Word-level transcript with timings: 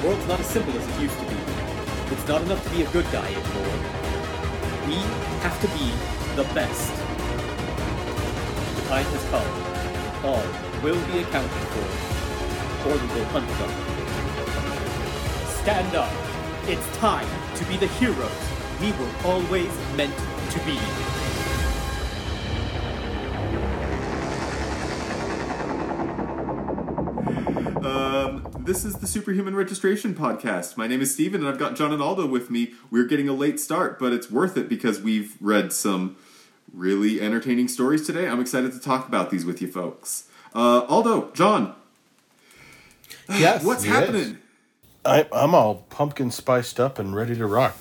The 0.00 0.06
world's 0.06 0.26
not 0.26 0.40
as 0.40 0.46
simple 0.46 0.72
as 0.78 0.88
it 0.88 1.02
used 1.02 1.18
to 1.18 1.24
be. 1.26 1.36
It's 2.10 2.26
not 2.26 2.40
enough 2.40 2.64
to 2.64 2.70
be 2.70 2.82
a 2.82 2.90
good 2.90 3.04
guy 3.12 3.26
anymore. 3.26 3.76
We 4.88 4.96
have 5.44 5.60
to 5.60 5.68
be 5.76 5.92
the 6.36 6.44
best. 6.54 6.90
The 8.76 8.88
time 8.88 9.04
has 9.04 9.24
come. 9.28 10.24
All 10.24 10.42
will 10.82 10.98
be 11.12 11.18
accounted 11.18 11.50
for, 11.50 12.88
or 12.88 12.94
we 12.96 13.06
will 13.14 13.26
hunt 13.26 13.48
them. 13.60 13.72
Stand 15.60 15.94
up. 15.94 16.10
It's 16.66 16.96
time 16.96 17.28
to 17.56 17.64
be 17.66 17.76
the 17.76 17.88
heroes 17.98 18.30
we 18.80 18.92
were 18.92 19.12
always 19.26 19.70
meant 19.96 20.16
to 20.52 20.58
be. 20.64 20.78
This 28.70 28.84
is 28.84 28.94
the 28.98 29.06
Superhuman 29.08 29.56
Registration 29.56 30.14
Podcast. 30.14 30.76
My 30.76 30.86
name 30.86 31.00
is 31.00 31.12
Steven, 31.12 31.40
and 31.40 31.48
I've 31.48 31.58
got 31.58 31.74
John 31.74 31.92
and 31.92 32.00
Aldo 32.00 32.26
with 32.26 32.50
me. 32.50 32.72
We're 32.88 33.02
getting 33.04 33.28
a 33.28 33.32
late 33.32 33.58
start, 33.58 33.98
but 33.98 34.12
it's 34.12 34.30
worth 34.30 34.56
it 34.56 34.68
because 34.68 35.00
we've 35.00 35.36
read 35.40 35.72
some 35.72 36.14
really 36.72 37.20
entertaining 37.20 37.66
stories 37.66 38.06
today. 38.06 38.28
I'm 38.28 38.38
excited 38.40 38.70
to 38.70 38.78
talk 38.78 39.08
about 39.08 39.30
these 39.30 39.44
with 39.44 39.60
you 39.60 39.66
folks. 39.66 40.28
Uh, 40.54 40.82
Aldo, 40.84 41.32
John, 41.32 41.74
Yes. 43.28 43.64
what's 43.64 43.84
yes. 43.84 43.92
happening? 43.92 44.38
I, 45.04 45.26
I'm 45.32 45.52
all 45.52 45.84
pumpkin 45.90 46.30
spiced 46.30 46.78
up 46.78 47.00
and 47.00 47.12
ready 47.12 47.34
to 47.34 47.46
rock. 47.48 47.76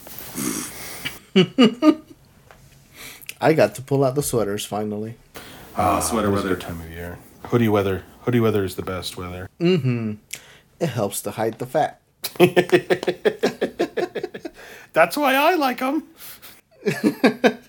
I 3.39 3.53
got 3.53 3.75
to 3.75 3.83
pull 3.83 4.03
out 4.03 4.15
the 4.15 4.23
sweaters 4.23 4.65
finally. 4.65 5.17
Ah, 5.77 5.99
sweater 5.99 6.29
It 6.29 6.33
is 6.33 6.39
a 6.39 6.43
weather. 6.45 6.55
good 6.55 6.61
time 6.65 6.81
of 6.81 6.89
year. 6.89 7.19
Hoodie 7.43 7.69
weather. 7.69 8.05
Hoodie 8.21 8.39
weather 8.39 8.63
is 8.63 8.75
the 8.75 8.81
best 8.81 9.17
weather. 9.17 9.49
It 10.79 10.89
helps 10.89 11.21
to 11.23 11.31
hide 11.31 11.59
the 11.59 11.65
fat. 11.65 11.99
That's 14.93 15.17
why 15.17 15.35
I 15.35 15.55
like 15.55 15.79
them. 15.79 16.03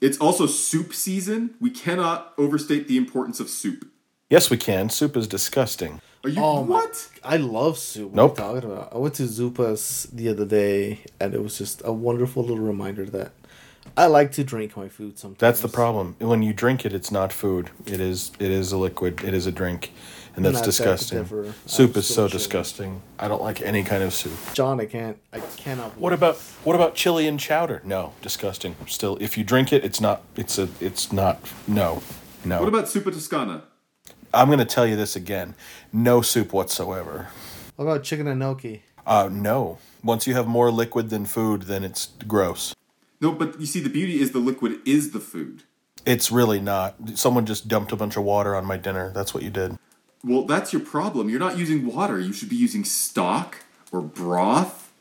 It's 0.00 0.16
also 0.18 0.46
soup 0.46 0.94
season. 0.94 1.54
We 1.60 1.70
cannot 1.70 2.32
overstate 2.38 2.86
the 2.86 2.96
importance 2.96 3.40
of 3.40 3.48
soup. 3.50 3.84
Yes, 4.30 4.48
we 4.48 4.56
can. 4.56 4.90
Soup 4.90 5.16
is 5.16 5.26
disgusting. 5.26 6.00
Are 6.22 6.30
you 6.30 6.40
Oh 6.40 6.62
my- 6.62 6.68
what? 6.76 7.08
I 7.24 7.36
love 7.36 7.78
soup. 7.78 8.12
What 8.12 8.14
Nope. 8.14 8.40
are 8.40 8.54
you 8.54 8.60
talking 8.60 8.70
about? 8.72 8.92
I 8.94 8.98
went 8.98 9.14
to 9.14 9.26
Zupa's 9.26 10.06
the 10.12 10.28
other 10.28 10.44
day, 10.44 11.00
and 11.18 11.34
it 11.34 11.42
was 11.42 11.58
just 11.58 11.82
a 11.84 11.92
wonderful 11.92 12.44
little 12.44 12.62
reminder 12.64 13.06
that 13.06 13.32
I 13.96 14.06
like 14.06 14.30
to 14.32 14.44
drink 14.44 14.76
my 14.76 14.88
food 14.88 15.18
sometimes. 15.18 15.40
That's 15.40 15.60
the 15.62 15.68
problem. 15.68 16.14
When 16.20 16.42
you 16.44 16.52
drink 16.52 16.86
it, 16.86 16.92
it's 16.92 17.10
not 17.10 17.32
food. 17.32 17.70
It 17.84 18.00
is. 18.00 18.30
It 18.38 18.52
is 18.52 18.70
a 18.70 18.78
liquid. 18.78 19.24
It 19.24 19.34
is 19.34 19.48
a 19.48 19.52
drink, 19.52 19.92
and 20.38 20.44
that's 20.46 20.58
Not 20.58 20.64
disgusting. 20.64 21.18
differ. 21.18 21.52
Soup 21.66 21.96
is 21.96 22.06
so 22.06 22.28
so 22.28 22.28
disgusting. 22.28 23.02
I 23.18 23.26
don't 23.26 23.42
like 23.42 23.60
any 23.60 23.82
kind 23.82 24.04
of 24.04 24.14
soup. 24.14 24.32
John, 24.54 24.80
I 24.80 24.86
can't. 24.86 25.18
I 25.32 25.40
cannot. 25.40 25.98
What 25.98 26.12
about 26.12 26.36
what 26.62 26.76
about 26.76 26.94
chili 26.94 27.26
and 27.26 27.40
chowder? 27.40 27.82
No, 27.84 28.12
disgusting. 28.22 28.76
Still, 28.86 29.18
if 29.20 29.36
you 29.36 29.42
drink 29.42 29.72
it, 29.72 29.84
it's 29.84 30.00
not. 30.00 30.22
It's 30.36 30.56
a. 30.56 30.68
It's 30.80 31.12
not. 31.12 31.40
No, 31.66 32.02
no. 32.44 32.60
What 32.60 32.68
about 32.68 32.84
Zuppa 32.84 33.12
Toscana? 33.12 33.64
I'm 34.32 34.46
going 34.46 34.60
to 34.60 34.64
tell 34.64 34.86
you 34.86 34.94
this 34.94 35.16
again. 35.16 35.56
No 35.92 36.22
soup 36.22 36.52
whatsoever. 36.52 37.30
What 37.74 37.86
about 37.86 38.04
chicken 38.04 38.28
and 38.28 38.38
gnocchi? 38.38 38.82
Uh, 39.04 39.28
no. 39.32 39.78
Once 40.04 40.28
you 40.28 40.34
have 40.34 40.46
more 40.46 40.70
liquid 40.70 41.10
than 41.10 41.26
food, 41.26 41.62
then 41.62 41.82
it's 41.82 42.10
gross. 42.28 42.76
No, 43.20 43.32
but 43.32 43.58
you 43.58 43.66
see, 43.66 43.80
the 43.80 43.88
beauty 43.88 44.20
is 44.20 44.30
the 44.30 44.38
liquid 44.38 44.78
is 44.86 45.10
the 45.10 45.18
food. 45.18 45.64
It's 46.06 46.30
really 46.30 46.60
not. 46.60 46.94
Someone 47.14 47.44
just 47.44 47.66
dumped 47.66 47.90
a 47.90 47.96
bunch 47.96 48.16
of 48.16 48.22
water 48.22 48.54
on 48.54 48.64
my 48.64 48.76
dinner. 48.76 49.10
That's 49.12 49.34
what 49.34 49.42
you 49.42 49.50
did. 49.50 49.76
Well, 50.24 50.44
that's 50.44 50.72
your 50.72 50.82
problem. 50.82 51.28
You're 51.28 51.38
not 51.38 51.58
using 51.58 51.86
water. 51.86 52.18
You 52.20 52.32
should 52.32 52.48
be 52.48 52.56
using 52.56 52.84
stock 52.84 53.64
or 53.92 54.00
broth. 54.00 54.92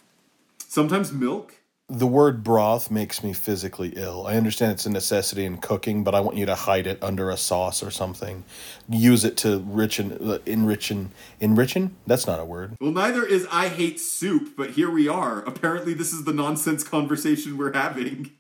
Sometimes 0.60 1.12
milk. 1.12 1.56
The 1.90 2.06
word 2.06 2.44
broth 2.44 2.92
makes 2.92 3.24
me 3.24 3.32
physically 3.32 3.94
ill. 3.96 4.28
I 4.28 4.36
understand 4.36 4.74
it's 4.74 4.86
a 4.86 4.90
necessity 4.90 5.46
in 5.46 5.58
cooking, 5.60 6.04
but 6.04 6.14
I 6.14 6.20
want 6.20 6.36
you 6.36 6.46
to 6.46 6.54
hide 6.54 6.86
it 6.86 7.02
under 7.02 7.30
a 7.30 7.38
sauce 7.38 7.82
or 7.82 7.92
something. 7.92 8.44
Use 8.90 9.24
it 9.24 9.38
to 9.38 9.60
rich 9.60 9.98
and 9.98 10.22
uh, 10.22 10.40
enrich 10.46 10.92
and 10.92 11.12
enrichen. 11.40 11.92
That's 12.06 12.28
not 12.28 12.42
a 12.42 12.46
word. 12.46 12.76
Well, 12.82 12.92
neither 12.92 13.26
is 13.26 13.48
I 13.50 13.70
hate 13.70 14.02
soup, 14.02 14.58
but 14.58 14.72
here 14.72 14.92
we 14.92 15.08
are. 15.08 15.40
Apparently, 15.44 15.94
this 15.94 16.12
is 16.12 16.26
the 16.26 16.34
nonsense 16.34 16.84
conversation 16.84 17.58
we're 17.58 17.72
having. 17.72 18.32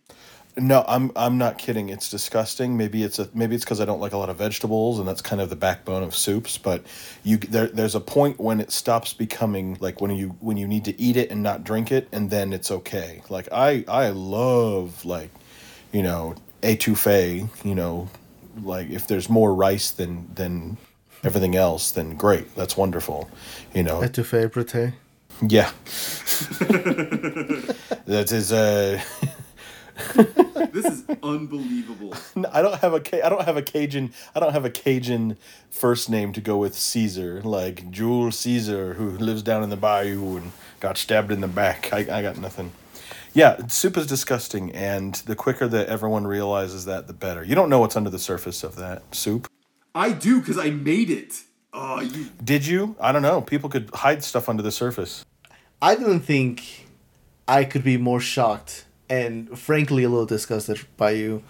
No, 0.57 0.83
I'm 0.87 1.11
I'm 1.15 1.37
not 1.37 1.59
kidding. 1.59 1.89
It's 1.89 2.09
disgusting. 2.09 2.77
Maybe 2.77 3.03
it's 3.03 3.19
a 3.19 3.29
maybe 3.33 3.55
it's 3.55 3.63
because 3.63 3.79
I 3.79 3.85
don't 3.85 3.99
like 3.99 4.13
a 4.13 4.17
lot 4.17 4.29
of 4.29 4.37
vegetables, 4.37 4.97
and 4.97 5.07
that's 5.07 5.21
kind 5.21 5.39
of 5.39 5.51
the 5.51 5.55
backbone 5.55 6.01
of 6.01 6.15
soups. 6.15 6.57
But 6.57 6.83
you 7.23 7.37
there 7.37 7.67
there's 7.67 7.93
a 7.93 7.99
point 7.99 8.39
when 8.39 8.59
it 8.59 8.71
stops 8.71 9.13
becoming 9.13 9.77
like 9.79 10.01
when 10.01 10.09
you 10.15 10.29
when 10.39 10.57
you 10.57 10.67
need 10.67 10.83
to 10.85 10.99
eat 10.99 11.15
it 11.15 11.29
and 11.29 11.43
not 11.43 11.63
drink 11.63 11.91
it, 11.91 12.07
and 12.11 12.31
then 12.31 12.53
it's 12.53 12.71
okay. 12.71 13.21
Like 13.29 13.47
I 13.51 13.85
I 13.87 14.09
love 14.09 15.05
like 15.05 15.29
you 15.91 16.01
know 16.01 16.33
etouffee. 16.63 17.47
You 17.63 17.75
know, 17.75 18.09
like 18.63 18.89
if 18.89 19.05
there's 19.05 19.29
more 19.29 19.53
rice 19.53 19.91
than 19.91 20.27
than 20.33 20.77
everything 21.23 21.55
else, 21.55 21.91
then 21.91 22.15
great. 22.15 22.55
That's 22.55 22.75
wonderful. 22.75 23.29
You 23.75 23.83
know, 23.83 24.01
Etouffee 24.01 24.51
Brute. 24.51 24.93
yeah. 25.47 25.71
that 28.05 28.31
is 28.31 28.51
uh. 28.51 28.99
This 30.71 30.85
is 30.85 31.03
unbelievable. 31.23 32.13
No, 32.35 32.49
I 32.53 32.61
don't 32.61 32.75
have 32.79 32.93
a 32.93 32.99
Ca- 32.99 33.21
I 33.23 33.29
don't 33.29 33.43
have 33.45 33.57
a 33.57 33.61
Cajun 33.61 34.11
I 34.35 34.39
don't 34.39 34.53
have 34.53 34.65
a 34.65 34.69
Cajun 34.69 35.37
first 35.71 36.09
name 36.09 36.33
to 36.33 36.41
go 36.41 36.57
with 36.57 36.75
Caesar 36.75 37.41
like 37.41 37.89
Jules 37.89 38.37
Caesar 38.39 38.93
who 38.93 39.11
lives 39.11 39.41
down 39.41 39.63
in 39.63 39.69
the 39.69 39.77
bayou 39.77 40.37
and 40.37 40.51
got 40.79 40.97
stabbed 40.97 41.31
in 41.31 41.41
the 41.41 41.47
back. 41.47 41.91
I, 41.91 41.99
I 41.99 42.21
got 42.21 42.37
nothing. 42.37 42.71
Yeah, 43.33 43.67
soup 43.67 43.97
is 43.97 44.07
disgusting, 44.07 44.71
and 44.71 45.13
the 45.13 45.35
quicker 45.35 45.67
that 45.67 45.89
everyone 45.89 46.25
realizes 46.25 46.85
that, 46.85 47.05
the 47.05 47.13
better. 47.13 47.43
You 47.43 47.53
don't 47.53 47.69
know 47.69 47.79
what's 47.79 47.95
under 47.95 48.09
the 48.09 48.17
surface 48.17 48.63
of 48.63 48.77
that 48.77 49.03
soup. 49.13 49.47
I 49.93 50.11
do 50.11 50.39
because 50.39 50.57
I 50.57 50.71
made 50.71 51.11
it. 51.11 51.41
Oh, 51.71 52.01
you. 52.01 52.29
Did 52.43 52.65
you? 52.65 52.95
I 52.99 53.11
don't 53.11 53.21
know. 53.21 53.41
People 53.41 53.69
could 53.69 53.91
hide 53.93 54.23
stuff 54.23 54.49
under 54.49 54.63
the 54.63 54.71
surface. 54.71 55.23
I 55.81 55.93
didn't 55.93 56.21
think 56.21 56.87
I 57.47 57.63
could 57.63 57.83
be 57.83 57.97
more 57.97 58.19
shocked 58.19 58.85
and 59.09 59.57
frankly 59.57 60.03
a 60.03 60.09
little 60.09 60.25
disgusted 60.25 60.79
by 60.97 61.11
you 61.11 61.43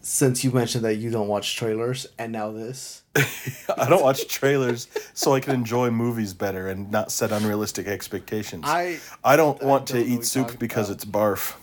since 0.00 0.44
you 0.44 0.50
mentioned 0.52 0.84
that 0.84 0.96
you 0.96 1.10
don't 1.10 1.26
watch 1.28 1.56
trailers 1.56 2.06
and 2.18 2.30
now 2.32 2.52
this. 2.52 3.02
I 3.76 3.88
don't 3.88 4.02
watch 4.02 4.28
trailers 4.28 4.86
so 5.14 5.34
I 5.34 5.40
can 5.40 5.54
enjoy 5.54 5.90
movies 5.90 6.32
better 6.32 6.68
and 6.68 6.90
not 6.90 7.10
set 7.10 7.32
unrealistic 7.32 7.86
expectations. 7.86 8.62
I- 8.66 8.98
I 9.24 9.36
don't 9.36 9.60
I 9.62 9.66
want 9.66 9.86
don't 9.86 10.04
to 10.04 10.06
eat 10.08 10.24
soup 10.24 10.58
because 10.58 10.88
about. 10.90 10.94
it's 10.96 11.04
barf. 11.04 11.54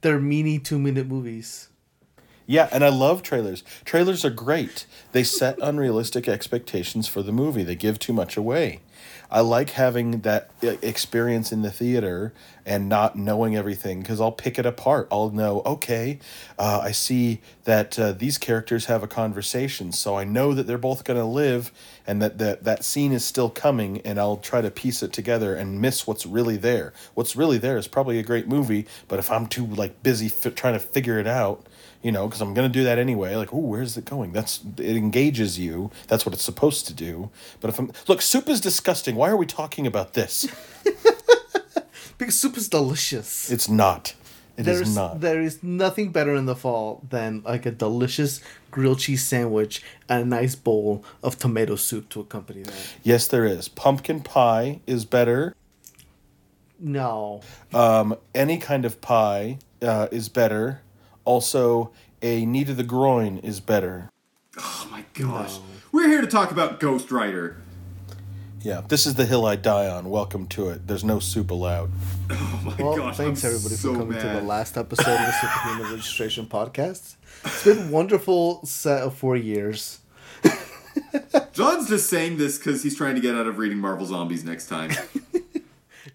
They're 0.00 0.20
mini 0.20 0.58
two 0.60 0.78
minute 0.78 1.08
movies. 1.08 1.68
Yeah, 2.46 2.68
and 2.72 2.82
I 2.82 2.88
love 2.88 3.22
trailers. 3.22 3.62
Trailers 3.84 4.24
are 4.24 4.30
great. 4.30 4.86
They 5.12 5.22
set 5.24 5.58
unrealistic 5.60 6.26
expectations 6.28 7.06
for 7.06 7.22
the 7.22 7.32
movie. 7.32 7.62
They 7.62 7.74
give 7.74 7.98
too 7.98 8.12
much 8.14 8.36
away. 8.38 8.80
I 9.30 9.40
like 9.40 9.70
having 9.70 10.20
that 10.20 10.50
uh, 10.62 10.76
experience 10.80 11.52
in 11.52 11.62
the 11.62 11.70
theater 11.70 12.32
and 12.64 12.88
not 12.88 13.16
knowing 13.16 13.56
everything 13.56 14.00
because 14.00 14.20
I'll 14.20 14.32
pick 14.32 14.58
it 14.58 14.66
apart. 14.66 15.08
I'll 15.10 15.30
know, 15.30 15.62
okay, 15.64 16.18
uh, 16.58 16.80
I 16.82 16.92
see 16.92 17.40
that 17.64 17.98
uh, 17.98 18.12
these 18.12 18.38
characters 18.38 18.86
have 18.86 19.02
a 19.02 19.06
conversation, 19.06 19.92
so 19.92 20.16
I 20.16 20.24
know 20.24 20.54
that 20.54 20.66
they're 20.66 20.78
both 20.78 21.04
going 21.04 21.18
to 21.18 21.24
live 21.26 21.72
and 22.06 22.22
that, 22.22 22.38
that 22.38 22.64
that 22.64 22.84
scene 22.84 23.12
is 23.12 23.24
still 23.24 23.50
coming, 23.50 24.00
and 24.02 24.18
I'll 24.18 24.38
try 24.38 24.62
to 24.62 24.70
piece 24.70 25.02
it 25.02 25.12
together 25.12 25.54
and 25.54 25.80
miss 25.80 26.06
what's 26.06 26.24
really 26.24 26.56
there. 26.56 26.92
What's 27.14 27.36
really 27.36 27.58
there 27.58 27.76
is 27.76 27.86
probably 27.86 28.18
a 28.18 28.22
great 28.22 28.48
movie, 28.48 28.86
but 29.08 29.18
if 29.18 29.30
I'm 29.30 29.46
too 29.46 29.66
like 29.66 30.02
busy 30.02 30.30
trying 30.54 30.74
to 30.74 30.80
figure 30.80 31.18
it 31.18 31.26
out, 31.26 31.67
you 32.02 32.12
know, 32.12 32.26
because 32.26 32.40
I'm 32.40 32.54
gonna 32.54 32.68
do 32.68 32.84
that 32.84 32.98
anyway. 32.98 33.34
Like, 33.36 33.52
oh, 33.52 33.58
where's 33.58 33.96
it 33.96 34.04
going? 34.04 34.32
That's 34.32 34.60
it 34.76 34.96
engages 34.96 35.58
you. 35.58 35.90
That's 36.06 36.24
what 36.24 36.34
it's 36.34 36.44
supposed 36.44 36.86
to 36.86 36.94
do. 36.94 37.30
But 37.60 37.70
if 37.70 37.78
I'm 37.78 37.90
look, 38.06 38.22
soup 38.22 38.48
is 38.48 38.60
disgusting. 38.60 39.16
Why 39.16 39.30
are 39.30 39.36
we 39.36 39.46
talking 39.46 39.86
about 39.86 40.14
this? 40.14 40.46
Because 42.18 42.34
soup 42.34 42.56
is 42.56 42.68
delicious. 42.68 43.48
It's 43.48 43.68
not. 43.68 44.14
It 44.56 44.66
is 44.66 44.78
There's 44.78 44.96
not. 44.96 45.20
there 45.20 45.40
is 45.40 45.62
nothing 45.62 46.10
better 46.10 46.34
in 46.34 46.46
the 46.46 46.56
fall 46.56 47.00
than 47.08 47.42
like 47.44 47.64
a 47.64 47.70
delicious 47.70 48.40
grilled 48.72 48.98
cheese 48.98 49.22
sandwich 49.24 49.84
and 50.08 50.22
a 50.22 50.26
nice 50.26 50.56
bowl 50.56 51.04
of 51.22 51.38
tomato 51.38 51.76
soup 51.76 52.08
to 52.08 52.18
accompany 52.20 52.62
that. 52.62 52.74
yes, 53.04 53.28
there 53.28 53.44
is. 53.44 53.68
Pumpkin 53.68 54.20
pie 54.20 54.80
is 54.84 55.04
better. 55.04 55.54
No. 56.80 57.40
Um, 57.72 58.16
any 58.34 58.58
kind 58.58 58.84
of 58.84 59.00
pie 59.00 59.58
uh, 59.80 60.08
is 60.10 60.28
better. 60.28 60.80
Also, 61.32 61.90
a 62.22 62.46
knee 62.46 62.64
to 62.64 62.72
the 62.72 62.82
groin 62.82 63.36
is 63.36 63.60
better. 63.60 64.10
Oh 64.56 64.88
my 64.90 65.04
gosh. 65.12 65.58
We're 65.92 66.08
here 66.08 66.22
to 66.22 66.26
talk 66.26 66.50
about 66.50 66.80
Ghost 66.80 67.10
Rider. 67.10 67.58
Yeah, 68.62 68.80
this 68.88 69.04
is 69.06 69.16
the 69.16 69.26
hill 69.26 69.44
I 69.44 69.56
die 69.56 69.88
on. 69.88 70.08
Welcome 70.08 70.46
to 70.46 70.70
it. 70.70 70.86
There's 70.86 71.04
no 71.04 71.18
soup 71.18 71.50
allowed. 71.50 71.90
Oh 72.30 72.60
my 72.64 72.82
Well, 72.82 72.96
gosh. 72.96 73.18
thanks 73.18 73.44
I'm 73.44 73.48
everybody 73.50 73.74
so 73.74 73.92
for 73.92 73.98
coming 74.00 74.18
to 74.18 74.26
the 74.26 74.40
last 74.40 74.78
episode 74.78 75.20
of 75.20 75.26
the 75.26 75.32
Superhuman 75.32 75.92
Registration 75.96 76.46
Podcast. 76.46 77.16
It's 77.44 77.62
been 77.62 77.88
a 77.88 77.90
wonderful 77.90 78.64
set 78.64 79.02
of 79.02 79.14
four 79.14 79.36
years. 79.36 80.00
John's 81.52 81.88
just 81.90 82.08
saying 82.08 82.38
this 82.38 82.56
because 82.56 82.82
he's 82.82 82.96
trying 82.96 83.16
to 83.16 83.20
get 83.20 83.34
out 83.34 83.46
of 83.46 83.58
reading 83.58 83.76
Marvel 83.76 84.06
Zombies 84.06 84.44
next 84.44 84.68
time. 84.68 84.92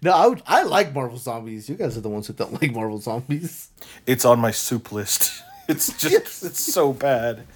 No, 0.04 0.12
I 0.12 0.26
would. 0.26 0.42
I 0.46 0.62
like 0.64 0.94
Marvel 0.94 1.16
Zombies. 1.16 1.66
You 1.70 1.76
guys 1.76 1.96
are 1.96 2.02
the 2.02 2.10
ones 2.10 2.26
who 2.26 2.34
don't 2.34 2.60
like 2.60 2.72
Marvel 2.72 2.98
Zombies. 2.98 3.70
It's 4.06 4.26
on 4.26 4.38
my 4.38 4.50
soup 4.52 4.92
list. 4.92 5.42
It's 5.66 5.86
just 5.98 6.44
it's 6.44 6.60
so 6.60 6.92
bad. 6.92 7.46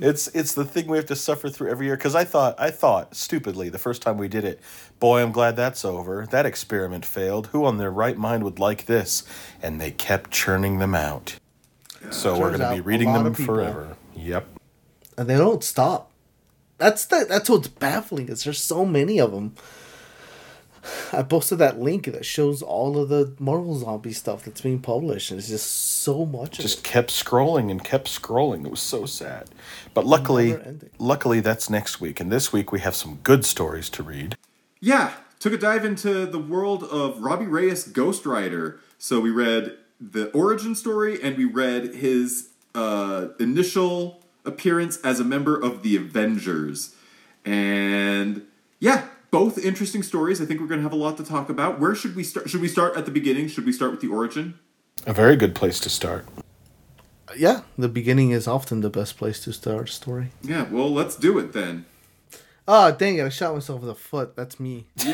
It's 0.00 0.28
it's 0.28 0.54
the 0.54 0.64
thing 0.64 0.86
we 0.86 0.96
have 0.96 1.04
to 1.08 1.14
suffer 1.14 1.50
through 1.50 1.68
every 1.70 1.84
year 1.84 1.96
cuz 1.98 2.14
I 2.14 2.24
thought 2.24 2.58
I 2.58 2.70
thought 2.70 3.14
stupidly 3.14 3.68
the 3.68 3.78
first 3.78 4.00
time 4.00 4.16
we 4.16 4.28
did 4.28 4.44
it, 4.46 4.62
boy, 4.98 5.20
I'm 5.22 5.30
glad 5.30 5.56
that's 5.56 5.84
over. 5.84 6.26
That 6.30 6.46
experiment 6.46 7.04
failed. 7.04 7.48
Who 7.48 7.66
on 7.66 7.76
their 7.76 7.90
right 7.90 8.16
mind 8.16 8.44
would 8.44 8.58
like 8.58 8.86
this? 8.86 9.24
And 9.60 9.78
they 9.78 9.90
kept 9.90 10.30
churning 10.30 10.78
them 10.78 10.94
out. 10.94 11.36
So 12.10 12.38
we're 12.38 12.56
going 12.56 12.60
to 12.60 12.74
be 12.76 12.80
reading 12.80 13.12
them 13.12 13.34
forever. 13.34 13.98
Yep. 14.16 14.46
and 15.18 15.28
they 15.28 15.36
don't 15.36 15.62
stop. 15.62 16.10
That's 16.78 17.04
the 17.04 17.26
that's 17.28 17.50
what's 17.50 17.68
baffling 17.68 18.30
is 18.30 18.44
there's 18.44 18.58
so 18.58 18.86
many 18.86 19.18
of 19.20 19.32
them. 19.32 19.54
I 21.12 21.22
posted 21.22 21.58
that 21.58 21.80
link 21.80 22.06
that 22.06 22.24
shows 22.24 22.62
all 22.62 22.98
of 22.98 23.08
the 23.08 23.34
Marvel 23.38 23.78
zombie 23.78 24.12
stuff 24.12 24.44
that's 24.44 24.60
being 24.60 24.80
published, 24.80 25.30
and 25.30 25.38
it's 25.38 25.48
just 25.48 25.70
so 25.70 26.24
much. 26.24 26.58
Just 26.58 26.78
of 26.78 26.84
kept 26.84 27.10
scrolling 27.10 27.70
and 27.70 27.82
kept 27.84 28.06
scrolling. 28.06 28.64
It 28.64 28.70
was 28.70 28.80
so 28.80 29.06
sad. 29.06 29.50
But 29.94 30.06
luckily, 30.06 30.56
luckily 30.98 31.40
that's 31.40 31.68
next 31.68 32.00
week 32.00 32.20
and 32.20 32.30
this 32.30 32.52
week 32.52 32.72
we 32.72 32.80
have 32.80 32.94
some 32.94 33.16
good 33.22 33.44
stories 33.44 33.88
to 33.90 34.02
read. 34.02 34.36
Yeah, 34.80 35.12
took 35.38 35.52
a 35.52 35.58
dive 35.58 35.84
into 35.84 36.26
the 36.26 36.38
world 36.38 36.84
of 36.84 37.20
Robbie 37.20 37.46
Reyes 37.46 37.88
Ghost 37.88 38.24
Rider. 38.24 38.80
So 38.98 39.20
we 39.20 39.30
read 39.30 39.76
the 40.00 40.30
origin 40.30 40.74
story 40.74 41.20
and 41.22 41.36
we 41.36 41.44
read 41.44 41.94
his 41.96 42.50
uh, 42.74 43.28
initial 43.38 44.22
appearance 44.44 44.98
as 45.02 45.20
a 45.20 45.24
member 45.24 45.56
of 45.56 45.82
the 45.82 45.96
Avengers. 45.96 46.94
And 47.44 48.46
yeah, 48.78 49.08
both 49.30 49.58
interesting 49.58 50.02
stories. 50.02 50.40
I 50.40 50.44
think 50.44 50.60
we're 50.60 50.66
going 50.66 50.80
to 50.80 50.84
have 50.84 50.92
a 50.92 50.96
lot 50.96 51.16
to 51.18 51.24
talk 51.24 51.48
about. 51.48 51.78
Where 51.78 51.94
should 51.94 52.16
we 52.16 52.24
start? 52.24 52.50
Should 52.50 52.60
we 52.60 52.68
start 52.68 52.96
at 52.96 53.04
the 53.04 53.10
beginning? 53.10 53.48
Should 53.48 53.66
we 53.66 53.72
start 53.72 53.90
with 53.90 54.00
the 54.00 54.08
origin? 54.08 54.58
A 55.06 55.12
very 55.12 55.36
good 55.36 55.54
place 55.54 55.80
to 55.80 55.88
start. 55.88 56.26
Yeah, 57.36 57.62
the 57.78 57.88
beginning 57.88 58.32
is 58.32 58.48
often 58.48 58.80
the 58.80 58.90
best 58.90 59.16
place 59.16 59.40
to 59.44 59.52
start 59.52 59.88
a 59.88 59.92
story. 59.92 60.30
Yeah, 60.42 60.66
well, 60.70 60.92
let's 60.92 61.16
do 61.16 61.38
it 61.38 61.52
then. 61.52 61.86
Oh 62.66 62.92
dang 62.92 63.18
it! 63.18 63.24
I 63.24 63.28
shot 63.28 63.54
myself 63.54 63.80
in 63.80 63.86
the 63.86 63.94
foot. 63.94 64.36
That's 64.36 64.60
me. 64.60 64.86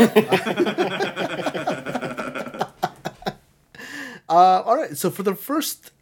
uh, 4.29 4.62
all 4.65 4.77
right. 4.77 4.97
So 4.97 5.11
for 5.11 5.23
the 5.23 5.35
first 5.35 5.93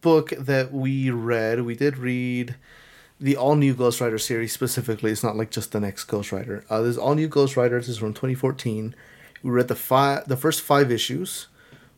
book 0.00 0.30
that 0.30 0.72
we 0.72 1.10
read, 1.10 1.62
we 1.62 1.74
did 1.74 1.96
read 1.98 2.56
the 3.22 3.36
all 3.36 3.54
new 3.54 3.72
Ghost 3.72 4.00
Rider 4.00 4.18
series 4.18 4.52
specifically. 4.52 5.12
It's 5.12 5.22
not 5.22 5.36
like 5.36 5.50
just 5.50 5.70
the 5.70 5.80
next 5.80 6.04
Ghost 6.04 6.32
Rider. 6.32 6.64
Uh, 6.68 6.82
this 6.82 6.96
all 6.96 7.14
new 7.14 7.28
Ghost 7.28 7.56
Rider. 7.56 7.78
Is 7.78 7.96
from 7.96 8.12
2014. 8.12 8.94
We 9.42 9.50
read 9.50 9.68
the 9.68 9.76
five, 9.76 10.26
the 10.28 10.36
first 10.36 10.60
five 10.60 10.90
issues, 10.90 11.46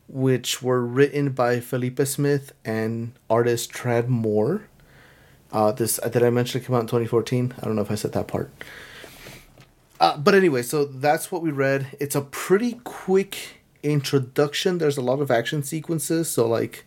which 0.07 0.61
were 0.61 0.85
written 0.85 1.31
by 1.31 1.59
Felipe 1.59 1.99
Smith 2.05 2.53
and 2.63 3.13
artist 3.29 3.71
Tradd 3.71 4.07
Moore. 4.07 4.67
Uh, 5.51 5.71
this 5.71 5.97
did 5.97 6.21
I 6.21 6.29
mention 6.29 6.61
it 6.61 6.65
came 6.65 6.75
out 6.75 6.81
in 6.81 6.87
2014? 6.87 7.55
I 7.57 7.65
don't 7.65 7.75
know 7.75 7.81
if 7.81 7.91
I 7.91 7.95
said 7.95 8.13
that 8.13 8.27
part. 8.27 8.51
Uh, 9.99 10.17
but 10.17 10.35
anyway, 10.35 10.61
so 10.61 10.85
that's 10.85 11.31
what 11.31 11.41
we 11.41 11.49
read. 11.51 11.87
It's 11.99 12.15
a 12.15 12.21
pretty 12.21 12.73
quick 12.83 13.61
introduction. 13.81 14.77
There's 14.77 14.97
a 14.97 15.01
lot 15.01 15.21
of 15.21 15.31
action 15.31 15.63
sequences, 15.63 16.29
so 16.29 16.47
like, 16.47 16.85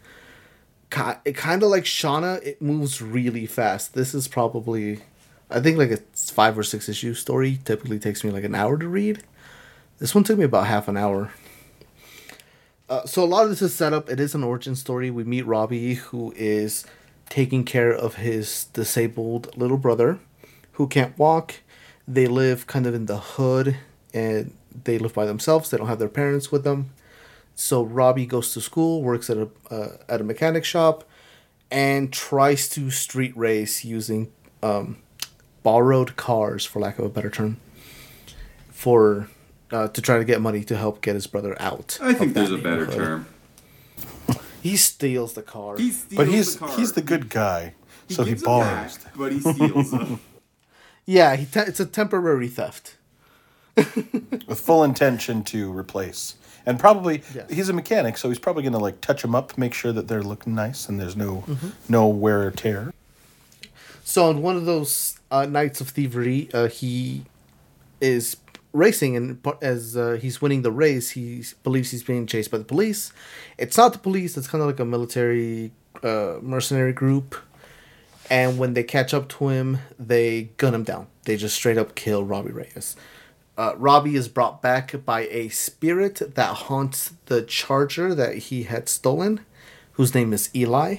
ki- 0.91 1.33
kind 1.33 1.63
of 1.63 1.71
like 1.71 1.85
shonen, 1.85 2.43
it 2.45 2.61
moves 2.63 3.01
really 3.03 3.47
fast. 3.47 3.95
This 3.95 4.15
is 4.15 4.29
probably, 4.29 5.01
I 5.51 5.61
think 5.61 5.79
like 5.79 5.91
a 5.91 5.99
five 6.15 6.59
or 6.59 6.63
six 6.63 6.89
issue 6.89 7.15
story. 7.15 7.59
Typically 7.65 7.99
takes 7.99 8.25
me 8.25 8.31
like 8.31 8.45
an 8.45 8.55
hour 8.55 8.79
to 8.79 8.89
read. 8.89 9.23
This 9.99 10.15
one 10.15 10.25
took 10.25 10.39
me 10.39 10.45
about 10.45 10.67
half 10.67 10.89
an 10.89 10.97
hour. 10.97 11.33
Uh, 12.89 13.05
so 13.05 13.23
a 13.23 13.27
lot 13.27 13.45
of 13.45 13.51
this 13.51 13.61
is 13.61 13.75
set 13.75 13.93
up. 13.93 14.09
It 14.09 14.19
is 14.19 14.35
an 14.35 14.45
origin 14.45 14.75
story. 14.75 15.11
We 15.11 15.25
meet 15.25 15.47
Robbie, 15.47 15.95
who 15.95 16.33
is 16.37 16.87
taking 17.29 17.65
care 17.65 17.93
of 17.93 18.15
his 18.15 18.65
disabled 18.73 19.55
little 19.57 19.77
brother, 19.77 20.19
who 20.73 20.87
can't 20.87 21.19
walk. 21.19 21.57
They 22.07 22.27
live 22.27 22.67
kind 22.67 22.87
of 22.87 22.95
in 22.95 23.05
the 23.05 23.19
hood, 23.19 23.77
and 24.15 24.57
they 24.85 24.99
live 24.99 25.13
by 25.13 25.27
themselves. 25.27 25.69
They 25.69 25.77
don't 25.77 25.89
have 25.89 25.99
their 25.99 26.09
parents 26.09 26.51
with 26.51 26.65
them. 26.65 26.91
So 27.61 27.83
Robbie 27.83 28.25
goes 28.25 28.53
to 28.55 28.61
school, 28.61 29.03
works 29.03 29.29
at 29.29 29.37
a 29.37 29.49
uh, 29.69 29.97
at 30.09 30.21
a 30.21 30.25
mechanic 30.25 30.65
shop, 30.65 31.03
and 31.73 32.13
tries 32.13 32.69
to 32.69 32.89
street 32.93 33.37
race 33.37 33.85
using 33.85 34.31
um, 34.63 34.99
borrowed 35.65 36.15
cars, 36.15 36.65
for 36.65 36.79
lack 36.79 37.01
of 37.01 37.05
a 37.05 37.09
better 37.09 37.31
term, 37.31 37.57
for 38.71 39.29
uh, 39.73 39.89
to 39.89 40.01
try 40.01 40.19
to 40.19 40.25
get 40.25 40.41
money 40.41 40.63
to 40.63 40.77
help 40.77 41.01
get 41.01 41.17
his 41.17 41.27
brother 41.27 41.57
out. 41.61 41.99
I 42.01 42.15
think 42.15 42.35
there's 42.35 42.53
a 42.53 42.59
better 42.59 42.87
term. 42.87 43.27
He 44.63 44.77
steals 44.77 45.33
the 45.33 45.43
car. 45.43 45.79
He 45.79 45.91
steals 45.91 46.17
But 46.17 46.29
he's 46.29 46.53
the 46.55 46.59
car. 46.61 46.77
he's 46.77 46.93
the 46.93 47.03
good 47.03 47.29
guy. 47.29 47.75
so 48.09 48.23
he 48.23 48.35
borrows. 48.35 48.99
back, 48.99 49.17
but 49.17 49.33
he 49.33 49.41
steals 49.41 49.91
them. 49.91 50.21
yeah, 51.07 51.35
he 51.35 51.45
te- 51.45 51.67
it's 51.67 51.81
a 51.81 51.87
temporary 51.87 52.47
theft. 52.47 52.95
with 53.77 54.61
full 54.61 54.85
intention 54.85 55.43
to 55.45 55.73
replace. 55.77 56.37
And 56.69 56.79
probably 56.79 57.23
Yes. 57.35 57.51
he's 57.51 57.69
a 57.71 57.73
mechanic, 57.73 58.19
so 58.19 58.29
he's 58.29 58.39
probably 58.39 58.63
gonna 58.63 58.79
like 58.79 59.01
touch 59.01 59.23
them 59.23 59.35
up, 59.35 59.57
make 59.57 59.73
sure 59.73 59.91
that 59.91 60.07
they're 60.07 60.23
looking 60.23 60.55
nice 60.55 60.87
and 60.87 61.01
there's 61.01 61.17
no 61.17 61.45
no 61.89 62.07
wear 62.07 62.43
or 62.47 62.51
tear. 62.51 62.93
So 64.05 64.29
on 64.29 64.43
one 64.43 64.55
of 64.57 64.67
those 64.67 65.19
uh, 65.31 65.47
nights 65.47 65.81
of 65.81 65.89
thievery, 65.89 66.51
uh, 66.53 66.69
he 66.69 67.25
is 68.03 68.37
racing, 68.75 69.17
and 69.17 69.39
as 69.63 69.97
uh, 69.97 70.19
he's 70.21 70.43
winning 70.43 70.61
the 70.61 70.71
race, 70.71 71.11
he 71.11 71.43
believes 71.63 71.91
he's 71.91 72.03
being 72.03 72.27
chased 72.27 72.51
by 72.51 72.59
the 72.59 72.65
police. 72.65 73.13
It's 73.57 73.79
not 73.79 73.95
the 73.95 73.99
police; 73.99 74.37
it's 74.37 74.47
kind 74.47 74.61
of 74.61 74.69
like 74.69 74.79
a 74.79 74.85
military 74.85 75.73
uh, 76.03 76.35
mercenary 76.43 76.93
group. 76.93 77.35
And 78.31 78.59
when 78.59 78.75
they 78.75 78.83
catch 78.83 79.15
up 79.15 79.31
to 79.31 79.49
him, 79.49 79.79
they 79.99 80.51
gun 80.59 80.75
him 80.75 80.85
down. 80.85 81.07
They 81.25 81.39
just 81.39 81.55
straight 81.55 81.79
up 81.79 81.95
kill 81.95 82.25
Robbie 82.25 82.53
Reyes. 82.53 82.95
Uh, 83.59 83.75
Robbie 83.77 84.15
is 84.15 84.29
brought 84.29 84.63
back 84.63 85.05
by 85.05 85.23
a 85.23 85.49
spirit 85.49 86.37
that 86.37 86.55
haunts 86.55 87.15
the 87.27 87.43
charger 87.43 88.15
that 88.15 88.37
he 88.37 88.63
had 88.63 88.89
stolen, 88.89 89.41
whose 89.95 90.15
name 90.15 90.33
is 90.33 90.49
Eli. 90.55 90.99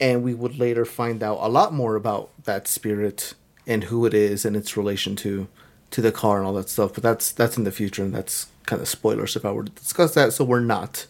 And 0.00 0.22
we 0.22 0.32
would 0.32 0.60
later 0.60 0.84
find 0.84 1.24
out 1.24 1.38
a 1.40 1.48
lot 1.48 1.74
more 1.74 1.96
about 1.96 2.30
that 2.44 2.68
spirit 2.68 3.34
and 3.66 3.84
who 3.84 4.06
it 4.06 4.14
is 4.14 4.44
and 4.44 4.54
its 4.54 4.76
relation 4.76 5.16
to 5.16 5.48
to 5.90 6.00
the 6.00 6.12
car 6.12 6.38
and 6.38 6.46
all 6.46 6.52
that 6.54 6.68
stuff. 6.68 6.94
But 6.94 7.02
that's 7.02 7.32
that's 7.32 7.56
in 7.56 7.64
the 7.64 7.72
future 7.72 8.04
and 8.04 8.14
that's 8.14 8.46
kind 8.64 8.80
of 8.82 8.88
spoilers 8.88 9.36
if 9.36 9.44
i 9.44 9.52
were 9.52 9.62
to 9.62 9.70
discuss 9.72 10.14
that 10.14 10.32
so 10.32 10.44
we're 10.44 10.60
not. 10.60 11.06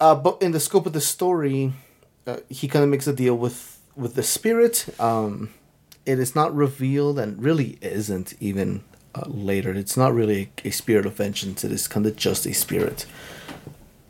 Uh, 0.00 0.14
but 0.14 0.40
in 0.40 0.52
the 0.52 0.60
scope 0.60 0.86
of 0.86 0.94
the 0.94 1.00
story 1.00 1.74
uh, 2.26 2.38
he 2.48 2.68
kind 2.68 2.84
of 2.84 2.88
makes 2.88 3.06
a 3.06 3.12
deal 3.12 3.36
with 3.36 3.80
with 3.94 4.14
the 4.14 4.22
spirit. 4.22 4.86
Um, 4.98 5.50
it 6.06 6.18
is 6.18 6.34
not 6.34 6.54
revealed 6.54 7.18
and 7.18 7.42
really 7.42 7.76
isn't 7.82 8.32
even 8.40 8.82
uh, 9.14 9.22
later 9.26 9.72
it's 9.72 9.96
not 9.96 10.14
really 10.14 10.50
a 10.64 10.70
spirit 10.70 11.06
of 11.06 11.14
vengeance 11.14 11.64
it 11.64 11.72
is 11.72 11.88
kind 11.88 12.06
of 12.06 12.16
just 12.16 12.46
a 12.46 12.54
spirit 12.54 13.06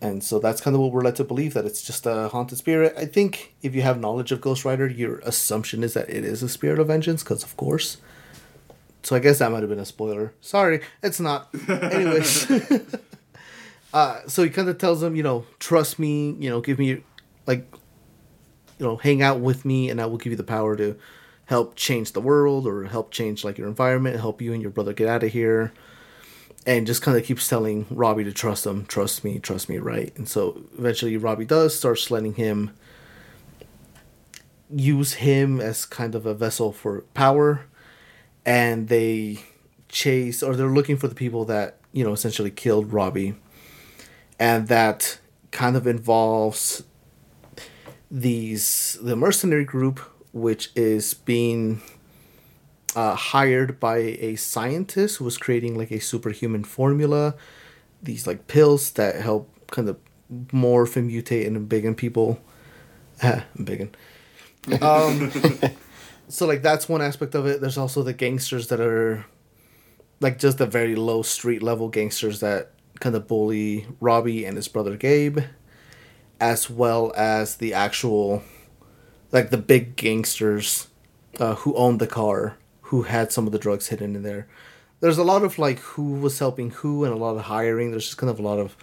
and 0.03 0.25
so 0.25 0.39
that's 0.39 0.61
kind 0.61 0.75
of 0.75 0.81
what 0.81 0.93
we're 0.93 1.03
led 1.03 1.17
to 1.17 1.25
believe 1.25 1.53
that 1.55 1.67
it's 1.67 1.83
just 1.83 2.07
a 2.07 2.29
haunted 2.29 2.57
spirit. 2.57 2.95
I 2.97 3.05
think 3.05 3.55
if 3.61 3.75
you 3.75 3.83
have 3.83 4.01
knowledge 4.01 4.33
of 4.33 4.41
Ghost 4.41 4.65
Rider, 4.65 4.89
your 4.89 5.19
assumption 5.19 5.85
is 5.85 5.93
that 5.95 6.09
it 6.09 6.25
is 6.25 6.43
a 6.43 6.49
spirit 6.49 6.79
of 6.79 6.87
vengeance, 6.87 7.23
because 7.23 7.43
of 7.43 7.55
course. 7.59 7.99
So 9.03 9.15
I 9.15 9.19
guess 9.19 9.39
that 9.39 9.51
might 9.53 9.61
have 9.61 9.69
been 9.69 9.79
a 9.79 9.85
spoiler. 9.85 10.33
Sorry, 10.41 10.81
it's 11.03 11.21
not. 11.21 11.49
Anyways, 11.69 12.51
uh, 13.93 14.21
so 14.27 14.43
he 14.43 14.49
kind 14.49 14.71
of 14.71 14.79
tells 14.79 15.03
them, 15.03 15.17
you 15.17 15.23
know, 15.23 15.45
trust 15.59 15.99
me, 15.99 16.33
you 16.39 16.49
know, 16.49 16.63
give 16.63 16.79
me, 16.79 17.03
like, 17.47 17.67
you 18.79 18.87
know, 18.87 18.97
hang 18.97 19.21
out 19.21 19.41
with 19.41 19.67
me, 19.67 19.91
and 19.91 20.01
I 20.01 20.07
will 20.07 20.19
give 20.19 20.31
you 20.31 20.37
the 20.37 20.45
power 20.45 20.77
to 20.77 20.97
help 21.51 21.75
change 21.75 22.13
the 22.13 22.21
world 22.21 22.65
or 22.65 22.85
help 22.85 23.11
change 23.11 23.45
like 23.45 23.59
your 23.59 23.67
environment, 23.67 24.21
help 24.21 24.41
you 24.41 24.53
and 24.53 24.63
your 24.63 24.71
brother 24.71 24.93
get 24.93 25.09
out 25.09 25.25
of 25.25 25.33
here. 25.33 25.73
And 26.65 26.87
just 26.87 27.03
kind 27.03 27.19
of 27.19 27.25
keeps 27.25 27.49
telling 27.49 27.87
Robbie 27.91 28.23
to 28.23 28.33
trust 28.33 28.65
him, 28.67 28.87
trust 28.87 29.25
me, 29.25 29.41
trust 29.41 29.69
me, 29.69 29.79
right? 29.79 30.17
And 30.17 30.29
so 30.29 30.63
eventually 30.79 31.17
Robbie 31.17 31.45
does 31.45 31.77
starts 31.77 32.09
letting 32.09 32.35
him 32.35 32.71
use 34.73 35.15
him 35.15 35.61
as 35.61 35.85
kind 35.85 36.15
of 36.15 36.25
a 36.25 36.35
vessel 36.35 36.71
for 36.71 37.01
power, 37.15 37.67
and 38.47 38.87
they 38.87 39.41
chase 39.89 40.45
or 40.45 40.55
they're 40.55 40.69
looking 40.69 40.97
for 40.97 41.09
the 41.09 41.15
people 41.17 41.45
that 41.47 41.79
you 41.93 42.05
know 42.05 42.13
essentially 42.13 42.53
killed 42.53 42.93
Robbie, 42.93 43.35
and 44.39 44.69
that 44.69 45.19
kind 45.51 45.77
of 45.77 45.87
involves 45.87 46.85
these 48.09 48.99
the 49.03 49.17
mercenary 49.17 49.65
group, 49.65 49.99
which 50.33 50.71
is 50.75 51.15
being 51.15 51.81
uh, 52.97 53.15
hired 53.15 53.79
by 53.81 53.99
a 53.99 54.37
scientist 54.37 55.17
who 55.17 55.25
was 55.25 55.39
creating 55.39 55.77
like 55.77 55.91
a 55.91 56.01
superhuman 56.01 56.65
formula, 56.65 57.35
these 58.03 58.27
like 58.27 58.47
pills 58.47 58.93
that 58.93 59.17
help 59.17 59.49
kind 59.71 59.89
of 59.89 59.99
morph 60.49 60.97
and 60.97 61.11
mutate 61.11 61.47
and 61.47 61.57
embiggen 61.57 61.97
people. 61.97 62.41
embiggen. 63.21 63.91
Um, 64.81 65.31
so 66.29 66.47
like 66.47 66.63
that's 66.63 66.89
one 66.89 67.03
aspect 67.03 67.35
of 67.35 67.47
it. 67.47 67.61
There's 67.61 67.79
also 67.79 68.03
the 68.03 68.13
gangsters 68.13 68.69
that 68.69 68.81
are 68.81 69.27
like 70.21 70.39
just 70.39 70.59
the 70.59 70.67
very 70.67 70.95
low 70.95 71.23
street 71.23 71.63
level 71.63 71.89
gangsters 71.89 72.41
that 72.41 72.73
kind 73.01 73.17
of 73.17 73.27
bully 73.27 73.87
Robbie 74.01 74.45
and 74.45 74.57
his 74.57 74.69
brother 74.69 74.97
Gabe, 74.97 75.41
as 76.41 76.69
well 76.71 77.13
as 77.17 77.57
the 77.57 77.75
actual, 77.75 78.43
like 79.33 79.51
the 79.51 79.59
big 79.59 79.97
gangsters 79.97 80.89
uh, 81.39 81.55
who 81.57 81.75
owned 81.75 82.01
the 82.01 82.07
car, 82.07 82.57
who 82.83 83.03
had 83.03 83.33
some 83.33 83.47
of 83.47 83.53
the 83.53 83.59
drugs 83.59 83.89
hidden 83.89 84.17
in 84.17 84.23
there. 84.23 84.47
There's 85.01 85.19
a 85.19 85.25
lot 85.25 85.43
of 85.43 85.59
like 85.59 85.79
who 85.79 86.15
was 86.15 86.39
helping 86.39 86.71
who 86.71 87.05
and 87.05 87.13
a 87.13 87.17
lot 87.17 87.37
of 87.37 87.43
hiring. 87.43 87.91
There's 87.91 88.07
just 88.07 88.19
kind 88.19 88.31
of 88.31 88.39
a 88.39 88.43
lot 88.43 88.59
of 88.59 88.77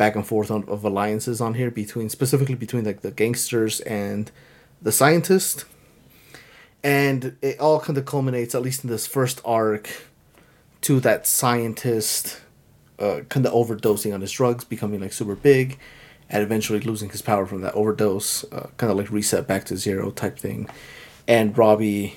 back 0.00 0.16
and 0.16 0.26
forth 0.26 0.50
on, 0.50 0.64
of 0.64 0.82
alliances 0.82 1.42
on 1.42 1.54
here 1.54 1.70
between 1.70 2.08
specifically 2.08 2.54
between 2.54 2.84
like 2.84 3.02
the 3.02 3.10
gangsters 3.10 3.80
and 3.80 4.30
the 4.80 4.90
scientist 4.90 5.66
and 6.82 7.36
it 7.42 7.60
all 7.60 7.80
kind 7.80 7.98
of 7.98 8.06
culminates 8.06 8.54
at 8.54 8.62
least 8.62 8.82
in 8.82 8.88
this 8.88 9.06
first 9.06 9.42
arc 9.44 10.06
to 10.80 11.00
that 11.00 11.26
scientist 11.26 12.40
uh, 12.98 13.20
kind 13.28 13.44
of 13.44 13.52
overdosing 13.52 14.14
on 14.14 14.22
his 14.22 14.32
drugs 14.32 14.64
becoming 14.64 15.00
like 15.00 15.12
super 15.12 15.34
big 15.34 15.78
and 16.30 16.42
eventually 16.42 16.80
losing 16.80 17.10
his 17.10 17.22
power 17.22 17.44
from 17.44 17.60
that 17.60 17.74
overdose 17.74 18.44
uh, 18.52 18.68
kind 18.76 18.90
of 18.90 18.96
like 18.96 19.10
reset 19.10 19.46
back 19.46 19.64
to 19.64 19.76
zero 19.76 20.10
type 20.10 20.38
thing. 20.38 20.68
And 21.28 21.56
robbie 21.56 22.16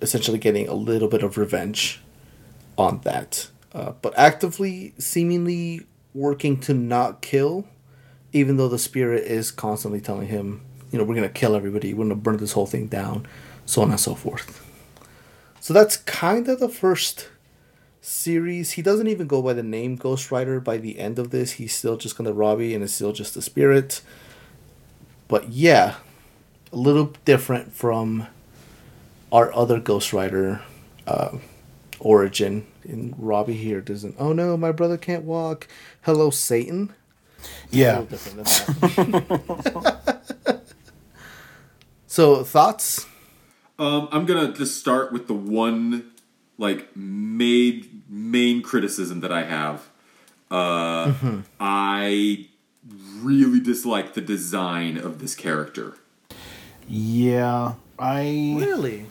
essentially 0.00 0.38
getting 0.38 0.68
a 0.68 0.74
little 0.74 1.08
bit 1.08 1.22
of 1.22 1.36
revenge 1.36 2.00
on 2.78 3.00
that. 3.04 3.48
Uh, 3.72 3.92
but 4.00 4.16
actively 4.16 4.94
seemingly 4.98 5.86
working 6.14 6.58
to 6.60 6.72
not 6.72 7.20
kill 7.20 7.66
even 8.32 8.56
though 8.56 8.68
the 8.68 8.78
spirit 8.78 9.24
is 9.24 9.50
constantly 9.50 10.00
telling 10.00 10.28
him 10.28 10.62
you 10.90 10.98
know 10.98 11.04
we're 11.04 11.14
to 11.16 11.28
kill 11.28 11.54
everybody. 11.56 11.92
We're 11.92 12.08
to 12.08 12.14
burn 12.14 12.36
this 12.38 12.52
whole 12.52 12.66
thing 12.66 12.86
down 12.86 13.26
so 13.66 13.82
on 13.82 13.90
and 13.90 14.00
so 14.00 14.14
forth. 14.14 14.64
So 15.60 15.74
that's 15.74 15.96
kind 15.98 16.48
of 16.48 16.60
the 16.60 16.68
first 16.68 17.28
series. 18.06 18.72
He 18.72 18.82
doesn't 18.82 19.08
even 19.08 19.26
go 19.26 19.42
by 19.42 19.52
the 19.52 19.62
name 19.62 19.96
Ghost 19.96 20.30
Rider 20.30 20.60
by 20.60 20.76
the 20.76 20.98
end 20.98 21.18
of 21.18 21.30
this. 21.30 21.52
He's 21.52 21.74
still 21.74 21.96
just 21.96 22.16
kind 22.16 22.28
of 22.28 22.36
Robbie 22.36 22.74
and 22.74 22.84
it's 22.84 22.92
still 22.92 23.12
just 23.12 23.36
a 23.36 23.42
spirit. 23.42 24.00
But 25.28 25.48
yeah, 25.48 25.96
a 26.72 26.76
little 26.76 27.12
different 27.24 27.72
from 27.72 28.28
our 29.32 29.52
other 29.52 29.80
Ghost 29.80 30.12
Rider 30.12 30.62
uh, 31.06 31.38
origin. 31.98 32.66
And 32.84 33.14
Robbie 33.18 33.54
here 33.54 33.80
doesn't. 33.80 34.14
Oh 34.18 34.32
no, 34.32 34.56
my 34.56 34.70
brother 34.70 34.96
can't 34.96 35.24
walk. 35.24 35.66
Hello, 36.02 36.30
Satan. 36.30 36.94
Yeah. 37.70 38.04
so 42.06 42.44
thoughts? 42.44 43.06
Um, 43.78 44.08
I'm 44.12 44.24
gonna 44.24 44.52
just 44.52 44.78
start 44.78 45.12
with 45.12 45.26
the 45.26 45.34
one 45.34 46.12
like 46.58 46.94
main 46.96 48.02
main 48.08 48.62
criticism 48.62 49.20
that 49.20 49.32
I 49.32 49.44
have. 49.44 49.88
Uh, 50.50 51.06
mm-hmm. 51.06 51.40
I 51.58 52.48
really 53.20 53.60
dislike 53.60 54.14
the 54.14 54.20
design 54.20 54.96
of 54.96 55.18
this 55.18 55.34
character. 55.34 55.96
Yeah, 56.88 57.74
I 57.98 58.54
really. 58.58 59.06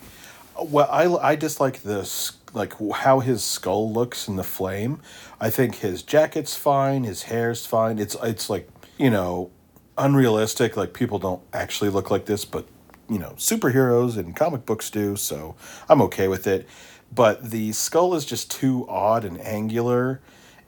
Well, 0.62 0.88
I 0.90 1.32
I 1.32 1.36
dislike 1.36 1.82
this 1.84 2.34
like 2.56 2.74
how 2.94 3.20
his 3.20 3.44
skull 3.44 3.92
looks 3.92 4.28
in 4.28 4.38
the 4.38 4.44
flame. 4.44 5.02
I 5.40 5.50
think 5.50 5.76
his 5.76 6.02
jacket's 6.02 6.56
fine, 6.56 7.04
his 7.04 7.24
hair's 7.24 7.66
fine. 7.66 8.00
It's 8.00 8.16
it's 8.24 8.50
like 8.50 8.70
you 8.98 9.10
know 9.10 9.52
unrealistic. 9.98 10.78
Like 10.78 10.94
people 10.94 11.20
don't 11.20 11.42
actually 11.54 11.90
look 11.90 12.10
like 12.10 12.26
this, 12.26 12.46
but 12.46 12.66
you 13.10 13.20
know 13.20 13.32
superheroes 13.32 14.18
and 14.18 14.36
comic 14.36 14.66
books 14.66 14.90
do, 14.90 15.16
so 15.18 15.56
I'm 15.90 16.02
okay 16.04 16.28
with 16.28 16.48
it. 16.48 16.68
But 17.14 17.52
the 17.52 17.72
skull 17.72 18.16
is 18.16 18.26
just 18.26 18.52
too 18.52 18.86
odd 18.90 19.24
and 19.24 19.40
angular, 19.40 20.22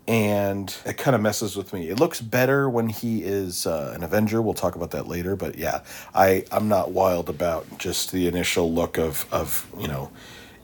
and 0.07 0.73
it 0.85 0.97
kind 0.97 1.15
of 1.15 1.21
messes 1.21 1.55
with 1.55 1.73
me. 1.73 1.89
It 1.89 1.99
looks 1.99 2.21
better 2.21 2.69
when 2.69 2.89
he 2.89 3.23
is 3.23 3.67
uh, 3.67 3.91
an 3.95 4.03
Avenger. 4.03 4.41
We'll 4.41 4.53
talk 4.53 4.75
about 4.75 4.91
that 4.91 5.07
later. 5.07 5.35
But 5.35 5.57
yeah, 5.57 5.83
I 6.15 6.45
I'm 6.51 6.69
not 6.69 6.91
wild 6.91 7.29
about 7.29 7.77
just 7.77 8.11
the 8.11 8.27
initial 8.27 8.73
look 8.73 8.97
of 8.97 9.25
of 9.31 9.67
you 9.77 9.87
know 9.87 10.11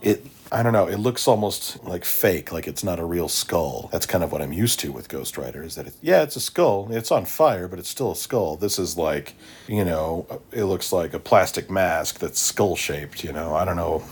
it 0.01 0.25
I 0.53 0.62
don't 0.62 0.74
know. 0.74 0.86
It 0.86 0.98
looks 0.98 1.27
almost 1.27 1.84
like 1.84 2.06
fake, 2.06 2.51
like 2.51 2.68
it's 2.68 2.84
not 2.84 3.00
a 3.00 3.06
real 3.06 3.27
skull. 3.27 3.89
That's 3.92 4.06
kind 4.06 4.24
of 4.24 4.32
what 4.32 4.39
I'm 4.39 4.53
used 4.53 4.80
to 4.82 4.92
with 4.92 5.10
Ghost 5.10 5.36
Rider. 5.36 5.63
Is 5.63 5.74
that 5.75 5.88
it, 5.88 5.96
yeah, 6.00 6.22
it's 6.22 6.36
a 6.36 6.39
skull. 6.39 6.89
It's 6.92 7.12
on 7.12 7.25
fire, 7.25 7.68
but 7.68 7.80
it's 7.80 7.89
still 7.89 8.12
a 8.12 8.15
skull. 8.15 8.56
This 8.56 8.77
is 8.77 8.96
like, 8.96 9.34
you 9.68 9.84
know, 9.84 10.27
it 10.51 10.65
looks 10.65 10.92
like 10.94 11.15
a 11.15 11.20
plastic 11.20 11.72
mask 11.72 12.20
that's 12.20 12.39
skull 12.39 12.75
shaped. 12.75 13.24
You 13.24 13.34
know, 13.34 13.56
I 13.56 13.65
don't 13.65 13.75
know. 13.75 14.03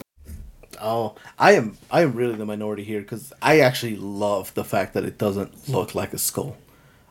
Oh, 0.82 1.16
I 1.38 1.54
am 1.54 1.78
I 1.92 2.02
am 2.02 2.14
really 2.14 2.36
the 2.36 2.46
minority 2.46 2.84
here 2.84 3.02
because 3.02 3.32
I 3.42 3.60
actually 3.60 3.96
love 3.96 4.54
the 4.56 4.64
fact 4.64 4.94
that 4.94 5.06
it 5.06 5.18
doesn't 5.18 5.70
look 5.70 5.94
like 5.94 6.14
a 6.14 6.18
skull. 6.18 6.58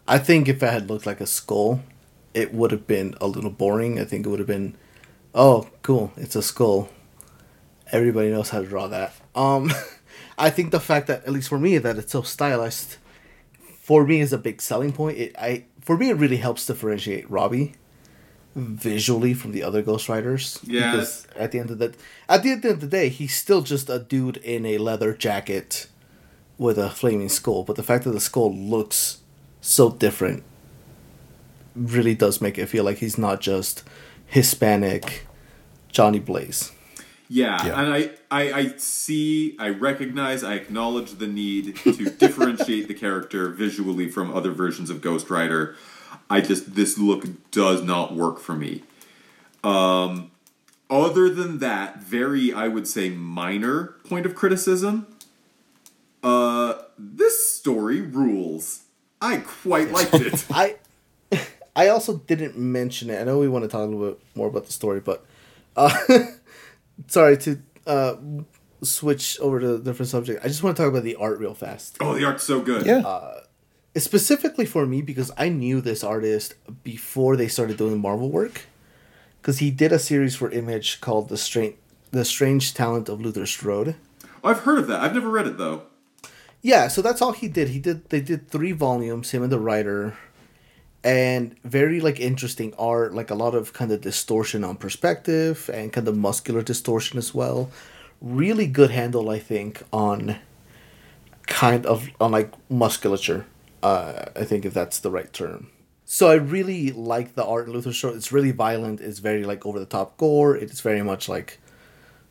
I 0.09 0.19
think 0.19 0.49
if 0.49 0.63
it 0.63 0.73
had 0.73 0.91
looked 0.91 1.07
like 1.07 1.21
a 1.21 1.27
skull, 1.27 1.81
it 2.35 2.53
would 2.53 2.73
have 2.73 2.87
been 2.87 3.15
a 3.21 3.29
little 3.29 3.51
boring. 3.51 4.01
I 4.01 4.05
think 4.05 4.27
it 4.27 4.29
would 4.29 4.41
have 4.41 4.49
been, 4.49 4.77
oh, 5.35 5.69
cool, 5.83 6.13
it's 6.17 6.35
a 6.35 6.43
skull 6.43 6.89
everybody 7.93 8.31
knows 8.31 8.51
how 8.51 8.61
to 8.61 8.67
draw 8.67 8.87
that. 8.89 9.15
Um, 9.35 9.73
I 10.39 10.51
think 10.51 10.71
the 10.71 10.81
fact 10.81 11.07
that 11.09 11.25
at 11.25 11.33
least 11.33 11.49
for 11.49 11.59
me 11.59 11.79
that 11.79 11.99
it's 11.99 12.13
so 12.13 12.23
stylized, 12.23 12.97
for 13.81 14.07
me 14.07 14.21
is 14.21 14.33
a 14.33 14.39
big 14.39 14.63
selling 14.63 14.93
point. 14.93 15.19
It 15.19 15.37
I 15.39 15.65
for 15.81 15.97
me 15.97 16.11
it 16.11 16.17
really 16.17 16.39
helps 16.39 16.67
differentiate 16.67 17.31
Robbie 17.31 17.75
visually 18.61 19.35
from 19.35 19.53
the 19.53 19.63
other 19.63 19.83
Ghost 19.83 20.09
Riders. 20.09 20.59
Yeah. 20.63 20.93
Because 20.93 21.27
at 21.37 21.53
the 21.53 21.59
end 21.59 21.71
of 21.71 21.79
the 21.79 21.95
at 22.29 22.43
the 22.43 22.51
end 22.51 22.65
of 22.65 22.81
the 22.81 22.87
day, 22.87 23.09
he's 23.09 23.35
still 23.35 23.63
just 23.63 23.89
a 23.91 23.99
dude 23.99 24.37
in 24.39 24.65
a 24.67 24.79
leather 24.79 25.13
jacket 25.15 25.87
with 26.59 26.79
a 26.79 26.91
flaming 26.91 27.29
skull. 27.29 27.65
But 27.65 27.77
the 27.77 27.83
fact 27.83 28.05
that 28.05 28.11
the 28.11 28.21
skull 28.21 28.55
looks 28.55 29.19
so 29.61 29.91
different 29.91 30.43
really 31.75 32.15
does 32.15 32.41
make 32.41 32.59
it 32.59 32.67
feel 32.67 32.85
like 32.85 32.99
he's 32.99 33.19
not 33.19 33.41
just 33.41 33.83
Hispanic 34.27 35.27
Johnny 35.91 36.19
Blaze. 36.19 36.73
Yeah, 37.33 37.65
yeah, 37.65 37.81
and 37.81 37.95
I, 37.95 38.11
I, 38.29 38.53
I 38.53 38.75
see, 38.77 39.57
I 39.61 39.69
recognize, 39.69 40.43
I 40.43 40.55
acknowledge 40.55 41.13
the 41.13 41.29
need 41.29 41.77
to 41.77 42.11
differentiate 42.19 42.89
the 42.89 42.95
character 42.95 43.51
visually 43.51 44.11
from 44.11 44.35
other 44.35 44.51
versions 44.51 44.91
of 44.91 45.01
Ghost 45.01 45.31
Rider. 45.31 45.77
I 46.31 46.41
just 46.41 46.75
this 46.77 46.97
look 46.97 47.27
does 47.51 47.83
not 47.83 48.15
work 48.15 48.39
for 48.39 48.55
me. 48.55 48.85
Um, 49.65 50.31
other 50.89 51.29
than 51.29 51.59
that, 51.59 51.99
very 51.99 52.53
I 52.53 52.69
would 52.69 52.87
say 52.87 53.11
minor 53.11 53.97
point 54.09 54.25
of 54.25 54.35
criticism. 54.35 55.07
Uh, 56.23 56.75
this 56.99 57.51
story 57.53 58.01
rules. 58.01 58.85
I 59.21 59.39
quite 59.39 59.91
liked 59.93 60.15
it. 60.15 60.47
I 60.51 60.77
I 61.75 61.89
also 61.89 62.19
didn't 62.19 62.57
mention 62.57 63.11
it. 63.11 63.21
I 63.21 63.25
know 63.25 63.39
we 63.39 63.49
want 63.49 63.65
to 63.65 63.69
talk 63.69 63.81
a 63.81 63.91
little 63.91 64.13
bit 64.13 64.21
more 64.35 64.49
about 64.49 64.67
the 64.67 64.73
story, 64.73 65.01
but 65.01 65.25
uh, 65.77 65.97
sorry 67.09 67.37
to 67.39 67.61
uh, 67.87 68.15
switch 68.83 69.39
over 69.41 69.61
to 69.61 69.75
a 69.75 69.79
different 69.79 70.09
subject. 70.09 70.45
I 70.45 70.49
just 70.49 70.63
want 70.63 70.77
to 70.77 70.83
talk 70.83 70.91
about 70.91 71.05
the 71.05 71.17
art 71.17 71.39
real 71.39 71.55
fast. 71.55 71.97
Oh, 72.01 72.15
the 72.15 72.25
art's 72.25 72.45
so 72.45 72.61
good. 72.61 72.87
Yeah. 72.87 72.99
Uh, 72.99 73.41
specifically 73.97 74.67
for 74.67 74.87
me 74.87 75.03
because 75.03 75.31
I 75.37 75.49
knew 75.49 75.81
this 75.81 76.05
artist 76.05 76.55
before 76.85 77.37
they 77.37 77.49
started 77.49 77.77
doing 77.77 78.01
Marvel 78.01 78.31
work, 78.31 78.67
because 79.41 79.59
he 79.59 79.71
did 79.71 79.93
a 79.93 79.99
series 79.99 80.37
for 80.37 80.51
Image 80.51 81.01
called 81.01 81.29
the 81.29 81.37
Strange 81.37 81.77
the 82.13 82.25
Strange 82.25 82.75
Talent 82.75 83.09
of 83.09 83.21
Luther 83.21 83.47
Strode. 83.47 83.95
Oh, 84.43 84.49
I've 84.49 84.61
heard 84.61 84.79
of 84.79 84.89
that. 84.89 85.01
I've 85.01 85.15
never 85.15 85.29
read 85.29 85.47
it 85.47 85.59
though. 85.59 85.83
Yeah, 86.63 86.89
so 86.89 87.01
that's 87.03 87.23
all 87.23 87.33
he 87.33 87.49
did. 87.49 87.69
He 87.69 87.79
did 87.79 88.09
they 88.11 88.21
did 88.21 88.49
three 88.49 88.73
volumes, 88.73 89.31
him 89.31 89.43
and 89.43 89.53
the 89.53 89.61
writer, 89.61 90.17
and 91.03 91.57
very 91.65 92.01
like 92.01 92.21
interesting 92.21 92.75
art 92.79 93.15
like 93.15 93.31
a 93.31 93.35
lot 93.35 93.55
of 93.55 93.73
kind 93.73 93.91
of 93.91 94.01
distortion 94.01 94.63
on 94.63 94.77
perspective 94.77 95.71
and 95.73 95.93
kind 95.93 96.07
of 96.07 96.17
muscular 96.17 96.63
distortion 96.63 97.19
as 97.19 97.35
well 97.35 97.71
really 98.21 98.67
good 98.67 98.91
handle 98.91 99.31
i 99.31 99.39
think 99.39 99.83
on 99.93 100.37
kind 101.47 101.87
of 101.87 102.09
on 102.21 102.31
like 102.31 102.53
musculature 102.69 103.47
uh, 103.83 104.25
i 104.37 104.45
think 104.45 104.65
if 104.65 104.75
that's 104.75 105.01
the 105.01 105.11
right 105.11 105.33
term 105.33 105.71
so 106.05 106.29
i 106.29 106.35
really 106.35 106.91
like 106.93 107.35
the 107.35 107.45
art 107.45 107.67
in 107.67 107.73
Luther 107.73 107.93
Strode 107.93 108.17
it's 108.17 108.33
really 108.33 108.51
violent 108.51 109.01
it's 109.01 109.19
very 109.19 109.45
like 109.45 109.65
over 109.67 109.79
the 109.79 109.87
top 109.87 110.17
gore 110.17 110.57
it's 110.57 110.81
very 110.81 111.03
much 111.03 111.29
like 111.29 111.59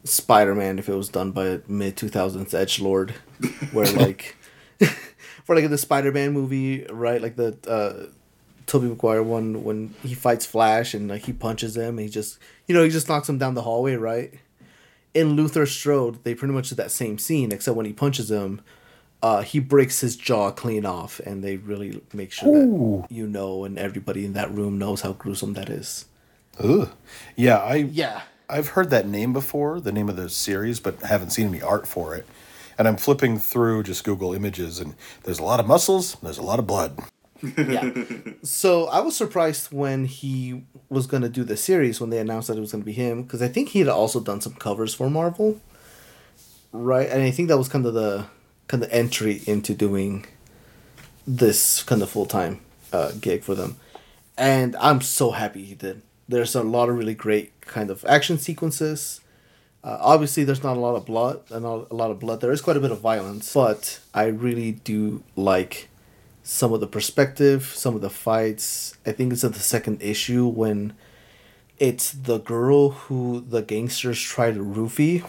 spider-man 0.03 0.79
if 0.79 0.87
it 0.87 0.95
was 0.95 1.09
done 1.09 1.31
by 1.31 1.45
a 1.45 1.59
mid 1.67 1.95
2000s 1.95 2.53
edge 2.53 2.79
lord 2.79 3.11
where 3.71 3.85
like 3.87 4.37
for 5.43 5.55
like 5.55 5.69
the 5.69 5.77
spider-man 5.77 6.31
movie 6.31 6.85
right 6.89 7.21
like 7.21 7.35
the 7.35 7.57
uh 7.67 8.09
Tobey 8.69 8.87
Maguire 8.87 9.23
one 9.23 9.63
when 9.63 9.95
he 10.03 10.13
fights 10.13 10.45
Flash 10.45 10.93
and 10.93 11.09
like 11.09 11.25
he 11.25 11.33
punches 11.33 11.75
him. 11.75 11.97
he 11.97 12.07
just 12.07 12.37
you 12.67 12.75
know 12.75 12.83
he 12.83 12.89
just 12.91 13.09
knocks 13.09 13.27
him 13.27 13.39
down 13.39 13.55
the 13.55 13.63
hallway, 13.63 13.95
right? 13.95 14.35
In 15.15 15.31
Luther 15.31 15.65
Strode, 15.65 16.23
they 16.23 16.35
pretty 16.35 16.53
much 16.53 16.69
did 16.69 16.77
that 16.77 16.91
same 16.91 17.17
scene, 17.17 17.51
except 17.51 17.75
when 17.75 17.87
he 17.87 17.93
punches 17.93 18.29
him, 18.29 18.61
uh, 19.21 19.41
he 19.41 19.59
breaks 19.59 19.99
his 20.01 20.15
jaw 20.15 20.51
clean 20.51 20.85
off, 20.85 21.19
and 21.19 21.43
they 21.43 21.57
really 21.57 22.01
make 22.13 22.31
sure 22.31 22.55
Ooh. 22.55 23.05
that 23.07 23.13
you 23.13 23.27
know 23.27 23.65
and 23.65 23.77
everybody 23.77 24.25
in 24.25 24.33
that 24.33 24.51
room 24.51 24.77
knows 24.77 25.01
how 25.01 25.13
gruesome 25.13 25.53
that 25.53 25.69
is. 25.69 26.05
Ugh. 26.59 26.89
Yeah, 27.35 27.57
I 27.57 27.75
yeah 27.75 28.21
I've 28.49 28.69
heard 28.69 28.89
that 28.89 29.07
name 29.07 29.31
before, 29.33 29.79
the 29.79 29.91
name 29.91 30.09
of 30.09 30.15
the 30.15 30.29
series, 30.29 30.79
but 30.79 31.01
haven't 31.01 31.29
seen 31.31 31.47
any 31.47 31.61
art 31.61 31.87
for 31.87 32.15
it. 32.15 32.25
and 32.77 32.87
I'm 32.87 32.95
flipping 32.97 33.37
through 33.39 33.83
just 33.83 34.03
Google 34.03 34.33
images, 34.33 34.79
and 34.79 34.95
there's 35.23 35.39
a 35.39 35.43
lot 35.43 35.59
of 35.59 35.67
muscles, 35.67 36.15
there's 36.23 36.37
a 36.37 36.43
lot 36.43 36.59
of 36.59 36.65
blood. 36.65 36.97
yeah. 37.57 37.93
So 38.43 38.87
I 38.87 38.99
was 39.01 39.15
surprised 39.15 39.71
when 39.71 40.05
he 40.05 40.63
was 40.89 41.07
going 41.07 41.23
to 41.23 41.29
do 41.29 41.43
the 41.43 41.57
series 41.57 41.99
when 42.01 42.09
they 42.09 42.19
announced 42.19 42.47
that 42.47 42.57
it 42.57 42.61
was 42.61 42.71
going 42.71 42.81
to 42.81 42.85
be 42.85 42.93
him 42.93 43.23
because 43.23 43.41
I 43.41 43.47
think 43.47 43.69
he 43.69 43.79
had 43.79 43.87
also 43.87 44.19
done 44.19 44.41
some 44.41 44.53
covers 44.53 44.93
for 44.93 45.09
Marvel, 45.09 45.59
right? 46.71 47.09
And 47.09 47.21
I 47.21 47.31
think 47.31 47.49
that 47.49 47.57
was 47.57 47.67
kind 47.69 47.85
of 47.85 47.93
the 47.93 48.27
kind 48.69 48.83
of 48.83 48.89
entry 48.93 49.41
into 49.45 49.73
doing 49.73 50.25
this 51.27 51.83
kind 51.83 52.01
of 52.01 52.09
full 52.09 52.25
time 52.25 52.61
uh, 52.93 53.11
gig 53.19 53.43
for 53.43 53.55
them, 53.55 53.75
and 54.37 54.77
I'm 54.77 55.01
so 55.01 55.31
happy 55.31 55.65
he 55.65 55.75
did. 55.75 56.01
There's 56.29 56.55
a 56.55 56.63
lot 56.63 56.87
of 56.87 56.95
really 56.95 57.15
great 57.15 57.59
kind 57.61 57.89
of 57.89 58.05
action 58.07 58.37
sequences. 58.37 59.19
Uh, 59.83 59.97
obviously, 59.99 60.43
there's 60.43 60.63
not 60.63 60.77
a 60.77 60.79
lot 60.79 60.95
of 60.95 61.05
blood, 61.05 61.41
and 61.49 61.63
not 61.63 61.89
a 61.91 61.95
lot 61.95 62.11
of 62.11 62.19
blood. 62.19 62.39
There 62.39 62.51
is 62.51 62.61
quite 62.61 62.77
a 62.77 62.79
bit 62.79 62.91
of 62.91 63.01
violence, 63.01 63.53
but 63.53 63.99
I 64.13 64.25
really 64.25 64.73
do 64.73 65.23
like 65.35 65.89
some 66.43 66.71
of 66.71 66.79
the 66.79 66.87
perspective, 66.87 67.65
some 67.65 67.95
of 67.95 68.01
the 68.01 68.09
fights. 68.09 68.95
I 69.05 69.11
think 69.11 69.33
it's 69.33 69.43
at 69.43 69.53
the 69.53 69.59
second 69.59 70.01
issue 70.01 70.47
when 70.47 70.93
it's 71.79 72.11
the 72.11 72.39
girl 72.39 72.89
who 72.89 73.43
the 73.47 73.61
gangsters 73.61 74.21
try 74.21 74.51
to 74.51 74.59
roofie 74.59 75.25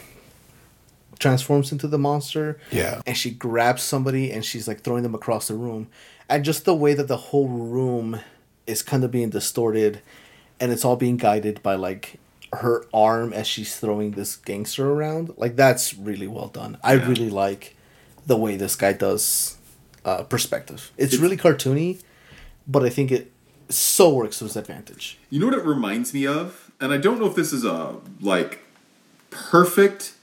transforms 1.21 1.71
into 1.71 1.87
the 1.87 1.99
monster. 1.99 2.59
Yeah. 2.73 3.01
And 3.07 3.17
she 3.17 3.31
grabs 3.31 3.83
somebody 3.83 4.33
and 4.33 4.45
she's 4.45 4.67
like 4.67 4.81
throwing 4.81 5.05
them 5.05 5.15
across 5.15 5.47
the 5.49 5.55
room. 5.55 5.87
And 6.29 6.45
just 6.45 6.65
the 6.65 6.75
way 6.75 6.95
that 6.95 7.07
the 7.09 7.17
whole 7.17 7.47
room 7.49 8.19
is 8.67 8.83
kind 8.83 9.05
of 9.05 9.11
being 9.13 9.31
distorted 9.31 10.01
and 10.59 10.73
it's 10.73 10.85
all 10.85 10.97
being 10.97 11.17
guided 11.17 11.63
by 11.63 11.75
like 11.77 12.19
her 12.55 12.85
arm 12.93 13.33
as 13.33 13.47
she's 13.47 13.77
throwing 13.79 14.13
this 14.13 14.35
gangster 14.37 14.91
around. 14.91 15.33
Like 15.37 15.55
that's 15.57 15.95
really 15.95 16.27
well 16.27 16.49
done. 16.49 16.79
I 16.83 16.95
Yeah. 16.95 17.07
really 17.09 17.31
like 17.31 17.77
the 18.27 18.37
way 18.37 18.57
this 18.57 18.75
guy 18.77 18.93
does 18.93 19.57
uh, 20.05 20.23
perspective. 20.25 20.91
It's, 20.97 21.13
It's- 21.15 21.21
really 21.23 21.37
cartoony, 21.37 22.01
but 22.67 22.83
I 22.85 22.89
think 22.91 23.13
it 23.13 23.31
so 23.69 24.13
works 24.13 24.39
to 24.39 24.45
his 24.45 24.57
advantage. 24.57 25.19
You 25.31 25.39
know 25.41 25.47
what 25.47 25.55
it 25.55 25.65
reminds 25.65 26.13
me 26.13 26.27
of? 26.27 26.71
And 26.81 26.93
I 26.93 26.97
don't 26.97 27.21
know 27.21 27.27
if 27.27 27.35
this 27.35 27.53
is 27.53 27.65
a 27.65 27.97
like 28.21 28.61
perfect 29.31 30.15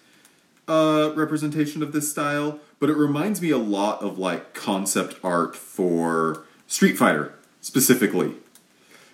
uh, 0.68 1.14
representation 1.16 1.82
of 1.82 1.92
this 1.92 2.10
style, 2.10 2.60
but 2.80 2.90
it 2.90 2.98
reminds 2.98 3.42
me 3.42 3.50
a 3.50 3.58
lot 3.58 4.02
of 4.02 4.18
like 4.18 4.54
concept 4.54 5.16
art 5.24 5.56
for 5.56 6.44
Street 6.68 6.98
Fighter 6.98 7.34
specifically. 7.62 8.34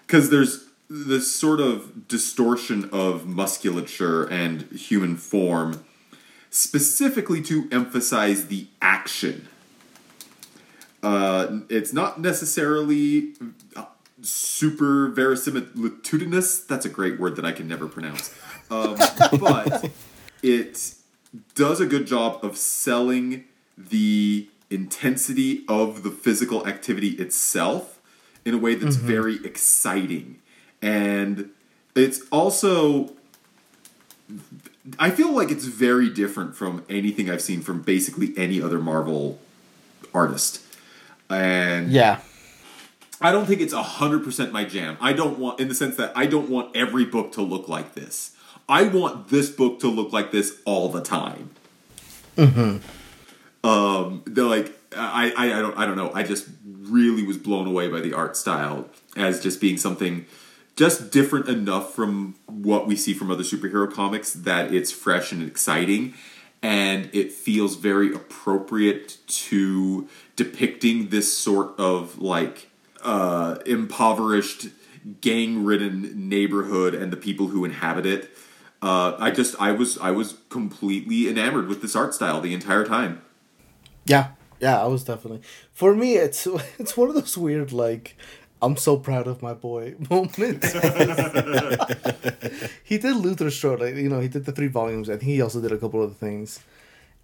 Because 0.06 0.30
there's 0.30 0.68
this 0.90 1.34
sort 1.34 1.60
of 1.60 2.08
distortion 2.08 2.90
of 2.92 3.26
musculature 3.26 4.26
and 4.26 4.64
human 4.72 5.16
form 5.18 5.84
specifically 6.50 7.42
to 7.42 7.68
emphasize 7.72 8.48
the 8.48 8.68
action. 8.82 9.48
Uh, 11.02 11.60
it's 11.70 11.94
not 11.94 12.22
necessarily 12.22 13.34
uh, 13.76 13.86
super 14.22 15.10
verisimilitudinous. 15.10 16.66
That's 16.68 16.86
a 16.86 16.90
great 16.90 17.20
word 17.20 17.36
that 17.38 17.46
I 17.46 17.52
can 17.52 17.68
never 17.68 17.88
pronounce. 17.88 18.34
Um, 18.70 18.96
but 19.40 19.90
it 20.44 20.96
does 21.56 21.82
a 21.82 21.86
good 21.86 22.06
job 22.06 22.44
of 22.44 22.58
selling 22.58 23.46
the 23.78 24.48
intensity 24.70 25.64
of 25.68 26.04
the 26.04 26.12
physical 26.12 26.68
activity 26.68 27.10
itself 27.10 28.00
in 28.46 28.54
a 28.54 28.58
way 28.58 28.76
that's 28.76 28.98
mm-hmm. 28.98 29.08
very 29.08 29.46
exciting. 29.46 30.40
And 30.82 31.50
it's 31.96 32.22
also 32.32 33.14
I 35.00 35.12
feel 35.12 35.32
like 35.32 35.52
it's 35.52 35.66
very 35.66 36.10
different 36.10 36.56
from 36.56 36.84
anything 36.90 37.30
I've 37.30 37.42
seen 37.42 37.62
from 37.62 37.82
basically 37.82 38.34
any 38.36 38.62
other 38.62 38.80
Marvel 38.80 39.40
artist. 40.14 40.62
And 41.30 41.92
Yeah. 41.92 42.20
I 43.22 43.32
don't 43.32 43.46
think 43.46 43.62
it's 43.62 43.74
100% 43.74 44.52
my 44.52 44.66
jam. 44.66 44.98
I 45.00 45.14
don't 45.14 45.40
want, 45.40 45.60
in 45.60 45.70
the 45.70 45.76
sense 45.76 45.96
that 45.96 46.12
I 46.16 46.26
don't 46.26 46.50
want 46.50 46.76
every 46.76 47.06
book 47.06 47.32
to 47.34 47.42
look 47.42 47.70
like 47.70 47.94
this. 47.94 48.36
I 48.68 48.84
want 48.84 49.30
this 49.30 49.50
book 49.50 49.80
to 49.82 49.88
look 49.88 50.14
like 50.14 50.32
this 50.32 50.60
all 50.66 50.90
the 50.90 51.02
time. 51.02 51.50
Mm-hmm. 52.38 53.68
Um, 53.68 54.24
they're 54.26 54.46
like, 54.46 54.78
I, 54.96 55.34
I, 55.36 55.58
I 55.58 55.62
don't, 55.62 55.78
I 55.78 55.86
don't 55.86 55.98
know. 55.98 56.12
I 56.14 56.24
just 56.24 56.48
really 56.66 57.24
was 57.24 57.38
blown 57.38 57.68
away 57.68 57.88
by 57.88 58.02
the 58.02 58.14
art 58.14 58.36
style 58.36 58.88
as 59.16 59.42
just 59.42 59.62
being 59.62 59.78
something 59.78 60.26
just 60.76 61.12
different 61.12 61.48
enough 61.48 61.94
from 61.94 62.36
what 62.48 62.88
we 62.88 62.96
see 62.96 63.14
from 63.14 63.30
other 63.30 63.44
superhero 63.44 63.92
comics 63.92 64.34
that 64.34 64.74
it's 64.74 64.92
fresh 64.92 65.32
and 65.32 65.48
exciting 65.48 66.14
and 66.64 67.10
it 67.14 67.32
feels 67.32 67.76
very 67.76 68.14
appropriate 68.16 69.18
to 69.28 70.08
depicting 70.36 71.10
this 71.10 71.38
sort 71.38 71.78
of 71.78 72.20
like 72.20 72.70
uh, 73.04 73.58
impoverished 73.66 74.68
gang-ridden 75.20 76.30
neighborhood 76.30 76.96
and 76.96 77.12
the 77.12 77.18
people 77.18 77.48
who 77.48 77.66
inhabit 77.66 78.06
it 78.06 78.32
uh, 78.88 79.16
i 79.20 79.32
just 79.32 79.56
i 79.60 79.72
was 79.72 79.98
i 80.00 80.12
was 80.12 80.36
completely 80.50 81.28
enamored 81.32 81.68
with 81.68 81.82
this 81.82 81.96
art 81.96 82.14
style 82.14 82.42
the 82.42 82.54
entire 82.54 82.86
time 82.86 83.22
Yeah, 84.06 84.28
yeah, 84.60 84.82
I 84.84 84.88
was 84.88 85.04
definitely. 85.04 85.42
For 85.72 85.96
me, 85.96 86.16
it's 86.26 86.48
it's 86.82 86.98
one 86.98 87.10
of 87.10 87.16
those 87.16 87.38
weird 87.38 87.72
like, 87.72 88.18
I'm 88.62 88.76
so 88.78 88.98
proud 88.98 89.28
of 89.28 89.42
my 89.42 89.54
boy 89.54 89.96
moments. 90.10 90.74
he 92.84 92.98
did 92.98 93.16
Luther 93.16 93.50
Strode, 93.50 93.82
like, 93.82 93.96
you 93.96 94.10
know, 94.10 94.20
he 94.20 94.28
did 94.28 94.46
the 94.46 94.52
three 94.52 94.68
volumes. 94.68 95.10
I 95.10 95.14
think 95.18 95.32
he 95.32 95.42
also 95.42 95.62
did 95.62 95.72
a 95.72 95.78
couple 95.78 96.02
other 96.02 96.14
things, 96.28 96.60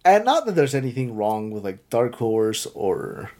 and 0.04 0.24
not 0.24 0.46
that 0.46 0.54
there's 0.54 0.74
anything 0.74 1.16
wrong 1.16 1.50
with 1.50 1.64
like 1.64 1.88
Dark 1.90 2.14
Horse 2.16 2.66
or. 2.74 3.30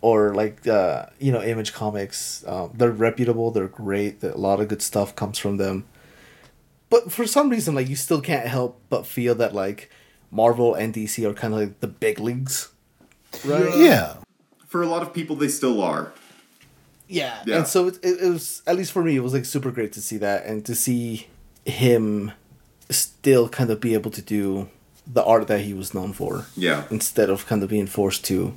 Or 0.00 0.34
like 0.34 0.66
uh, 0.68 1.06
you 1.18 1.32
know, 1.32 1.42
Image 1.42 1.72
Comics, 1.72 2.44
um, 2.46 2.70
they're 2.74 2.90
reputable. 2.92 3.50
They're 3.50 3.68
great. 3.68 4.22
A 4.22 4.36
lot 4.36 4.60
of 4.60 4.68
good 4.68 4.82
stuff 4.82 5.16
comes 5.16 5.38
from 5.38 5.56
them. 5.56 5.86
But 6.94 7.10
for 7.10 7.26
some 7.26 7.48
reason, 7.50 7.74
like 7.74 7.88
you 7.88 7.96
still 7.96 8.20
can't 8.20 8.46
help 8.46 8.80
but 8.88 9.04
feel 9.04 9.34
that 9.34 9.52
like 9.52 9.90
Marvel 10.30 10.76
and 10.76 10.94
DC 10.94 11.28
are 11.28 11.34
kind 11.34 11.52
of 11.52 11.58
like 11.58 11.80
the 11.80 11.88
big 11.88 12.20
leagues, 12.20 12.70
right? 13.44 13.76
Yeah. 13.76 14.14
for 14.68 14.80
a 14.80 14.86
lot 14.86 15.02
of 15.02 15.12
people 15.12 15.34
they 15.34 15.48
still 15.48 15.82
are 15.82 16.12
Yeah. 17.08 17.42
Yeah. 17.46 17.56
And 17.56 17.66
so 17.66 17.88
it, 17.88 17.98
it, 18.04 18.20
it 18.22 18.30
was 18.30 18.62
at 18.64 18.76
least 18.76 18.92
for 18.92 19.02
me, 19.02 19.16
it 19.16 19.24
was 19.24 19.34
like 19.34 19.44
super 19.44 19.72
great 19.72 19.92
to 19.94 20.00
see 20.00 20.18
that 20.18 20.46
and 20.46 20.64
to 20.66 20.74
see 20.76 21.26
him 21.64 22.30
still 22.90 23.48
kind 23.48 23.70
of 23.70 23.80
be 23.80 23.94
able 23.94 24.12
to 24.12 24.22
do 24.22 24.68
the 25.04 25.24
art 25.24 25.48
that 25.48 25.62
he 25.62 25.74
was 25.74 25.94
known 25.94 26.12
for 26.12 26.46
yeah 26.56 26.84
instead 26.90 27.28
of 27.28 27.44
kind 27.46 27.62
of 27.64 27.68
being 27.68 27.88
forced 27.88 28.24
to, 28.26 28.54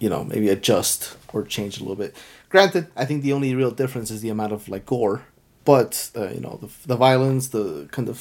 you 0.00 0.10
know, 0.10 0.24
maybe 0.24 0.48
adjust 0.48 1.16
or 1.32 1.44
change 1.44 1.76
a 1.78 1.80
little 1.80 1.94
bit. 1.94 2.12
Granted, 2.48 2.88
I 2.96 3.04
think 3.04 3.22
the 3.22 3.32
only 3.32 3.54
real 3.54 3.70
difference 3.70 4.10
is 4.10 4.20
the 4.20 4.30
amount 4.30 4.52
of 4.52 4.68
like 4.68 4.84
gore, 4.84 5.22
but 5.72 6.10
uh, 6.16 6.28
you 6.34 6.40
know, 6.40 6.54
the 6.62 6.68
the 6.92 6.96
violence, 6.96 7.44
the 7.48 7.66
kind 7.96 8.08
of 8.08 8.18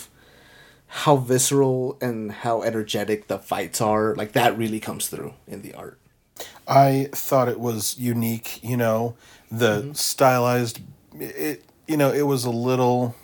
how 1.03 1.15
visceral 1.17 1.97
and 2.01 2.31
how 2.43 2.55
energetic 2.69 3.19
the 3.27 3.37
fights 3.37 3.79
are, 3.81 4.15
like 4.21 4.31
that 4.33 4.51
really 4.57 4.79
comes 4.79 5.03
through 5.11 5.33
in 5.47 5.61
the 5.61 5.73
art. 5.73 5.97
I 6.67 7.09
thought 7.27 7.47
it 7.55 7.59
was 7.59 7.97
unique, 7.97 8.49
you 8.63 8.77
know, 8.77 9.15
the 9.51 9.73
Mm-hmm. 9.81 9.93
stylized 9.93 10.79
it 11.19 11.63
you 11.87 11.97
know, 11.97 12.11
it 12.21 12.25
was 12.33 12.45
a 12.45 12.51
little 12.69 13.15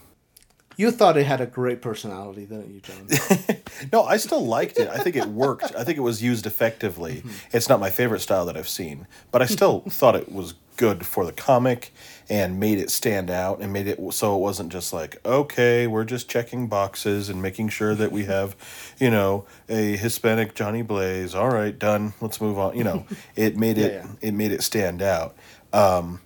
You 0.78 0.92
thought 0.92 1.16
it 1.18 1.26
had 1.26 1.42
a 1.42 1.46
great 1.46 1.80
personality, 1.82 2.46
didn't 2.46 2.72
you, 2.74 2.82
John? 2.82 3.08
No, 3.94 4.04
I 4.14 4.18
still 4.18 4.46
liked 4.58 4.78
it. 4.80 4.88
I 4.90 4.98
think 5.04 5.16
it 5.16 5.28
worked. 5.28 5.76
I 5.76 5.84
think 5.84 5.98
it 5.98 6.02
was 6.12 6.22
used 6.24 6.46
effectively. 6.46 7.24
It's 7.52 7.70
not 7.70 7.80
my 7.80 7.90
favorite 7.92 8.22
style 8.22 8.46
that 8.48 8.58
I've 8.58 8.70
seen, 8.82 9.08
but 9.32 9.42
I 9.42 9.46
still 9.48 9.82
thought 10.00 10.16
it 10.16 10.32
was 10.32 10.54
good 10.78 11.06
for 11.06 11.26
the 11.26 11.32
comic 11.32 11.94
and 12.30 12.60
made 12.60 12.80
it 12.80 12.90
stand 12.90 13.30
out 13.30 13.62
and 13.62 13.72
made 13.72 13.88
it 13.88 14.00
so 14.14 14.36
it 14.36 14.40
wasn't 14.40 14.72
just 14.72 14.94
like, 14.94 15.18
okay, 15.26 15.88
we're 15.88 16.04
just 16.06 16.30
checking 16.30 16.68
boxes 16.68 17.30
and 17.30 17.42
making 17.42 17.70
sure 17.70 17.94
that 17.96 18.12
we 18.12 18.26
have, 18.26 18.56
you 19.00 19.10
know, 19.10 19.46
a 19.70 19.96
Hispanic 19.96 20.56
Johnny 20.56 20.82
Blaze. 20.82 21.36
All 21.36 21.50
right, 21.50 21.78
done. 21.78 22.14
Let's 22.22 22.42
move 22.42 22.58
on. 22.58 22.76
You 22.76 22.84
know, 22.84 23.06
it 23.36 23.58
made 23.58 23.78
it 23.78 23.94
Yeah, 23.94 24.08
it 24.22 24.34
made 24.34 24.52
it 24.52 24.64
stand 24.64 25.02
out. 25.02 25.36
Um 25.74 26.22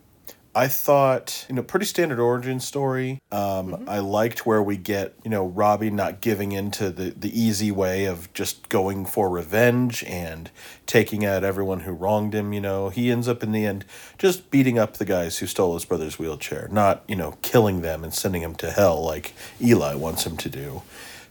I 0.55 0.67
thought, 0.67 1.45
you 1.47 1.55
know, 1.55 1.61
pretty 1.61 1.85
standard 1.85 2.19
origin 2.19 2.59
story. 2.59 3.21
Um, 3.31 3.85
I 3.87 3.99
liked 3.99 4.45
where 4.47 4.63
we 4.63 4.77
get, 4.77 5.13
you 5.23 5.29
know, 5.29 5.45
Robbie 5.45 5.91
not 5.91 6.21
giving 6.21 6.51
into 6.51 6.89
the, 6.89 7.11
the 7.11 7.39
easy 7.39 7.71
way 7.71 8.05
of 8.05 8.33
just 8.33 8.67
going 8.67 9.05
for 9.05 9.29
revenge 9.29 10.03
and 10.05 10.49
taking 10.87 11.23
out 11.23 11.43
everyone 11.43 11.81
who 11.81 11.91
wronged 11.91 12.33
him. 12.33 12.51
You 12.51 12.61
know, 12.61 12.89
he 12.89 13.11
ends 13.11 13.27
up 13.27 13.43
in 13.43 13.51
the 13.51 13.65
end 13.65 13.85
just 14.17 14.49
beating 14.49 14.79
up 14.79 14.97
the 14.97 15.05
guys 15.05 15.37
who 15.37 15.45
stole 15.45 15.75
his 15.75 15.85
brother's 15.85 16.17
wheelchair, 16.17 16.67
not, 16.71 17.03
you 17.07 17.15
know, 17.15 17.37
killing 17.43 17.81
them 17.81 18.03
and 18.03 18.13
sending 18.13 18.41
them 18.41 18.55
to 18.55 18.71
hell 18.71 19.03
like 19.03 19.33
Eli 19.61 19.93
wants 19.93 20.25
him 20.25 20.35
to 20.37 20.49
do. 20.49 20.81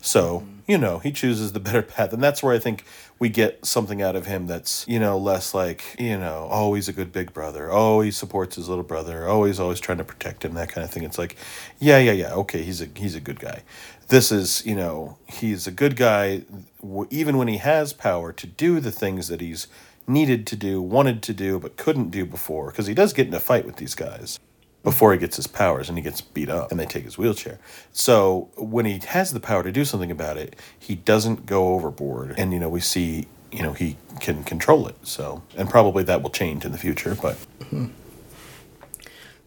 So, 0.01 0.47
you 0.69 0.77
know, 0.77 0.99
he 0.99 1.11
chooses 1.11 1.53
the 1.53 1.61
better 1.69 1.83
path. 1.83 2.13
And 2.13 2.23
that's 2.23 2.43
where 2.43 2.55
I 2.55 2.61
think 2.61 2.85
we 3.19 3.31
get 3.31 3.65
something 3.67 4.01
out 4.01 4.15
of 4.15 4.27
him 4.27 4.47
that's, 4.47 4.87
you 4.87 5.01
know, 5.01 5.19
less 5.19 5.55
like, 5.55 5.97
you 5.99 6.17
know, 6.17 6.47
oh, 6.53 6.75
he's 6.75 6.89
a 6.89 6.93
good 6.93 7.11
big 7.11 7.33
brother. 7.33 7.73
Oh, 7.73 8.03
he 8.03 8.13
supports 8.13 8.55
his 8.55 8.69
little 8.69 8.85
brother. 8.85 9.27
Oh, 9.27 9.45
he's 9.45 9.59
always 9.59 9.81
trying 9.81 9.99
to 9.99 10.05
protect 10.05 10.45
him, 10.45 10.55
that 10.55 10.69
kind 10.69 10.85
of 10.85 10.91
thing. 10.91 11.03
It's 11.03 11.19
like, 11.19 11.37
yeah, 11.81 11.99
yeah, 11.99 12.13
yeah. 12.13 12.35
Okay, 12.35 12.63
he's 12.63 12.81
a 12.81 12.89
he's 12.95 13.17
a 13.17 13.21
good 13.21 13.41
guy. 13.41 13.63
This 14.09 14.31
is, 14.31 14.65
you 14.65 14.77
know, 14.77 15.19
he's 15.27 15.67
a 15.67 15.73
good 15.73 15.97
guy 15.97 16.43
even 17.11 17.37
when 17.37 17.49
he 17.49 17.57
has 17.57 17.93
power 17.93 18.33
to 18.33 18.47
do 18.47 18.79
the 18.79 18.93
things 18.93 19.29
that 19.29 19.41
he's 19.41 19.67
needed 20.07 20.47
to 20.47 20.57
do, 20.57 20.81
wanted 20.81 21.23
to 21.25 21.35
do, 21.35 21.59
but 21.59 21.77
couldn't 21.77 22.11
do 22.11 22.25
before, 22.25 22.71
because 22.71 22.87
he 22.87 22.95
does 22.95 23.13
get 23.13 23.27
in 23.27 23.35
a 23.35 23.41
fight 23.41 23.67
with 23.67 23.77
these 23.77 23.95
guys 23.95 24.39
before 24.83 25.13
he 25.13 25.19
gets 25.19 25.37
his 25.37 25.47
powers 25.47 25.89
and 25.89 25.99
he 25.99 26.03
gets 26.03 26.21
beat 26.21 26.49
up 26.49 26.71
and 26.71 26.79
they 26.79 26.87
take 26.87 27.05
his 27.05 27.19
wheelchair. 27.19 27.59
So 27.93 28.51
when 28.57 28.85
he 28.85 29.01
has 29.07 29.33
the 29.33 29.41
power 29.41 29.63
to 29.63 29.73
do 29.73 29.85
something 29.85 30.11
about 30.11 30.37
it, 30.37 30.57
he 30.79 30.95
doesn't 30.95 31.47
go 31.47 31.75
overboard. 31.75 32.35
And, 32.39 32.53
you 32.53 32.61
know, 32.61 32.69
we 32.69 32.81
see, 32.81 33.27
you 33.51 33.63
know, 33.63 33.73
he 33.73 33.97
can 34.21 34.45
control 34.45 34.87
it. 34.87 34.97
So, 35.03 35.43
and 35.57 35.69
probably 35.69 36.05
that 36.05 36.23
will 36.23 36.31
change 36.31 36.65
in 36.65 36.73
the 36.73 36.79
future, 36.79 37.17
but 37.21 37.37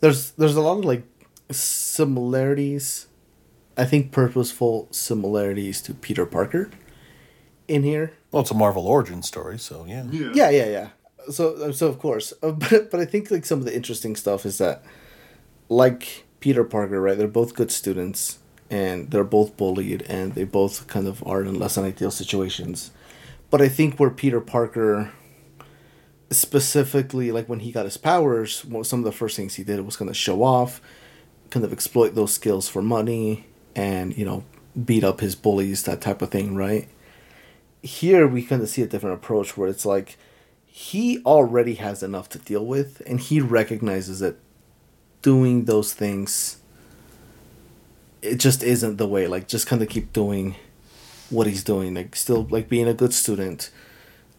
there's 0.02 0.32
there's 0.32 0.56
a 0.56 0.62
lot 0.62 0.80
of 0.80 0.86
like 0.86 1.04
similarities 1.52 3.08
i 3.78 3.86
think 3.86 4.12
purposeful 4.12 4.88
similarities 4.92 5.82
to 5.82 5.94
peter 5.94 6.26
parker 6.26 6.70
in 7.68 7.84
here 7.84 8.12
well, 8.32 8.42
it's 8.42 8.52
a 8.52 8.54
Marvel 8.56 8.88
origin 8.88 9.22
story. 9.24 9.60
So, 9.60 9.86
yeah. 9.86 10.06
yeah 10.10 10.50
yeah 10.50 10.66
yeah 10.66 10.90
so 11.30 11.72
so 11.72 11.88
of 11.88 12.00
course 12.00 12.34
Uh, 12.42 12.52
but, 12.64 12.90
but 12.92 13.00
i 13.00 13.06
think 13.06 13.30
like 13.32 13.46
some 13.46 13.60
of 13.60 13.66
the 13.66 13.76
interesting 13.76 14.16
stuff 14.16 14.46
is 14.46 14.58
that 14.58 14.84
like 15.72 16.26
peter 16.42 16.66
parker 16.66 17.00
right 17.00 17.18
they're 17.18 17.30
both 17.30 17.56
good 17.56 17.72
students 17.72 18.40
and 18.70 19.10
they're 19.12 19.24
both 19.24 19.56
bullied 19.56 20.02
and 20.04 20.36
they 20.36 20.44
both 20.44 20.86
kind 20.88 21.08
of 21.08 21.26
are 21.26 21.44
in 21.44 21.60
less 21.60 21.76
than 21.76 21.86
ideal 21.86 22.12
situations. 22.12 22.92
But 23.50 23.62
i 23.62 23.70
think 23.70 23.98
where 23.98 24.10
peter 24.10 24.42
parker 24.42 25.12
specifically 26.30 27.32
like 27.32 27.48
when 27.48 27.60
he 27.60 27.72
got 27.72 27.86
his 27.86 27.98
powers 27.98 28.66
some 28.84 29.00
of 29.00 29.06
the 29.06 29.12
first 29.12 29.36
things 29.36 29.56
he 29.56 29.64
did 29.64 29.82
was 29.82 29.98
kind 29.98 30.10
of 30.10 30.16
show 30.16 30.44
off 30.44 30.82
kind 31.50 31.66
of 31.66 31.74
exploit 31.74 32.16
those 32.16 32.34
skills 32.34 32.70
for 32.70 32.82
money 32.82 33.46
and 33.76 34.18
you 34.18 34.26
know 34.26 34.44
beat 34.86 35.04
up 35.04 35.20
his 35.20 35.36
bullies 35.36 35.84
that 35.84 36.02
type 36.02 36.22
of 36.22 36.32
thing 36.32 36.56
right? 36.56 36.90
Here 37.82 38.28
we 38.28 38.44
kind 38.44 38.62
of 38.62 38.70
see 38.70 38.82
a 38.82 38.88
different 38.88 39.16
approach 39.16 39.58
where 39.58 39.70
it's 39.70 39.86
like 39.86 40.18
he 40.66 41.22
already 41.24 41.76
has 41.76 42.04
enough 42.04 42.28
to 42.30 42.40
deal 42.40 42.66
with 42.66 43.02
and 43.06 43.20
he 43.20 43.40
recognizes 43.42 44.20
that 44.20 44.38
doing 45.22 45.66
those 45.66 45.94
things 45.94 46.62
it 48.22 48.36
just 48.36 48.64
isn't 48.64 48.98
the 48.98 49.08
way 49.08 49.28
like 49.28 49.48
just 49.48 49.68
kind 49.68 49.82
of 49.82 49.90
keep 49.90 50.14
doing 50.14 50.56
what 51.30 51.48
he's 51.48 51.64
doing 51.64 51.94
like 51.94 52.16
still 52.16 52.48
like 52.50 52.70
being 52.70 52.88
a 52.88 52.94
good 52.94 53.14
student. 53.14 53.72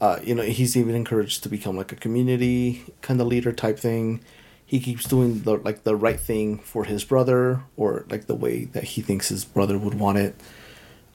Uh, 0.01 0.19
you 0.23 0.35
know 0.35 0.43
he's 0.43 0.77
even 0.77 0.95
encouraged 0.95 1.43
to 1.43 1.49
become 1.49 1.77
like 1.77 1.93
a 1.93 1.97
community 1.97 2.85
kind 3.03 3.21
of 3.21 3.27
leader 3.27 3.53
type 3.53 3.79
thing. 3.79 4.21
He 4.65 4.81
keeps 4.81 5.07
doing 5.07 5.41
the 5.41 5.57
like 5.57 5.85
the 5.85 5.97
right 5.97 6.19
thing 6.19 6.59
for 6.59 6.85
his 6.85 7.05
brother 7.05 7.63
or 7.77 8.05
like 8.09 8.27
the 8.27 8.35
way 8.35 8.65
that 8.67 8.85
he 8.85 9.03
thinks 9.03 9.29
his 9.29 9.45
brother 9.45 9.79
would 9.79 9.95
want 9.95 10.19
it. 10.19 10.35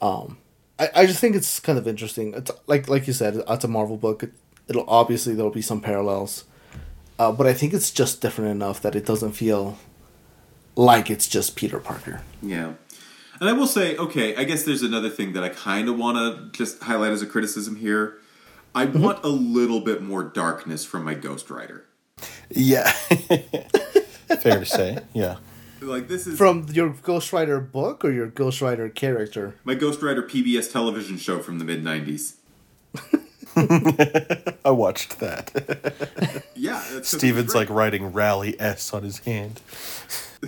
Um 0.01 0.37
i, 0.79 0.89
I 0.95 1.05
just 1.05 1.19
think 1.19 1.35
it's 1.35 1.59
kind 1.59 1.77
of 1.77 1.87
interesting. 1.87 2.33
It's 2.33 2.51
like 2.65 2.89
like 2.89 3.07
you 3.07 3.13
said 3.13 3.43
it's 3.47 3.63
a 3.63 3.67
marvel 3.67 3.97
book. 3.97 4.23
It, 4.23 4.31
it'll 4.67 4.89
obviously 4.89 5.33
there'll 5.33 5.51
be 5.51 5.61
some 5.61 5.81
parallels 5.81 6.45
uh, 7.19 7.31
but 7.31 7.45
i 7.47 7.53
think 7.53 7.73
it's 7.73 7.91
just 7.91 8.21
different 8.21 8.51
enough 8.51 8.81
that 8.81 8.95
it 8.95 9.05
doesn't 9.05 9.33
feel 9.33 9.77
like 10.75 11.09
it's 11.09 11.27
just 11.27 11.55
peter 11.55 11.79
parker 11.79 12.21
Yeah. 12.41 12.73
And 13.39 13.47
I 13.47 13.53
will 13.53 13.67
say, 13.67 13.95
okay, 13.97 14.35
I 14.35 14.45
guess 14.45 14.63
there's 14.63 14.81
another 14.81 15.11
thing 15.11 15.33
that 15.33 15.43
I 15.43 15.49
kind 15.49 15.89
of 15.89 15.95
want 15.95 16.17
to 16.17 16.57
just 16.57 16.81
highlight 16.81 17.11
as 17.11 17.21
a 17.21 17.27
criticism 17.27 17.75
here. 17.75 18.17
I 18.73 18.87
Mm-hmm. 18.87 18.99
want 19.03 19.23
a 19.23 19.27
little 19.27 19.79
bit 19.81 20.01
more 20.01 20.23
darkness 20.23 20.83
from 20.85 21.03
my 21.03 21.13
Ghost 21.13 21.51
Rider. 21.51 21.85
Yeah. 22.49 22.89
Fair 24.41 24.59
to 24.61 24.65
say. 24.65 24.97
Yeah. 25.13 25.35
Like 25.81 26.07
this 26.07 26.25
is 26.25 26.35
from 26.35 26.65
your 26.71 26.89
ghost 26.89 27.31
rider 27.31 27.59
book 27.59 28.03
or 28.03 28.11
your 28.11 28.25
ghost 28.25 28.59
rider 28.59 28.89
character 28.89 29.53
my 29.63 29.75
Ghostwriter 29.75 30.27
PBS 30.27 30.71
television 30.71 31.17
show 31.19 31.37
from 31.39 31.59
the 31.59 31.65
mid 31.65 31.83
'90s. 31.83 32.37
I 34.65 34.69
watched 34.71 35.19
that. 35.19 36.43
Yeah, 36.59 36.73
that's 36.91 37.11
'cause 37.11 37.19
Steven's 37.19 37.53
like 37.53 37.69
writing 37.69 38.11
Rally 38.13 38.59
S 38.59 38.91
on 38.91 39.03
his 39.03 39.19
hand. 39.19 39.61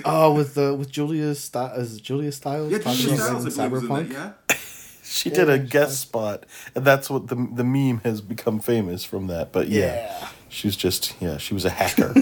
Oh, 0.04 0.34
with 0.34 0.56
the 0.56 0.74
with 0.74 0.89
Julia 0.91 1.36
Sti- 1.36 1.76
is 1.76 2.02
Julia 2.02 2.32
Stiles 2.32 2.72
yeah, 2.72 2.80
talking 2.80 3.00
Julia 3.00 3.15
about 3.15 3.41
Stiles, 3.41 3.58
writing 3.58 3.60
I 3.60 3.69
believe, 3.69 3.89
was 3.91 4.10
in 4.10 4.15
cyberpunk. 4.15 4.15
that. 4.15 4.34
Yeah, 4.50 4.56
She 5.04 5.30
Yeah, 5.30 5.36
did 5.36 5.50
a 5.50 5.60
she's 5.62 5.69
guest 5.69 6.00
spot, 6.02 6.45
and 6.76 6.84
that's 6.84 7.10
what 7.12 7.28
the 7.28 7.36
the 7.36 7.63
meme 7.63 8.02
has 8.04 8.22
become 8.22 8.60
famous 8.60 9.04
from 9.06 9.28
that. 9.28 9.52
But 9.52 9.67
yeah, 9.69 9.95
Yeah. 9.95 10.28
she's 10.50 10.76
just 10.76 11.13
yeah, 11.22 11.38
she 11.38 11.54
was 11.54 11.63
a 11.65 11.69
hacker. 11.69 12.13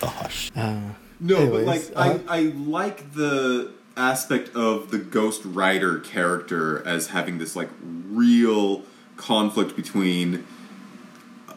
Gosh, 0.00 0.50
No, 0.54 1.36
Anyways, 1.36 1.50
but 1.50 1.66
like 1.66 1.82
uh-huh. 1.96 2.18
I, 2.28 2.36
I 2.38 2.40
like 2.54 3.12
the 3.14 3.72
aspect 3.96 4.54
of 4.54 4.90
the 4.92 4.98
Ghost 4.98 5.42
Rider 5.44 5.98
character 5.98 6.86
as 6.86 7.08
having 7.08 7.38
this 7.38 7.54
like 7.56 7.68
real 7.82 8.82
conflict 9.20 9.76
between 9.76 10.44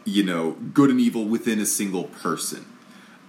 you 0.05 0.23
know 0.23 0.51
good 0.73 0.89
and 0.89 0.99
evil 0.99 1.25
within 1.25 1.59
a 1.59 1.65
single 1.65 2.03
person. 2.03 2.65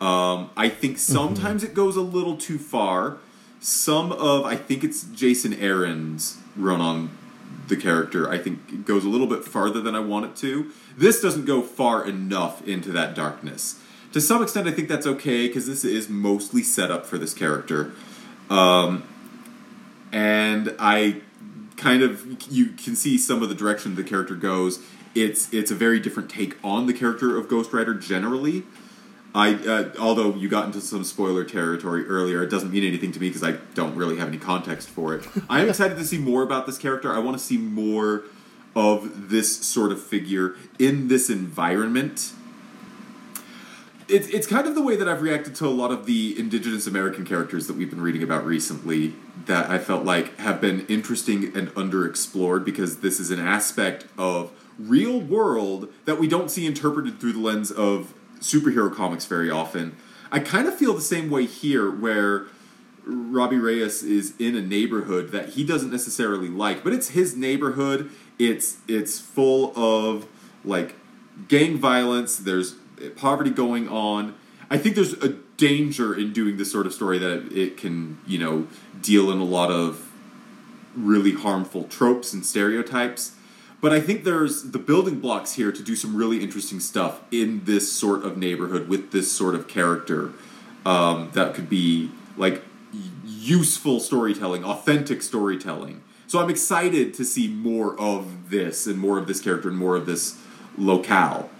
Um, 0.00 0.50
I 0.56 0.68
think 0.68 0.98
sometimes 0.98 1.62
it 1.62 1.72
goes 1.72 1.96
a 1.96 2.02
little 2.02 2.36
too 2.36 2.58
far. 2.58 3.18
Some 3.60 4.12
of 4.12 4.44
I 4.44 4.56
think 4.56 4.84
it's 4.84 5.04
Jason 5.04 5.54
Aaron's 5.54 6.38
run 6.56 6.80
on 6.80 7.10
the 7.68 7.76
character. 7.76 8.28
I 8.28 8.38
think 8.38 8.58
it 8.68 8.84
goes 8.84 9.04
a 9.04 9.08
little 9.08 9.26
bit 9.26 9.44
farther 9.44 9.80
than 9.80 9.94
I 9.94 10.00
want 10.00 10.26
it 10.26 10.36
to. 10.36 10.70
This 10.98 11.22
doesn't 11.22 11.46
go 11.46 11.62
far 11.62 12.06
enough 12.06 12.66
into 12.66 12.92
that 12.92 13.14
darkness. 13.14 13.80
To 14.12 14.20
some 14.20 14.42
extent, 14.42 14.68
I 14.68 14.72
think 14.72 14.88
that's 14.88 15.06
okay 15.06 15.46
because 15.46 15.66
this 15.66 15.84
is 15.84 16.08
mostly 16.08 16.62
set 16.62 16.90
up 16.90 17.06
for 17.06 17.18
this 17.18 17.34
character, 17.34 17.92
um, 18.50 19.04
and 20.12 20.74
I 20.78 21.22
kind 21.76 22.02
of 22.02 22.50
you 22.50 22.66
can 22.66 22.96
see 22.96 23.18
some 23.18 23.42
of 23.42 23.48
the 23.48 23.54
direction 23.54 23.94
the 23.94 24.04
character 24.04 24.34
goes. 24.34 24.80
It's 25.14 25.52
it's 25.52 25.70
a 25.70 25.74
very 25.74 26.00
different 26.00 26.30
take 26.30 26.56
on 26.64 26.86
the 26.86 26.92
character 26.92 27.36
of 27.36 27.48
Ghost 27.48 27.72
Rider 27.72 27.94
generally. 27.94 28.64
I 29.34 29.54
uh, 29.54 29.90
although 29.98 30.34
you 30.34 30.48
got 30.48 30.66
into 30.66 30.80
some 30.80 31.02
spoiler 31.04 31.44
territory 31.44 32.06
earlier, 32.06 32.42
it 32.42 32.50
doesn't 32.50 32.70
mean 32.70 32.84
anything 32.84 33.12
to 33.12 33.20
me 33.20 33.28
because 33.28 33.42
I 33.42 33.52
don't 33.74 33.96
really 33.96 34.16
have 34.16 34.28
any 34.28 34.38
context 34.38 34.88
for 34.88 35.14
it. 35.14 35.26
I 35.48 35.60
am 35.60 35.68
excited 35.70 35.96
to 35.98 36.04
see 36.04 36.18
more 36.18 36.42
about 36.42 36.66
this 36.66 36.78
character. 36.78 37.12
I 37.12 37.18
want 37.18 37.36
to 37.36 37.42
see 37.42 37.58
more 37.58 38.24
of 38.76 39.30
this 39.30 39.64
sort 39.64 39.92
of 39.92 40.02
figure 40.02 40.56
in 40.78 41.08
this 41.08 41.30
environment. 41.30 42.32
It's 44.06 44.28
it's 44.28 44.46
kind 44.46 44.66
of 44.66 44.74
the 44.74 44.82
way 44.82 44.96
that 44.96 45.08
I've 45.08 45.22
reacted 45.22 45.54
to 45.56 45.66
a 45.66 45.68
lot 45.68 45.90
of 45.90 46.06
the 46.06 46.38
indigenous 46.38 46.86
American 46.86 47.24
characters 47.24 47.66
that 47.66 47.76
we've 47.76 47.90
been 47.90 48.02
reading 48.02 48.22
about 48.22 48.44
recently 48.44 49.14
that 49.46 49.70
I 49.70 49.78
felt 49.78 50.04
like 50.04 50.38
have 50.38 50.60
been 50.60 50.86
interesting 50.86 51.56
and 51.56 51.68
underexplored 51.70 52.64
because 52.64 52.98
this 52.98 53.20
is 53.20 53.30
an 53.30 53.40
aspect 53.40 54.06
of 54.16 54.50
real 54.78 55.20
world 55.20 55.88
that 56.04 56.18
we 56.18 56.26
don't 56.26 56.50
see 56.50 56.66
interpreted 56.66 57.20
through 57.20 57.34
the 57.34 57.40
lens 57.40 57.70
of 57.70 58.14
superhero 58.40 58.94
comics 58.94 59.26
very 59.26 59.50
often. 59.50 59.96
I 60.32 60.40
kind 60.40 60.66
of 60.66 60.74
feel 60.74 60.94
the 60.94 61.00
same 61.00 61.30
way 61.30 61.46
here 61.46 61.90
where 61.90 62.46
Robbie 63.06 63.58
Reyes 63.58 64.02
is 64.02 64.34
in 64.38 64.56
a 64.56 64.62
neighborhood 64.62 65.30
that 65.30 65.50
he 65.50 65.64
doesn't 65.64 65.90
necessarily 65.90 66.48
like, 66.48 66.82
but 66.82 66.92
it's 66.92 67.10
his 67.10 67.36
neighborhood. 67.36 68.10
It's 68.38 68.78
it's 68.88 69.18
full 69.18 69.72
of 69.76 70.26
like 70.64 70.96
gang 71.48 71.76
violence. 71.76 72.36
There's 72.36 72.76
poverty 73.16 73.50
going 73.50 73.88
on. 73.88 74.34
I 74.70 74.78
think 74.78 74.94
there's 74.94 75.12
a 75.14 75.28
danger 75.56 76.14
in 76.14 76.32
doing 76.32 76.56
this 76.56 76.72
sort 76.72 76.86
of 76.86 76.92
story 76.92 77.18
that 77.18 77.52
it 77.52 77.76
can, 77.76 78.18
you 78.26 78.38
know, 78.38 78.66
deal 79.04 79.30
in 79.30 79.38
a 79.38 79.44
lot 79.44 79.70
of 79.70 80.10
really 80.96 81.32
harmful 81.32 81.84
tropes 81.84 82.32
and 82.32 82.44
stereotypes. 82.44 83.32
But 83.80 83.92
I 83.92 84.00
think 84.00 84.24
there's 84.24 84.70
the 84.70 84.78
building 84.78 85.20
blocks 85.20 85.54
here 85.54 85.70
to 85.70 85.82
do 85.82 85.94
some 85.94 86.16
really 86.16 86.42
interesting 86.42 86.80
stuff 86.80 87.20
in 87.30 87.64
this 87.64 87.92
sort 87.92 88.24
of 88.24 88.38
neighborhood 88.38 88.88
with 88.88 89.12
this 89.12 89.30
sort 89.30 89.54
of 89.54 89.68
character 89.68 90.32
um, 90.86 91.30
that 91.34 91.54
could 91.54 91.68
be 91.68 92.10
like 92.36 92.62
useful 93.24 94.00
storytelling, 94.00 94.64
authentic 94.64 95.22
storytelling. 95.22 96.02
So 96.26 96.40
I'm 96.40 96.48
excited 96.48 97.12
to 97.14 97.24
see 97.24 97.46
more 97.48 97.98
of 98.00 98.50
this 98.50 98.86
and 98.86 98.98
more 98.98 99.18
of 99.18 99.26
this 99.26 99.40
character 99.40 99.68
and 99.68 99.76
more 99.76 99.96
of 99.96 100.06
this 100.06 100.40
locale. 100.78 101.50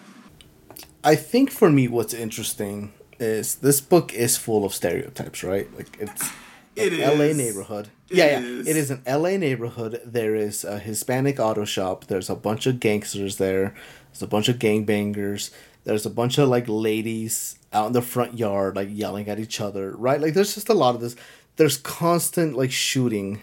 I 1.03 1.17
think 1.17 1.51
for 1.51 1.71
me, 1.71 1.87
what's 1.89 2.15
interesting 2.15 2.95
is 3.21 3.57
this 3.57 3.81
book 3.83 4.15
is 4.15 4.39
full 4.39 4.65
of 4.65 4.75
stereotypes, 4.75 5.45
right? 5.45 5.69
Like 5.77 5.97
it's 6.01 6.31
It 6.77 6.93
an 6.93 7.19
LA 7.19 7.33
neighborhood. 7.33 7.89
It 8.09 8.17
yeah, 8.17 8.27
yeah. 8.27 8.41
is. 8.41 8.67
It 8.69 8.77
is 8.77 8.91
an 8.91 9.03
LA 9.07 9.37
neighborhood. 9.37 10.01
There 10.05 10.35
is 10.35 10.65
a 10.65 10.79
Hispanic 10.79 11.39
auto 11.39 11.65
shop. 11.65 12.07
There's 12.07 12.31
a 12.31 12.37
bunch 12.37 12.67
of 12.67 12.81
gangsters 12.81 13.37
there. 13.37 13.75
There's 14.13 14.23
a 14.23 14.27
bunch 14.27 14.49
of 14.49 14.59
gangbangers. 14.59 15.51
There's 15.85 16.07
a 16.07 16.11
bunch 16.11 16.39
of 16.39 16.49
like 16.49 16.65
ladies 16.67 17.59
out 17.73 17.89
in 17.89 17.93
the 17.93 18.03
front 18.03 18.39
yard, 18.39 18.77
like 18.77 18.89
yelling 18.91 19.29
at 19.29 19.39
each 19.39 19.61
other, 19.61 19.95
right? 19.97 20.21
Like 20.21 20.35
there's 20.35 20.55
just 20.55 20.69
a 20.69 20.75
lot 20.75 20.95
of 20.95 21.01
this. 21.01 21.17
There's 21.57 21.77
constant 21.77 22.57
like 22.57 22.73
shooting. 22.73 23.43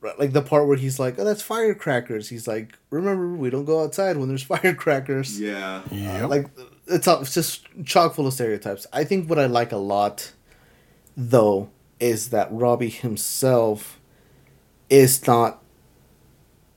Right, 0.00 0.18
Like 0.18 0.32
the 0.32 0.42
part 0.42 0.66
where 0.66 0.76
he's 0.76 0.98
like, 0.98 1.16
"Oh, 1.18 1.24
that's 1.24 1.42
firecrackers." 1.42 2.28
He's 2.28 2.48
like, 2.48 2.76
"Remember, 2.90 3.34
we 3.34 3.50
don't 3.50 3.64
go 3.64 3.84
outside 3.84 4.16
when 4.16 4.28
there's 4.28 4.42
firecrackers." 4.54 5.38
Yeah. 5.38 5.82
Yep. 5.92 6.28
like 6.28 6.46
it's 6.88 7.06
all, 7.06 7.20
it's 7.22 7.34
just 7.34 7.66
chock 7.84 8.14
full 8.14 8.26
of 8.26 8.34
stereotypes. 8.34 8.86
I 8.92 9.04
think 9.04 9.30
what 9.30 9.38
I 9.38 9.46
like 9.46 9.70
a 9.70 9.76
lot, 9.76 10.32
though, 11.16 11.70
is 12.02 12.30
that 12.30 12.48
Robbie 12.50 12.88
himself 12.90 14.00
is 14.90 15.24
not 15.26 15.62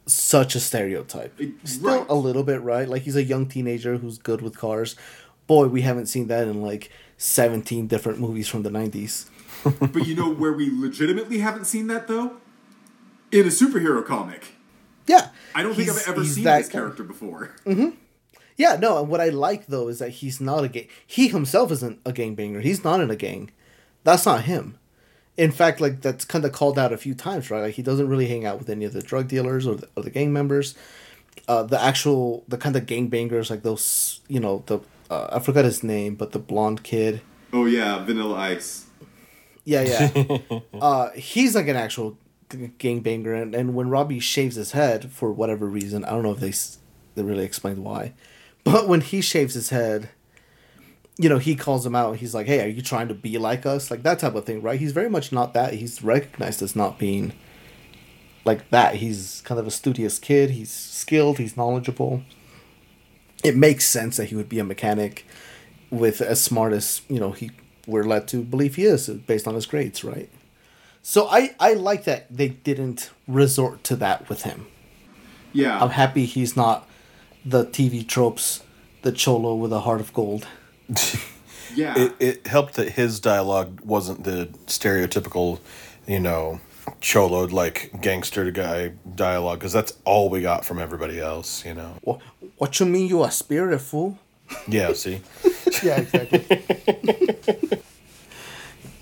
such 0.06 0.54
a 0.56 0.60
stereotype. 0.60 1.40
It- 1.42 1.54
Still 1.64 2.00
right. 2.00 2.06
a 2.10 2.14
little 2.16 2.44
bit, 2.44 2.62
right? 2.62 2.88
Like 2.88 3.02
he's 3.02 3.16
a 3.16 3.24
young 3.24 3.48
teenager 3.48 3.98
who's 3.98 4.18
good 4.20 4.42
with 4.42 4.56
cars. 4.58 4.96
Boy, 5.48 5.68
we 5.68 5.82
haven't 5.82 6.06
seen 6.06 6.28
that 6.28 6.48
in 6.48 6.62
like 6.62 6.92
17 7.18 7.88
different 7.88 8.20
movies 8.20 8.48
from 8.48 8.62
the 8.64 8.70
90s. 8.70 9.30
but 9.80 10.06
you 10.06 10.16
know 10.16 10.32
where 10.32 10.54
we 10.54 10.70
legitimately 10.72 11.40
haven't 11.40 11.66
seen 11.66 11.88
that 11.88 12.08
though? 12.08 12.38
In 13.32 13.46
a 13.46 13.50
superhero 13.50 14.06
comic. 14.06 14.54
Yeah. 15.08 15.30
I 15.56 15.64
don't 15.64 15.74
think 15.76 15.90
I've 15.90 16.08
ever 16.08 16.24
seen 16.24 16.44
this 16.44 16.68
guy. 16.68 16.72
character 16.72 17.04
before. 17.04 17.56
Mm-hmm. 17.66 17.90
Yeah, 18.58 18.78
no, 18.80 19.00
and 19.00 19.10
what 19.10 19.20
I 19.22 19.30
like 19.30 19.66
though 19.68 19.88
is 19.88 20.00
that 20.00 20.10
he's 20.10 20.40
not 20.40 20.64
a 20.64 20.68
gang. 20.70 20.88
He 21.06 21.28
himself 21.30 21.72
isn't 21.72 22.00
a 22.06 22.14
gangbanger. 22.14 22.62
He's 22.62 22.84
not 22.84 23.02
in 23.02 23.10
a 23.10 23.16
gang. 23.16 23.50
That's 24.04 24.26
not 24.26 24.44
him. 24.44 24.78
In 25.38 25.52
fact, 25.52 25.82
like 25.82 26.02
that's 26.02 26.24
kind 26.24 26.45
of 26.45 26.54
called 26.54 26.80
out 26.80 26.93
a 26.93 26.98
few 26.98 27.13
times, 27.13 27.52
right? 27.52 27.62
Like 27.62 27.76
he 27.76 27.82
doesn't 27.82 28.08
really 28.08 28.28
hang 28.28 28.45
out 28.45 28.58
with 28.58 28.69
any 28.69 28.86
of 28.86 28.93
the 28.93 29.02
drug 29.02 29.28
dealers 29.28 29.67
or 29.67 29.76
the, 29.76 29.88
or 29.95 30.04
the 30.04 30.10
gang 30.10 30.32
members. 30.32 30.76
Uh, 31.48 31.63
the 31.63 31.82
actual, 31.82 32.43
the 32.48 32.58
kind 32.58 32.76
of 32.76 32.86
gangbangers, 32.86 33.50
like 33.50 33.62
those, 33.62 34.21
you 34.28 34.39
know, 34.39 34.63
the 34.67 34.80
uh, 35.10 35.28
I 35.32 35.39
forgot 35.39 35.65
his 35.65 35.84
name, 35.84 36.15
but 36.15 36.32
the 36.32 36.39
blonde 36.39 36.84
kid. 36.84 37.21
Oh 37.54 37.65
yeah, 37.65 38.04
Vanilla 38.04 38.36
Ice. 38.36 38.86
Yeah, 39.63 39.82
yeah. 39.82 40.60
uh, 40.82 41.12
he's 41.12 41.56
like 41.56 41.67
an 41.67 41.76
actual 41.76 42.17
g- 42.52 42.71
gangbanger, 42.80 43.39
and, 43.39 43.54
and 43.54 43.76
when 43.76 43.89
Robbie 43.89 44.19
shaves 44.19 44.56
his 44.56 44.71
head 44.71 45.12
for 45.12 45.32
whatever 45.32 45.67
reason, 45.67 46.06
I 46.06 46.12
don't 46.12 46.24
know 46.24 46.32
if 46.32 46.39
they 46.39 46.54
they 47.15 47.28
really 47.28 47.45
explained 47.45 47.84
why, 47.84 48.13
but 48.63 48.88
when 48.88 49.02
he 49.02 49.21
shaves 49.21 49.54
his 49.54 49.69
head, 49.69 50.10
you 51.17 51.30
know, 51.30 51.38
he 51.38 51.56
calls 51.56 51.86
him 51.86 51.95
out. 51.95 52.17
He's 52.17 52.34
like, 52.34 52.47
"Hey, 52.47 52.63
are 52.63 52.67
you 52.67 52.82
trying 52.82 53.08
to 53.08 53.13
be 53.13 53.38
like 53.38 53.65
us?" 53.65 53.89
Like 53.89 54.04
that 54.04 54.19
type 54.19 54.36
of 54.36 54.45
thing, 54.45 54.62
right? 54.62 54.80
He's 54.80 54.91
very 54.91 55.10
much 55.10 55.32
not 55.32 55.54
that. 55.54 55.73
He's 55.73 56.04
recognized 56.04 56.62
as 56.62 56.75
not 56.75 56.99
being 56.99 57.34
like 58.43 58.69
that. 58.69 58.95
He's 58.95 59.41
kind 59.45 59.60
of 59.60 59.67
a 59.67 59.71
studious 59.71 60.19
kid. 60.19 60.51
He's 60.51 60.71
skilled. 60.71 61.38
He's 61.38 61.56
knowledgeable. 61.56 62.23
It 63.43 63.56
makes 63.56 63.86
sense 63.86 64.17
that 64.17 64.25
he 64.25 64.36
would 64.36 64.49
be 64.49 64.60
a 64.60 64.63
mechanic 64.63 65.25
with 65.89 66.19
as 66.19 66.41
smart 66.41 66.73
as 66.73 67.01
you 67.08 67.19
know 67.19 67.32
he 67.32 67.51
we're 67.88 68.04
led 68.04 68.28
to 68.28 68.41
believe 68.41 68.75
he 68.75 68.84
is 68.84 69.08
based 69.08 69.47
on 69.47 69.56
his 69.56 69.65
grades, 69.65 70.04
right? 70.04 70.30
So 71.01 71.28
I 71.28 71.56
I 71.60 71.73
like 71.73 72.04
that 72.06 72.25
they 72.36 72.49
didn't 72.49 73.12
resort 73.28 73.84
to 73.86 73.95
that 73.97 74.28
with 74.28 74.43
him. 74.43 74.67
Yeah. 75.54 75.82
I'm 75.82 75.91
happy 75.91 76.25
he's 76.25 76.58
not 76.58 76.89
the 77.45 77.65
TV 77.65 78.06
tropes, 78.06 78.63
the 79.04 79.12
cholo 79.12 79.56
with 79.56 79.71
a 79.71 79.82
heart 79.82 80.01
of 80.01 80.13
gold. 80.13 80.47
yeah. 81.76 81.98
It, 81.98 82.15
it 82.19 82.48
helped 82.48 82.76
that 82.76 82.89
his 82.89 83.19
dialogue 83.19 83.82
wasn't 83.82 84.24
the 84.24 84.48
stereotypical, 84.67 85.60
you 86.08 86.19
know, 86.19 86.60
cholo 87.02 87.45
like 87.45 87.91
gangster 88.02 88.50
guy 88.52 88.91
dialogue 89.15 89.60
because 89.60 89.74
that's 89.74 89.93
all 90.06 90.30
we 90.30 90.41
got 90.41 90.65
from 90.65 90.80
everybody 90.80 91.19
else. 91.19 91.65
You 91.65 91.74
know. 91.74 91.95
What, 92.02 92.21
what 92.58 92.80
you 92.80 92.86
mean 92.86 93.08
you 93.08 93.21
are 93.24 93.32
spirit 93.32 93.80
fool? 93.80 94.17
Yeah. 94.67 94.93
See. 94.93 95.21
Yeah, 95.84 96.00
exactly. 96.00 96.45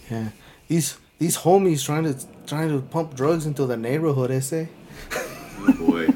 yeah, 0.09 0.29
these 0.67 0.97
these 1.19 1.37
homies 1.37 1.85
trying 1.85 2.03
to 2.05 2.15
trying 2.47 2.69
to 2.69 2.81
pump 2.81 3.13
drugs 3.13 3.45
into 3.45 3.67
the 3.67 3.77
neighborhood. 3.77 4.31
I 4.31 4.39
say. 4.39 4.69
oh 5.11 5.73
boy. 5.77 6.07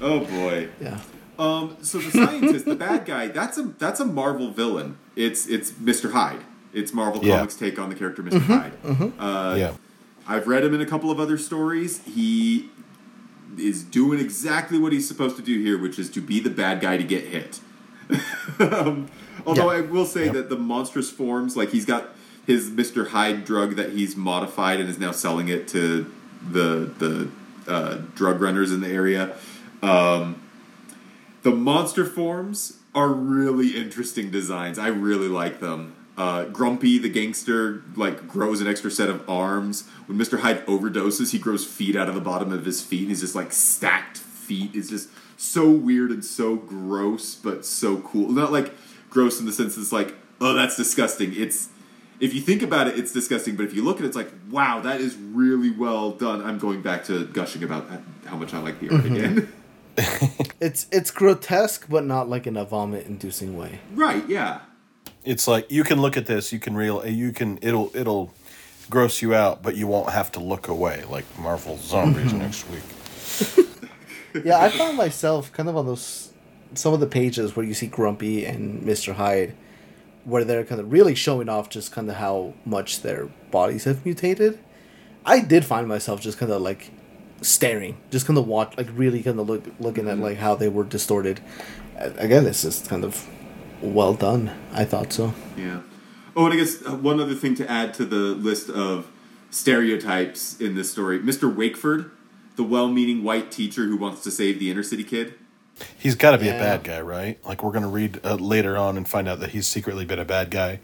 Oh 0.00 0.20
boy. 0.20 0.68
Yeah. 0.80 0.98
Um, 1.38 1.76
so 1.82 1.98
the 1.98 2.10
scientist, 2.10 2.64
the 2.64 2.74
bad 2.74 3.04
guy, 3.06 3.28
that's 3.28 3.58
a 3.58 3.62
that's 3.78 4.00
a 4.00 4.04
Marvel 4.04 4.50
villain. 4.50 4.98
It's 5.16 5.46
it's 5.46 5.70
Mr. 5.72 6.12
Hyde. 6.12 6.40
It's 6.72 6.92
Marvel 6.92 7.24
Yeah. 7.24 7.36
Comics 7.36 7.54
take 7.54 7.78
on 7.78 7.88
the 7.88 7.94
character 7.94 8.22
Mr. 8.22 8.40
Hyde. 8.40 8.72
Uh, 9.18 9.54
yeah. 9.56 9.74
I've 10.26 10.46
read 10.46 10.64
him 10.64 10.74
in 10.74 10.80
a 10.80 10.86
couple 10.86 11.10
of 11.10 11.18
other 11.20 11.38
stories. 11.38 12.02
He 12.04 12.68
is 13.56 13.82
doing 13.82 14.20
exactly 14.20 14.78
what 14.78 14.92
he's 14.92 15.06
supposed 15.08 15.36
to 15.36 15.42
do 15.42 15.58
here, 15.60 15.78
which 15.78 15.98
is 15.98 16.10
to 16.10 16.20
be 16.20 16.38
the 16.40 16.50
bad 16.50 16.80
guy 16.80 16.96
to 16.98 17.04
get 17.04 17.24
hit. 17.24 17.60
um, 18.60 19.08
although 19.46 19.70
Yeah. 19.72 19.78
I 19.78 19.80
will 19.82 20.04
say 20.06 20.28
that 20.28 20.48
the 20.50 20.56
monstrous 20.56 21.10
forms, 21.10 21.56
like 21.56 21.70
he's 21.70 21.86
got 21.86 22.08
his 22.46 22.70
Mr. 22.70 23.08
Hyde 23.08 23.44
drug 23.44 23.76
that 23.76 23.92
he's 23.92 24.16
modified 24.16 24.80
and 24.80 24.88
is 24.88 24.98
now 24.98 25.12
selling 25.12 25.48
it 25.48 25.68
to 25.68 26.10
the 26.50 26.90
the 26.98 27.28
uh, 27.66 27.98
drug 28.14 28.40
runners 28.40 28.72
in 28.72 28.80
the 28.80 28.88
area. 28.88 29.36
Um, 29.82 30.42
the 31.48 31.54
monster 31.54 32.04
forms 32.04 32.76
are 32.94 33.08
really 33.08 33.74
interesting 33.74 34.30
designs. 34.30 34.78
I 34.78 34.88
really 34.88 35.28
like 35.28 35.60
them. 35.60 35.96
Uh, 36.18 36.44
Grumpy, 36.44 36.98
the 36.98 37.08
gangster, 37.08 37.82
like 37.96 38.28
grows 38.28 38.60
an 38.60 38.66
extra 38.66 38.90
set 38.90 39.08
of 39.08 39.26
arms. 39.26 39.88
When 40.04 40.18
Mister 40.18 40.38
Hyde 40.38 40.66
overdoses, 40.66 41.32
he 41.32 41.38
grows 41.38 41.64
feet 41.64 41.96
out 41.96 42.06
of 42.06 42.14
the 42.14 42.20
bottom 42.20 42.52
of 42.52 42.66
his 42.66 42.82
feet. 42.82 43.08
He's 43.08 43.22
just 43.22 43.34
like 43.34 43.52
stacked 43.52 44.18
feet. 44.18 44.72
It's 44.74 44.90
just 44.90 45.08
so 45.38 45.70
weird 45.70 46.10
and 46.10 46.22
so 46.22 46.56
gross, 46.56 47.34
but 47.34 47.64
so 47.64 47.96
cool. 48.00 48.28
Not 48.28 48.52
like 48.52 48.74
gross 49.08 49.40
in 49.40 49.46
the 49.46 49.52
sense 49.52 49.78
it's 49.78 49.90
like, 49.90 50.16
oh, 50.42 50.52
that's 50.52 50.76
disgusting. 50.76 51.32
It's 51.34 51.70
if 52.20 52.34
you 52.34 52.42
think 52.42 52.60
about 52.60 52.88
it, 52.88 52.98
it's 52.98 53.12
disgusting. 53.14 53.56
But 53.56 53.64
if 53.64 53.72
you 53.72 53.82
look 53.82 53.96
at 54.00 54.04
it, 54.04 54.08
it's 54.08 54.16
like, 54.16 54.32
wow, 54.50 54.80
that 54.80 55.00
is 55.00 55.16
really 55.16 55.70
well 55.70 56.10
done. 56.10 56.42
I'm 56.42 56.58
going 56.58 56.82
back 56.82 57.04
to 57.04 57.24
gushing 57.28 57.62
about 57.62 57.88
how 58.26 58.36
much 58.36 58.52
I 58.52 58.58
like 58.58 58.80
the 58.80 58.90
art 58.94 59.06
again. 59.06 59.50
It's 60.60 60.86
it's 60.90 61.12
grotesque, 61.12 61.86
but 61.88 62.04
not 62.04 62.28
like 62.28 62.46
in 62.46 62.56
a 62.56 62.64
vomit 62.64 63.06
inducing 63.06 63.56
way. 63.56 63.80
right? 63.94 64.28
Yeah. 64.28 64.60
It's 65.24 65.46
like 65.46 65.70
you 65.70 65.84
can 65.84 66.00
look 66.00 66.16
at 66.16 66.26
this, 66.26 66.52
you 66.52 66.58
can 66.58 66.74
real, 66.74 67.06
you 67.06 67.32
can 67.32 67.58
it'll 67.62 67.90
it'll 67.94 68.34
gross 68.90 69.22
you 69.22 69.34
out, 69.34 69.62
but 69.62 69.76
you 69.76 69.86
won't 69.86 70.10
have 70.10 70.32
to 70.32 70.40
look 70.40 70.66
away 70.66 71.04
like 71.04 71.24
Marvel 71.38 71.76
Zombies 71.76 72.32
mm-hmm. 72.32 72.38
next 72.38 72.68
week. 72.70 74.44
yeah, 74.44 74.58
I 74.58 74.70
found 74.70 74.96
myself 74.96 75.52
kind 75.52 75.68
of 75.68 75.76
on 75.76 75.86
those 75.86 76.32
some 76.74 76.92
of 76.92 77.00
the 77.00 77.06
pages 77.06 77.56
where 77.56 77.64
you 77.64 77.74
see 77.74 77.86
Grumpy 77.86 78.44
and 78.44 78.82
Mr. 78.82 79.14
Hyde, 79.14 79.54
where 80.24 80.44
they're 80.44 80.64
kind 80.64 80.80
of 80.80 80.92
really 80.92 81.14
showing 81.14 81.48
off 81.48 81.70
just 81.70 81.92
kind 81.92 82.08
of 82.10 82.16
how 82.16 82.54
much 82.64 83.02
their 83.02 83.26
bodies 83.50 83.84
have 83.84 84.04
mutated. 84.04 84.58
I 85.24 85.40
did 85.40 85.64
find 85.64 85.86
myself 85.86 86.20
just 86.20 86.38
kind 86.38 86.50
of 86.50 86.62
like 86.62 86.90
staring, 87.42 87.96
just 88.10 88.26
kind 88.26 88.38
of 88.38 88.46
watch, 88.46 88.76
like 88.76 88.88
really 88.94 89.22
kind 89.22 89.38
of 89.40 89.48
look 89.48 89.64
looking 89.80 90.08
at 90.08 90.18
like 90.18 90.38
how 90.38 90.54
they 90.54 90.68
were 90.68 90.84
distorted. 90.84 91.40
Again, 91.96 92.46
it's 92.46 92.62
just 92.62 92.88
kind 92.88 93.04
of 93.04 93.26
well 93.82 94.14
done. 94.14 94.50
I 94.72 94.84
thought 94.84 95.12
so. 95.12 95.34
Yeah. 95.56 95.80
Oh, 96.36 96.44
and 96.44 96.54
I 96.54 96.56
guess 96.56 96.80
uh, 96.86 96.92
one 96.94 97.18
other 97.20 97.34
thing 97.34 97.54
to 97.56 97.68
add 97.70 97.94
to 97.94 98.04
the 98.04 98.16
list 98.16 98.70
of 98.70 99.08
stereotypes 99.50 100.60
in 100.60 100.74
this 100.74 100.90
story 100.90 101.18
Mr. 101.18 101.52
Wakeford, 101.54 102.10
the 102.56 102.62
well 102.62 102.88
meaning 102.88 103.22
white 103.22 103.50
teacher 103.50 103.84
who 103.86 103.96
wants 103.96 104.22
to 104.22 104.30
save 104.30 104.58
the 104.58 104.70
inner 104.70 104.82
city 104.82 105.04
kid. 105.04 105.34
He's 105.96 106.14
got 106.16 106.32
to 106.32 106.38
be 106.38 106.46
Yeah. 106.46 106.56
a 106.56 106.58
bad 106.60 106.84
guy, 106.84 107.00
right? 107.00 107.44
Like 107.44 107.62
we're 107.62 107.72
gonna 107.72 107.88
read 107.88 108.20
uh, 108.24 108.34
later 108.34 108.76
on 108.76 108.96
and 108.96 109.08
find 109.08 109.28
out 109.28 109.40
that 109.40 109.50
he's 109.50 109.66
secretly 109.66 110.04
been 110.04 110.18
a 110.18 110.24
bad 110.24 110.50
guy, 110.50 110.80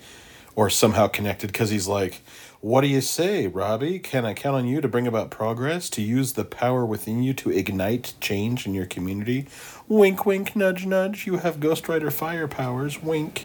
or 0.55 0.71
somehow 0.71 1.09
connected 1.09 1.49
because 1.49 1.71
he's 1.71 1.88
like, 1.88 2.21
"What 2.64 2.81
do 2.81 2.87
you 2.87 3.03
say, 3.03 3.46
Robbie? 3.46 3.98
Can 3.98 4.24
I 4.24 4.33
count 4.33 4.57
on 4.57 4.66
you 4.66 4.81
to 4.81 4.88
bring 4.88 5.07
about 5.07 5.31
progress, 5.31 5.90
to 5.90 6.00
use 6.00 6.33
the 6.33 6.46
power 6.46 6.87
within 6.87 7.22
you 7.22 7.35
to 7.35 7.50
ignite 7.50 8.14
change 8.22 8.66
in 8.66 8.72
your 8.72 8.87
community?" 8.87 9.46
Wink, 9.87 10.24
wink, 10.24 10.57
nudge, 10.57 10.87
nudge. 10.87 11.27
You 11.27 11.37
have 11.37 11.61
Ghost 11.61 11.87
Rider 11.90 12.11
fire 12.11 12.48
powers. 12.48 13.03
Wink. 13.03 13.44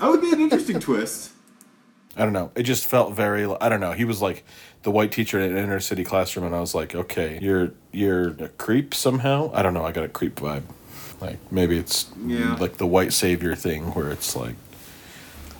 That 0.00 0.10
would 0.10 0.20
be 0.20 0.32
an 0.32 0.40
interesting 0.40 0.80
twist. 0.80 1.30
I 2.16 2.24
don't 2.24 2.32
know. 2.32 2.50
It 2.56 2.64
just 2.64 2.84
felt 2.84 3.14
very. 3.14 3.44
I 3.60 3.68
don't 3.68 3.78
know. 3.78 3.92
He 3.92 4.04
was 4.04 4.20
like 4.20 4.44
the 4.82 4.90
white 4.90 5.12
teacher 5.12 5.38
in 5.38 5.52
an 5.52 5.56
inner 5.56 5.78
city 5.78 6.02
classroom, 6.02 6.44
and 6.44 6.52
I 6.52 6.58
was 6.58 6.74
like, 6.74 6.96
okay, 6.96 7.38
you're 7.40 7.70
you're 7.92 8.30
a 8.42 8.48
creep 8.48 8.92
somehow. 8.92 9.52
I 9.54 9.62
don't 9.62 9.72
know. 9.72 9.84
I 9.84 9.92
got 9.92 10.02
a 10.02 10.08
creep 10.08 10.34
vibe. 10.34 10.64
Like 11.20 11.38
maybe 11.52 11.78
it's 11.78 12.06
Yeah. 12.26 12.56
like 12.56 12.78
the 12.78 12.88
white 12.88 13.12
savior 13.12 13.54
thing, 13.54 13.94
where 13.94 14.10
it's 14.10 14.34
like, 14.34 14.56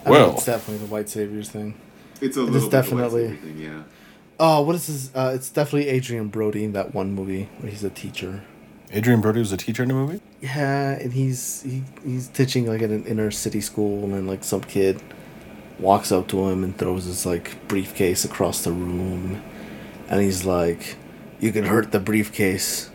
I 0.05 0.11
well, 0.11 0.33
it's 0.33 0.47
definitely 0.47 0.85
the 0.85 0.93
white 0.93 1.09
saviors 1.09 1.49
thing. 1.49 1.75
It's 2.21 2.37
a 2.37 2.43
It 2.43 2.45
is 2.45 2.51
little 2.51 2.69
bit 2.69 2.71
definitely- 2.71 3.23
lightsaber 3.29 3.61
yeah. 3.61 3.83
Oh, 4.41 4.63
what 4.63 4.75
is 4.77 4.87
his? 4.87 5.11
Uh, 5.15 5.33
it's 5.35 5.51
definitely 5.51 5.91
Adrien 5.91 6.29
Brody 6.29 6.63
in 6.65 6.73
that 6.73 6.95
one 6.95 7.13
movie 7.13 7.49
where 7.59 7.71
he's 7.71 7.83
a 7.83 7.91
teacher. 7.91 8.43
Adrien 8.95 9.21
Brody 9.21 9.41
was 9.41 9.53
a 9.53 9.57
teacher 9.57 9.83
in 9.83 9.89
the 9.89 9.95
movie. 9.95 10.21
Yeah, 10.41 10.93
and 10.93 11.13
he's 11.13 11.63
he, 11.63 11.83
he's 12.05 12.29
teaching 12.29 12.67
like 12.67 12.81
at 12.81 12.91
an 12.91 13.05
inner 13.05 13.31
city 13.33 13.61
school, 13.61 14.05
and 14.05 14.15
then 14.15 14.27
like 14.29 14.45
some 14.45 14.61
kid 14.61 15.03
walks 15.81 16.11
up 16.13 16.29
to 16.29 16.47
him 16.49 16.63
and 16.65 16.77
throws 16.79 17.05
his 17.05 17.27
like 17.27 17.67
briefcase 17.69 18.25
across 18.25 18.63
the 18.63 18.71
room, 18.73 19.43
and 20.09 20.21
he's 20.23 20.45
like, 20.45 20.97
"You 21.41 21.51
can 21.53 21.65
hurt 21.65 21.91
the 21.91 22.01
briefcase, 22.01 22.91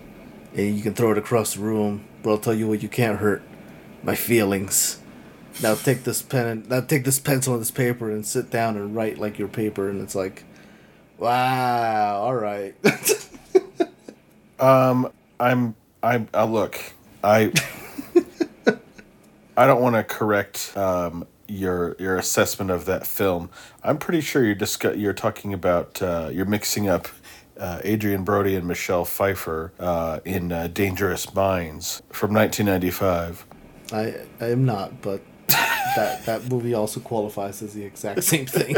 and 0.56 0.76
you 0.76 0.82
can 0.82 0.94
throw 0.94 1.12
it 1.12 1.18
across 1.18 1.56
the 1.56 1.62
room, 1.62 2.06
but 2.24 2.32
I'll 2.32 2.38
tell 2.38 2.54
you 2.56 2.68
what 2.68 2.82
you 2.82 2.90
can't 2.90 3.20
hurt, 3.20 3.42
my 4.02 4.16
feelings." 4.16 4.98
Now 5.62 5.76
take 5.76 6.04
this 6.04 6.22
pen 6.22 6.48
and 6.48 6.70
now 6.70 6.82
take 6.82 7.04
this 7.04 7.20
pencil 7.20 7.54
and 7.54 7.62
this 7.62 7.72
paper 7.72 8.10
and 8.10 8.26
sit 8.26 8.50
down 8.50 8.76
and 8.76 8.96
write 8.96 9.18
like 9.18 9.38
your 9.38 9.48
paper, 9.48 9.90
and 9.90 10.02
it's 10.02 10.16
like, 10.16 10.44
wow, 11.18 12.22
all 12.22 12.36
right. 12.36 12.76
Um 14.60 15.12
i'm 15.40 15.76
I'm 16.02 16.28
I 16.34 16.46
look 16.46 16.80
I 17.24 17.52
I 19.58 19.68
don't 19.68 19.82
want 19.82 19.96
to 19.96 20.04
correct 20.04 20.76
um, 20.76 21.28
your 21.48 21.96
your 22.00 22.18
assessment 22.18 22.72
of 22.72 22.86
that 22.86 23.06
film. 23.06 23.50
I'm 23.84 23.98
pretty 23.98 24.22
sure 24.22 24.44
you're 24.44 24.56
discuss, 24.56 24.98
you're 24.98 25.14
talking 25.14 25.54
about 25.54 26.02
uh, 26.02 26.30
you're 26.32 26.46
mixing 26.46 26.90
up 26.90 27.08
uh, 27.60 27.80
Adrien 27.86 28.24
Brody 28.24 28.56
and 28.56 28.68
Michelle 28.68 29.06
Pfeiffer 29.06 29.72
uh, 29.80 30.20
in 30.26 30.52
uh, 30.52 30.68
Dangerous 30.68 31.34
Minds 31.34 32.02
from 32.10 32.34
1995. 32.34 33.46
I 33.92 34.16
I 34.44 34.50
am 34.50 34.66
not, 34.66 35.02
but 35.02 35.22
that 35.96 36.26
that 36.26 36.50
movie 36.50 36.74
also 36.74 37.00
qualifies 37.00 37.62
as 37.62 37.74
the 37.74 37.84
exact 37.84 38.24
same 38.34 38.46
thing. 38.46 38.76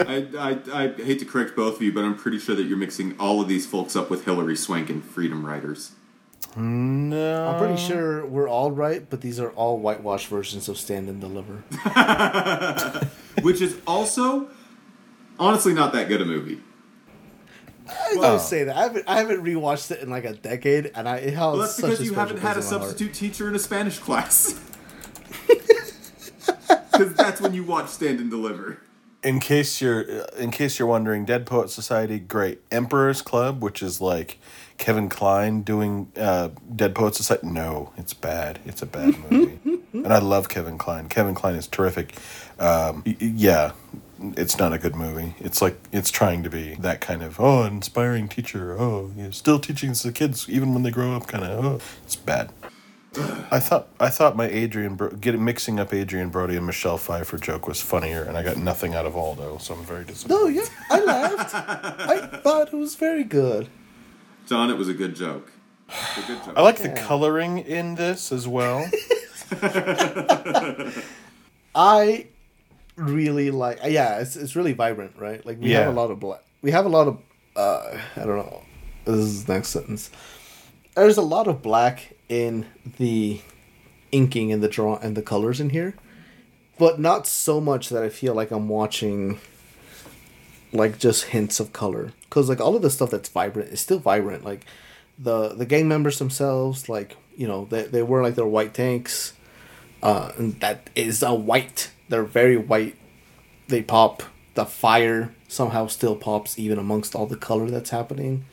I, 0.00 0.26
I, 0.38 0.58
I 0.72 0.88
hate 0.92 1.18
to 1.20 1.24
correct 1.24 1.56
both 1.56 1.76
of 1.76 1.82
you, 1.82 1.92
but 1.92 2.04
I'm 2.04 2.16
pretty 2.16 2.38
sure 2.38 2.54
that 2.54 2.64
you're 2.64 2.78
mixing 2.78 3.18
all 3.18 3.40
of 3.40 3.48
these 3.48 3.66
folks 3.66 3.96
up 3.96 4.10
with 4.10 4.24
Hilary 4.24 4.56
Swank 4.56 4.88
and 4.90 5.04
Freedom 5.04 5.44
Writers. 5.44 5.92
No. 6.56 7.48
I'm 7.48 7.58
pretty 7.58 7.76
sure 7.76 8.24
we're 8.24 8.48
all 8.48 8.70
right, 8.70 9.08
but 9.10 9.20
these 9.20 9.38
are 9.38 9.50
all 9.50 9.78
whitewashed 9.78 10.28
versions 10.28 10.68
of 10.68 10.78
Stand 10.78 11.08
and 11.08 11.20
Deliver. 11.20 11.64
Which 13.42 13.60
is 13.60 13.76
also, 13.86 14.48
honestly, 15.38 15.74
not 15.74 15.92
that 15.92 16.08
good 16.08 16.22
a 16.22 16.24
movie. 16.24 16.60
I 17.88 18.14
don't 18.14 18.40
say 18.40 18.64
that. 18.64 18.76
I 18.76 18.82
haven't 18.82 19.04
I 19.06 19.18
haven't 19.18 19.44
rewatched 19.44 19.90
it 19.92 20.00
in 20.02 20.08
like 20.10 20.24
a 20.24 20.32
decade, 20.32 20.90
and 20.94 21.08
I 21.08 21.18
it 21.18 21.34
has 21.34 21.38
Well, 21.38 21.56
that's 21.58 21.74
such 21.76 21.84
because 21.84 22.00
a 22.00 22.04
you 22.04 22.14
haven't 22.14 22.38
had 22.38 22.52
a 22.56 22.60
place 22.60 22.66
in 22.72 22.72
my 22.72 22.78
heart. 22.78 22.90
substitute 22.90 23.14
teacher 23.14 23.48
in 23.48 23.54
a 23.54 23.58
Spanish 23.60 23.98
class. 23.98 24.58
Because 26.96 27.14
that's 27.14 27.40
when 27.40 27.54
you 27.54 27.64
watch 27.64 27.88
Stand 27.88 28.20
and 28.20 28.30
Deliver. 28.30 28.78
in 29.22 29.40
case 29.40 29.80
you're 29.80 30.02
in 30.38 30.50
case 30.50 30.78
you're 30.78 30.88
wondering, 30.88 31.24
Dead 31.24 31.46
Poet 31.46 31.70
Society, 31.70 32.18
great. 32.18 32.60
Emperor's 32.70 33.22
Club, 33.22 33.62
which 33.62 33.82
is 33.82 34.00
like 34.00 34.38
Kevin 34.78 35.08
Kline 35.08 35.62
doing 35.62 36.12
uh, 36.16 36.50
Dead 36.74 36.94
Poet 36.94 37.14
Society. 37.14 37.46
No, 37.46 37.92
it's 37.96 38.12
bad. 38.14 38.60
It's 38.64 38.82
a 38.82 38.86
bad 38.86 39.14
movie, 39.30 39.58
and 39.92 40.12
I 40.12 40.18
love 40.18 40.48
Kevin 40.48 40.78
Kline. 40.78 41.08
Kevin 41.08 41.34
Kline 41.34 41.54
is 41.56 41.66
terrific. 41.66 42.14
Um, 42.58 43.02
y- 43.06 43.16
yeah, 43.18 43.72
it's 44.36 44.58
not 44.58 44.72
a 44.72 44.78
good 44.78 44.94
movie. 44.94 45.34
It's 45.40 45.60
like 45.60 45.76
it's 45.92 46.10
trying 46.10 46.42
to 46.44 46.50
be 46.50 46.74
that 46.76 47.00
kind 47.00 47.22
of 47.22 47.40
oh 47.40 47.64
inspiring 47.64 48.28
teacher. 48.28 48.78
Oh, 48.78 49.10
you 49.16 49.24
know, 49.24 49.30
still 49.30 49.58
teaching 49.58 49.92
the 49.92 50.12
kids 50.12 50.48
even 50.48 50.72
when 50.72 50.82
they 50.84 50.90
grow 50.90 51.14
up. 51.16 51.26
Kind 51.26 51.44
of 51.44 51.64
oh, 51.64 51.80
it's 52.04 52.16
bad. 52.16 52.50
I 53.50 53.58
thought 53.60 53.88
I 54.00 54.08
thought 54.08 54.36
my 54.36 54.46
Adrien 54.48 54.94
Bro- 54.96 55.10
getting 55.20 55.44
mixing 55.44 55.78
up 55.80 55.92
Adrien 55.92 56.28
Brody 56.30 56.56
and 56.56 56.66
Michelle 56.66 56.98
Pfeiffer 56.98 57.38
joke 57.38 57.66
was 57.68 57.80
funnier, 57.80 58.22
and 58.22 58.36
I 58.36 58.42
got 58.42 58.56
nothing 58.56 58.94
out 58.94 59.06
of 59.06 59.16
Aldo, 59.16 59.58
so 59.58 59.74
I'm 59.74 59.84
very 59.84 60.04
disappointed. 60.04 60.42
No, 60.42 60.48
yeah, 60.48 60.66
I 60.90 61.00
laughed. 61.00 61.54
I 61.54 62.26
thought 62.38 62.68
it 62.72 62.76
was 62.76 62.94
very 62.94 63.24
good. 63.24 63.68
John, 64.46 64.70
it 64.70 64.76
was 64.76 64.88
a 64.88 64.94
good 64.94 65.14
joke. 65.16 65.50
It's 65.88 66.18
a 66.18 66.22
good 66.26 66.44
joke. 66.44 66.54
I 66.56 66.62
like 66.62 66.78
the 66.78 66.90
coloring 66.90 67.58
in 67.58 67.94
this 67.94 68.32
as 68.32 68.46
well. 68.48 68.88
I 71.74 72.26
really 72.96 73.50
like. 73.50 73.78
Yeah, 73.84 74.18
it's 74.20 74.36
it's 74.36 74.56
really 74.56 74.72
vibrant, 74.72 75.14
right? 75.18 75.44
Like 75.44 75.60
we 75.60 75.70
Yeah. 75.72 75.80
have 75.80 75.88
a 75.92 75.96
lot 76.00 76.10
of 76.10 76.20
black. 76.20 76.42
We 76.62 76.70
have 76.70 76.86
a 76.86 76.88
lot 76.88 77.08
of. 77.08 77.18
Uh, 77.54 77.98
I 78.16 78.20
don't 78.20 78.36
know. 78.38 78.62
This 79.04 79.16
is 79.16 79.44
the 79.44 79.54
next 79.54 79.68
sentence. 79.68 80.10
There's 80.94 81.16
a 81.18 81.22
lot 81.22 81.46
of 81.46 81.62
black 81.62 82.12
in 82.28 82.66
the 82.98 83.40
inking 84.12 84.52
and 84.52 84.62
the 84.62 84.68
draw 84.68 84.96
and 84.96 85.16
the 85.16 85.22
colors 85.22 85.60
in 85.60 85.70
here, 85.70 85.94
but 86.78 86.98
not 87.00 87.26
so 87.26 87.60
much 87.60 87.88
that 87.88 88.02
I 88.02 88.08
feel 88.08 88.34
like 88.34 88.50
I'm 88.50 88.68
watching. 88.68 89.38
Like 90.72 90.98
just 90.98 91.26
hints 91.26 91.58
of 91.60 91.72
color, 91.72 92.12
because 92.22 92.48
like 92.48 92.60
all 92.60 92.76
of 92.76 92.82
the 92.82 92.90
stuff 92.90 93.10
that's 93.10 93.28
vibrant 93.28 93.70
is 93.70 93.80
still 93.80 94.00
vibrant. 94.00 94.44
Like 94.44 94.66
the 95.18 95.50
the 95.50 95.64
gang 95.64 95.88
members 95.88 96.18
themselves, 96.18 96.88
like 96.88 97.16
you 97.36 97.46
know 97.46 97.66
they 97.70 97.84
they 97.84 98.02
wear 98.02 98.22
like 98.22 98.34
their 98.34 98.44
white 98.44 98.74
tanks 98.74 99.32
uh, 100.02 100.32
and 100.36 100.60
that 100.60 100.88
is 100.94 101.22
a 101.22 101.34
white. 101.34 101.90
They're 102.08 102.22
very 102.22 102.56
white. 102.56 102.96
They 103.68 103.82
pop. 103.82 104.22
The 104.54 104.64
fire 104.64 105.34
somehow 105.48 105.86
still 105.86 106.16
pops 106.16 106.58
even 106.58 106.78
amongst 106.78 107.14
all 107.14 107.26
the 107.26 107.36
color 107.36 107.68
that's 107.70 107.90
happening. 107.90 108.44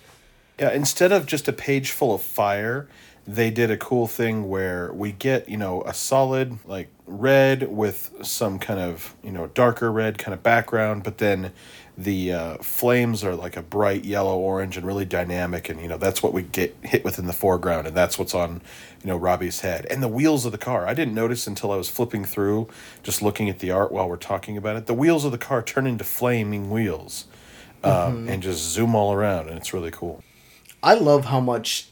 Yeah, 0.60 0.72
instead 0.72 1.12
of 1.12 1.26
just 1.26 1.48
a 1.48 1.54
page 1.54 1.92
full 1.92 2.16
of 2.16 2.22
fire, 2.22 2.88
they 3.26 3.50
did 3.52 3.72
a 3.72 3.78
cool 3.78 4.08
thing 4.08 4.50
where 4.50 4.92
we 4.94 5.12
get, 5.12 5.48
you 5.48 5.58
know, 5.58 5.82
a 5.84 5.94
solid 5.94 6.58
like 6.66 6.90
red 7.06 7.70
with 7.72 8.12
some 8.22 8.60
kind 8.60 8.80
of, 8.80 9.16
you 9.24 9.32
know, 9.32 9.48
darker 9.48 9.92
red 9.92 10.18
kind 10.18 10.34
of 10.34 10.44
background, 10.44 11.04
but 11.04 11.18
then 11.20 11.52
the 11.98 12.34
uh, 12.34 12.58
flames 12.58 13.24
are 13.24 13.36
like 13.36 13.56
a 13.56 13.62
bright 13.62 14.04
yellow 14.04 14.38
orange 14.38 14.78
and 14.78 14.86
really 14.86 15.06
dynamic 15.06 15.70
and 15.70 15.80
you 15.80 15.88
know 15.88 15.96
that's 15.96 16.24
what 16.24 16.34
we 16.34 16.42
get 16.42 16.76
hit 16.82 17.04
with 17.04 17.20
in 17.20 17.28
the 17.28 17.34
foreground 17.34 17.86
and 17.86 17.96
that's 17.96 18.18
what's 18.18 18.34
on 18.34 18.64
you 19.04 19.08
know 19.08 19.16
robbie's 19.16 19.60
head. 19.60 19.86
And 19.92 20.02
the 20.02 20.08
wheels 20.08 20.44
of 20.44 20.52
the 20.52 20.58
car 20.58 20.88
i 20.88 20.96
didn't 20.96 21.14
notice 21.14 21.46
until 21.46 21.72
i 21.72 21.76
was 21.76 21.92
flipping 21.92 22.26
through 22.26 22.68
just 23.04 23.22
looking 23.22 23.48
at 23.48 23.60
the 23.60 23.70
art 23.70 23.92
while 23.92 24.10
we're 24.10 24.18
talking 24.18 24.58
about 24.58 24.76
it 24.76 24.88
the 24.88 24.94
wheels 24.96 25.24
of 25.24 25.32
the 25.32 25.38
car 25.38 25.62
turn 25.62 25.86
into 25.86 26.04
flaming 26.04 26.72
wheels 26.72 27.26
um, 27.84 28.28
and 28.30 28.42
just 28.42 28.64
zoom 28.64 28.96
all 28.96 29.14
around 29.14 29.50
and 29.50 29.58
it's 29.58 29.74
really 29.74 29.92
cool. 29.92 30.24
I 30.82 30.96
love 30.96 31.26
how 31.26 31.40
much, 31.40 31.90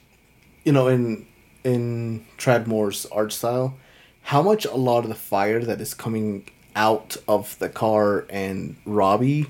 you 0.64 0.72
know, 0.72 0.88
in 0.88 1.26
in 1.64 2.26
Tradd 2.38 2.68
Moore's 2.68 3.06
art 3.08 3.32
style, 3.32 3.78
how 4.24 4.42
much 4.42 4.66
a 4.66 4.76
lot 4.76 5.00
of 5.04 5.10
the 5.10 5.16
fire 5.16 5.64
that 5.64 5.80
is 5.82 5.94
coming 5.94 6.48
out 6.76 7.18
of 7.28 7.58
the 7.60 7.70
car 7.70 8.26
and 8.30 8.76
Robbie 8.86 9.48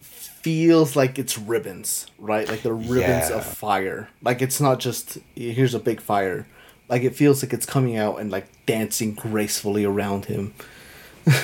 feels 0.00 0.94
like 0.94 1.18
it's 1.18 1.36
ribbons, 1.38 2.06
right? 2.18 2.48
Like 2.48 2.62
they're 2.62 2.74
ribbons 2.74 3.30
Yeah. 3.30 3.36
of 3.36 3.44
fire. 3.44 4.08
Like 4.22 4.42
it's 4.42 4.60
not 4.60 4.78
just 4.78 5.18
here's 5.34 5.74
a 5.74 5.80
big 5.80 6.00
fire. 6.00 6.46
Like 6.88 7.02
it 7.02 7.16
feels 7.16 7.42
like 7.42 7.52
it's 7.52 7.66
coming 7.66 7.96
out 7.96 8.20
and 8.20 8.30
like 8.30 8.46
dancing 8.66 9.14
gracefully 9.14 9.84
around 9.84 10.26
him. 10.26 10.54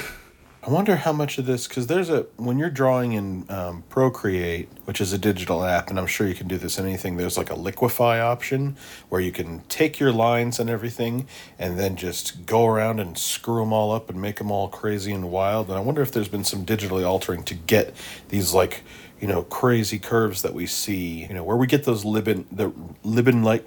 I 0.64 0.70
wonder 0.70 0.94
how 0.94 1.12
much 1.12 1.38
of 1.38 1.46
this 1.46 1.66
because 1.66 1.88
there's 1.88 2.08
a 2.08 2.20
when 2.36 2.56
you're 2.56 2.70
drawing 2.70 3.14
in 3.14 3.46
um, 3.50 3.82
Procreate, 3.88 4.68
which 4.84 5.00
is 5.00 5.12
a 5.12 5.18
digital 5.18 5.64
app, 5.64 5.90
and 5.90 5.98
I'm 5.98 6.06
sure 6.06 6.28
you 6.28 6.36
can 6.36 6.46
do 6.46 6.56
this 6.56 6.78
in 6.78 6.86
anything. 6.86 7.16
There's 7.16 7.36
like 7.36 7.50
a 7.50 7.56
liquify 7.56 8.22
option 8.22 8.76
where 9.08 9.20
you 9.20 9.32
can 9.32 9.62
take 9.68 9.98
your 9.98 10.12
lines 10.12 10.60
and 10.60 10.70
everything, 10.70 11.26
and 11.58 11.80
then 11.80 11.96
just 11.96 12.46
go 12.46 12.64
around 12.64 13.00
and 13.00 13.18
screw 13.18 13.58
them 13.58 13.72
all 13.72 13.90
up 13.90 14.08
and 14.08 14.22
make 14.22 14.36
them 14.36 14.52
all 14.52 14.68
crazy 14.68 15.12
and 15.12 15.32
wild. 15.32 15.66
And 15.66 15.76
I 15.76 15.80
wonder 15.80 16.00
if 16.00 16.12
there's 16.12 16.28
been 16.28 16.44
some 16.44 16.64
digitally 16.64 17.04
altering 17.04 17.42
to 17.44 17.54
get 17.54 17.92
these 18.28 18.54
like 18.54 18.84
you 19.20 19.26
know 19.26 19.42
crazy 19.42 19.98
curves 19.98 20.42
that 20.42 20.54
we 20.54 20.66
see. 20.66 21.26
You 21.26 21.34
know 21.34 21.42
where 21.42 21.56
we 21.56 21.66
get 21.66 21.82
those 21.82 22.04
libin 22.04 22.46
the 22.52 22.72
libin 23.02 23.42
like 23.42 23.66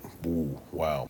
wow, 0.71 1.09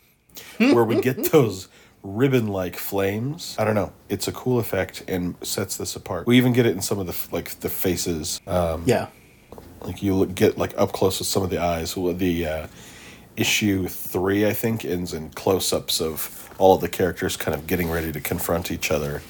where 0.58 0.84
we 0.84 1.00
get 1.00 1.26
those 1.32 1.68
ribbon 2.06 2.48
like 2.48 2.76
flames. 2.78 3.56
I 3.58 3.66
don't 3.66 3.76
know. 3.76 3.92
It's 4.10 4.28
a 4.28 4.32
cool 4.32 4.60
effect 4.60 5.04
and 5.08 5.36
sets 5.42 5.76
this 5.78 5.96
apart. 5.96 6.28
We 6.28 6.38
even 6.38 6.54
get 6.54 6.66
it 6.66 6.72
in 6.76 6.82
some 6.82 7.00
of 7.00 7.08
the 7.08 7.16
like 7.36 7.60
the 7.62 7.70
faces. 7.70 8.40
Um, 8.46 8.84
Yeah. 8.86 9.08
like 9.82 10.02
you 10.04 10.26
get 10.28 10.58
like 10.58 10.74
up 10.78 10.92
close 10.94 11.20
with 11.20 11.28
some 11.28 11.44
of 11.44 11.50
the 11.50 11.58
eyes. 11.60 11.98
Well, 11.98 12.14
The 12.14 12.46
uh, 12.48 12.68
issue 13.36 13.88
three, 13.88 14.46
I 14.48 14.54
think, 14.54 14.86
ends 14.86 15.14
in 15.14 15.30
close 15.32 15.74
ups 15.74 16.00
of 16.00 16.50
all 16.58 16.76
of 16.76 16.82
the 16.82 16.88
characters 16.90 17.36
kind 17.36 17.54
of 17.56 17.68
getting 17.68 17.90
ready 17.90 18.12
to 18.12 18.22
confront 18.22 18.72
each 18.72 18.92
other. 18.92 19.22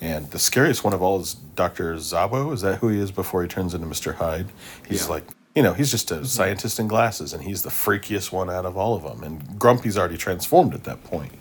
And 0.00 0.30
the 0.30 0.38
scariest 0.38 0.82
one 0.82 0.94
of 0.94 1.02
all 1.02 1.20
is 1.20 1.34
Dr. 1.34 1.94
Zabo. 1.96 2.54
Is 2.54 2.62
that 2.62 2.76
who 2.78 2.88
he 2.88 2.98
is 2.98 3.10
before 3.10 3.42
he 3.42 3.48
turns 3.48 3.74
into 3.74 3.86
Mr. 3.86 4.14
Hyde? 4.14 4.46
He's 4.88 5.02
Yeah. 5.04 5.10
like, 5.10 5.24
you 5.54 5.62
know, 5.62 5.74
he's 5.74 5.90
just 5.90 6.10
a 6.10 6.24
scientist 6.24 6.78
in 6.80 6.88
glasses, 6.88 7.34
and 7.34 7.42
he's 7.42 7.62
the 7.62 7.68
freakiest 7.70 8.32
one 8.32 8.48
out 8.48 8.64
of 8.64 8.78
all 8.78 8.94
of 8.94 9.02
them. 9.02 9.22
And 9.22 9.58
Grumpy's 9.58 9.98
already 9.98 10.16
transformed 10.16 10.72
at 10.74 10.84
that 10.84 11.04
point. 11.04 11.32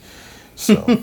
So, 0.59 1.01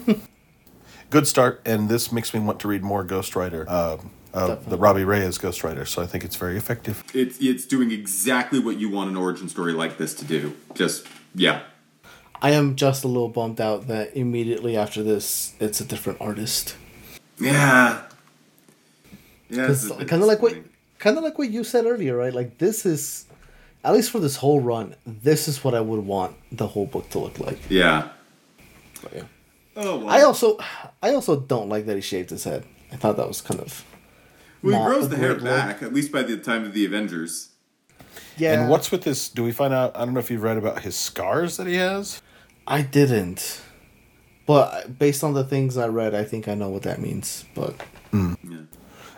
good 1.11 1.27
start. 1.27 1.63
And 1.65 1.89
this 1.89 2.13
makes 2.13 2.35
me 2.35 2.41
want 2.41 2.61
to 2.61 2.69
read 2.69 2.83
more 2.83 3.05
Ghostwriter. 3.05 3.65
Uh, 3.67 3.97
uh, 4.35 4.57
the 4.67 4.77
Robbie 4.77 5.05
Reyes 5.05 5.39
Ghost 5.39 5.65
Rider. 5.65 5.87
So 5.87 6.03
I 6.03 6.07
think 6.07 6.23
it's 6.23 6.37
very 6.37 6.59
effective. 6.59 7.03
It's 7.15 7.39
it's 7.41 7.65
doing 7.65 7.91
exactly 7.91 8.59
what 8.59 8.79
you 8.79 8.91
want 8.91 9.09
an 9.09 9.17
origin 9.17 9.49
story 9.49 9.73
like 9.73 9.97
this 9.97 10.13
to 10.15 10.27
do. 10.27 10.55
Just 10.75 11.07
yeah. 11.35 11.63
I 12.43 12.51
am 12.51 12.77
just 12.77 13.03
a 13.03 13.09
little 13.09 13.31
bummed 13.31 13.63
out 13.63 13.87
that 13.87 14.15
immediately 14.15 14.77
after 14.77 15.03
this, 15.03 15.55
it's 15.59 15.81
a 15.81 15.87
different 15.87 16.21
artist. 16.21 16.77
Yeah. 17.39 18.03
Yeah. 19.49 19.71
it's 19.71 19.89
a 19.89 19.95
bit 19.95 20.09
Kind 20.09 20.21
of 20.21 20.29
like 20.29 20.43
what, 20.43 20.55
kind 20.99 21.17
of 21.17 21.25
like 21.25 21.39
what 21.39 21.49
you 21.49 21.65
said 21.65 21.87
earlier, 21.87 22.15
right? 22.15 22.35
Like 22.35 22.59
this 22.59 22.85
is, 22.85 23.25
at 23.83 23.95
least 23.95 24.11
for 24.11 24.21
this 24.21 24.37
whole 24.37 24.61
run, 24.61 24.97
this 25.07 25.49
is 25.49 25.65
what 25.65 25.75
I 25.75 25.81
would 25.81 26.05
want 26.05 26.37
the 26.53 26.67
whole 26.67 26.85
book 26.85 27.09
to 27.11 27.19
look 27.19 27.39
like. 27.41 27.59
Yeah. 27.71 28.11
But 29.03 29.15
yeah. 29.15 29.23
Oh 29.77 29.99
well. 29.99 30.09
I 30.09 30.23
also, 30.23 30.59
I 31.03 31.15
also 31.15 31.39
don't 31.39 31.69
like 31.69 31.87
that 31.87 31.95
he 31.97 32.01
shaved 32.01 32.31
his 32.31 32.45
head. 32.45 32.65
I 32.93 32.97
thought 32.97 33.17
that 33.17 33.29
was 33.29 33.41
kind 33.41 33.61
of. 33.61 33.85
well, 34.63 34.79
he 34.81 34.87
grows 34.87 35.09
the 35.09 35.17
hair 35.17 35.35
look. 35.35 35.45
back 35.45 35.83
at 35.83 35.93
least 35.93 36.11
by 36.13 36.23
the 36.23 36.37
time 36.39 36.65
of 36.65 36.73
the 36.73 36.85
Avengers. 36.87 37.51
Yeah. 38.39 38.61
And 38.61 38.71
what's 38.71 38.91
with 38.91 39.03
this? 39.03 39.29
Do 39.29 39.43
we 39.45 39.53
find 39.53 39.73
out? 39.75 39.97
I 39.97 40.05
don't 40.05 40.15
know 40.15 40.21
if 40.21 40.31
you've 40.31 40.43
read 40.43 40.57
about 40.57 40.81
his 40.83 40.97
scars 40.97 41.57
that 41.57 41.67
he 41.67 41.75
has. 41.77 42.23
I 42.67 42.83
didn't, 42.83 43.63
but 44.47 44.99
based 44.99 45.23
on 45.23 45.35
the 45.35 45.45
things 45.45 45.77
I 45.77 45.89
read, 45.89 46.15
I 46.15 46.25
think 46.25 46.49
I 46.49 46.55
know 46.55 46.69
what 46.69 46.83
that 46.83 47.01
means. 47.01 47.45
But 47.55 47.75
Yeah. 48.13 48.35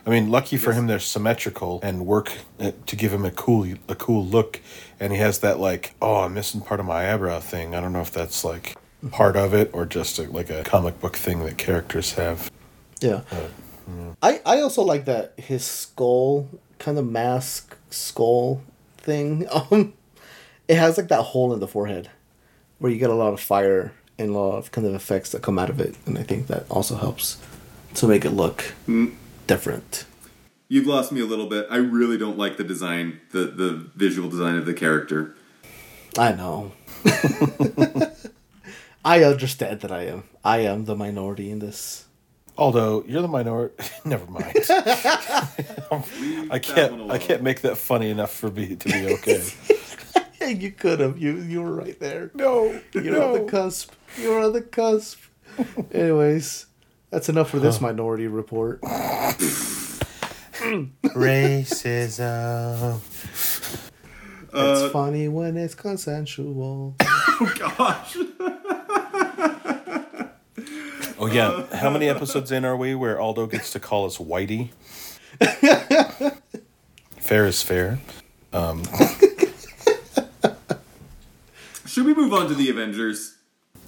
I 0.06 0.10
mean, 0.10 0.30
lucky 0.30 0.56
for 0.56 0.72
him, 0.72 0.86
they're 0.86 0.98
symmetrical 0.98 1.80
and 1.82 2.06
work 2.06 2.32
uh, 2.58 2.72
to 2.86 2.96
give 2.96 3.12
him 3.12 3.26
a 3.26 3.30
cool, 3.30 3.74
a 3.88 3.94
cool 3.94 4.24
look. 4.24 4.60
And 4.98 5.12
he 5.12 5.18
has 5.18 5.40
that 5.40 5.60
like, 5.60 5.94
oh, 6.00 6.20
I'm 6.22 6.32
missing 6.32 6.62
part 6.62 6.80
of 6.80 6.86
my 6.86 7.12
eyebrow 7.12 7.40
thing. 7.40 7.74
I 7.74 7.82
don't 7.82 7.92
know 7.92 8.00
if 8.00 8.10
that's 8.10 8.42
like 8.42 8.77
part 9.10 9.36
of 9.36 9.54
it 9.54 9.70
or 9.72 9.86
just 9.86 10.18
a, 10.18 10.22
like 10.24 10.50
a 10.50 10.62
comic 10.64 11.00
book 11.00 11.16
thing 11.16 11.44
that 11.44 11.56
characters 11.58 12.14
have. 12.14 12.50
yeah, 13.00 13.22
I 14.22 14.40
I 14.44 14.60
also 14.60 14.82
like 14.82 15.04
that 15.06 15.34
his 15.36 15.64
skull 15.64 16.48
kind 16.78 16.98
of 16.98 17.06
mask 17.06 17.76
skull 17.90 18.62
thing. 18.98 19.46
Um, 19.70 19.94
it 20.66 20.76
has 20.76 20.98
like 20.98 21.08
that 21.08 21.22
hole 21.22 21.54
in 21.54 21.60
the 21.60 21.68
forehead 21.68 22.10
where 22.78 22.92
you 22.92 22.98
get 22.98 23.08
a 23.08 23.14
lot 23.14 23.32
of 23.32 23.40
fire 23.40 23.94
and 24.18 24.30
a 24.30 24.38
lot 24.38 24.58
of 24.58 24.70
kind 24.70 24.86
of 24.86 24.94
effects 24.94 25.30
that 25.30 25.40
come 25.40 25.58
out 25.58 25.70
of 25.70 25.80
it, 25.80 25.96
and 26.04 26.18
I 26.18 26.22
think 26.22 26.48
that 26.48 26.66
also 26.70 26.96
helps 26.96 27.38
to 27.94 28.06
make 28.06 28.26
it 28.26 28.30
look 28.32 28.74
different. 29.46 30.04
You've 30.68 30.86
lost 30.86 31.10
me 31.10 31.22
a 31.22 31.24
little 31.24 31.46
bit. 31.46 31.66
I 31.70 31.76
really 31.76 32.18
don't 32.18 32.36
like 32.36 32.58
the 32.58 32.64
design, 32.64 33.20
the 33.30 33.44
the 33.46 33.70
visual 33.96 34.28
design 34.28 34.56
of 34.56 34.66
the 34.66 34.74
character. 34.74 35.34
I 36.18 36.32
know. 36.32 36.72
I 39.08 39.24
understand 39.24 39.80
that 39.80 39.90
I 39.90 40.02
am. 40.02 40.24
I 40.44 40.58
am 40.58 40.84
the 40.84 40.94
minority 40.94 41.50
in 41.50 41.60
this. 41.60 42.04
Although 42.58 43.04
you're 43.08 43.22
the 43.22 43.28
minority, 43.28 43.74
never 44.04 44.26
mind. 44.30 44.52
I 46.50 46.58
can't. 46.62 47.10
I 47.10 47.16
can't 47.16 47.42
make 47.42 47.62
that 47.62 47.78
funny 47.78 48.10
enough 48.10 48.30
for 48.32 48.50
me 48.50 48.76
to 48.76 48.88
be 48.88 49.14
okay. 49.14 49.48
You 50.46 50.70
could 50.70 51.00
have. 51.00 51.18
You 51.18 51.36
you 51.42 51.60
were 51.62 51.74
right 51.74 51.98
there. 52.00 52.30
no, 52.32 52.80
You're 52.94 53.22
on 53.22 53.32
the 53.34 53.40
cusp. 53.40 53.90
You're 54.18 54.40
on 54.42 54.52
the 54.54 54.62
cusp. 54.62 55.18
Anyways, 55.92 56.64
that's 57.10 57.28
enough 57.28 57.50
for 57.50 57.58
this 57.58 57.82
minority 57.82 58.28
report. 58.28 58.80
racism. 61.12 63.00
it's 63.34 64.52
uh, 64.54 64.88
funny 64.90 65.28
when 65.28 65.58
it's 65.58 65.74
consensual. 65.74 66.96
Oh 67.02 67.52
gosh. 67.58 68.16
Oh 71.18 71.26
yeah, 71.26 71.66
how 71.76 71.90
many 71.90 72.08
episodes 72.08 72.52
in 72.52 72.64
are 72.64 72.76
we 72.76 72.94
where 72.94 73.20
Aldo 73.20 73.46
gets 73.48 73.72
to 73.72 73.80
call 73.80 74.06
us 74.06 74.18
Whitey? 74.18 74.70
fair 77.18 77.46
is 77.46 77.62
fair. 77.62 77.98
Should 81.86 82.06
we 82.06 82.14
move 82.14 82.32
on 82.32 82.46
to 82.48 82.54
the 82.54 82.70
Avengers? 82.70 83.36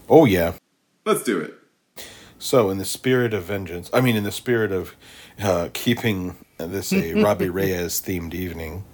Oh 0.09 0.24
yeah. 0.24 0.55
Let's 1.05 1.22
do 1.22 1.39
it. 1.41 1.55
So, 2.39 2.70
in 2.70 2.78
the 2.78 2.85
spirit 2.85 3.33
of 3.35 3.45
vengeance, 3.45 3.91
I 3.93 4.01
mean, 4.01 4.16
in 4.16 4.24
the 4.24 4.33
spirit 4.33 4.72
of 4.72 4.97
uh, 5.41 5.68
keeping 5.72 6.37
this 6.59 6.93
a 6.93 7.14
Robbie 7.22 7.49
Reyes 7.49 8.01
themed 8.01 8.35
evening, 8.35 8.85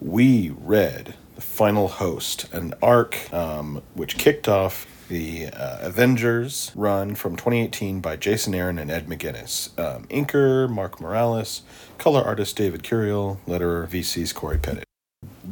we 0.00 0.50
read 0.50 1.14
The 1.36 1.42
Final 1.42 1.86
Host, 1.88 2.52
an 2.52 2.74
arc 2.82 3.32
um, 3.32 3.82
which 3.94 4.18
kicked 4.18 4.48
off 4.48 4.86
the 5.12 5.48
uh, 5.48 5.76
Avengers 5.82 6.72
run 6.74 7.14
from 7.14 7.36
2018 7.36 8.00
by 8.00 8.16
Jason 8.16 8.54
Aaron 8.54 8.78
and 8.78 8.90
Ed 8.90 9.06
McGuinness. 9.06 9.78
Um, 9.78 10.04
inker 10.06 10.70
Mark 10.70 11.02
Morales, 11.02 11.60
color 11.98 12.22
artist 12.22 12.56
David 12.56 12.82
Curiel, 12.82 13.36
letterer 13.46 13.86
VC's 13.86 14.32
Cory 14.32 14.56
Petit. 14.56 14.84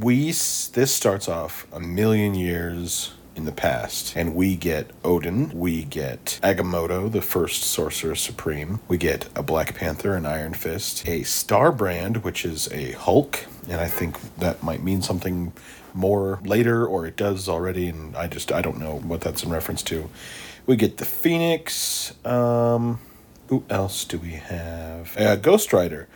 We 0.01 0.29
this 0.29 0.95
starts 0.95 1.29
off 1.29 1.67
a 1.75 1.79
million 1.79 2.35
years 2.35 3.13
in 3.37 3.45
the 3.45 3.53
past, 3.53 4.17
and 4.17 4.35
we 4.35 4.57
get 4.57 4.91
Odin, 5.05 5.51
we 5.51 5.85
get 5.85 6.41
Agamotto, 6.43 7.13
the 7.13 7.21
first 7.21 7.63
Sorcerer 7.63 8.15
Supreme, 8.15 8.81
we 8.89 8.97
get 8.97 9.29
a 9.37 9.43
Black 9.43 9.75
Panther, 9.75 10.15
an 10.15 10.25
Iron 10.25 10.55
Fist, 10.55 11.07
a 11.07 11.23
Star 11.23 11.71
Brand, 11.71 12.25
which 12.25 12.47
is 12.47 12.73
a 12.73 12.93
Hulk, 12.93 13.45
and 13.69 13.79
I 13.81 13.89
think 13.89 14.19
that 14.37 14.63
might 14.63 14.83
mean 14.83 15.03
something 15.03 15.53
more 15.95 16.41
later, 16.45 16.86
or 16.86 17.07
it 17.07 17.16
does 17.16 17.49
already, 17.49 17.88
and 17.88 18.16
I 18.16 18.26
just 18.26 18.53
I 18.53 18.62
don't 18.62 18.78
know 18.78 18.99
what 18.99 19.20
that's 19.20 19.43
in 19.43 19.51
reference 19.51 19.82
to. 19.84 20.11
We 20.66 20.76
get 20.76 20.99
the 20.99 21.05
Phoenix. 21.05 22.14
Um, 22.24 23.01
who 23.49 23.64
else 23.68 24.05
do 24.05 24.18
we 24.18 24.32
have? 24.32 25.16
Uh, 25.16 25.36
Ghost 25.36 25.72
Rider. 25.72 26.09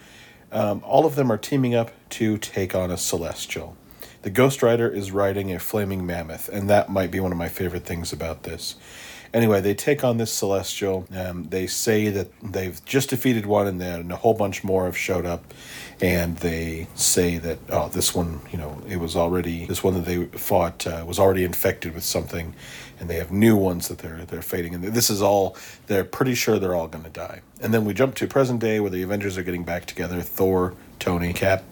Um, 0.52 0.82
all 0.84 1.04
of 1.04 1.16
them 1.16 1.32
are 1.32 1.36
teaming 1.36 1.74
up 1.74 1.90
to 2.10 2.38
take 2.38 2.74
on 2.74 2.90
a 2.92 2.96
celestial. 2.96 3.76
The 4.22 4.30
Ghost 4.30 4.62
Rider 4.62 4.88
is 4.88 5.10
riding 5.10 5.52
a 5.52 5.58
flaming 5.58 6.06
mammoth, 6.06 6.48
and 6.48 6.70
that 6.70 6.88
might 6.88 7.10
be 7.10 7.20
one 7.20 7.32
of 7.32 7.36
my 7.36 7.48
favorite 7.48 7.84
things 7.84 8.12
about 8.12 8.44
this. 8.44 8.76
Anyway, 9.35 9.61
they 9.61 9.74
take 9.74 10.05
on 10.05 10.16
this 10.16 10.32
celestial. 10.32 11.09
Um, 11.12 11.49
they 11.49 11.66
say 11.66 12.09
that 12.09 12.28
they've 12.41 12.82
just 12.85 13.11
defeated 13.11 13.47
one, 13.47 13.66
and 13.66 13.80
then 13.80 14.12
a 14.12 14.16
whole 14.16 14.32
bunch 14.32 14.62
more 14.62 14.85
have 14.85 14.97
showed 14.97 15.26
up. 15.26 15.53
And 16.01 16.37
they 16.39 16.87
say 16.95 17.39
that 17.39 17.59
oh, 17.68 17.89
this 17.89 18.14
one, 18.14 18.41
you 18.53 18.59
know, 18.59 18.80
it 18.89 18.99
was 18.99 19.16
already 19.16 19.66
this 19.66 19.82
one 19.82 19.95
that 19.95 20.05
they 20.05 20.26
fought 20.26 20.87
uh, 20.87 21.05
was 21.07 21.18
already 21.18 21.43
infected 21.43 21.95
with 21.97 22.05
something, 22.05 22.55
and 23.01 23.11
they 23.11 23.16
have 23.16 23.32
new 23.32 23.57
ones 23.57 23.89
that 23.89 23.99
they're 23.99 24.24
they're 24.24 24.41
fighting. 24.41 24.72
And 24.72 24.85
this 24.85 25.11
is 25.11 25.20
all 25.20 25.57
they're 25.89 26.05
pretty 26.05 26.37
sure 26.37 26.61
they're 26.61 26.76
all 26.76 26.89
going 26.89 27.05
to 27.05 27.11
die. 27.11 27.41
And 27.61 27.74
then 27.74 27.85
we 27.85 27.93
jump 27.93 28.14
to 28.16 28.28
present 28.28 28.61
day 28.61 28.78
where 28.78 28.91
the 28.91 29.03
Avengers 29.03 29.37
are 29.37 29.43
getting 29.43 29.64
back 29.64 29.87
together: 29.87 30.20
Thor, 30.20 30.74
Tony, 31.01 31.32
Cap, 31.32 31.64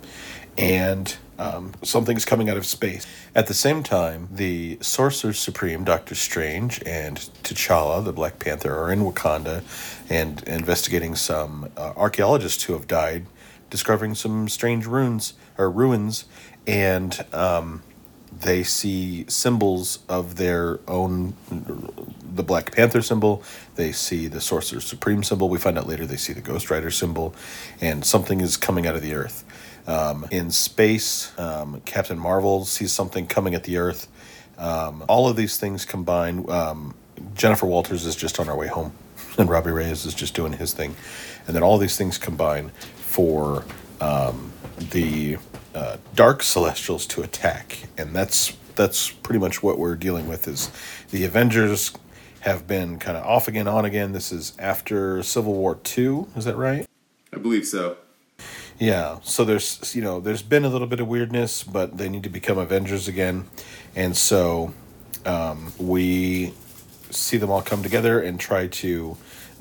and 0.58 1.16
um, 1.38 1.72
something's 1.82 2.24
coming 2.24 2.48
out 2.48 2.56
of 2.56 2.66
space. 2.66 3.06
At 3.34 3.46
the 3.46 3.54
same 3.54 3.82
time, 3.82 4.28
the 4.30 4.78
Sorcerer 4.80 5.32
Supreme, 5.32 5.84
Doctor 5.84 6.14
Strange, 6.14 6.82
and 6.84 7.16
T'Challa, 7.42 8.04
the 8.04 8.12
Black 8.12 8.38
Panther, 8.38 8.76
are 8.76 8.92
in 8.92 9.00
Wakanda 9.00 9.62
and 10.08 10.42
investigating 10.44 11.16
some 11.16 11.70
uh, 11.76 11.92
archaeologists 11.96 12.64
who 12.64 12.74
have 12.74 12.86
died, 12.86 13.26
discovering 13.70 14.14
some 14.14 14.48
strange 14.48 14.86
ruins 14.86 15.34
or 15.58 15.70
ruins, 15.70 16.26
and 16.66 17.24
um, 17.32 17.82
they 18.40 18.62
see 18.62 19.24
symbols 19.28 20.00
of 20.08 20.36
their 20.36 20.78
own 20.86 21.34
the 22.34 22.42
Black 22.42 22.72
Panther 22.72 23.02
symbol, 23.02 23.42
they 23.76 23.92
see 23.92 24.26
the 24.26 24.40
Sorcerer 24.40 24.80
Supreme 24.80 25.22
symbol. 25.22 25.48
We 25.48 25.58
find 25.58 25.78
out 25.78 25.86
later 25.86 26.06
they 26.06 26.16
see 26.16 26.32
the 26.32 26.40
Ghost 26.40 26.70
Rider 26.70 26.90
symbol, 26.90 27.34
and 27.80 28.04
something 28.04 28.40
is 28.40 28.56
coming 28.56 28.86
out 28.86 28.96
of 28.96 29.02
the 29.02 29.14
earth. 29.14 29.44
Um, 29.86 30.26
in 30.30 30.50
space, 30.50 31.36
um, 31.38 31.80
Captain 31.84 32.18
Marvel 32.18 32.64
sees 32.64 32.92
something 32.92 33.26
coming 33.26 33.54
at 33.54 33.64
the 33.64 33.78
earth. 33.78 34.08
Um, 34.58 35.04
all 35.08 35.28
of 35.28 35.36
these 35.36 35.58
things 35.58 35.84
combine. 35.84 36.48
Um, 36.48 36.94
Jennifer 37.34 37.66
Walters 37.66 38.06
is 38.06 38.14
just 38.14 38.38
on 38.38 38.46
her 38.46 38.56
way 38.56 38.68
home, 38.68 38.92
and 39.38 39.48
Robbie 39.48 39.70
Reyes 39.70 40.06
is 40.06 40.14
just 40.14 40.34
doing 40.34 40.52
his 40.52 40.72
thing. 40.72 40.94
And 41.46 41.56
then 41.56 41.62
all 41.62 41.78
these 41.78 41.96
things 41.96 42.18
combine 42.18 42.70
for 42.96 43.64
um, 44.00 44.52
the 44.90 45.38
uh, 45.74 45.96
Dark 46.14 46.42
Celestials 46.42 47.06
to 47.06 47.22
attack, 47.22 47.88
and 47.98 48.14
that's 48.14 48.56
that's 48.74 49.10
pretty 49.10 49.38
much 49.38 49.62
what 49.62 49.78
we're 49.78 49.96
dealing 49.96 50.28
with. 50.28 50.46
Is 50.46 50.70
the 51.10 51.24
Avengers 51.24 51.92
have 52.40 52.66
been 52.66 52.98
kind 52.98 53.16
of 53.16 53.24
off 53.24 53.48
again, 53.48 53.68
on 53.68 53.84
again. 53.84 54.12
This 54.12 54.32
is 54.32 54.52
after 54.58 55.22
Civil 55.22 55.54
War 55.54 55.76
Two. 55.76 56.28
Is 56.36 56.44
that 56.44 56.56
right? 56.56 56.86
I 57.32 57.38
believe 57.38 57.66
so. 57.66 57.96
Yeah, 58.78 59.18
so 59.22 59.44
there's 59.44 59.94
you 59.94 60.02
know 60.02 60.20
there's 60.20 60.42
been 60.42 60.64
a 60.64 60.68
little 60.68 60.86
bit 60.86 61.00
of 61.00 61.08
weirdness, 61.08 61.62
but 61.62 61.98
they 61.98 62.08
need 62.08 62.22
to 62.24 62.30
become 62.30 62.58
Avengers 62.58 63.06
again, 63.08 63.46
and 63.94 64.16
so 64.16 64.74
um, 65.24 65.72
we 65.78 66.52
see 67.10 67.36
them 67.36 67.50
all 67.50 67.62
come 67.62 67.82
together 67.82 68.20
and 68.20 68.40
try 68.40 68.66
to 68.66 69.16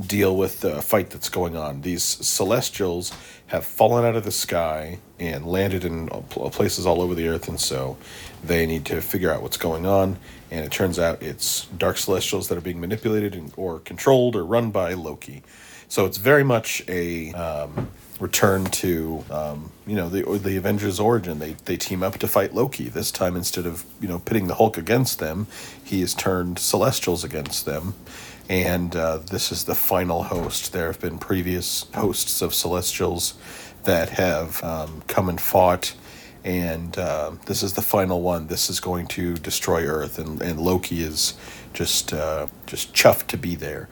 deal 0.08 0.36
with 0.36 0.62
the 0.62 0.82
fight 0.82 1.10
that's 1.10 1.30
going 1.30 1.56
on. 1.56 1.82
These 1.82 2.04
Celestials 2.04 3.12
have 3.48 3.66
fallen 3.66 4.06
out 4.06 4.16
of 4.16 4.24
the 4.24 4.32
sky 4.32 5.00
and 5.20 5.46
landed 5.46 5.84
in 5.84 6.08
places 6.08 6.86
all 6.86 7.02
over 7.02 7.14
the 7.14 7.28
earth, 7.28 7.48
and 7.48 7.60
so 7.60 7.98
they 8.44 8.66
need 8.66 8.86
to 8.86 9.02
figure 9.02 9.32
out 9.32 9.42
what's 9.42 9.58
going 9.58 9.86
on. 9.86 10.18
And 10.50 10.66
it 10.66 10.72
turns 10.72 10.98
out 10.98 11.22
it's 11.22 11.66
Dark 11.66 11.98
Celestials 11.98 12.48
that 12.48 12.58
are 12.58 12.62
being 12.62 12.80
manipulated 12.80 13.36
and, 13.36 13.54
or 13.56 13.80
controlled 13.80 14.36
or 14.36 14.46
run 14.46 14.72
by 14.72 14.94
Loki. 14.94 15.44
So 15.88 16.06
it's 16.06 16.18
very 16.18 16.44
much 16.44 16.82
a 16.88 17.34
um, 17.34 17.90
return 18.22 18.66
to 18.66 19.26
um, 19.32 19.72
you 19.86 19.96
know 19.96 20.08
the 20.08 20.24
the 20.38 20.56
Avengers 20.56 21.00
origin. 21.00 21.40
They 21.40 21.54
they 21.66 21.76
team 21.76 22.04
up 22.04 22.18
to 22.20 22.28
fight 22.28 22.54
Loki. 22.54 22.88
This 22.88 23.12
time 23.12 23.36
instead 23.36 23.66
of 23.66 23.84
you 24.00 24.08
know 24.08 24.20
pitting 24.20 24.48
the 24.48 24.56
Hulk 24.56 24.78
against 24.78 25.20
them, 25.20 25.48
he 25.84 26.00
has 26.02 26.14
turned 26.14 26.60
Celestials 26.60 27.24
against 27.24 27.66
them. 27.66 27.96
And 28.48 28.96
uh, 28.96 29.18
this 29.18 29.52
is 29.52 29.64
the 29.64 29.76
final 29.76 30.24
host. 30.24 30.74
There 30.74 30.88
have 30.88 31.00
been 31.00 31.18
previous 31.18 31.86
hosts 31.96 32.42
of 32.42 32.54
Celestials 32.54 33.34
that 33.84 34.10
have 34.10 34.64
um, 34.64 35.04
come 35.08 35.30
and 35.30 35.40
fought, 35.40 35.94
and 36.44 36.98
uh, 36.98 37.32
this 37.46 37.64
is 37.64 37.74
the 37.74 37.82
final 37.82 38.22
one. 38.22 38.48
This 38.48 38.70
is 38.70 38.80
going 38.80 39.08
to 39.08 39.36
destroy 39.36 39.86
Earth, 39.86 40.20
and, 40.20 40.42
and 40.42 40.60
Loki 40.60 41.02
is 41.02 41.34
just 41.74 42.14
uh, 42.14 42.48
just 42.68 42.94
chuffed 42.94 43.28
to 43.28 43.38
be 43.38 43.56
there. 43.56 43.88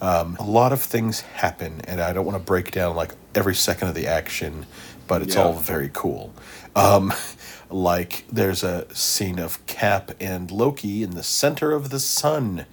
Um, 0.00 0.36
a 0.38 0.44
lot 0.44 0.72
of 0.72 0.80
things 0.82 1.20
happen, 1.22 1.80
and 1.86 2.00
I 2.00 2.12
don't 2.12 2.24
want 2.26 2.36
to 2.38 2.44
break 2.44 2.70
down 2.70 2.96
like 2.96 3.14
every 3.34 3.54
second 3.54 3.88
of 3.88 3.94
the 3.94 4.06
action, 4.06 4.66
but 5.06 5.22
it's 5.22 5.34
Yeah. 5.34 5.44
all 5.44 5.52
very 5.54 5.90
cool. 5.92 6.32
Um, 6.76 7.12
like 7.70 8.24
there's 8.30 8.62
a 8.62 8.86
scene 8.94 9.38
of 9.38 9.64
Cap 9.66 10.12
and 10.20 10.50
Loki 10.50 11.02
in 11.02 11.10
the 11.12 11.22
center 11.22 11.72
of 11.72 11.90
the 11.90 12.00
sun, 12.00 12.66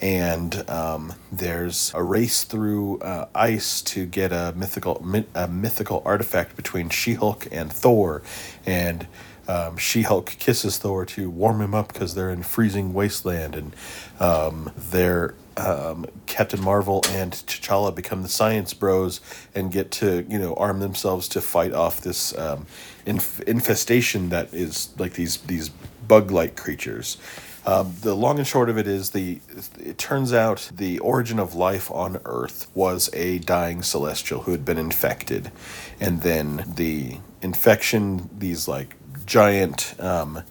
and 0.00 0.68
um, 0.70 1.12
there's 1.30 1.92
a 1.94 2.02
race 2.02 2.44
through 2.44 3.00
uh, 3.00 3.26
ice 3.34 3.82
to 3.82 4.06
get 4.06 4.32
a 4.32 4.54
mythical 4.56 5.04
a 5.34 5.46
mythical 5.48 6.02
artifact 6.06 6.56
between 6.56 6.88
She-Hulk 6.88 7.46
and 7.52 7.70
Thor, 7.70 8.22
and 8.64 9.06
um, 9.46 9.76
She 9.76 10.02
Hulk 10.02 10.36
kisses 10.38 10.78
Thor 10.78 11.04
to 11.06 11.28
warm 11.28 11.60
him 11.60 11.74
up 11.74 11.92
because 11.92 12.14
they're 12.14 12.30
in 12.30 12.42
freezing 12.42 12.94
wasteland, 12.94 13.54
and 13.54 13.76
um, 14.18 14.70
they're 14.76 15.34
um, 15.56 16.06
Captain 16.26 16.60
Marvel 16.60 17.02
and 17.08 17.32
T'Challa 17.32 17.94
become 17.94 18.22
the 18.22 18.28
science 18.28 18.74
bros 18.74 19.20
and 19.54 19.72
get 19.72 19.90
to 19.92 20.24
you 20.28 20.38
know 20.38 20.54
arm 20.54 20.80
themselves 20.80 21.28
to 21.28 21.40
fight 21.40 21.72
off 21.72 22.00
this 22.00 22.36
um, 22.38 22.66
inf- 23.06 23.40
infestation 23.40 24.28
that 24.30 24.52
is 24.54 24.90
like 24.98 25.14
these 25.14 25.38
these 25.38 25.70
bug 26.06 26.30
like 26.30 26.56
creatures. 26.56 27.18
Um, 27.66 27.94
the 28.00 28.14
long 28.14 28.38
and 28.38 28.46
short 28.46 28.70
of 28.70 28.78
it 28.78 28.86
is 28.86 29.10
the 29.10 29.40
it 29.78 29.98
turns 29.98 30.32
out 30.32 30.70
the 30.74 30.98
origin 31.00 31.38
of 31.38 31.54
life 31.54 31.90
on 31.90 32.18
Earth 32.24 32.68
was 32.74 33.10
a 33.12 33.38
dying 33.40 33.82
celestial 33.82 34.42
who 34.42 34.52
had 34.52 34.64
been 34.64 34.78
infected, 34.78 35.52
and 36.00 36.22
then 36.22 36.64
the 36.76 37.18
infection 37.42 38.30
these 38.36 38.66
like 38.66 38.96
giant 39.26 39.94
um, 40.00 40.42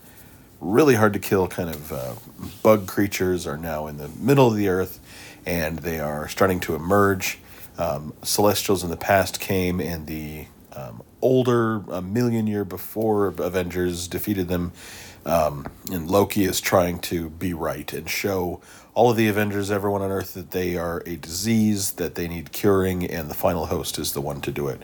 really 0.59 0.95
hard 0.95 1.13
to 1.13 1.19
kill 1.19 1.47
kind 1.47 1.69
of 1.69 1.91
uh, 1.91 2.13
bug 2.63 2.87
creatures 2.87 3.47
are 3.47 3.57
now 3.57 3.87
in 3.87 3.97
the 3.97 4.09
middle 4.09 4.47
of 4.47 4.55
the 4.55 4.67
earth 4.67 4.99
and 5.45 5.79
they 5.79 5.99
are 5.99 6.27
starting 6.27 6.59
to 6.61 6.75
emerge. 6.75 7.39
Um, 7.77 8.13
Celestials 8.23 8.83
in 8.83 8.89
the 8.89 8.97
past 8.97 9.39
came 9.39 9.79
and 9.79 10.05
the 10.05 10.47
older, 11.21 11.83
a 11.89 12.01
million 12.01 12.47
year 12.47 12.65
before 12.65 13.27
Avengers 13.27 14.07
defeated 14.07 14.47
them. 14.47 14.71
Um, 15.25 15.67
and 15.91 16.09
Loki 16.09 16.45
is 16.45 16.61
trying 16.61 16.99
to 16.99 17.29
be 17.29 17.53
right 17.53 17.91
and 17.93 18.09
show 18.09 18.61
all 18.93 19.11
of 19.11 19.17
the 19.17 19.27
Avengers, 19.27 19.71
everyone 19.71 20.01
on 20.01 20.11
Earth, 20.11 20.33
that 20.33 20.51
they 20.51 20.75
are 20.75 21.03
a 21.05 21.15
disease 21.15 21.91
that 21.91 22.15
they 22.15 22.27
need 22.27 22.51
curing, 22.51 23.05
and 23.05 23.29
the 23.29 23.33
final 23.33 23.67
host 23.67 23.97
is 23.97 24.13
the 24.13 24.21
one 24.21 24.41
to 24.41 24.51
do 24.51 24.67
it. 24.67 24.81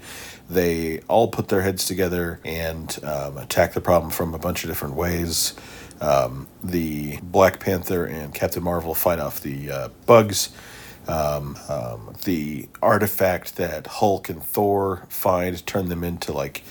They 0.49 0.99
all 1.07 1.27
put 1.27 1.47
their 1.47 1.61
heads 1.61 1.85
together 1.85 2.39
and 2.45 2.97
um, 3.03 3.37
attack 3.37 3.73
the 3.73 3.81
problem 3.81 4.11
from 4.11 4.33
a 4.33 4.39
bunch 4.39 4.63
of 4.63 4.69
different 4.69 4.95
ways. 4.95 5.53
Um, 5.99 6.47
the 6.63 7.17
Black 7.23 7.59
Panther 7.59 8.05
and 8.05 8.33
Captain 8.33 8.63
Marvel 8.63 8.93
fight 8.93 9.19
off 9.19 9.41
the 9.41 9.71
uh, 9.71 9.89
bugs. 10.05 10.49
Um, 11.07 11.57
um, 11.69 12.13
the 12.23 12.67
artifact 12.81 13.57
that 13.57 13.87
Hulk 13.87 14.29
and 14.29 14.43
Thor 14.43 15.05
find 15.09 15.65
turn 15.67 15.89
them 15.89 16.03
into 16.03 16.31
like 16.31 16.63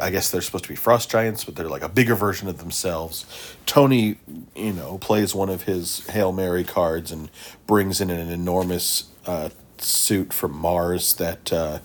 I 0.00 0.10
guess 0.10 0.30
they're 0.30 0.42
supposed 0.42 0.64
to 0.64 0.68
be 0.70 0.76
frost 0.76 1.10
giants, 1.10 1.44
but 1.44 1.56
they're 1.56 1.68
like 1.68 1.82
a 1.82 1.88
bigger 1.88 2.14
version 2.14 2.48
of 2.48 2.58
themselves. 2.58 3.24
Tony, 3.66 4.18
you 4.54 4.72
know, 4.72 4.98
plays 4.98 5.34
one 5.34 5.48
of 5.48 5.62
his 5.62 6.06
Hail 6.08 6.32
Mary 6.32 6.64
cards 6.64 7.10
and 7.10 7.30
brings 7.66 8.00
in 8.00 8.10
an 8.10 8.28
enormous 8.28 9.04
uh, 9.26 9.50
suit 9.78 10.32
from 10.32 10.54
Mars 10.54 11.14
that 11.14 11.52
uh, 11.52 11.78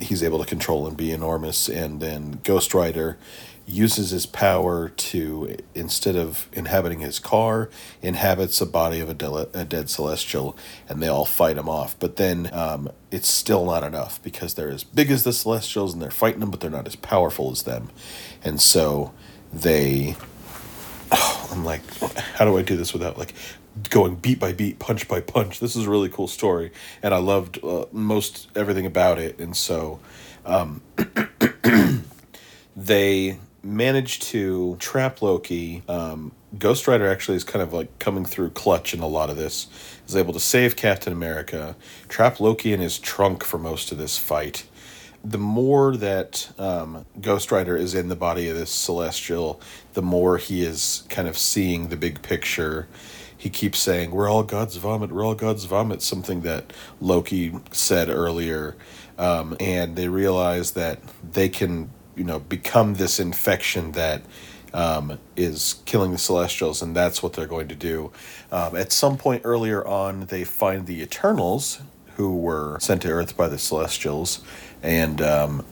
he's 0.00 0.22
able 0.22 0.38
to 0.40 0.44
control 0.44 0.86
and 0.86 0.96
be 0.96 1.10
enormous. 1.10 1.68
And 1.68 2.00
then 2.00 2.40
Ghost 2.44 2.74
Rider 2.74 3.16
uses 3.66 4.10
his 4.10 4.26
power 4.26 4.88
to 4.88 5.56
instead 5.74 6.16
of 6.16 6.48
inhabiting 6.52 7.00
his 7.00 7.18
car 7.18 7.70
inhabits 8.00 8.58
the 8.58 8.66
body 8.66 9.00
of 9.00 9.08
a, 9.08 9.14
de- 9.14 9.48
a 9.54 9.64
dead 9.64 9.88
celestial 9.88 10.56
and 10.88 11.02
they 11.02 11.08
all 11.08 11.24
fight 11.24 11.56
him 11.56 11.68
off. 11.68 11.98
But 11.98 12.16
then 12.16 12.50
um, 12.52 12.90
it's 13.10 13.28
still 13.28 13.64
not 13.66 13.84
enough 13.84 14.22
because 14.22 14.54
they're 14.54 14.70
as 14.70 14.84
big 14.84 15.10
as 15.10 15.24
the 15.24 15.32
celestials 15.32 15.92
and 15.92 16.02
they're 16.02 16.10
fighting 16.10 16.40
them 16.40 16.50
but 16.50 16.60
they're 16.60 16.70
not 16.70 16.86
as 16.86 16.96
powerful 16.96 17.50
as 17.50 17.62
them. 17.62 17.90
And 18.42 18.60
so 18.60 19.12
they 19.52 20.16
oh, 21.10 21.48
i'm 21.52 21.64
like 21.64 21.82
how 22.36 22.46
do 22.46 22.56
i 22.56 22.62
do 22.62 22.74
this 22.74 22.94
without 22.94 23.18
like 23.18 23.34
going 23.90 24.16
beat 24.16 24.38
by 24.38 24.52
beat 24.52 24.78
punch 24.78 25.08
by 25.08 25.20
punch? 25.20 25.60
This 25.60 25.76
is 25.76 25.86
a 25.86 25.90
really 25.90 26.08
cool 26.08 26.28
story 26.28 26.72
and 27.02 27.14
i 27.14 27.18
loved 27.18 27.62
uh, 27.64 27.86
most 27.92 28.48
everything 28.56 28.86
about 28.86 29.18
it. 29.18 29.38
And 29.38 29.56
so 29.56 30.00
um, 30.44 30.82
they 32.76 33.38
managed 33.62 34.22
to 34.22 34.76
trap 34.78 35.22
Loki. 35.22 35.82
Um, 35.88 36.32
Ghost 36.58 36.86
Rider 36.88 37.08
actually 37.08 37.36
is 37.36 37.44
kind 37.44 37.62
of 37.62 37.72
like 37.72 37.98
coming 37.98 38.24
through 38.24 38.50
clutch 38.50 38.94
in 38.94 39.00
a 39.00 39.06
lot 39.06 39.30
of 39.30 39.36
this. 39.36 39.68
Is 40.06 40.16
able 40.16 40.32
to 40.32 40.40
save 40.40 40.76
Captain 40.76 41.12
America, 41.12 41.76
trap 42.08 42.40
Loki 42.40 42.72
in 42.72 42.80
his 42.80 42.98
trunk 42.98 43.44
for 43.44 43.58
most 43.58 43.92
of 43.92 43.98
this 43.98 44.18
fight. 44.18 44.66
The 45.24 45.38
more 45.38 45.96
that 45.96 46.50
um, 46.58 47.06
Ghost 47.20 47.52
Rider 47.52 47.76
is 47.76 47.94
in 47.94 48.08
the 48.08 48.16
body 48.16 48.48
of 48.48 48.56
this 48.56 48.70
Celestial, 48.70 49.60
the 49.92 50.02
more 50.02 50.36
he 50.36 50.62
is 50.62 51.04
kind 51.08 51.28
of 51.28 51.38
seeing 51.38 51.88
the 51.88 51.96
big 51.96 52.22
picture. 52.22 52.88
He 53.38 53.48
keeps 53.48 53.78
saying, 53.78 54.10
We're 54.10 54.28
all 54.28 54.42
God's 54.42 54.76
vomit, 54.76 55.12
we're 55.12 55.24
all 55.24 55.36
God's 55.36 55.64
vomit, 55.64 56.02
something 56.02 56.42
that 56.42 56.72
Loki 57.00 57.52
said 57.70 58.08
earlier. 58.08 58.76
Um, 59.18 59.56
and 59.60 59.94
they 59.94 60.08
realize 60.08 60.72
that 60.72 61.00
they 61.32 61.48
can 61.48 61.90
you 62.16 62.24
know 62.24 62.40
become 62.40 62.94
this 62.94 63.18
infection 63.20 63.92
that 63.92 64.22
um, 64.74 65.18
is 65.36 65.80
killing 65.84 66.12
the 66.12 66.18
Celestials, 66.18 66.82
and 66.82 66.96
that's 66.96 67.22
what 67.22 67.34
they're 67.34 67.46
going 67.46 67.68
to 67.68 67.74
do. 67.74 68.12
Um, 68.50 68.76
at 68.76 68.92
some 68.92 69.16
point 69.18 69.42
earlier 69.44 69.86
on, 69.86 70.26
they 70.26 70.44
find 70.44 70.86
the 70.86 71.02
Eternals, 71.02 71.80
who 72.16 72.36
were 72.36 72.78
sent 72.80 73.02
to 73.02 73.08
Earth 73.08 73.36
by 73.36 73.48
the 73.48 73.58
Celestials, 73.58 74.42
and 74.82 75.20
um, 75.20 75.64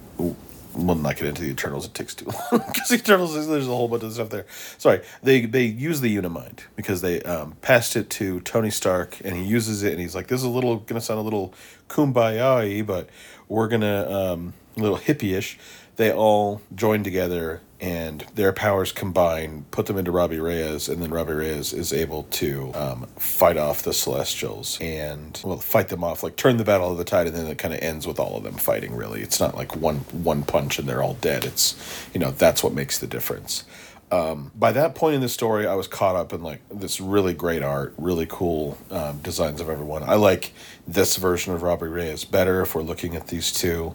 we'll 0.74 0.95
not 0.97 1.16
get 1.16 1.26
into 1.26 1.43
the 1.43 1.51
Eternals. 1.51 1.86
It 1.86 1.95
takes 1.95 2.14
too 2.14 2.26
long 2.53 2.62
because 2.66 2.93
Eternals 2.93 3.34
there's 3.47 3.66
a 3.66 3.70
whole 3.70 3.88
bunch 3.88 4.03
of 4.03 4.12
stuff 4.12 4.30
there. 4.30 4.47
Sorry, 4.78 5.01
they 5.22 5.47
they 5.47 5.64
use 5.64 6.01
the 6.01 6.16
Unimind 6.16 6.61
because 6.76 7.01
they 7.01 7.22
um, 7.22 7.57
passed 7.62 7.97
it 7.97 8.11
to 8.11 8.41
Tony 8.41 8.70
Stark, 8.70 9.18
and 9.24 9.36
he 9.36 9.45
uses 9.45 9.82
it, 9.82 9.93
and 9.93 10.01
he's 10.01 10.14
like, 10.14 10.28
"This 10.28 10.41
is 10.41 10.47
a 10.47 10.51
little 10.51 10.76
gonna 10.76 11.01
sound 11.01 11.20
a 11.20 11.22
little 11.22 11.55
kumbaya 11.88 12.86
but 12.86 13.09
we're 13.49 13.68
gonna 13.68 14.11
um, 14.11 14.53
a 14.76 14.80
little 14.80 14.99
hippie-ish." 14.99 15.59
They 16.01 16.11
all 16.11 16.63
join 16.75 17.05
together 17.05 17.61
and 17.79 18.23
their 18.35 18.55
powers 18.55 18.91
combine, 18.91 19.67
put 19.71 19.85
them 19.85 19.99
into 19.99 20.11
Robbie 20.11 20.41
Reyes, 20.41 20.89
and 20.89 21.03
then 21.03 21.11
Robbie 21.11 21.35
Reyes 21.35 21.75
is 21.75 21.93
able 21.93 22.23
to 22.25 22.73
um, 22.75 23.07
fight 23.17 23.59
off 23.59 23.83
the 23.83 23.93
Celestials 23.93 24.79
and 24.81 25.39
well, 25.45 25.59
fight 25.59 25.89
them 25.89 26.03
off, 26.03 26.23
like 26.23 26.37
turn 26.37 26.57
the 26.57 26.65
battle 26.65 26.91
of 26.91 26.97
the 26.97 27.05
tide, 27.05 27.27
and 27.27 27.37
then 27.37 27.47
it 27.47 27.59
kind 27.59 27.75
of 27.75 27.81
ends 27.81 28.07
with 28.07 28.19
all 28.19 28.39
of 28.39 28.45
them 28.45 28.55
fighting. 28.55 28.97
Really, 28.97 29.21
it's 29.21 29.41
not 29.41 29.55
like 29.55 29.77
one 29.77 29.99
one 30.25 30.43
punch 30.43 30.79
and 30.79 30.89
they're 30.89 31.03
all 31.03 31.15
dead. 31.15 31.45
It's 31.45 31.77
you 32.15 32.21
know 32.21 32.31
that's 32.31 32.65
what 32.65 32.73
makes 32.73 32.99
the 32.99 33.07
difference. 33.07 33.65
Um, 34.11 34.53
by 34.55 34.73
that 34.73 34.95
point 34.95 35.17
in 35.17 35.21
the 35.21 35.29
story, 35.29 35.67
I 35.67 35.75
was 35.75 35.87
caught 35.87 36.17
up 36.17 36.33
in 36.33 36.43
like 36.43 36.63
this 36.71 36.99
really 36.99 37.35
great 37.35 37.63
art, 37.63 37.93
really 37.99 38.27
cool 38.27 38.79
um, 38.91 39.19
designs 39.19 39.61
of 39.61 39.69
everyone. 39.69 40.03
I 40.03 40.15
like 40.15 40.53
this 40.89 41.17
version 41.17 41.53
of 41.53 41.63
Robbie 41.63 41.89
Reyes 41.89 42.25
better 42.25 42.63
if 42.63 42.75
we're 42.75 42.83
looking 42.83 43.17
at 43.17 43.29
these 43.29 43.53
two. 43.53 43.95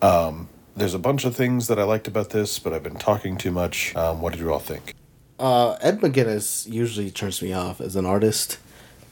Um, 0.00 0.48
there's 0.80 0.94
a 0.94 0.98
bunch 0.98 1.26
of 1.26 1.36
things 1.36 1.66
that 1.68 1.78
I 1.78 1.82
liked 1.84 2.08
about 2.08 2.30
this, 2.30 2.58
but 2.58 2.72
I've 2.72 2.82
been 2.82 2.96
talking 2.96 3.36
too 3.36 3.50
much. 3.50 3.94
Um, 3.94 4.22
what 4.22 4.32
did 4.32 4.40
you 4.40 4.50
all 4.50 4.58
think? 4.58 4.94
Uh, 5.38 5.72
Ed 5.82 6.00
McGuinness 6.00 6.70
usually 6.70 7.10
turns 7.10 7.42
me 7.42 7.52
off 7.52 7.82
as 7.82 7.96
an 7.96 8.06
artist. 8.06 8.58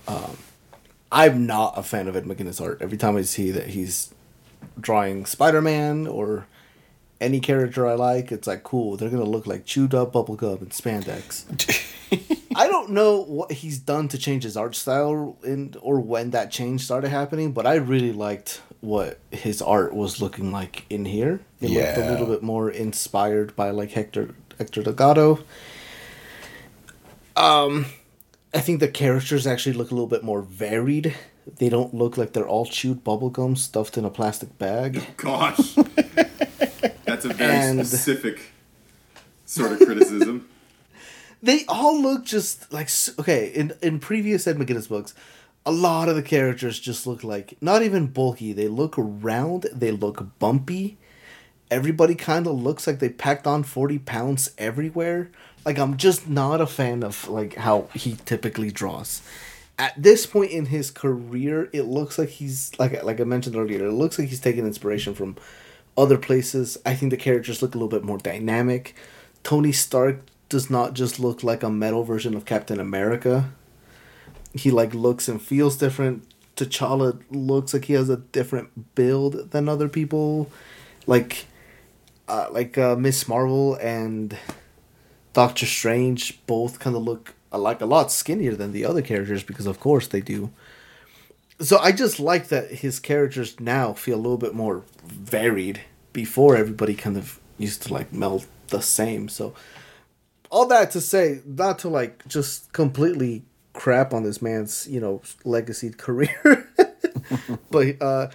Um, 0.06 0.38
I'm 1.12 1.46
not 1.46 1.76
a 1.76 1.82
fan 1.82 2.08
of 2.08 2.16
Ed 2.16 2.24
McGuinness 2.24 2.60
art. 2.60 2.78
Every 2.80 2.96
time 2.96 3.16
I 3.16 3.22
see 3.22 3.50
that 3.50 3.68
he's 3.68 4.14
drawing 4.80 5.26
Spider 5.26 5.60
Man 5.60 6.06
or 6.06 6.46
any 7.20 7.38
character 7.38 7.86
I 7.86 7.94
like, 7.94 8.32
it's 8.32 8.46
like 8.46 8.62
cool. 8.62 8.96
They're 8.96 9.10
gonna 9.10 9.24
look 9.24 9.46
like 9.46 9.66
chewed 9.66 9.94
up 9.94 10.12
bubblegum 10.12 10.62
and 10.62 10.70
spandex. 10.70 11.44
I 12.56 12.66
don't 12.66 12.90
know 12.90 13.22
what 13.24 13.52
he's 13.52 13.78
done 13.78 14.08
to 14.08 14.18
change 14.18 14.44
his 14.44 14.56
art 14.56 14.74
style 14.74 15.36
in 15.44 15.74
or 15.82 16.00
when 16.00 16.30
that 16.30 16.50
change 16.50 16.82
started 16.82 17.10
happening, 17.10 17.52
but 17.52 17.66
I 17.66 17.74
really 17.74 18.12
liked 18.12 18.62
what 18.80 19.18
his 19.30 19.60
art 19.60 19.94
was 19.94 20.20
looking 20.20 20.52
like 20.52 20.84
in 20.88 21.04
here. 21.04 21.40
It 21.60 21.70
yeah. 21.70 21.80
looked 21.80 21.98
a 21.98 22.10
little 22.10 22.26
bit 22.26 22.42
more 22.42 22.70
inspired 22.70 23.56
by 23.56 23.70
like 23.70 23.92
Hector 23.92 24.34
Hector 24.58 24.82
Delgado. 24.82 25.40
Um, 27.36 27.86
I 28.52 28.60
think 28.60 28.80
the 28.80 28.88
characters 28.88 29.46
actually 29.46 29.74
look 29.74 29.90
a 29.90 29.94
little 29.94 30.08
bit 30.08 30.22
more 30.22 30.42
varied. 30.42 31.14
They 31.58 31.68
don't 31.68 31.94
look 31.94 32.16
like 32.16 32.32
they're 32.32 32.48
all 32.48 32.66
chewed 32.66 33.04
bubblegum 33.04 33.56
stuffed 33.56 33.96
in 33.96 34.04
a 34.04 34.10
plastic 34.10 34.58
bag. 34.58 35.02
Gosh, 35.16 35.74
that's 37.04 37.24
a 37.24 37.32
very 37.32 37.52
and... 37.52 37.86
specific 37.86 38.52
sort 39.46 39.72
of 39.72 39.78
criticism. 39.78 40.48
they 41.42 41.64
all 41.66 42.00
look 42.00 42.24
just 42.24 42.72
like 42.72 42.90
okay 43.18 43.48
in 43.48 43.72
in 43.82 43.98
previous 43.98 44.46
Ed 44.46 44.56
McGuinness 44.56 44.88
books 44.88 45.14
a 45.68 45.70
lot 45.70 46.08
of 46.08 46.16
the 46.16 46.22
characters 46.22 46.80
just 46.80 47.06
look 47.06 47.22
like 47.22 47.58
not 47.60 47.82
even 47.82 48.06
bulky. 48.06 48.54
They 48.54 48.68
look 48.68 48.94
round. 48.96 49.66
They 49.70 49.90
look 49.90 50.38
bumpy. 50.38 50.96
Everybody 51.70 52.14
kind 52.14 52.46
of 52.46 52.54
looks 52.54 52.86
like 52.86 53.00
they 53.00 53.10
packed 53.10 53.46
on 53.46 53.64
forty 53.64 53.98
pounds 53.98 54.50
everywhere. 54.56 55.30
Like 55.66 55.78
I'm 55.78 55.98
just 55.98 56.26
not 56.26 56.62
a 56.62 56.66
fan 56.66 57.02
of 57.02 57.28
like 57.28 57.56
how 57.56 57.88
he 57.92 58.16
typically 58.24 58.70
draws. 58.70 59.20
At 59.78 59.92
this 60.02 60.24
point 60.24 60.52
in 60.52 60.66
his 60.66 60.90
career, 60.90 61.68
it 61.74 61.82
looks 61.82 62.18
like 62.18 62.30
he's 62.30 62.72
like 62.78 63.02
like 63.04 63.20
I 63.20 63.24
mentioned 63.24 63.54
earlier. 63.54 63.88
It 63.88 63.92
looks 63.92 64.18
like 64.18 64.28
he's 64.28 64.40
taking 64.40 64.64
inspiration 64.66 65.14
from 65.14 65.36
other 65.98 66.16
places. 66.16 66.78
I 66.86 66.94
think 66.94 67.10
the 67.10 67.18
characters 67.18 67.60
look 67.60 67.74
a 67.74 67.78
little 67.78 67.88
bit 67.88 68.04
more 68.04 68.16
dynamic. 68.16 68.94
Tony 69.42 69.72
Stark 69.72 70.20
does 70.48 70.70
not 70.70 70.94
just 70.94 71.20
look 71.20 71.44
like 71.44 71.62
a 71.62 71.68
metal 71.68 72.04
version 72.04 72.34
of 72.34 72.46
Captain 72.46 72.80
America 72.80 73.52
he 74.52 74.70
like 74.70 74.94
looks 74.94 75.28
and 75.28 75.40
feels 75.40 75.76
different. 75.76 76.24
T'Challa 76.56 77.20
looks 77.30 77.72
like 77.72 77.84
he 77.84 77.92
has 77.92 78.08
a 78.08 78.16
different 78.16 78.94
build 78.94 79.52
than 79.52 79.68
other 79.68 79.88
people, 79.88 80.50
like, 81.06 81.46
uh, 82.26 82.48
like 82.50 82.76
uh, 82.76 82.96
Miss 82.96 83.28
Marvel 83.28 83.76
and 83.76 84.36
Doctor 85.32 85.66
Strange 85.66 86.44
both 86.46 86.80
kind 86.80 86.96
of 86.96 87.02
look 87.02 87.34
like 87.52 87.80
a 87.80 87.86
lot 87.86 88.10
skinnier 88.10 88.54
than 88.54 88.72
the 88.72 88.84
other 88.84 89.02
characters 89.02 89.42
because 89.42 89.66
of 89.66 89.78
course 89.80 90.08
they 90.08 90.20
do. 90.20 90.50
So 91.60 91.78
I 91.78 91.92
just 91.92 92.20
like 92.20 92.48
that 92.48 92.70
his 92.70 93.00
characters 93.00 93.58
now 93.58 93.92
feel 93.92 94.16
a 94.16 94.22
little 94.22 94.38
bit 94.38 94.54
more 94.54 94.82
varied. 95.04 95.82
Before 96.12 96.56
everybody 96.56 96.94
kind 96.94 97.16
of 97.16 97.38
used 97.58 97.82
to 97.82 97.94
like 97.94 98.12
melt 98.12 98.46
the 98.68 98.80
same. 98.80 99.28
So 99.28 99.54
all 100.50 100.66
that 100.66 100.90
to 100.92 101.00
say, 101.00 101.42
not 101.46 101.78
to 101.80 101.88
like 101.88 102.26
just 102.26 102.72
completely 102.72 103.44
crap 103.78 104.12
on 104.12 104.24
this 104.24 104.42
man's 104.42 104.88
you 104.88 105.00
know 105.00 105.22
legacy 105.44 105.90
career, 105.96 106.68
but 107.70 108.02
uh, 108.02 108.28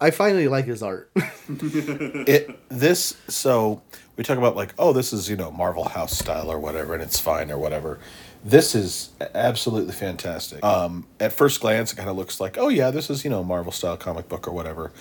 I 0.00 0.10
finally 0.10 0.46
like 0.46 0.66
his 0.66 0.82
art. 0.82 1.10
it 1.48 2.58
this 2.68 3.16
so 3.26 3.82
we 4.16 4.22
talk 4.22 4.36
about 4.36 4.56
like 4.56 4.74
oh 4.78 4.92
this 4.92 5.12
is 5.12 5.28
you 5.28 5.36
know 5.36 5.50
Marvel 5.50 5.88
House 5.88 6.16
style 6.16 6.52
or 6.52 6.60
whatever 6.60 6.94
and 6.94 7.02
it's 7.02 7.18
fine 7.18 7.50
or 7.50 7.58
whatever. 7.58 7.98
This 8.42 8.74
is 8.74 9.10
absolutely 9.34 9.92
fantastic. 9.92 10.64
Um, 10.64 11.06
at 11.18 11.30
first 11.30 11.60
glance, 11.60 11.92
it 11.92 11.96
kind 11.96 12.08
of 12.08 12.16
looks 12.16 12.40
like, 12.40 12.56
oh 12.56 12.68
yeah, 12.68 12.90
this 12.90 13.10
is 13.10 13.22
you 13.24 13.30
know 13.30 13.42
Marvel 13.44 13.72
style 13.72 13.98
comic 13.98 14.28
book 14.28 14.48
or 14.48 14.52
whatever. 14.52 14.92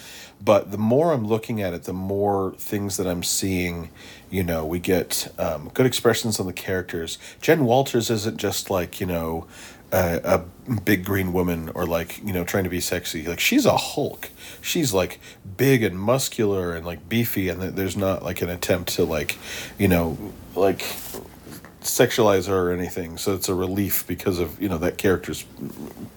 But 0.42 0.72
the 0.72 0.78
more 0.78 1.14
I'm 1.14 1.26
looking 1.26 1.62
at 1.62 1.74
it, 1.74 1.84
the 1.84 1.94
more 1.94 2.54
things 2.58 2.96
that 2.98 3.08
I'm 3.08 3.24
seeing. 3.24 3.92
You 4.32 4.44
know, 4.44 4.64
we 4.64 4.78
get 4.78 5.34
um, 5.40 5.72
good 5.74 5.88
expressions 5.88 6.40
on 6.40 6.46
the 6.46 6.54
characters. 6.54 7.18
Jen 7.42 7.66
Walters 7.66 8.12
isn't 8.12 8.38
just 8.38 8.70
like 8.70 9.00
you 9.00 9.08
know 9.08 9.48
a, 9.92 10.44
a 10.68 10.74
big 10.86 11.04
green 11.04 11.34
woman 11.34 11.70
or 11.76 11.86
like 11.86 12.24
you 12.24 12.34
know 12.34 12.44
trying 12.44 12.64
to 12.64 12.70
be 12.70 12.80
sexy. 12.80 13.26
Like 13.26 13.40
she's 13.40 13.66
a 13.66 13.78
hulk. 13.78 14.30
She's 14.62 14.94
like 14.94 15.20
big 15.58 15.84
and 15.84 16.00
muscular 16.00 16.76
and 16.76 16.86
like 16.86 17.10
beefy 17.10 17.50
and 17.50 17.62
there's 17.62 17.98
not 17.98 18.24
like 18.24 18.42
an 18.42 18.50
attempt 18.50 18.94
to 18.96 19.04
like 19.04 19.38
you 19.78 19.88
know 19.88 20.18
like 20.56 20.84
sexualize 21.82 22.48
her 22.48 22.70
or 22.70 22.74
anything. 22.74 23.18
So 23.18 23.34
it's 23.34 23.50
a 23.50 23.56
relief 23.56 24.06
because 24.08 24.40
of 24.40 24.62
you 24.62 24.70
know 24.70 24.78
that 24.80 24.98
character's 24.98 25.46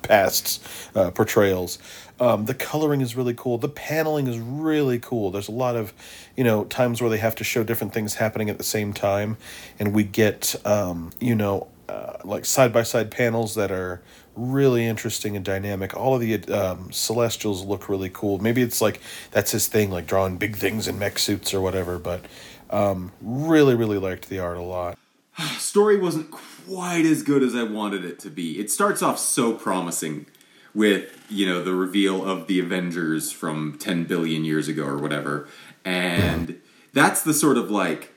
past 0.02 0.64
uh, 0.94 1.10
portrayals. 1.10 1.78
Um, 2.20 2.44
the 2.44 2.54
coloring 2.54 3.00
is 3.00 3.16
really 3.16 3.34
cool. 3.34 3.58
The 3.58 3.68
paneling 3.68 4.26
is 4.26 4.38
really 4.38 4.98
cool. 4.98 5.30
There's 5.30 5.48
a 5.48 5.52
lot 5.52 5.76
of 5.76 5.92
you 6.36 6.44
know 6.44 6.64
times 6.64 7.00
where 7.00 7.10
they 7.10 7.18
have 7.18 7.34
to 7.36 7.44
show 7.44 7.64
different 7.64 7.92
things 7.92 8.14
happening 8.14 8.50
at 8.50 8.58
the 8.58 8.64
same 8.64 8.92
time 8.92 9.36
and 9.78 9.94
we 9.94 10.04
get 10.04 10.54
um, 10.66 11.10
you 11.20 11.34
know 11.34 11.68
uh, 11.92 12.16
like 12.24 12.44
side 12.44 12.72
by 12.72 12.82
side 12.82 13.10
panels 13.10 13.54
that 13.54 13.70
are 13.70 14.00
really 14.34 14.86
interesting 14.86 15.36
and 15.36 15.44
dynamic. 15.44 15.94
All 15.94 16.14
of 16.14 16.20
the 16.20 16.42
um, 16.50 16.90
Celestials 16.90 17.64
look 17.64 17.88
really 17.88 18.10
cool. 18.10 18.38
Maybe 18.38 18.62
it's 18.62 18.80
like 18.80 19.00
that's 19.30 19.50
his 19.50 19.68
thing, 19.68 19.90
like 19.90 20.06
drawing 20.06 20.38
big 20.38 20.56
things 20.56 20.88
in 20.88 20.98
mech 20.98 21.18
suits 21.18 21.52
or 21.52 21.60
whatever. 21.60 21.98
But 21.98 22.24
um, 22.70 23.12
really, 23.20 23.74
really 23.74 23.98
liked 23.98 24.30
the 24.30 24.38
art 24.38 24.56
a 24.56 24.62
lot. 24.62 24.98
Story 25.58 25.98
wasn't 25.98 26.30
quite 26.30 27.04
as 27.04 27.22
good 27.22 27.42
as 27.42 27.54
I 27.54 27.64
wanted 27.64 28.04
it 28.04 28.18
to 28.20 28.30
be. 28.30 28.58
It 28.58 28.70
starts 28.70 29.02
off 29.02 29.18
so 29.18 29.52
promising 29.52 30.26
with 30.74 31.26
you 31.28 31.44
know 31.44 31.62
the 31.62 31.74
reveal 31.74 32.24
of 32.24 32.46
the 32.46 32.58
Avengers 32.58 33.30
from 33.30 33.76
ten 33.78 34.04
billion 34.04 34.46
years 34.46 34.66
ago 34.66 34.84
or 34.84 34.96
whatever, 34.96 35.46
and 35.84 36.58
that's 36.94 37.22
the 37.22 37.34
sort 37.34 37.58
of 37.58 37.70
like 37.70 38.11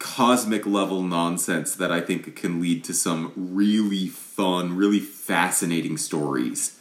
cosmic 0.00 0.66
level 0.66 1.02
nonsense 1.02 1.74
that 1.76 1.92
I 1.92 2.00
think 2.00 2.34
can 2.34 2.60
lead 2.60 2.82
to 2.84 2.94
some 2.94 3.32
really 3.36 4.08
fun, 4.08 4.74
really 4.74 4.98
fascinating 4.98 5.98
stories. 5.98 6.78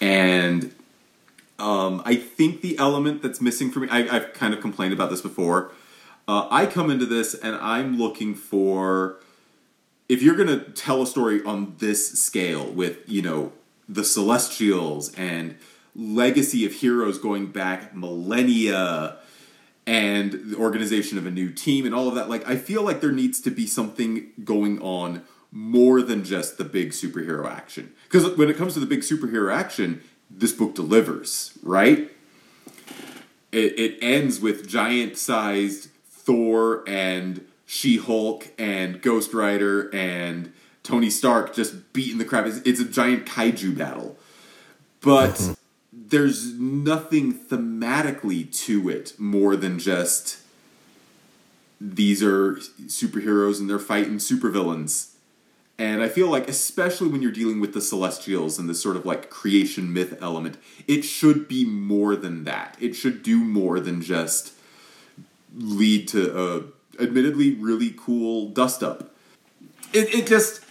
And 0.00 0.74
um, 1.60 2.02
I 2.04 2.16
think 2.16 2.60
the 2.60 2.76
element 2.76 3.22
that's 3.22 3.40
missing 3.40 3.70
for 3.70 3.80
me, 3.80 3.88
I, 3.88 4.02
have 4.02 4.32
kind 4.34 4.52
of 4.52 4.60
complained 4.60 4.92
about 4.92 5.08
this 5.08 5.20
before. 5.20 5.70
Uh, 6.26 6.48
I 6.50 6.66
come 6.66 6.90
into 6.90 7.06
this 7.06 7.34
and 7.34 7.54
I'm 7.56 7.96
looking 7.96 8.34
for, 8.34 9.16
if 10.08 10.20
you're 10.20 10.36
going 10.36 10.48
to 10.48 10.70
tell 10.72 11.00
a 11.00 11.06
story 11.06 11.42
on 11.44 11.76
this 11.78 12.20
scale 12.20 12.66
with, 12.66 12.98
you 13.08 13.22
know, 13.22 13.52
the 13.88 14.04
Celestials 14.04 15.14
and 15.14 15.56
legacy 15.94 16.66
of 16.66 16.72
heroes 16.72 17.18
going 17.18 17.46
back 17.46 17.94
millennia 17.94 19.18
and 19.88 20.32
the 20.50 20.56
organization 20.56 21.16
of 21.16 21.24
a 21.24 21.30
new 21.30 21.50
team 21.50 21.86
and 21.86 21.94
all 21.94 22.08
of 22.08 22.14
that. 22.14 22.28
Like, 22.28 22.46
I 22.46 22.56
feel 22.56 22.82
like 22.82 23.00
there 23.00 23.10
needs 23.10 23.40
to 23.40 23.50
be 23.50 23.66
something 23.66 24.32
going 24.44 24.78
on 24.82 25.22
more 25.50 26.02
than 26.02 26.24
just 26.24 26.58
the 26.58 26.64
big 26.64 26.90
superhero 26.90 27.50
action. 27.50 27.94
Because 28.04 28.36
when 28.36 28.50
it 28.50 28.58
comes 28.58 28.74
to 28.74 28.80
the 28.80 28.86
big 28.86 29.00
superhero 29.00 29.50
action, 29.50 30.02
this 30.30 30.52
book 30.52 30.74
delivers, 30.74 31.58
right? 31.62 32.12
It, 33.50 33.78
it 33.78 33.98
ends 34.02 34.40
with 34.40 34.68
giant 34.68 35.16
sized 35.16 35.88
Thor 36.06 36.84
and 36.86 37.46
She 37.64 37.96
Hulk 37.96 38.48
and 38.58 39.00
Ghost 39.00 39.32
Rider 39.32 39.88
and 39.94 40.52
Tony 40.82 41.08
Stark 41.08 41.54
just 41.54 41.94
beating 41.94 42.18
the 42.18 42.26
crap. 42.26 42.44
It's, 42.44 42.58
it's 42.58 42.80
a 42.80 42.84
giant 42.84 43.24
kaiju 43.24 43.78
battle. 43.78 44.18
But. 45.00 45.56
There's 46.06 46.54
nothing 46.54 47.34
thematically 47.34 48.50
to 48.64 48.88
it 48.88 49.18
more 49.18 49.56
than 49.56 49.78
just 49.78 50.38
these 51.80 52.22
are 52.22 52.54
superheroes 52.86 53.60
and 53.60 53.68
they're 53.68 53.78
fighting 53.78 54.16
supervillains. 54.16 55.12
And 55.78 56.02
I 56.02 56.08
feel 56.08 56.28
like, 56.28 56.48
especially 56.48 57.08
when 57.08 57.22
you're 57.22 57.30
dealing 57.30 57.60
with 57.60 57.72
the 57.72 57.80
Celestials 57.80 58.58
and 58.58 58.68
this 58.68 58.82
sort 58.82 58.96
of 58.96 59.06
like 59.06 59.30
creation 59.30 59.92
myth 59.92 60.18
element, 60.20 60.56
it 60.88 61.02
should 61.02 61.46
be 61.46 61.64
more 61.64 62.16
than 62.16 62.44
that. 62.44 62.76
It 62.80 62.94
should 62.94 63.22
do 63.22 63.38
more 63.44 63.78
than 63.78 64.02
just 64.02 64.54
lead 65.56 66.08
to 66.08 66.36
a 66.98 67.02
admittedly 67.02 67.54
really 67.54 67.94
cool 67.96 68.48
dust 68.48 68.82
up. 68.82 69.14
It, 69.92 70.12
it 70.12 70.26
just 70.26 70.62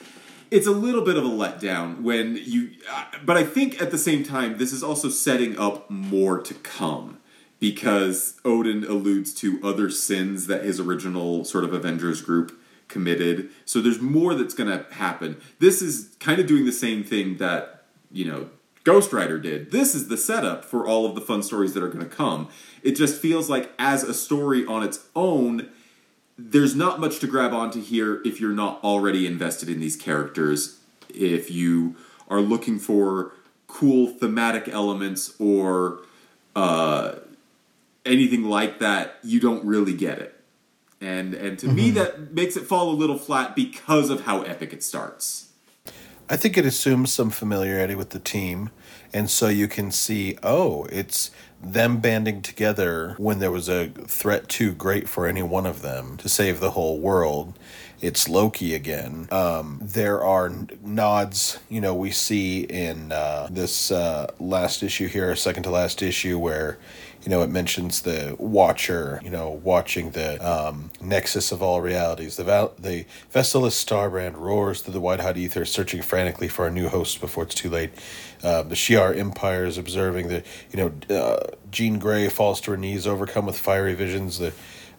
it's 0.52 0.68
a 0.68 0.72
little 0.72 1.04
bit 1.04 1.18
of 1.18 1.24
a 1.24 1.30
letdown 1.30 2.02
when 2.02 2.40
you 2.44 2.72
uh, 2.92 3.06
but 3.26 3.38
i 3.38 3.44
think 3.44 3.82
at 3.82 3.92
the 3.92 3.98
same 3.98 4.24
time 4.24 4.58
this 4.58 4.72
is 4.72 4.84
also 4.84 5.10
setting 5.10 5.58
up 5.58 5.90
more 5.90 6.42
to 6.42 6.54
come 6.54 7.20
because 7.60 8.40
odin 8.46 8.84
alludes 8.84 9.34
to 9.34 9.60
other 9.64 9.90
sins 9.90 10.48
that 10.48 10.64
his 10.64 10.80
original 10.80 11.44
sort 11.44 11.64
of 11.64 11.74
avengers 11.74 12.22
group 12.22 12.58
committed. 12.88 13.50
So 13.66 13.82
there's 13.82 14.02
more 14.02 14.34
that's 14.34 14.54
going 14.54 14.70
to 14.70 14.86
happen. 14.94 15.40
This 15.60 15.82
is 15.82 16.16
kind 16.20 16.40
of 16.40 16.48
doing 16.48 16.66
the 16.66 16.72
same 16.72 17.04
thing 17.04 17.38
that 17.38 17.84
you 18.12 18.26
know 18.26 18.50
ghost 18.84 19.12
rider 19.12 19.38
did. 19.38 19.72
This 19.72 19.94
is 19.94 20.08
the 20.08 20.18
setup 20.18 20.64
for 20.64 20.88
all 20.88 21.06
of 21.06 21.16
the 21.16 21.22
fun 21.22 21.44
stories 21.44 21.74
that 21.74 21.84
are 21.84 21.90
going 21.90 22.08
to 22.08 22.16
come. 22.16 22.48
It 22.84 22.94
just 22.94 23.22
feels 23.22 23.50
like 23.50 23.72
as 23.78 24.04
a 24.04 24.14
story 24.14 24.66
on 24.66 24.84
its 24.84 25.06
own 25.16 25.70
there's 26.38 26.76
not 26.76 27.00
much 27.00 27.20
to 27.20 27.28
grab 27.28 27.54
onto 27.54 27.82
here 27.82 28.22
if 28.24 28.40
you're 28.40 28.54
not 28.54 28.84
already 28.84 29.26
invested 29.26 29.70
in 29.70 29.80
these 29.80 29.96
characters. 29.96 30.80
If 31.10 31.50
you 31.50 31.96
are 32.28 32.42
looking 32.42 32.80
for 32.80 33.34
cool 33.68 34.08
thematic 34.08 34.68
elements 34.68 35.36
or 35.40 36.02
uh, 36.56 37.16
anything 38.06 38.44
like 38.44 38.80
that, 38.80 39.18
you 39.24 39.40
don't 39.40 39.66
really 39.66 39.94
get 39.94 40.20
it. 40.20 40.34
And 41.00 41.34
and 41.34 41.60
to 41.60 41.68
mm-hmm. 41.68 41.76
me, 41.76 41.92
that 41.92 42.34
makes 42.34 42.56
it 42.58 42.64
fall 42.64 42.90
a 42.90 42.94
little 42.94 43.18
flat 43.18 43.56
because 43.56 44.10
of 44.10 44.22
how 44.22 44.42
epic 44.42 44.74
it 44.74 44.84
starts. 44.84 45.52
I 46.30 46.36
think 46.36 46.58
it 46.58 46.66
assumes 46.66 47.14
some 47.14 47.30
familiarity 47.30 47.96
with 47.96 48.10
the 48.10 48.20
team, 48.20 48.72
and 49.14 49.30
so 49.30 49.48
you 49.48 49.68
can 49.68 49.92
see, 49.92 50.38
oh, 50.44 50.86
it's 50.92 51.32
them 51.62 51.98
banding 52.00 52.42
together 52.42 53.16
when 53.18 53.40
there 53.40 53.52
was 53.52 53.68
a 53.68 53.88
threat 53.90 54.48
too 54.48 54.74
great 54.74 55.10
for 55.10 55.28
any 55.28 55.42
one 55.42 55.66
of 55.66 55.82
them 55.82 56.18
to 56.18 56.30
save 56.30 56.60
the 56.60 56.72
whole 56.72 57.00
world. 57.00 57.58
It's 58.00 58.30
Loki 58.30 58.76
again. 58.76 59.28
Um, 59.32 59.80
there 59.82 60.24
are 60.24 60.52
nods, 60.84 61.60
you 61.68 61.82
know, 61.82 61.96
we 61.96 62.12
see 62.12 62.62
in 62.62 63.12
uh, 63.12 63.48
this 63.50 63.92
uh, 63.92 64.32
last 64.40 64.84
issue 64.84 65.08
here, 65.08 65.36
second 65.36 65.64
to 65.64 65.72
last 65.72 66.04
issue, 66.04 66.38
where 66.38 66.78
you 67.28 67.32
know, 67.32 67.42
it 67.42 67.50
mentions 67.50 68.04
the 68.04 68.38
Watcher, 68.40 69.20
you 69.22 69.30
know, 69.30 69.50
watching 69.50 70.12
the 70.12 70.40
um, 70.50 70.92
nexus 71.02 71.52
of 71.52 71.62
all 71.62 71.82
realities. 71.82 72.38
The 72.38 72.46
val- 72.46 72.74
the 72.80 73.06
Vestalus 73.34 73.76
Starbrand 73.84 74.38
roars 74.38 74.80
through 74.80 74.94
the 74.94 75.02
white 75.02 75.20
hot 75.20 75.36
ether, 75.36 75.66
searching 75.66 76.02
frantically 76.02 76.48
for 76.48 76.66
a 76.66 76.72
new 76.72 76.88
host 76.88 77.20
before 77.20 77.44
it's 77.44 77.54
too 77.54 77.70
late. 77.70 77.90
Uh, 78.42 78.64
the 78.64 78.76
Shi'ar 78.76 79.14
Empire 79.14 79.66
is 79.66 79.78
observing 79.78 80.30
the, 80.30 80.42
you 80.72 80.78
know, 81.10 81.14
uh, 81.14 81.48
Jean 81.70 82.00
Grey 82.00 82.30
falls 82.30 82.62
to 82.62 82.72
her 82.72 82.78
knees, 82.78 83.06
overcome 83.06 83.46
with 83.46 83.60
fiery 83.60 83.94
visions. 83.94 84.40
The 84.40 84.54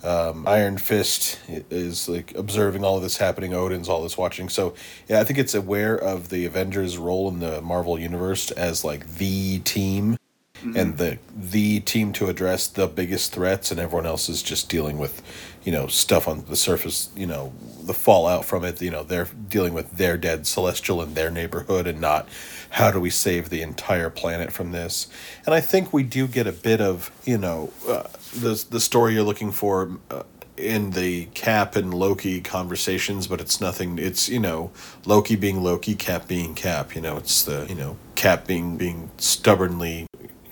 um, 0.04 0.46
Iron 0.46 0.76
Fist 0.76 1.40
is 1.48 2.10
like 2.10 2.36
observing 2.36 2.84
all 2.84 2.98
of 2.98 3.02
this 3.02 3.16
happening. 3.16 3.54
Odin's 3.54 3.88
all 3.88 4.02
this 4.02 4.18
watching. 4.18 4.50
So 4.50 4.74
yeah, 5.08 5.20
I 5.20 5.24
think 5.24 5.38
it's 5.38 5.54
aware 5.54 5.96
of 5.96 6.28
the 6.28 6.44
Avengers' 6.44 6.98
role 6.98 7.30
in 7.30 7.38
the 7.38 7.62
Marvel 7.62 7.98
universe 7.98 8.50
as 8.50 8.84
like 8.84 9.14
the 9.14 9.60
team 9.60 10.18
mm-hmm. 10.60 10.76
and 10.76 10.98
the 10.98 11.18
the 11.34 11.80
team 11.80 12.12
to 12.14 12.28
address 12.28 12.66
the 12.66 12.86
biggest 12.86 13.32
threats, 13.32 13.70
and 13.70 13.80
everyone 13.80 14.06
else 14.06 14.28
is 14.28 14.42
just 14.42 14.68
dealing 14.68 14.98
with, 14.98 15.22
you 15.64 15.72
know, 15.72 15.86
stuff 15.86 16.28
on 16.28 16.44
the 16.46 16.56
surface. 16.56 17.10
You 17.16 17.26
know, 17.26 17.52
the 17.82 17.94
fallout 17.94 18.44
from 18.44 18.64
it. 18.64 18.80
You 18.80 18.90
know, 18.90 19.02
they're 19.02 19.28
dealing 19.48 19.74
with 19.74 19.92
their 19.92 20.16
dead 20.16 20.46
celestial 20.46 21.02
in 21.02 21.14
their 21.14 21.30
neighborhood, 21.30 21.86
and 21.86 22.00
not 22.00 22.28
how 22.70 22.90
do 22.90 23.00
we 23.00 23.10
save 23.10 23.48
the 23.48 23.62
entire 23.62 24.10
planet 24.10 24.52
from 24.52 24.72
this. 24.72 25.08
And 25.46 25.54
I 25.54 25.60
think 25.60 25.92
we 25.92 26.02
do 26.02 26.26
get 26.26 26.46
a 26.46 26.52
bit 26.52 26.80
of 26.80 27.10
you 27.24 27.38
know 27.38 27.72
uh, 27.88 28.04
the 28.34 28.64
the 28.70 28.80
story 28.80 29.14
you're 29.14 29.22
looking 29.22 29.52
for. 29.52 29.98
Uh, 30.10 30.22
in 30.56 30.90
the 30.90 31.26
Cap 31.34 31.76
and 31.76 31.94
Loki 31.94 32.40
conversations, 32.40 33.28
but 33.28 33.40
it's 33.40 33.60
nothing. 33.60 33.98
It's 33.98 34.28
you 34.28 34.40
know 34.40 34.72
Loki 35.06 35.36
being 35.36 35.62
Loki, 35.62 35.94
Cap 35.94 36.26
being 36.26 36.54
Cap. 36.54 36.94
You 36.94 37.00
know, 37.00 37.16
it's 37.16 37.44
the 37.44 37.66
you 37.68 37.74
know 37.74 37.96
Cap 38.16 38.46
being 38.46 38.76
being 38.76 39.10
stubbornly 39.18 40.06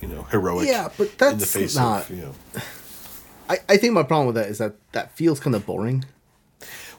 you 0.07 0.15
know 0.15 0.23
heroic. 0.25 0.69
Yeah, 0.69 0.89
but 0.97 1.11
in 1.21 1.39
the 1.39 1.47
face 1.47 1.77
not- 1.77 2.03
of 2.03 2.11
you 2.11 2.23
know. 2.23 2.35
I, 3.49 3.59
I 3.69 3.77
think 3.77 3.93
my 3.93 4.03
problem 4.03 4.27
with 4.27 4.37
that 4.37 4.49
is 4.49 4.59
that 4.59 4.75
that 4.93 5.17
feels 5.17 5.39
kind 5.39 5.55
of 5.55 5.65
boring. 5.65 6.05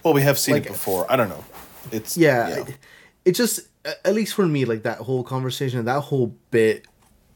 Well, 0.04 0.14
we 0.14 0.22
have 0.22 0.40
seen 0.40 0.54
Like- 0.56 0.66
it 0.66 0.72
before. 0.72 1.06
I 1.12 1.18
don't 1.18 1.30
know. 1.30 1.44
It's 1.92 2.16
Yeah, 2.18 2.48
yeah. 2.48 2.56
It, 2.60 2.78
it 3.26 3.32
just 3.34 3.62
at 3.84 4.14
least 4.14 4.34
for 4.34 4.46
me 4.46 4.66
like 4.66 4.84
that 4.84 5.00
whole 5.00 5.24
conversation, 5.24 5.86
that 5.86 6.02
whole 6.02 6.36
bit 6.52 6.86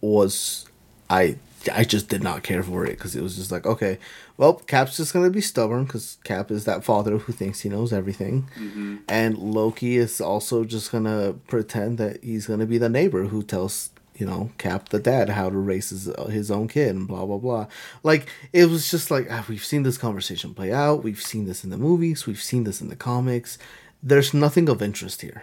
was 0.02 0.66
I 1.10 1.38
I 1.74 1.84
just 1.84 2.10
did 2.10 2.24
not 2.24 2.44
care 2.44 2.64
for 2.64 2.86
it 2.86 2.92
because 2.92 3.16
it 3.16 3.22
was 3.22 3.36
just 3.36 3.52
like 3.52 3.66
okay, 3.66 4.00
well 4.38 4.56
Cap's 4.56 4.98
just 4.98 5.14
gonna 5.14 5.30
be 5.30 5.42
stubborn 5.42 5.86
because 5.86 6.18
Cap 6.24 6.50
is 6.52 6.66
that 6.66 6.84
father 6.84 7.18
who 7.18 7.34
thinks 7.34 7.62
he 7.62 7.70
knows 7.70 7.94
everything, 7.94 8.50
mm-hmm. 8.58 8.98
and 9.08 9.38
Loki 9.38 9.98
is 9.98 10.20
also 10.20 10.64
just 10.64 10.92
gonna 10.92 11.34
pretend 11.48 11.98
that 12.00 12.24
he's 12.24 12.48
gonna 12.48 12.66
be 12.66 12.78
the 12.78 12.90
neighbor 12.90 13.26
who 13.26 13.44
tells 13.44 13.91
you 14.22 14.28
know 14.28 14.52
Cap 14.60 14.90
the 14.90 15.00
dad 15.00 15.30
how 15.30 15.50
to 15.50 15.58
raise 15.58 15.90
his, 15.90 16.06
his 16.30 16.52
own 16.52 16.68
kid 16.68 16.96
and 16.96 17.08
blah 17.08 17.26
blah 17.26 17.40
blah. 17.40 17.66
Like 18.04 18.30
it 18.54 18.68
was 18.68 18.92
just 18.92 19.10
like 19.10 19.26
ah, 19.32 19.44
we've 19.50 19.66
seen 19.66 19.82
this 19.82 19.98
conversation 19.98 20.54
play 20.54 20.72
out. 20.72 21.04
We've 21.04 21.20
seen 21.20 21.46
this 21.46 21.64
in 21.64 21.72
the 21.72 21.78
movies. 21.78 22.28
We've 22.28 22.42
seen 22.42 22.64
this 22.64 22.82
in 22.82 22.90
the 22.90 22.96
comics. 22.96 23.58
There's 24.04 24.32
nothing 24.32 24.70
of 24.70 24.80
interest 24.80 25.24
here, 25.24 25.42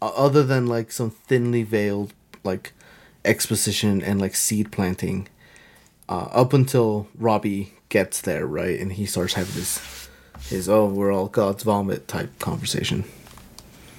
other 0.00 0.42
than 0.42 0.66
like 0.66 0.90
some 0.90 1.10
thinly 1.10 1.64
veiled 1.64 2.14
like 2.44 2.72
exposition 3.26 4.00
and 4.00 4.18
like 4.18 4.34
seed 4.34 4.72
planting. 4.72 5.28
Uh, 6.08 6.28
up 6.32 6.54
until 6.54 7.08
Robbie 7.18 7.74
gets 7.90 8.22
there, 8.22 8.46
right, 8.46 8.80
and 8.80 8.94
he 8.94 9.04
starts 9.04 9.34
having 9.34 9.54
this 9.54 10.08
his 10.48 10.66
oh 10.66 10.86
we're 10.86 11.12
all 11.12 11.28
God's 11.28 11.62
vomit 11.62 12.08
type 12.08 12.38
conversation. 12.38 13.04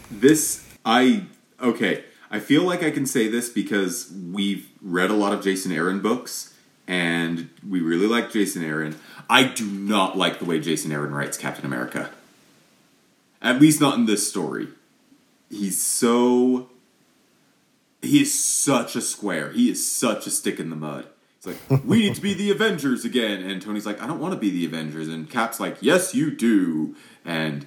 This 0.10 0.66
I 0.84 1.26
okay. 1.62 2.06
I 2.32 2.40
feel 2.40 2.64
like 2.64 2.84
I 2.84 2.92
can 2.92 3.06
say 3.06 3.28
this 3.28 3.50
because 3.50 4.12
we've 4.32 4.70
read 4.82 5.10
a 5.10 5.16
lot 5.16 5.34
of 5.34 5.44
Jason 5.44 5.72
Aaron 5.72 6.00
books 6.00 6.54
and 6.88 7.50
we 7.68 7.82
really 7.82 8.08
like 8.08 8.32
Jason 8.32 8.64
Aaron. 8.64 8.98
I 9.30 9.44
do 9.44 9.66
not 9.66 10.18
like 10.18 10.40
the 10.40 10.46
way 10.46 10.60
Jason 10.60 10.92
Aaron 10.92 11.14
writes 11.14 11.38
Captain 11.38 11.66
America. 11.66 12.10
At 13.42 13.62
least 13.62 13.80
not 13.80 13.98
in 13.98 14.06
this 14.06 14.28
story. 14.28 14.68
He's 15.50 15.82
so 15.82 16.70
he 18.02 18.22
is 18.22 18.44
such 18.44 18.96
a 18.96 19.02
square. 19.02 19.52
He 19.52 19.70
is 19.70 19.92
such 19.92 20.26
a 20.28 20.30
stick 20.30 20.60
in 20.60 20.70
the 20.70 20.76
mud. 20.76 21.08
It's 21.38 21.48
like, 21.48 21.84
we 21.86 22.00
need 22.00 22.16
to 22.16 22.22
be 22.22 22.34
the 22.34 22.52
Avengers 22.52 23.06
again. 23.06 23.42
And 23.42 23.62
Tony's 23.62 23.86
like, 23.86 24.02
I 24.02 24.08
don't 24.08 24.20
want 24.20 24.34
to 24.34 24.40
be 24.40 24.50
the 24.50 24.66
Avengers. 24.66 25.08
And 25.08 25.30
Cap's 25.30 25.60
like, 25.60 25.78
yes, 25.82 26.14
you 26.14 26.32
do. 26.32 26.96
And 27.26 27.66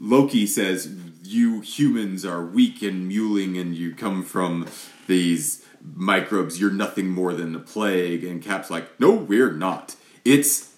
Loki 0.00 0.46
says, 0.46 0.92
You 1.22 1.60
humans 1.60 2.24
are 2.24 2.44
weak 2.44 2.82
and 2.82 3.10
mewling, 3.10 3.60
and 3.60 3.74
you 3.74 3.94
come 3.94 4.22
from 4.22 4.66
these 5.06 5.64
microbes. 5.82 6.60
You're 6.60 6.70
nothing 6.70 7.08
more 7.08 7.34
than 7.34 7.54
a 7.54 7.60
plague. 7.60 8.24
And 8.24 8.42
Cap's 8.42 8.70
like, 8.70 8.98
No, 9.00 9.12
we're 9.12 9.52
not. 9.52 9.96
It's. 10.24 10.74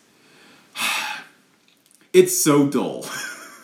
It's 2.13 2.43
so 2.43 2.67
dull. 2.67 3.07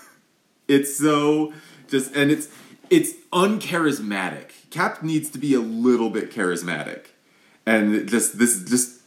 it's 0.69 0.97
so 0.97 1.53
just. 1.89 2.15
And 2.15 2.31
it's. 2.31 2.49
It's 2.91 3.15
uncharismatic. 3.33 4.71
Cap 4.71 5.03
needs 5.03 5.31
to 5.31 5.39
be 5.39 5.53
a 5.53 5.59
little 5.59 6.11
bit 6.11 6.31
charismatic. 6.31 7.07
And 7.67 8.09
just. 8.09 8.39
This 8.39 8.63
just. 8.63 9.01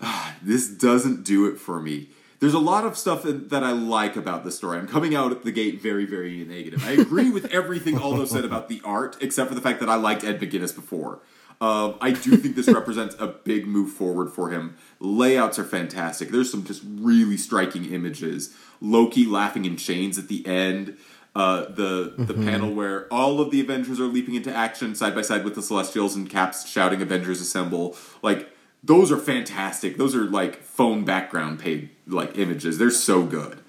this 0.42 0.68
doesn't 0.68 1.24
do 1.24 1.48
it 1.48 1.58
for 1.58 1.80
me. 1.80 2.10
There's 2.42 2.54
a 2.54 2.58
lot 2.58 2.84
of 2.84 2.98
stuff 2.98 3.22
that, 3.22 3.62
I 3.62 3.70
like 3.70 4.16
about 4.16 4.42
the 4.42 4.50
story. 4.50 4.76
I'm 4.76 4.88
coming 4.88 5.14
out 5.14 5.30
at 5.30 5.44
the 5.44 5.52
gate 5.52 5.80
very, 5.80 6.04
very 6.04 6.44
negative. 6.44 6.84
I 6.84 6.90
agree 6.90 7.30
with 7.30 7.44
everything 7.54 7.96
Aldo 7.96 8.24
said 8.24 8.44
about 8.44 8.68
the 8.68 8.82
art, 8.84 9.16
except 9.20 9.48
for 9.48 9.54
the 9.54 9.60
fact 9.60 9.78
that 9.78 9.88
I 9.88 9.94
liked 9.94 10.24
Ed 10.24 10.40
McGuinness 10.40 10.74
before. 10.74 11.20
Um, 11.60 11.94
I 12.00 12.10
do 12.10 12.36
think 12.36 12.56
this 12.56 12.66
represents 12.66 13.14
a 13.20 13.28
big 13.28 13.68
move 13.68 13.92
forward 13.92 14.32
for 14.32 14.50
him. 14.50 14.76
Layouts 14.98 15.56
are 15.60 15.64
fantastic. 15.64 16.30
There's 16.30 16.50
some 16.50 16.64
just 16.64 16.82
really 16.84 17.36
striking 17.36 17.84
images. 17.92 18.52
Loki 18.80 19.24
laughing 19.24 19.64
in 19.64 19.76
chains 19.76 20.18
at 20.18 20.26
the 20.26 20.44
end. 20.44 20.96
Uh, 21.36 21.66
the 21.70 22.12
the 22.18 22.34
panel 22.34 22.74
where 22.74 23.06
all 23.10 23.40
of 23.40 23.50
the 23.52 23.60
Avengers 23.60 23.98
are 24.00 24.06
leaping 24.06 24.34
into 24.34 24.52
action 24.52 24.94
side 24.96 25.14
by 25.14 25.22
side 25.22 25.44
with 25.44 25.54
the 25.54 25.62
Celestials 25.62 26.16
and 26.16 26.28
Caps 26.28 26.68
shouting 26.68 27.00
"Avengers 27.00 27.40
Assemble!" 27.40 27.96
Like 28.20 28.51
those 28.82 29.12
are 29.12 29.18
fantastic. 29.18 29.96
Those 29.96 30.14
are 30.14 30.24
like 30.24 30.62
phone 30.62 31.04
background 31.04 31.60
paid 31.60 31.90
like 32.06 32.36
images. 32.36 32.78
They're 32.78 32.90
so 32.90 33.24
good. 33.24 33.60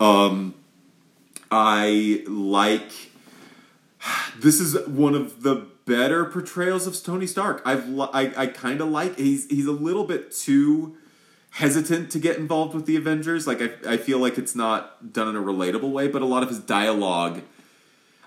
Um, 0.00 0.54
I 1.50 2.24
like. 2.26 2.90
This 4.40 4.60
is 4.60 4.76
one 4.88 5.14
of 5.14 5.42
the 5.42 5.66
better 5.84 6.24
portrayals 6.24 6.86
of 6.86 7.00
Tony 7.04 7.26
Stark. 7.26 7.62
I've 7.64 7.86
li- 7.88 8.08
I 8.12 8.32
I 8.36 8.46
kind 8.46 8.80
of 8.80 8.88
like. 8.88 9.16
He's 9.18 9.48
he's 9.48 9.66
a 9.66 9.72
little 9.72 10.04
bit 10.04 10.32
too 10.32 10.96
hesitant 11.50 12.10
to 12.12 12.18
get 12.18 12.38
involved 12.38 12.74
with 12.74 12.86
the 12.86 12.96
Avengers. 12.96 13.46
Like 13.46 13.60
I 13.62 13.92
I 13.92 13.96
feel 13.98 14.18
like 14.18 14.38
it's 14.38 14.56
not 14.56 15.12
done 15.12 15.28
in 15.28 15.36
a 15.36 15.42
relatable 15.42 15.92
way, 15.92 16.08
but 16.08 16.22
a 16.22 16.24
lot 16.24 16.42
of 16.42 16.48
his 16.48 16.58
dialogue, 16.58 17.42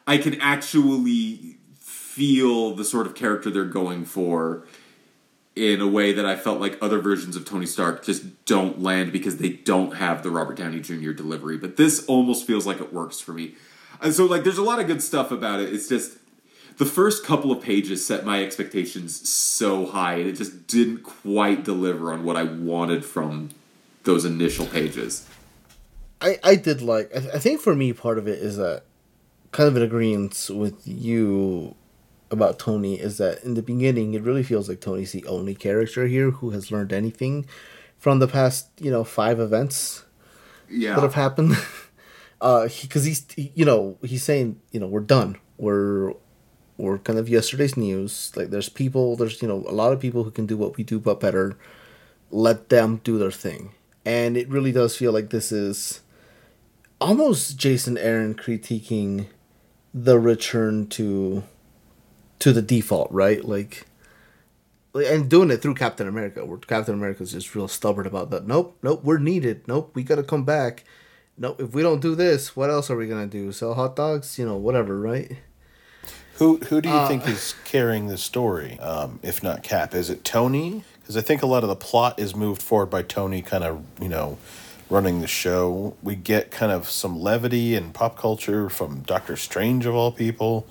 I 0.08 0.18
can 0.18 0.40
actually 0.40 1.58
feel 1.80 2.76
the 2.76 2.86
sort 2.86 3.08
of 3.08 3.16
character 3.16 3.50
they're 3.50 3.66
going 3.66 4.06
for 4.06 4.64
in 5.56 5.80
a 5.80 5.88
way 5.88 6.12
that 6.12 6.26
I 6.26 6.36
felt 6.36 6.60
like 6.60 6.78
other 6.82 7.00
versions 7.00 7.36
of 7.36 7.46
Tony 7.46 7.66
Stark 7.66 8.04
just 8.04 8.46
don't 8.46 8.82
land 8.82 9.14
because 9.14 9.38
they 9.38 9.50
don't 9.50 9.96
have 9.96 10.22
the 10.22 10.30
Robert 10.30 10.58
Downey 10.58 10.82
Jr. 10.82 11.12
delivery. 11.12 11.58
But 11.58 11.78
this 11.78 12.06
almost 12.08 12.46
feels 12.46 12.66
like 12.66 12.82
it 12.82 12.94
works 12.94 13.22
for 13.22 13.32
me. 13.32 13.56
And 14.02 14.14
so 14.14 14.26
like 14.26 14.44
there's 14.44 14.58
a 14.58 14.64
lot 14.64 14.80
of 14.80 14.88
good 14.88 15.02
stuff 15.02 15.32
about 15.32 15.62
it. 15.62 15.74
It's 15.74 15.88
just 15.88 16.18
the 16.78 16.86
first 16.86 17.26
couple 17.26 17.52
of 17.52 17.64
pages 17.64 18.06
set 18.06 18.26
my 18.26 18.44
expectations 18.44 19.30
so 19.30 19.86
high 19.86 20.16
and 20.16 20.28
it 20.28 20.34
just 20.34 20.68
didn't 20.68 21.04
quite 21.04 21.64
deliver 21.64 22.12
on 22.12 22.26
what 22.26 22.36
I 22.36 22.44
wanted 22.44 23.06
from 23.06 23.52
those 24.04 24.26
initial 24.26 24.66
pages. 24.66 25.26
I, 26.20 26.38
I 26.44 26.56
did 26.56 26.82
like 26.82 27.12
I, 27.16 27.36
I 27.36 27.40
think 27.40 27.62
for 27.62 27.76
me 27.76 27.94
part 27.94 28.18
of 28.18 28.28
it 28.28 28.40
is 28.40 28.58
that 28.58 28.84
kind 29.52 29.70
of 29.70 29.78
in 29.78 29.84
agreement 29.84 30.50
with 30.50 30.86
you 30.86 31.76
about 32.32 32.58
Tony 32.60 32.96
is 33.00 33.18
that 33.18 33.44
in 33.44 33.54
the 33.54 33.62
beginning 33.62 34.14
it 34.14 34.24
really 34.24 34.44
feels 34.44 34.68
like 34.68 34.82
Tony's 34.82 35.12
the 35.12 35.26
only 35.28 35.54
character 35.56 36.08
here 36.08 36.32
who 36.32 36.50
has 36.52 36.72
learned 36.72 36.92
anything 36.92 37.46
from 37.98 38.20
the 38.20 38.28
past 38.28 38.70
you 38.80 38.92
know 38.92 39.04
five 39.04 39.40
events 39.40 40.04
Yeah. 40.70 40.96
that 40.96 41.02
have 41.04 41.14
happened. 41.16 41.56
Uh 42.42 42.68
because 42.82 43.06
he's 43.06 43.26
he, 43.34 43.52
you 43.56 43.64
know 43.64 43.98
he's 44.04 44.22
saying 44.24 44.60
you 44.72 44.80
know 44.80 44.88
we're 44.88 45.00
done. 45.00 45.38
We're 45.58 46.14
we're 46.78 46.98
kind 46.98 47.18
of 47.18 47.30
yesterday's 47.30 47.78
news. 47.78 48.34
Like 48.36 48.50
there's 48.50 48.68
people 48.68 49.16
there's 49.16 49.42
you 49.42 49.48
know 49.48 49.64
a 49.68 49.72
lot 49.72 49.94
of 49.94 50.02
people 50.02 50.26
who 50.26 50.32
can 50.32 50.46
do 50.46 50.58
what 50.58 50.76
we 50.76 50.84
do 50.84 51.00
but 51.00 51.22
better 51.22 51.58
let 52.30 52.68
them 52.70 53.00
do 53.06 53.18
their 53.18 53.32
thing. 53.32 53.72
And 54.04 54.36
it 54.36 54.50
really 54.50 54.74
does 54.74 54.98
feel 54.98 55.14
like 55.14 55.30
this 55.30 55.52
is 55.54 56.02
almost 57.02 57.58
jason 57.58 57.98
aaron 57.98 58.34
critiquing 58.34 59.28
the 59.94 60.18
return 60.20 60.88
to 60.88 61.44
to 62.40 62.52
the 62.54 62.62
default 62.62 63.12
right 63.12 63.44
like 63.46 63.86
and 64.94 65.30
doing 65.30 65.52
it 65.52 65.62
through 65.62 65.74
Captain 65.76 66.08
America, 66.08 66.46
where 66.46 66.58
Captain 66.58 66.94
America's 66.94 67.34
just 67.34 67.54
real 67.54 67.68
stubborn 67.68 68.08
about 68.08 68.30
that. 68.32 68.48
Nope, 68.48 68.78
nope, 68.82 69.04
we're 69.04 69.18
needed. 69.18 69.68
Nope, 69.68 69.92
we 69.94 70.04
gotta 70.04 70.24
come 70.24 70.46
back. 70.46 70.86
Nope, 71.38 71.60
if 71.60 71.74
we 71.74 71.82
don't 71.82 72.02
do 72.02 72.16
this, 72.16 72.56
what 72.56 72.70
else 72.70 72.90
are 72.90 72.96
we 72.96 73.08
gonna 73.08 73.28
do? 73.28 73.52
Sell 73.52 73.74
hot 73.74 73.96
dogs? 73.96 74.40
You 74.40 74.46
know, 74.46 74.56
whatever, 74.56 75.00
right? 75.00 75.38
Who 76.36 76.58
who 76.58 76.82
do 76.82 76.90
you 76.90 76.96
Uh, 76.96 77.08
think 77.08 77.28
is 77.28 77.56
carrying 77.66 78.08
the 78.08 78.18
story? 78.18 78.80
Um, 78.80 79.20
if 79.22 79.44
not 79.44 79.64
Cap, 79.64 79.94
is 79.94 80.10
it 80.10 80.24
Tony? 80.24 80.84
Because 81.02 81.18
I 81.18 81.22
think 81.22 81.44
a 81.44 81.46
lot 81.46 81.64
of 81.64 81.70
the 81.70 81.76
plot 81.76 82.18
is 82.18 82.36
moved 82.36 82.62
forward 82.62 82.88
by 82.90 83.04
Tony, 83.04 83.42
kind 83.42 83.64
of 83.64 83.84
you 84.02 84.10
know, 84.10 84.38
running 84.90 85.20
the 85.22 85.28
show. 85.28 85.96
We 86.02 86.16
get 86.16 86.52
kind 86.52 86.72
of 86.72 86.90
some 86.90 87.20
levity 87.20 87.76
and 87.76 87.94
pop 87.94 88.18
culture 88.18 88.70
from 88.70 89.02
Doctor 89.02 89.36
Strange 89.36 89.86
of 89.86 89.94
all 89.94 90.12
people. 90.12 90.66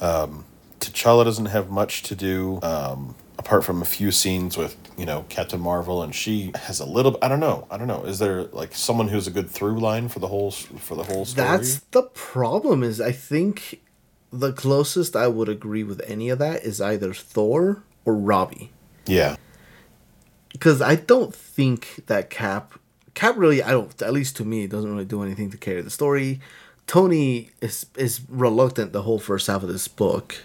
Um, 0.00 0.44
T'Challa 0.90 1.24
doesn't 1.24 1.46
have 1.46 1.70
much 1.70 2.02
to 2.04 2.14
do. 2.14 2.58
Um, 2.62 3.14
apart 3.38 3.64
from 3.64 3.82
a 3.82 3.84
few 3.84 4.12
scenes 4.12 4.56
with 4.56 4.76
you 4.96 5.04
know 5.06 5.24
Captain 5.28 5.60
Marvel, 5.60 6.02
and 6.02 6.14
she 6.14 6.52
has 6.54 6.80
a 6.80 6.84
little. 6.86 7.18
I 7.22 7.28
don't 7.28 7.40
know. 7.40 7.66
I 7.70 7.78
don't 7.78 7.88
know. 7.88 8.04
Is 8.04 8.18
there 8.18 8.44
like 8.44 8.74
someone 8.74 9.08
who's 9.08 9.26
a 9.26 9.30
good 9.30 9.50
through 9.50 9.80
line 9.80 10.08
for 10.08 10.18
the 10.20 10.28
whole 10.28 10.50
for 10.50 10.94
the 10.94 11.04
whole 11.04 11.24
story? 11.24 11.46
That's 11.46 11.80
the 11.90 12.02
problem. 12.02 12.82
Is 12.82 13.00
I 13.00 13.12
think 13.12 13.80
the 14.32 14.52
closest 14.52 15.16
I 15.16 15.28
would 15.28 15.48
agree 15.48 15.82
with 15.82 16.00
any 16.06 16.28
of 16.28 16.38
that 16.38 16.62
is 16.62 16.80
either 16.80 17.12
Thor 17.12 17.82
or 18.04 18.14
Robbie. 18.14 18.72
yeah. 19.06 19.36
because 20.52 20.80
I 20.80 20.94
don't 20.96 21.34
think 21.34 22.06
that 22.06 22.30
Cap 22.30 22.74
Cap 23.14 23.36
really 23.36 23.62
I 23.62 23.70
don't 23.72 24.00
at 24.02 24.12
least 24.12 24.36
to 24.36 24.44
me 24.44 24.66
doesn't 24.66 24.90
really 24.90 25.04
do 25.04 25.22
anything 25.22 25.50
to 25.50 25.56
carry 25.56 25.82
the 25.82 25.90
story. 25.90 26.40
Tony 26.86 27.50
is 27.60 27.86
is 27.96 28.20
reluctant 28.28 28.92
the 28.92 29.02
whole 29.02 29.18
first 29.18 29.46
half 29.48 29.62
of 29.62 29.68
this 29.68 29.88
book. 29.88 30.44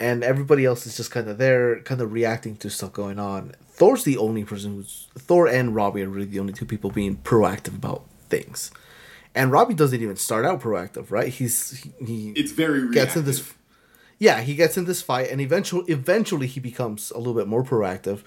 And 0.00 0.22
everybody 0.22 0.64
else 0.64 0.86
is 0.86 0.96
just 0.96 1.10
kind 1.10 1.28
of 1.28 1.38
there, 1.38 1.80
kind 1.80 2.00
of 2.00 2.12
reacting 2.12 2.56
to 2.58 2.70
stuff 2.70 2.92
going 2.92 3.18
on. 3.18 3.54
Thor's 3.70 4.04
the 4.04 4.16
only 4.18 4.44
person 4.44 4.74
who's 4.74 5.08
Thor 5.16 5.46
and 5.48 5.74
Robbie 5.74 6.02
are 6.02 6.08
really 6.08 6.26
the 6.26 6.40
only 6.40 6.52
two 6.52 6.66
people 6.66 6.90
being 6.90 7.16
proactive 7.18 7.74
about 7.76 8.04
things, 8.28 8.70
and 9.34 9.52
Robbie 9.52 9.74
doesn't 9.74 10.02
even 10.02 10.16
start 10.16 10.44
out 10.44 10.60
proactive, 10.60 11.10
right? 11.10 11.28
He's 11.28 11.82
he, 11.82 11.92
he 12.04 12.30
It's 12.32 12.52
very 12.52 12.80
reactive. 12.80 12.94
gets 12.94 13.16
in 13.16 13.24
this 13.24 13.54
yeah 14.18 14.40
he 14.40 14.54
gets 14.56 14.76
in 14.76 14.84
this 14.84 15.00
fight 15.00 15.30
and 15.30 15.40
eventually 15.40 15.84
eventually 15.92 16.46
he 16.48 16.58
becomes 16.60 17.12
a 17.12 17.18
little 17.18 17.34
bit 17.34 17.46
more 17.46 17.62
proactive 17.62 18.22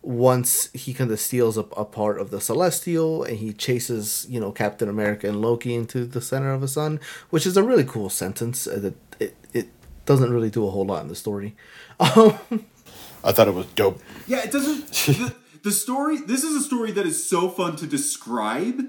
once 0.00 0.70
he 0.72 0.92
kind 0.94 1.10
of 1.10 1.20
steals 1.20 1.56
a, 1.56 1.62
a 1.76 1.84
part 1.84 2.20
of 2.20 2.30
the 2.30 2.40
celestial 2.40 3.22
and 3.24 3.38
he 3.38 3.52
chases 3.52 4.26
you 4.28 4.38
know 4.40 4.52
captain 4.52 4.88
america 4.88 5.28
and 5.28 5.40
loki 5.40 5.74
into 5.74 6.04
the 6.04 6.20
center 6.20 6.52
of 6.52 6.60
the 6.60 6.68
sun 6.68 6.98
which 7.30 7.46
is 7.46 7.56
a 7.56 7.62
really 7.62 7.84
cool 7.84 8.08
sentence 8.08 8.66
uh, 8.68 8.78
that 8.78 8.94
it 9.20 9.34
doesn't 10.06 10.32
really 10.32 10.50
do 10.50 10.66
a 10.66 10.70
whole 10.70 10.84
lot 10.84 11.02
in 11.02 11.08
the 11.08 11.14
story 11.14 11.54
um, 12.00 12.38
I 13.24 13.30
thought 13.32 13.46
it 13.46 13.54
was 13.54 13.66
dope. 13.76 14.00
Yeah, 14.26 14.42
it 14.42 14.50
doesn't. 14.50 14.88
the, 14.92 15.34
the 15.62 15.70
story. 15.70 16.16
This 16.16 16.42
is 16.42 16.56
a 16.56 16.64
story 16.66 16.90
that 16.92 17.06
is 17.06 17.22
so 17.22 17.48
fun 17.48 17.76
to 17.76 17.86
describe, 17.86 18.80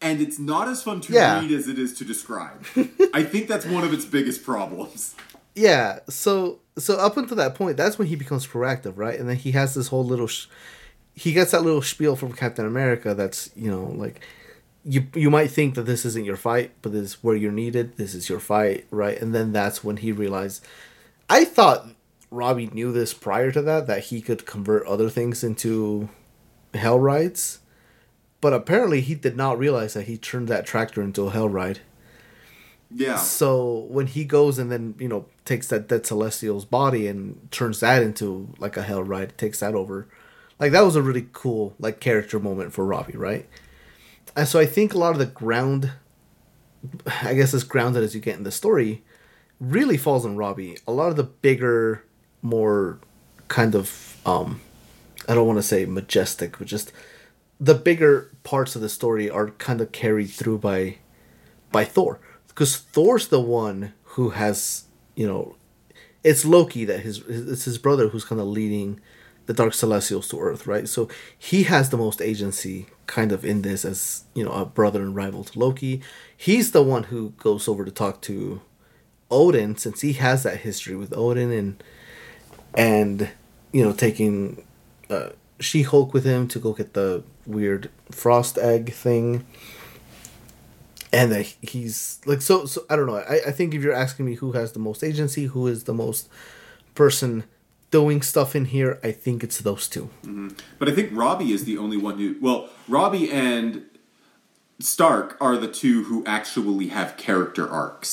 and 0.00 0.20
it's 0.22 0.38
not 0.38 0.68
as 0.68 0.82
fun 0.82 1.02
to 1.02 1.12
Yeah. 1.12 1.40
read 1.40 1.50
as 1.52 1.68
it 1.68 1.78
is 1.78 1.92
to 1.98 2.04
describe. 2.06 2.64
I 3.12 3.22
think 3.24 3.46
that's 3.48 3.66
one 3.66 3.84
of 3.84 3.92
its 3.92 4.06
biggest 4.06 4.42
problems. 4.42 5.14
yeah 5.54 5.98
so 6.08 6.58
so 6.78 6.96
up 6.96 7.16
until 7.18 7.36
that 7.36 7.54
point 7.54 7.76
that's 7.76 7.98
when 7.98 8.08
he 8.08 8.16
becomes 8.16 8.46
proactive 8.46 8.94
right 8.96 9.20
and 9.20 9.28
then 9.28 9.36
he 9.36 9.52
has 9.52 9.74
this 9.74 9.88
whole 9.88 10.04
little 10.04 10.26
sh- 10.26 10.46
he 11.14 11.32
gets 11.32 11.50
that 11.52 11.62
little 11.62 11.80
spiel 11.82 12.16
from 12.16 12.32
captain 12.32 12.66
america 12.66 13.14
that's 13.14 13.50
you 13.54 13.70
know 13.70 13.84
like 14.04 14.20
you 14.84 15.06
you 15.14 15.30
might 15.30 15.50
think 15.50 15.74
that 15.74 15.82
this 15.82 16.04
isn't 16.04 16.24
your 16.24 16.36
fight 16.36 16.72
but 16.82 16.92
this 16.92 17.02
is 17.02 17.14
where 17.22 17.36
you're 17.36 17.52
needed. 17.52 17.96
This 17.96 18.14
is 18.14 18.28
your 18.28 18.40
fight 18.40 18.86
right? 18.90 19.20
And 19.20 19.34
then 19.34 19.52
that's 19.52 19.82
when 19.82 19.98
he 19.98 20.12
realized 20.12 20.64
i 21.30 21.42
thought 21.42 21.86
robbie 22.30 22.66
knew 22.66 22.92
this 22.92 23.14
prior 23.14 23.50
to 23.50 23.62
that 23.62 23.86
that 23.86 24.04
he 24.04 24.20
could 24.20 24.44
convert 24.44 24.86
other 24.86 25.08
things 25.08 25.42
into 25.42 26.08
hell 26.74 26.98
rides. 26.98 27.60
But 28.40 28.52
apparently 28.52 29.00
he 29.00 29.14
did 29.14 29.36
not 29.36 29.58
realize 29.58 29.94
that 29.94 30.02
he 30.02 30.18
turned 30.18 30.48
that 30.48 30.66
tractor 30.66 31.00
into 31.00 31.26
a 31.26 31.30
hell 31.30 31.48
ride. 31.48 31.80
Yeah. 32.96 33.16
so 33.16 33.86
when 33.88 34.06
he 34.06 34.24
goes 34.24 34.56
and 34.58 34.70
then 34.70 34.94
you 35.00 35.08
know 35.08 35.26
takes 35.44 35.66
that 35.68 35.88
dead 35.88 36.06
celestial's 36.06 36.64
body 36.64 37.08
and 37.08 37.48
turns 37.50 37.80
that 37.80 38.02
into 38.02 38.54
like 38.58 38.76
a 38.76 38.82
hell 38.82 39.02
ride, 39.02 39.36
takes 39.36 39.60
that 39.60 39.74
over, 39.74 40.06
like 40.60 40.72
that 40.72 40.82
was 40.82 40.94
a 40.94 41.02
really 41.02 41.26
cool 41.32 41.74
like 41.78 41.98
character 41.98 42.38
moment 42.38 42.72
for 42.72 42.84
Robbie, 42.84 43.16
right? 43.16 43.48
And 44.36 44.48
so 44.48 44.58
I 44.58 44.66
think 44.66 44.94
a 44.94 44.98
lot 44.98 45.12
of 45.12 45.18
the 45.18 45.26
ground, 45.26 45.92
I 47.22 47.34
guess 47.34 47.54
as 47.54 47.64
grounded 47.64 48.02
as 48.02 48.14
you 48.14 48.20
get 48.20 48.36
in 48.36 48.44
the 48.44 48.50
story, 48.50 49.02
really 49.60 49.96
falls 49.96 50.26
on 50.26 50.36
Robbie. 50.36 50.78
A 50.86 50.92
lot 50.92 51.10
of 51.10 51.16
the 51.16 51.22
bigger, 51.24 52.04
more 52.42 52.98
kind 53.48 53.74
of 53.74 54.20
um, 54.26 54.60
I 55.28 55.34
don't 55.34 55.46
want 55.46 55.58
to 55.58 55.62
say 55.62 55.86
majestic, 55.86 56.58
but 56.58 56.66
just 56.66 56.92
the 57.60 57.74
bigger 57.74 58.30
parts 58.42 58.74
of 58.76 58.82
the 58.82 58.88
story 58.88 59.30
are 59.30 59.50
kind 59.50 59.80
of 59.80 59.92
carried 59.92 60.30
through 60.30 60.58
by 60.58 60.98
by 61.72 61.84
Thor 61.84 62.20
because 62.48 62.76
Thor's 62.76 63.28
the 63.28 63.40
one 63.40 63.94
who 64.02 64.30
has 64.30 64.84
you 65.14 65.26
know 65.26 65.56
it's 66.22 66.44
Loki 66.44 66.84
that 66.84 67.00
his 67.00 67.22
it's 67.28 67.64
his 67.64 67.78
brother 67.78 68.08
who's 68.08 68.24
kind 68.24 68.40
of 68.40 68.46
leading 68.46 69.00
the 69.46 69.52
Dark 69.52 69.74
Celestials 69.74 70.28
to 70.28 70.40
Earth, 70.40 70.66
right? 70.66 70.88
So 70.88 71.08
he 71.38 71.64
has 71.64 71.90
the 71.90 71.96
most 71.96 72.22
agency 72.22 72.86
kind 73.06 73.32
of 73.32 73.44
in 73.44 73.62
this 73.62 73.84
as 73.84 74.24
you 74.34 74.44
know 74.44 74.52
a 74.52 74.64
brother 74.64 75.02
and 75.02 75.14
rival 75.14 75.44
to 75.44 75.58
Loki. 75.58 76.00
He's 76.36 76.72
the 76.72 76.82
one 76.82 77.04
who 77.04 77.30
goes 77.38 77.68
over 77.68 77.84
to 77.84 77.90
talk 77.90 78.20
to 78.22 78.62
Odin 79.30 79.76
since 79.76 80.00
he 80.00 80.14
has 80.14 80.42
that 80.42 80.58
history 80.58 80.96
with 80.96 81.16
Odin 81.16 81.52
and 81.52 81.82
and 82.74 83.30
you 83.72 83.84
know 83.84 83.92
taking 83.92 84.64
uh, 85.10 85.30
She 85.60 85.82
Hulk 85.82 86.14
with 86.14 86.24
him 86.24 86.48
to 86.48 86.58
go 86.58 86.72
get 86.72 86.94
the 86.94 87.22
weird 87.46 87.90
frost 88.10 88.56
egg 88.58 88.92
thing 88.92 89.44
and 91.12 91.30
that 91.30 91.46
he's 91.62 92.20
like 92.26 92.42
so 92.42 92.64
so 92.64 92.84
i 92.90 92.96
don't 92.96 93.06
know 93.06 93.16
I, 93.16 93.40
I 93.46 93.50
think 93.52 93.74
if 93.74 93.82
you're 93.82 93.92
asking 93.92 94.26
me 94.26 94.34
who 94.34 94.52
has 94.52 94.72
the 94.72 94.78
most 94.80 95.04
agency 95.04 95.44
who 95.46 95.66
is 95.68 95.84
the 95.84 95.94
most 95.94 96.28
person 96.94 97.44
doing 97.98 98.20
stuff 98.32 98.50
in 98.58 98.64
here 98.76 98.92
i 99.08 99.12
think 99.24 99.38
it's 99.46 99.58
those 99.68 99.84
two 99.94 100.06
But 100.78 100.86
I 100.90 100.92
think 100.96 101.08
Robbie 101.24 101.52
is 101.56 101.62
the 101.70 101.76
only 101.84 101.98
one 102.08 102.16
who. 102.20 102.28
Well, 102.46 102.60
Robbie 102.96 103.28
and 103.46 103.68
Stark 104.80 105.28
are 105.40 105.56
the 105.64 105.68
two 105.80 105.96
who 106.08 106.16
actually 106.36 106.88
have 106.98 107.16
character 107.16 107.64
arcs. 107.82 108.12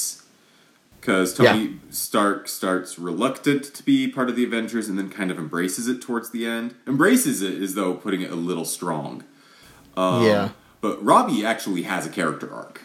Because 0.99 1.33
Tony 1.33 1.63
Yeah. 1.65 1.69
Stark 1.89 2.47
starts 2.59 2.99
reluctant 2.99 3.63
to 3.77 3.81
be 3.91 3.97
part 4.17 4.29
of 4.29 4.35
the 4.37 4.43
Avengers 4.49 4.87
and 4.89 4.95
then 4.99 5.09
kind 5.09 5.31
of 5.33 5.37
embraces 5.45 5.85
it 5.93 5.99
towards 6.07 6.29
the 6.29 6.43
end. 6.45 6.67
Embraces 6.85 7.41
it 7.41 7.55
as 7.65 7.73
though 7.73 7.93
putting 8.05 8.21
it 8.21 8.31
a 8.31 8.35
little 8.49 8.65
strong. 8.77 9.23
Um, 9.97 10.23
yeah 10.29 10.49
But 10.85 11.03
Robbie 11.11 11.43
actually 11.53 11.83
has 11.93 12.03
a 12.05 12.09
character 12.19 12.49
arc. 12.53 12.75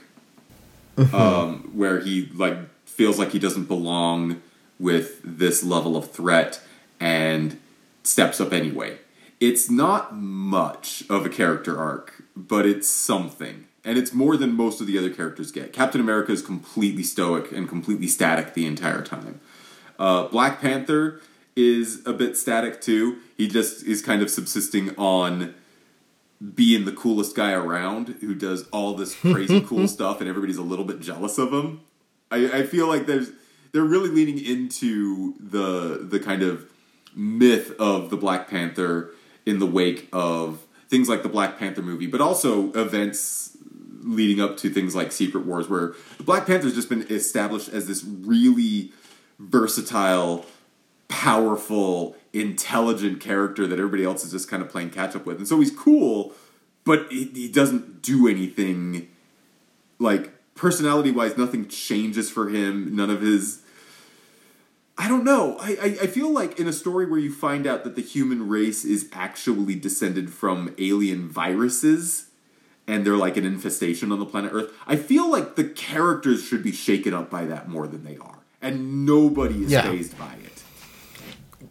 um, 1.13 1.71
where 1.75 2.01
he 2.01 2.15
like 2.35 2.57
feels 2.87 3.19
like 3.19 3.31
he 3.33 3.39
doesn't 3.47 3.69
belong 3.77 4.41
with 4.79 5.21
this 5.23 5.63
level 5.63 5.95
of 6.01 6.11
threat 6.11 6.61
and 7.01 7.59
steps 8.03 8.41
up 8.41 8.53
anyway. 8.53 8.99
It's 9.41 9.71
not 9.71 10.15
much 10.15 11.05
of 11.11 11.27
a 11.27 11.29
character 11.29 11.79
arc, 11.79 12.23
but 12.35 12.65
it's 12.65 12.89
something. 12.89 13.67
And 13.85 13.99
it's 13.99 14.13
more 14.13 14.37
than 14.37 14.55
most 14.55 14.81
of 14.81 14.87
the 14.87 14.99
other 14.99 15.11
characters 15.11 15.53
get. 15.53 15.73
Captain 15.73 16.01
America 16.01 16.33
is 16.33 16.43
completely 16.43 17.03
stoic 17.03 17.53
and 17.53 17.69
completely 17.69 18.09
static 18.09 18.55
the 18.55 18.67
entire 18.67 19.03
time. 19.03 19.41
Uh, 19.99 20.27
Black 20.29 20.61
Panther 20.61 21.21
is 21.55 22.03
a 22.07 22.13
bit 22.13 22.37
static 22.37 22.81
too. 22.81 23.19
He 23.37 23.49
just 23.49 23.85
is 23.85 24.03
kind 24.03 24.23
of 24.23 24.31
subsisting 24.31 24.95
on 24.97 25.55
being 26.55 26.85
the 26.85 26.93
coolest 26.93 27.35
guy 27.35 27.53
around 27.53 28.09
who 28.21 28.35
does 28.35 28.69
all 28.69 28.95
this 28.95 29.15
crazy 29.15 29.61
cool 29.61 29.89
stuff 29.97 30.21
and 30.21 30.29
everybody's 30.29 30.59
a 30.59 30.63
little 30.63 30.85
bit 30.85 31.01
jealous 31.01 31.39
of 31.39 31.53
him. 31.53 31.81
I, 32.31 32.59
I 32.59 32.63
feel 32.65 32.89
like 32.89 33.07
there's 33.07 33.31
they're 33.73 33.85
really 33.85 34.11
leaning 34.11 34.39
into 34.45 35.35
the 35.39 35.99
the 36.03 36.21
kind 36.21 36.43
of 36.43 36.71
myth 37.17 37.73
of 37.81 38.11
the 38.11 38.17
Black 38.17 38.49
Panther 38.49 39.11
in 39.45 39.59
the 39.59 39.67
wake 39.67 40.09
of 40.13 40.65
things 40.89 41.09
like 41.09 41.23
the 41.23 41.29
Black 41.29 41.59
Panther 41.59 41.83
movie, 41.83 42.07
but 42.07 42.21
also 42.21 42.73
events 42.73 43.57
leading 44.03 44.41
up 44.41 44.57
to 44.59 44.71
things 44.71 44.95
like 44.95 45.11
Secret 45.11 45.45
Wars, 45.45 45.69
where 45.69 45.95
the 46.19 46.23
Black 46.23 46.47
Panther's 46.47 46.75
just 46.75 46.89
been 46.89 47.03
established 47.11 47.69
as 47.69 47.89
this 47.89 48.05
really 48.05 48.93
versatile, 49.39 50.47
powerful, 51.09 52.17
intelligent 52.33 53.21
character 53.21 53.67
that 53.67 53.79
everybody 53.79 54.05
else 54.05 54.25
is 54.25 54.31
just 54.31 54.49
kind 54.49 54.63
of 54.63 54.69
playing 54.69 54.91
catch 54.91 55.17
up 55.17 55.27
with. 55.27 55.39
And 55.39 55.49
so 55.49 55.59
he's 55.59 55.73
cool, 55.73 56.33
but 56.85 57.07
he, 57.11 57.25
he 57.25 57.49
doesn't 57.49 58.03
do 58.03 58.29
anything 58.29 59.09
like 59.99 60.33
personality 60.55 61.11
wise, 61.11 61.37
nothing 61.37 61.69
changes 61.69 62.31
for 62.31 62.49
him. 62.49 62.95
None 62.95 63.11
of 63.11 63.21
his. 63.21 63.63
I 64.99 65.09
don't 65.09 65.25
know. 65.25 65.57
I, 65.61 65.77
I, 65.81 65.85
I 66.03 66.07
feel 66.07 66.31
like 66.33 66.59
in 66.59 66.67
a 66.67 66.73
story 66.73 67.05
where 67.07 67.19
you 67.21 67.31
find 67.33 67.67
out 67.67 67.85
that 67.85 67.97
the 67.97 68.03
human 68.03 68.49
race 68.49 68.85
is 68.85 69.09
actually 69.13 69.75
descended 69.75 70.33
from 70.33 70.75
alien 70.79 71.29
viruses 71.29 72.29
and 72.89 73.05
they're 73.05 73.17
like 73.17 73.37
an 73.37 73.45
infestation 73.45 74.11
on 74.11 74.19
the 74.21 74.25
planet 74.25 74.53
Earth, 74.55 74.73
I 74.87 74.97
feel 74.97 75.31
like 75.31 75.57
the 75.57 75.65
characters 75.65 76.43
should 76.43 76.63
be 76.63 76.73
shaken 76.73 77.13
up 77.13 77.29
by 77.29 77.45
that 77.45 77.69
more 77.69 77.87
than 77.87 78.05
they 78.05 78.17
are. 78.17 78.39
And 78.63 79.05
nobody 79.05 79.65
is 79.65 79.71
Yeah. 79.73 79.83
fazed 79.83 80.17
by 80.19 80.35
it. 80.45 80.63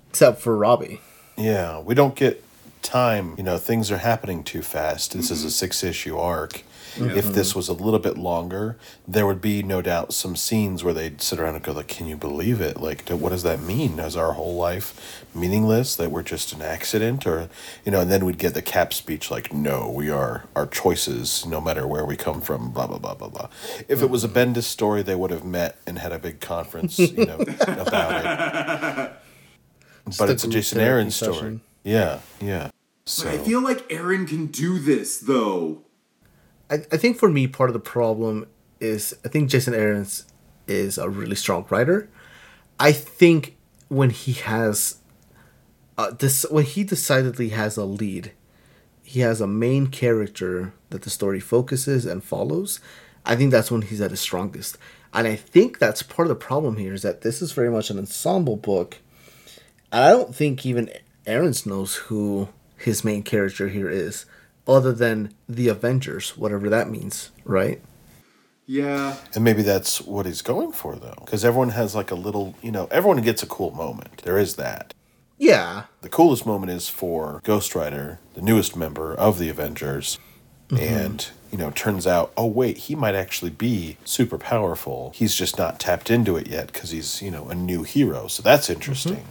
except 0.10 0.40
for 0.42 0.56
robbie 0.56 1.02
Yeah, 1.38 1.80
we 1.82 1.96
don't 1.96 2.16
get 2.16 2.44
time. 2.82 3.34
You 3.38 3.44
know, 3.44 3.58
things 3.58 3.90
are 3.92 3.98
happening 3.98 4.44
too 4.44 4.62
fast. 4.62 5.14
This 5.14 5.32
is 5.32 5.44
a 5.44 5.50
six 5.52 5.84
issue 5.84 6.18
arc. 6.18 6.62
If 6.98 7.26
mm-hmm. 7.26 7.34
this 7.34 7.56
was 7.56 7.68
a 7.68 7.74
little 7.74 8.00
bit 8.00 8.18
longer, 8.18 8.78
there 9.08 9.26
would 9.26 9.42
be 9.42 9.62
no 9.64 9.82
doubt 9.82 10.14
some 10.14 10.36
scenes 10.36 10.84
where 10.84 10.94
they'd 10.94 11.22
sit 11.22 11.40
around 11.40 11.56
and 11.56 11.64
go, 11.64 11.74
like, 11.74 11.88
"Can 11.88 12.08
you 12.08 12.16
believe 12.16 12.62
it? 12.62 12.80
Like, 12.80 13.08
what 13.10 13.30
does 13.30 13.44
that 13.44 13.60
mean? 13.60 14.00
Is 14.00 14.16
our 14.16 14.34
whole 14.34 14.56
life 14.56 15.26
meaningless? 15.34 15.96
That 15.96 16.12
we're 16.12 16.24
just 16.24 16.54
an 16.54 16.62
accident, 16.62 17.28
or 17.28 17.50
you 17.84 17.92
know?" 17.92 18.02
And 18.02 18.12
then 18.12 18.26
we'd 18.26 18.38
get 18.38 18.54
the 18.54 18.62
cap 18.62 18.94
speech, 18.94 19.30
like, 19.30 19.54
"No, 19.54 19.90
we 19.90 20.10
are 20.10 20.46
our 20.56 20.68
choices, 20.68 21.46
no 21.46 21.60
matter 21.60 21.86
where 21.86 22.06
we 22.06 22.16
come 22.16 22.42
from." 22.42 22.72
Blah 22.72 22.88
blah 22.88 23.00
blah 23.00 23.16
blah 23.16 23.30
blah. 23.30 23.50
If 23.88 24.02
it 24.02 24.10
was 24.10 24.24
a 24.24 24.28
mm-hmm. 24.28 24.54
Bendis 24.54 24.64
story, 24.64 25.02
they 25.04 25.16
would 25.16 25.32
have 25.32 25.44
met 25.44 25.78
and 25.86 26.00
had 26.00 26.12
a 26.12 26.20
big 26.20 26.40
conference, 26.40 27.00
you 27.00 27.26
know, 27.26 27.40
about 27.62 28.26
it. 28.26 29.14
But 30.18 30.30
it's 30.30 30.44
a 30.44 30.48
Jason 30.50 30.78
therapy 30.78 30.92
Aaron 30.92 31.12
story. 31.12 31.34
session. 31.34 31.62
Yeah, 31.84 32.20
yeah. 32.40 32.70
So 33.06 33.26
But 33.26 33.34
I 33.36 33.38
feel 33.38 33.62
like 33.62 33.86
Aaron 33.92 34.26
can 34.26 34.48
do 34.48 34.80
this, 34.80 35.18
though. 35.18 35.85
I, 36.70 36.76
I 36.92 36.98
think 36.98 37.18
for 37.18 37.30
me 37.30 37.48
part 37.48 37.70
of 37.70 37.74
the 37.74 37.80
problem 37.80 38.48
is 38.80 39.16
I 39.24 39.30
think 39.30 39.50
Jason 39.50 39.74
Aaron's 39.74 40.26
is 40.68 40.98
a 40.98 41.10
really 41.10 41.36
strong 41.36 41.66
writer. 41.70 42.10
I 42.80 42.92
think 42.92 43.56
when 43.88 44.10
he 44.10 44.34
has 44.34 44.98
uh, 45.98 46.12
this 46.12 46.46
when 46.50 46.66
he 46.66 46.84
decidedly 46.84 47.50
has 47.50 47.78
a 47.78 47.86
lead, 47.86 48.32
he 49.04 49.22
has 49.22 49.40
a 49.42 49.48
main 49.48 49.88
character 49.88 50.74
that 50.90 51.04
the 51.04 51.10
story 51.10 51.40
focuses 51.40 52.06
and 52.06 52.24
follows. 52.24 52.80
I 53.26 53.36
think 53.36 53.52
that's 53.52 53.72
when 53.72 53.84
he's 53.84 54.02
at 54.02 54.12
his 54.12 54.20
strongest. 54.20 54.78
And 55.14 55.28
I 55.28 55.36
think 55.36 55.80
that's 55.80 56.04
part 56.04 56.28
of 56.28 56.30
the 56.30 56.36
problem 56.46 56.78
here 56.78 56.94
is 56.94 57.02
that 57.04 57.22
this 57.22 57.42
is 57.42 57.54
very 57.54 57.70
much 57.72 57.90
an 57.90 57.98
ensemble 57.98 58.58
book 58.58 58.98
And 59.92 60.04
I 60.04 60.10
don't 60.10 60.36
think 60.36 60.66
even 60.66 60.90
Aaron's 61.26 61.66
knows 61.66 61.96
who 61.96 62.50
his 62.78 63.04
main 63.04 63.24
character 63.24 63.70
here 63.70 63.90
is, 63.90 64.26
other 64.68 64.92
than 64.92 65.34
the 65.48 65.68
Avengers, 65.68 66.38
whatever 66.38 66.70
that 66.70 66.90
means, 66.90 67.32
right? 67.44 67.82
Yeah. 68.66 69.18
And 69.34 69.44
maybe 69.44 69.62
that's 69.62 70.02
what 70.02 70.26
he's 70.26 70.42
going 70.42 70.72
for, 70.72 70.96
though. 70.96 71.22
Because 71.24 71.46
everyone 71.46 71.70
has 71.70 71.96
like 71.96 72.12
a 72.12 72.16
little, 72.16 72.56
you 72.62 72.72
know, 72.72 72.88
everyone 72.92 73.22
gets 73.22 73.44
a 73.44 73.48
cool 73.48 73.72
moment. 73.72 74.24
There 74.24 74.38
is 74.38 74.56
that. 74.56 74.94
Yeah. 75.38 75.84
The 76.02 76.10
coolest 76.10 76.46
moment 76.46 76.72
is 76.72 76.90
for 76.90 77.42
Ghost 77.44 77.76
Rider, 77.76 78.20
the 78.34 78.42
newest 78.42 78.76
member 78.76 79.14
of 79.14 79.38
the 79.38 79.50
Avengers. 79.50 80.18
Mm-hmm. 80.70 80.84
And, 80.84 81.30
you 81.52 81.60
know, 81.60 81.70
turns 81.72 82.08
out, 82.08 82.34
oh, 82.36 82.48
wait, 82.48 82.78
he 82.78 82.96
might 82.96 83.14
actually 83.14 83.52
be 83.52 83.98
super 84.04 84.40
powerful. 84.40 85.12
He's 85.14 85.36
just 85.36 85.60
not 85.60 85.80
tapped 85.80 86.10
into 86.10 86.38
it 86.38 86.48
yet 86.48 86.74
because 86.74 86.90
he's, 86.90 87.22
you 87.22 87.30
know, 87.30 87.50
a 87.50 87.56
new 87.56 87.84
hero. 87.84 88.28
So 88.28 88.42
that's 88.42 88.66
mm-hmm. 88.66 88.74
interesting. 88.74 89.26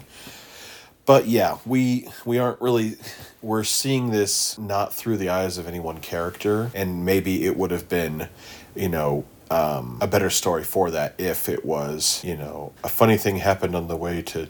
But 1.07 1.27
yeah, 1.27 1.59
we 1.67 2.09
we 2.25 2.39
aren't 2.39 2.61
really 2.61 2.97
we're 3.45 3.65
seeing 3.65 4.11
this 4.11 4.59
not 4.59 4.93
through 4.93 5.19
the 5.19 5.29
eyes 5.29 5.59
of 5.59 5.69
any 5.69 5.79
one 5.81 5.99
character, 6.01 6.71
and 6.75 7.05
maybe 7.05 7.45
it 7.47 7.57
would 7.57 7.71
have 7.71 7.89
been, 7.89 8.29
you 8.75 8.89
know, 8.89 9.25
um, 9.51 9.99
a 10.01 10.07
better 10.07 10.31
story 10.31 10.65
for 10.65 10.91
that 10.91 11.15
if 11.19 11.49
it 11.49 11.65
was, 11.65 12.23
you 12.25 12.37
know, 12.37 12.73
a 12.83 12.89
funny 12.89 13.17
thing 13.19 13.37
happened 13.37 13.77
on 13.77 13.87
the 13.89 13.97
way 13.97 14.23
to, 14.23 14.49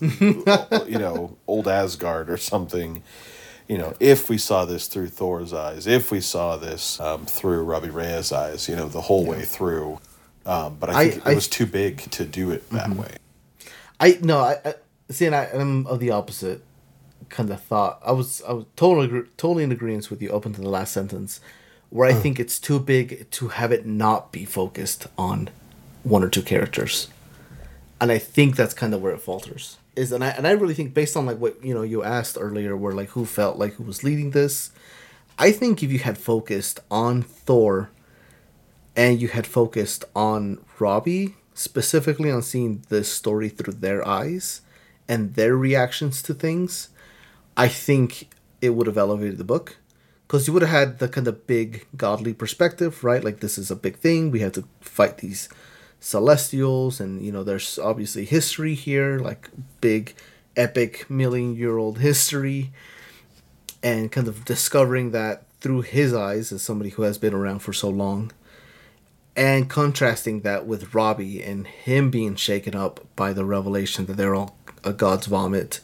you 0.86 0.98
know, 0.98 1.36
old 1.46 1.66
Asgard 1.66 2.28
or 2.30 2.36
something. 2.36 3.02
You 3.68 3.78
know, 3.78 3.94
if 4.00 4.28
we 4.28 4.36
saw 4.36 4.64
this 4.64 4.86
through 4.88 5.08
Thor's 5.08 5.52
eyes, 5.52 5.86
if 5.86 6.10
we 6.10 6.20
saw 6.20 6.56
this 6.56 6.98
um, 7.00 7.24
through 7.24 7.62
Robbie 7.62 7.90
Reyes' 7.90 8.32
eyes, 8.32 8.68
you 8.68 8.76
know, 8.76 8.88
the 8.88 9.00
whole 9.02 9.24
way 9.24 9.42
through. 9.42 9.98
Um, 10.44 10.76
but 10.80 10.90
I 10.90 11.00
I- 11.00 11.08
think 11.10 11.26
I- 11.26 11.32
it 11.32 11.34
was 11.36 11.48
too 11.48 11.66
big 11.66 11.98
to 12.12 12.24
do 12.24 12.50
it 12.50 12.68
that 12.70 12.90
way. 12.90 13.16
I 13.98 14.18
no, 14.22 14.38
I, 14.40 14.56
I 14.64 14.74
see, 15.10 15.26
and 15.26 15.34
I, 15.36 15.44
I'm 15.52 15.86
of 15.86 16.00
the 16.00 16.10
opposite 16.10 16.62
kind 17.30 17.50
of 17.50 17.62
thought. 17.62 18.00
I 18.04 18.12
was 18.12 18.42
I 18.46 18.52
was 18.52 18.66
totally 18.76 19.24
totally 19.36 19.64
in 19.64 19.72
agreement 19.72 20.10
with 20.10 20.20
you 20.20 20.34
up 20.34 20.44
until 20.44 20.64
the 20.64 20.70
last 20.70 20.92
sentence, 20.92 21.40
where 21.88 22.08
I 22.08 22.12
uh. 22.12 22.20
think 22.20 22.38
it's 22.38 22.58
too 22.58 22.78
big 22.78 23.30
to 23.30 23.48
have 23.48 23.72
it 23.72 23.86
not 23.86 24.32
be 24.32 24.44
focused 24.44 25.06
on 25.16 25.48
one 26.02 26.22
or 26.22 26.28
two 26.28 26.42
characters, 26.42 27.08
and 28.00 28.10
I 28.12 28.18
think 28.18 28.56
that's 28.56 28.74
kind 28.74 28.94
of 28.94 29.02
where 29.02 29.12
it 29.12 29.20
falters. 29.20 29.78
Is 29.96 30.12
and 30.12 30.22
I 30.22 30.28
and 30.28 30.46
I 30.46 30.52
really 30.52 30.74
think 30.74 30.94
based 30.94 31.16
on 31.16 31.26
like 31.26 31.38
what 31.38 31.64
you 31.64 31.74
know 31.74 31.82
you 31.82 32.02
asked 32.02 32.36
earlier, 32.38 32.76
where 32.76 32.94
like 32.94 33.10
who 33.10 33.24
felt 33.24 33.56
like 33.56 33.74
who 33.74 33.84
was 33.84 34.04
leading 34.04 34.30
this, 34.32 34.70
I 35.38 35.52
think 35.52 35.82
if 35.82 35.90
you 35.90 35.98
had 36.00 36.18
focused 36.18 36.80
on 36.90 37.22
Thor 37.22 37.90
and 38.94 39.20
you 39.20 39.28
had 39.28 39.46
focused 39.46 40.04
on 40.14 40.58
Robbie, 40.78 41.36
specifically 41.54 42.30
on 42.30 42.42
seeing 42.42 42.82
this 42.88 43.12
story 43.12 43.48
through 43.48 43.74
their 43.74 44.06
eyes 44.06 44.62
and 45.08 45.34
their 45.34 45.56
reactions 45.56 46.22
to 46.22 46.34
things, 46.34 46.88
I 47.60 47.68
think 47.68 48.30
it 48.62 48.70
would 48.70 48.86
have 48.86 48.96
elevated 48.96 49.36
the 49.36 49.44
book. 49.44 49.76
Because 50.26 50.46
you 50.46 50.54
would 50.54 50.62
have 50.62 50.70
had 50.70 50.98
the 50.98 51.08
kind 51.08 51.28
of 51.28 51.46
big 51.46 51.86
godly 51.94 52.32
perspective, 52.32 53.04
right? 53.04 53.22
Like, 53.22 53.40
this 53.40 53.58
is 53.58 53.70
a 53.70 53.76
big 53.76 53.96
thing. 53.98 54.30
We 54.30 54.40
have 54.40 54.52
to 54.52 54.64
fight 54.80 55.18
these 55.18 55.50
celestials, 55.98 57.00
and, 57.00 57.20
you 57.20 57.30
know, 57.30 57.44
there's 57.44 57.78
obviously 57.78 58.24
history 58.24 58.74
here, 58.74 59.18
like 59.18 59.50
big, 59.82 60.14
epic, 60.56 61.10
million 61.10 61.54
year 61.54 61.76
old 61.76 61.98
history. 61.98 62.72
And 63.82 64.10
kind 64.10 64.26
of 64.26 64.46
discovering 64.46 65.10
that 65.10 65.42
through 65.60 65.82
his 65.82 66.14
eyes 66.14 66.52
as 66.52 66.62
somebody 66.62 66.90
who 66.90 67.02
has 67.02 67.18
been 67.18 67.34
around 67.34 67.58
for 67.58 67.74
so 67.74 67.90
long 67.90 68.32
and 69.36 69.70
contrasting 69.70 70.40
that 70.40 70.66
with 70.66 70.94
Robbie 70.94 71.42
and 71.42 71.66
him 71.66 72.10
being 72.10 72.36
shaken 72.36 72.74
up 72.74 73.00
by 73.16 73.32
the 73.32 73.44
revelation 73.44 74.06
that 74.06 74.16
they're 74.16 74.34
all 74.34 74.56
a 74.84 74.92
god's 74.92 75.26
vomit 75.26 75.80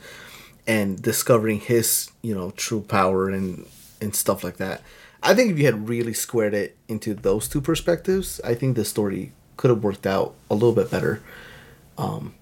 and 0.67 1.01
discovering 1.01 1.61
his, 1.61 2.11
you 2.23 2.35
know, 2.35 2.51
true 2.53 2.81
power 2.81 3.29
and 3.29 3.67
and 4.01 4.15
stuff 4.15 4.45
like 4.45 4.59
that. 4.59 4.83
I 5.23 5.35
think 5.35 5.51
if 5.51 5.59
you 5.59 5.65
had 5.65 5.89
really 5.89 6.13
squared 6.13 6.55
it 6.55 6.77
into 6.89 7.15
those 7.15 7.49
two 7.49 7.61
perspectives, 7.61 8.41
I 8.45 8.55
think 8.55 8.77
the 8.77 8.85
story 8.85 9.33
could 9.57 9.71
have 9.71 9.83
worked 9.83 10.07
out 10.07 10.35
a 10.51 10.55
little 10.55 10.75
bit 10.75 10.91
better. 10.91 11.23
Um 11.97 12.35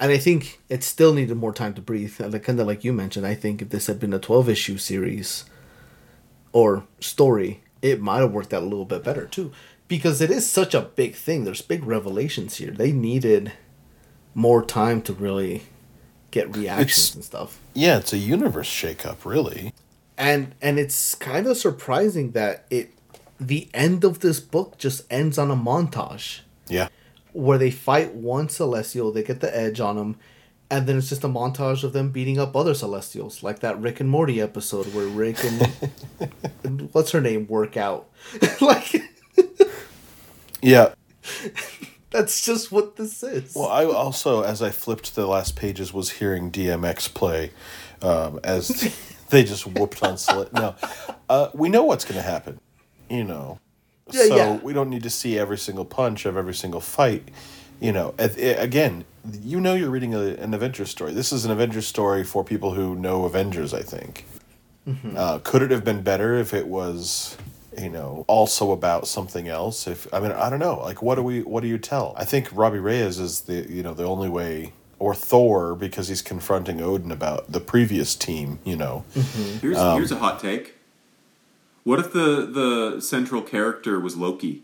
and 0.00 0.12
I 0.12 0.18
think 0.18 0.60
it 0.68 0.84
still 0.84 1.12
needed 1.12 1.36
more 1.36 1.52
time 1.52 1.74
to 1.74 1.82
breathe. 1.82 2.20
Like 2.20 2.44
kind 2.44 2.60
of 2.60 2.66
like 2.66 2.84
you 2.84 2.92
mentioned, 2.92 3.26
I 3.26 3.34
think 3.34 3.62
if 3.62 3.70
this 3.70 3.88
had 3.88 3.98
been 3.98 4.12
a 4.12 4.18
12 4.18 4.48
issue 4.48 4.78
series 4.78 5.44
or 6.52 6.84
story, 7.00 7.62
it 7.82 8.00
might 8.00 8.20
have 8.20 8.32
worked 8.32 8.54
out 8.54 8.62
a 8.62 8.66
little 8.66 8.84
bit 8.84 9.02
better 9.02 9.26
too. 9.26 9.52
Because 9.88 10.20
it 10.20 10.30
is 10.30 10.48
such 10.48 10.74
a 10.74 10.82
big 10.82 11.14
thing. 11.14 11.44
There's 11.44 11.62
big 11.62 11.84
revelations 11.84 12.56
here. 12.56 12.70
They 12.70 12.92
needed 12.92 13.52
more 14.34 14.64
time 14.64 15.02
to 15.02 15.12
really 15.12 15.64
get 16.30 16.54
reactions 16.56 16.80
It's- 17.08 17.14
and 17.14 17.24
stuff. 17.24 17.58
Yeah, 17.74 17.98
it's 17.98 18.12
a 18.12 18.18
universe 18.18 18.68
shakeup, 18.68 19.24
really. 19.24 19.72
And 20.16 20.54
and 20.60 20.78
it's 20.78 21.14
kind 21.14 21.46
of 21.46 21.56
surprising 21.56 22.32
that 22.32 22.64
it 22.70 22.90
the 23.40 23.68
end 23.72 24.02
of 24.04 24.18
this 24.20 24.40
book 24.40 24.76
just 24.78 25.02
ends 25.10 25.38
on 25.38 25.48
a 25.50 25.56
montage 25.56 26.40
Yeah. 26.68 26.88
where 27.32 27.56
they 27.56 27.70
fight 27.70 28.14
one 28.14 28.48
celestial, 28.48 29.12
they 29.12 29.22
get 29.22 29.40
the 29.40 29.56
edge 29.56 29.78
on 29.78 29.94
them, 29.94 30.16
and 30.68 30.88
then 30.88 30.98
it's 30.98 31.08
just 31.08 31.22
a 31.22 31.28
montage 31.28 31.84
of 31.84 31.92
them 31.92 32.10
beating 32.10 32.36
up 32.36 32.56
other 32.56 32.74
celestials, 32.74 33.44
like 33.44 33.60
that 33.60 33.80
Rick 33.80 34.00
and 34.00 34.10
Morty 34.10 34.40
episode 34.40 34.92
where 34.92 35.06
Rick 35.06 35.44
and, 35.44 35.70
and 36.64 36.88
what's 36.92 37.12
her 37.12 37.20
name 37.20 37.46
work 37.46 37.76
out. 37.76 38.08
like 38.60 39.00
Yeah. 40.60 40.94
That's 42.18 42.44
just 42.44 42.72
what 42.72 42.96
this 42.96 43.22
is. 43.22 43.54
Well, 43.54 43.68
I 43.68 43.84
also, 43.84 44.42
as 44.42 44.60
I 44.60 44.70
flipped 44.70 45.14
the 45.14 45.26
last 45.26 45.54
pages, 45.54 45.92
was 45.92 46.10
hearing 46.10 46.50
DMX 46.50 47.12
play 47.14 47.52
um, 48.02 48.40
as 48.42 48.68
they 49.30 49.44
just 49.44 49.66
whooped 49.66 50.02
on 50.02 50.18
Slit. 50.18 50.52
No, 50.52 50.74
uh, 51.28 51.50
we 51.54 51.68
know 51.68 51.84
what's 51.84 52.04
going 52.04 52.16
to 52.16 52.22
happen, 52.28 52.60
you 53.08 53.24
know. 53.24 53.60
Yeah, 54.10 54.26
so 54.26 54.36
yeah. 54.36 54.56
we 54.56 54.72
don't 54.72 54.90
need 54.90 55.02
to 55.04 55.10
see 55.10 55.38
every 55.38 55.58
single 55.58 55.84
punch 55.84 56.26
of 56.26 56.36
every 56.36 56.54
single 56.54 56.80
fight. 56.80 57.28
You 57.80 57.92
know, 57.92 58.14
again, 58.18 59.04
you 59.40 59.60
know 59.60 59.74
you're 59.74 59.90
reading 59.90 60.14
a, 60.14 60.20
an 60.20 60.52
Avengers 60.52 60.90
story. 60.90 61.12
This 61.12 61.32
is 61.32 61.44
an 61.44 61.52
Avengers 61.52 61.86
story 61.86 62.24
for 62.24 62.42
people 62.42 62.72
who 62.72 62.96
know 62.96 63.24
Avengers. 63.24 63.72
I 63.72 63.82
think. 63.82 64.24
Mm-hmm. 64.88 65.14
Uh, 65.16 65.38
could 65.44 65.62
it 65.62 65.70
have 65.70 65.84
been 65.84 66.02
better 66.02 66.34
if 66.34 66.54
it 66.54 66.66
was, 66.66 67.36
you 67.80 67.88
know, 67.90 68.24
also 68.28 68.72
about 68.72 69.06
something 69.06 69.48
else? 69.48 69.86
If 69.86 70.12
I 70.12 70.20
mean, 70.20 70.32
I 70.32 70.50
don't 70.50 70.58
know. 70.58 70.78
Like, 70.80 71.02
what 71.02 71.14
do 71.16 71.22
we? 71.22 71.42
What 71.42 71.62
do 71.62 71.68
you 71.68 71.78
tell? 71.78 72.14
I 72.16 72.24
think 72.24 72.48
Robbie 72.52 72.78
Reyes 72.78 73.18
is 73.18 73.42
the 73.42 73.66
you 73.70 73.82
know 73.82 73.94
the 73.94 74.04
only 74.04 74.28
way, 74.28 74.72
or 74.98 75.14
Thor 75.14 75.74
because 75.74 76.08
he's 76.08 76.22
confronting 76.22 76.80
Odin 76.80 77.10
about 77.12 77.50
the 77.52 77.60
previous 77.60 78.14
team. 78.14 78.58
You 78.64 78.76
know, 78.76 79.04
Here's 79.60 79.78
here's 79.78 80.12
a 80.12 80.18
hot 80.18 80.40
take. 80.40 80.74
What 81.84 81.98
if 81.98 82.12
the 82.12 82.46
the 82.46 83.00
central 83.00 83.42
character 83.42 83.98
was 84.00 84.16
Loki? 84.16 84.62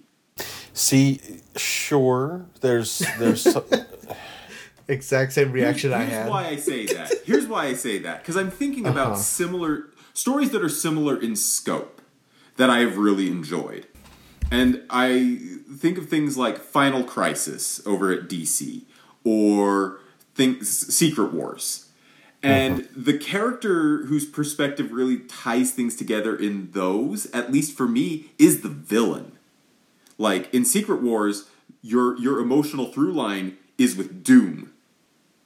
see, 0.73 1.21
sure, 1.57 2.47
there's 2.61 2.99
there's. 3.19 3.43
so- 3.43 3.65
exact 4.89 5.33
same 5.33 5.51
reaction 5.51 5.91
here's, 5.93 6.03
I 6.03 6.05
here's 6.05 6.23
had. 6.23 6.29
why 6.31 6.47
I 6.49 6.57
say 6.57 6.87
that. 6.87 7.13
Here's 7.25 7.47
why 7.47 7.67
I 7.67 7.75
say 7.75 7.99
that 8.01 8.19
because 8.21 8.37
I'm 8.37 8.51
thinking 8.51 8.87
about 8.87 9.13
Uh-huh. 9.13 9.17
similar 9.17 9.87
stories 10.13 10.51
that 10.51 10.63
are 10.63 10.69
similar 10.69 11.19
in 11.19 11.37
scope 11.37 11.94
that 12.57 12.71
I 12.71 12.81
have 12.81 12.97
really 12.97 13.29
enjoyed, 13.29 13.87
and 14.51 14.83
I 14.91 15.39
think 15.77 15.99
of 15.99 16.09
things 16.09 16.37
like 16.37 16.59
Final 16.59 17.05
Crisis 17.05 17.85
over 17.87 18.13
at 18.13 18.29
DC 18.29 18.83
or 19.25 20.01
things 20.35 20.95
Secret 20.95 21.33
Wars. 21.33 21.85
And 22.45 22.87
the 22.95 23.17
character 23.17 24.05
whose 24.05 24.27
perspective 24.27 24.93
really 24.93 25.21
ties 25.21 25.73
things 25.73 25.97
together 25.97 26.37
in 26.37 26.73
those, 26.73 27.25
at 27.31 27.51
least 27.51 27.75
for 27.75 27.89
me, 27.89 28.33
is 28.39 28.61
the 28.61 28.69
villain. 28.69 29.33
Like 30.19 30.53
in 30.53 30.67
Secret 30.67 31.03
Wars, 31.03 31.49
your 31.81 32.19
your 32.19 32.41
emotional 32.41 32.93
through 32.93 33.15
line 33.15 33.57
is 33.79 33.97
with 33.97 34.23
Doom, 34.23 34.73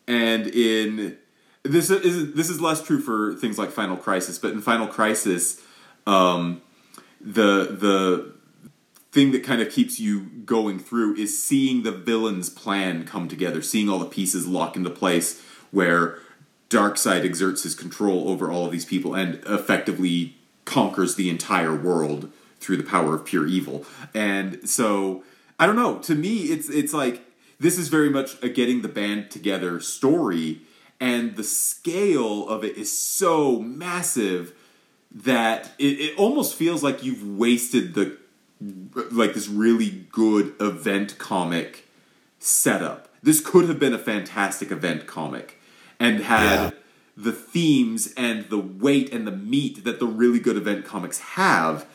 and 0.09 0.49
in 0.49 1.17
this 1.63 1.89
is 1.89 2.35
this 2.35 2.51
is 2.51 2.61
less 2.61 2.83
true 2.83 3.01
for 3.01 3.35
things 3.35 3.59
like 3.59 3.71
Final 3.71 3.97
Crisis, 3.97 4.39
but 4.39 4.53
in 4.53 4.61
Final 4.61 4.89
Crisis, 4.89 5.63
um, 6.07 6.61
the 7.21 7.67
the 7.71 8.35
thing 9.11 9.33
that 9.33 9.43
kind 9.43 9.63
of 9.63 9.71
keeps 9.71 9.99
you 9.99 10.21
going 10.45 10.79
through 10.79 11.17
is 11.17 11.43
seeing 11.43 11.83
the 11.83 11.93
villain's 11.93 12.51
plan 12.51 13.05
come 13.05 13.27
together, 13.27 13.63
seeing 13.63 13.89
all 13.89 13.99
the 13.99 14.07
pieces 14.07 14.47
lock 14.47 14.77
into 14.77 14.91
place 14.91 15.43
where 15.71 16.19
Darkseid 16.71 17.25
exerts 17.25 17.63
his 17.63 17.75
control 17.75 18.29
over 18.29 18.51
all 18.51 18.67
of 18.67 18.73
these 18.73 18.85
people 18.85 19.15
and 19.15 19.37
effectively 19.47 20.37
conquers 20.65 21.15
the 21.15 21.31
entire 21.31 21.75
world 21.75 22.31
through 22.61 22.77
the 22.77 22.83
power 22.85 23.15
of 23.15 23.25
pure 23.25 23.47
evil. 23.47 23.87
And 24.15 24.69
so 24.69 25.25
I 25.59 25.67
don't 25.67 25.77
know, 25.77 25.99
to 26.01 26.15
me 26.15 26.45
it's 26.45 26.69
it's 26.69 26.93
like 26.93 27.23
this 27.59 27.79
is 27.79 27.89
very 27.89 28.11
much 28.11 28.41
a 28.43 28.49
getting 28.49 28.83
the 28.83 28.89
band 28.89 29.31
together 29.31 29.81
story 29.81 30.61
and 31.01 31.37
the 31.37 31.45
scale 31.45 32.49
of 32.49 32.65
it 32.65 32.77
is 32.77 32.97
so 32.97 33.61
massive 33.61 34.53
that 35.15 35.71
it, 35.79 36.01
it 36.01 36.19
almost 36.19 36.55
feels 36.55 36.83
like 36.83 37.03
you've 37.03 37.27
wasted 37.39 37.95
the 37.95 38.17
like 39.13 39.35
this 39.35 39.49
really 39.49 40.07
good 40.13 40.55
event 40.61 41.17
comic 41.19 41.87
setup. 42.39 43.09
This 43.23 43.41
could 43.41 43.69
have 43.69 43.79
been 43.79 43.95
a 43.95 43.99
fantastic 43.99 44.71
event 44.71 45.07
comic. 45.07 45.55
and 46.01 46.21
had 46.21 46.43
Yeah. 46.45 46.71
the 47.17 47.33
themes 47.33 48.13
and 48.17 48.49
the 48.51 48.59
weight 48.59 49.13
and 49.13 49.27
the 49.27 49.33
meat 49.33 49.83
that 49.85 49.99
the 49.99 50.07
really 50.07 50.39
good 50.39 50.57
event 50.57 50.85
comics 50.85 51.19
have. 51.21 51.87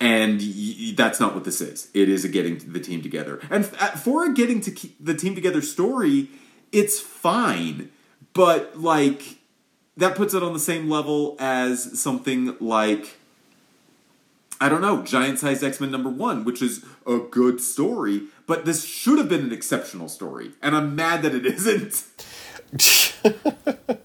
And 0.00 0.40
y- 0.40 0.94
that's 0.96 1.20
not 1.20 1.34
what 1.34 1.44
this 1.44 1.60
is. 1.60 1.88
It 1.94 2.08
is 2.08 2.24
a 2.24 2.28
getting 2.28 2.58
the 2.72 2.80
team 2.80 3.02
together. 3.02 3.40
And 3.50 3.64
f- 3.64 4.02
for 4.02 4.24
a 4.24 4.32
getting 4.32 4.60
to 4.62 4.70
keep 4.70 4.96
the 5.04 5.14
team 5.14 5.34
together 5.34 5.60
story, 5.62 6.28
it's 6.72 7.00
fine. 7.00 7.90
But 8.34 8.78
like 8.80 9.38
that 9.96 10.14
puts 10.14 10.34
it 10.34 10.42
on 10.42 10.52
the 10.52 10.58
same 10.58 10.90
level 10.90 11.36
as 11.38 11.98
something 11.98 12.56
like 12.60 13.18
I 14.60 14.70
don't 14.70 14.80
know, 14.80 15.02
Giant 15.02 15.38
Size 15.38 15.62
X 15.62 15.80
Men 15.80 15.90
number 15.90 16.08
one, 16.08 16.44
which 16.44 16.62
is 16.62 16.84
a 17.06 17.18
good 17.18 17.60
story, 17.60 18.22
but 18.46 18.64
this 18.64 18.84
should 18.84 19.18
have 19.18 19.28
been 19.28 19.42
an 19.42 19.52
exceptional 19.52 20.08
story, 20.08 20.52
and 20.62 20.74
I'm 20.74 20.96
mad 20.96 21.22
that 21.22 21.34
it 21.34 21.44
isn't. 21.44 22.04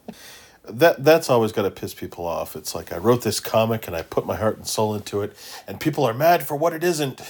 that 0.65 1.03
that's 1.03 1.29
always 1.29 1.51
got 1.51 1.63
to 1.63 1.71
piss 1.71 1.93
people 1.93 2.25
off. 2.25 2.55
It's 2.55 2.75
like 2.75 2.91
I 2.91 2.97
wrote 2.97 3.23
this 3.23 3.39
comic 3.39 3.87
and 3.87 3.95
I 3.95 4.01
put 4.01 4.25
my 4.25 4.35
heart 4.35 4.57
and 4.57 4.67
soul 4.67 4.93
into 4.93 5.21
it, 5.21 5.35
and 5.67 5.79
people 5.79 6.03
are 6.03 6.13
mad 6.13 6.43
for 6.43 6.57
what 6.57 6.73
it 6.73 6.83
isn't. 6.83 7.21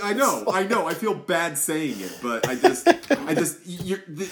I 0.00 0.12
know, 0.12 0.44
I 0.52 0.64
know, 0.64 0.86
I 0.86 0.94
feel 0.94 1.14
bad 1.14 1.58
saying 1.58 2.00
it, 2.00 2.18
but 2.22 2.48
I 2.48 2.54
just, 2.54 2.86
I 2.86 3.34
just, 3.34 3.58
you're, 3.66 3.98
th- 3.98 4.30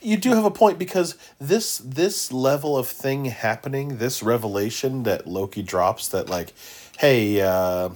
you 0.00 0.16
do 0.16 0.30
have 0.30 0.44
a 0.44 0.50
point 0.50 0.78
because 0.78 1.16
this 1.40 1.78
this 1.78 2.32
level 2.32 2.76
of 2.76 2.88
thing 2.88 3.26
happening, 3.26 3.98
this 3.98 4.22
revelation 4.22 5.02
that 5.04 5.26
Loki 5.26 5.62
drops, 5.62 6.08
that 6.08 6.28
like, 6.28 6.52
hey, 6.98 7.40
uh, 7.40 7.90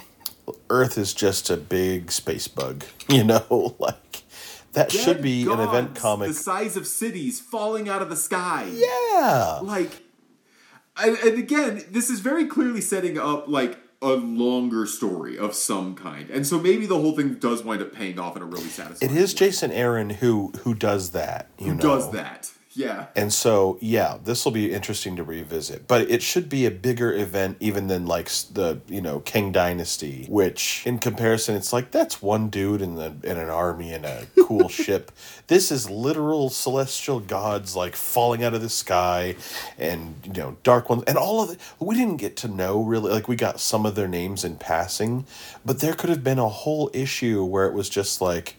Earth 0.71 0.99
is 0.99 1.15
just 1.15 1.51
a 1.51 1.57
big 1.57 2.11
space 2.11 2.49
bug, 2.49 2.85
you 3.09 3.25
know, 3.25 3.77
like 3.79 4.23
that 4.73 4.91
should 4.93 5.19
dead 5.19 5.23
be 5.23 5.43
an 5.43 5.61
event 5.61 5.95
comic. 5.95 6.29
the 6.29 6.35
size 6.35 6.77
of 6.77 6.87
cities 6.87 7.41
falling 7.41 7.89
out 7.89 8.03
of 8.03 8.11
the 8.11 8.17
sky. 8.17 8.69
yeah, 8.73 9.61
like 9.63 10.03
and, 10.97 11.17
and 11.19 11.39
again 11.39 11.85
this 11.91 12.11
is 12.11 12.21
very 12.21 12.47
clearly 12.47 12.81
setting 12.81 13.19
up 13.19 13.49
like 13.49 13.79
a 14.05 14.15
longer 14.17 14.87
story 14.87 15.39
of 15.39 15.55
some 15.55 15.95
kind 15.95 16.31
and 16.31 16.47
so 16.47 16.59
maybe 16.59 16.87
the 16.87 16.99
whole 16.99 17.17
thing 17.17 17.35
does 17.35 17.65
wind 17.65 17.81
up 17.83 17.93
paying 17.93 18.19
off 18.19 18.37
in 18.37 18.43
a 18.43 18.47
really 18.47 18.69
satisfying 18.69 19.11
it 19.11 19.17
is 19.17 19.33
way. 19.35 19.39
Jason 19.39 19.73
Aaron 19.73 20.11
who 20.11 20.53
who 20.63 20.75
does 20.75 21.11
that. 21.11 21.49
You 21.59 21.67
who 21.67 21.75
know? 21.75 21.81
does 21.81 22.11
that 22.13 22.51
yeah 22.75 23.07
And 23.15 23.33
so, 23.33 23.79
yeah, 23.81 24.19
this 24.23 24.45
will 24.45 24.53
be 24.53 24.73
interesting 24.73 25.17
to 25.17 25.25
revisit. 25.25 25.87
But 25.87 26.11
it 26.11 26.23
should 26.23 26.49
be 26.49 26.67
a 26.67 26.71
bigger 26.71 27.13
event, 27.13 27.57
even 27.61 27.87
than 27.87 28.07
like 28.07 28.29
the 28.29 28.81
you 28.89 29.01
know 29.01 29.21
Kang 29.21 29.53
Dynasty, 29.53 30.27
which 30.29 30.83
in 30.85 30.99
comparison, 30.99 31.55
it's 31.55 31.73
like 31.73 31.91
that's 31.91 32.21
one 32.21 32.49
dude 32.49 32.83
in 32.83 32.97
the 32.97 33.15
in 33.23 33.39
an 33.39 33.51
army 33.51 33.93
in 33.93 34.05
a 34.05 34.27
cool 34.45 34.69
ship. 34.83 35.13
This 35.47 35.71
is 35.71 35.89
literal 35.89 36.51
celestial 36.51 37.21
gods 37.21 37.77
like 37.77 37.95
falling 37.97 38.43
out 38.43 38.55
of 38.55 38.63
the 38.63 38.69
sky, 38.69 39.37
and 39.79 40.17
you 40.25 40.33
know 40.33 40.57
dark 40.63 40.91
ones, 40.91 41.05
and 41.07 41.17
all 41.17 41.43
of 41.43 41.51
it. 41.51 41.61
We 41.79 41.95
didn't 41.95 42.17
get 42.17 42.37
to 42.39 42.49
know 42.49 42.83
really. 42.83 43.13
Like 43.13 43.29
we 43.29 43.37
got 43.37 43.61
some 43.61 43.87
of 43.87 43.95
their 43.95 44.09
names 44.09 44.45
in 44.45 44.57
passing, 44.57 45.27
but 45.65 45.81
there 45.81 45.95
could 45.95 46.11
have 46.11 46.25
been 46.25 46.39
a 46.39 46.49
whole 46.49 46.91
issue 46.93 47.45
where 47.45 47.67
it 47.67 47.73
was 47.73 47.89
just 47.89 48.21
like 48.21 48.57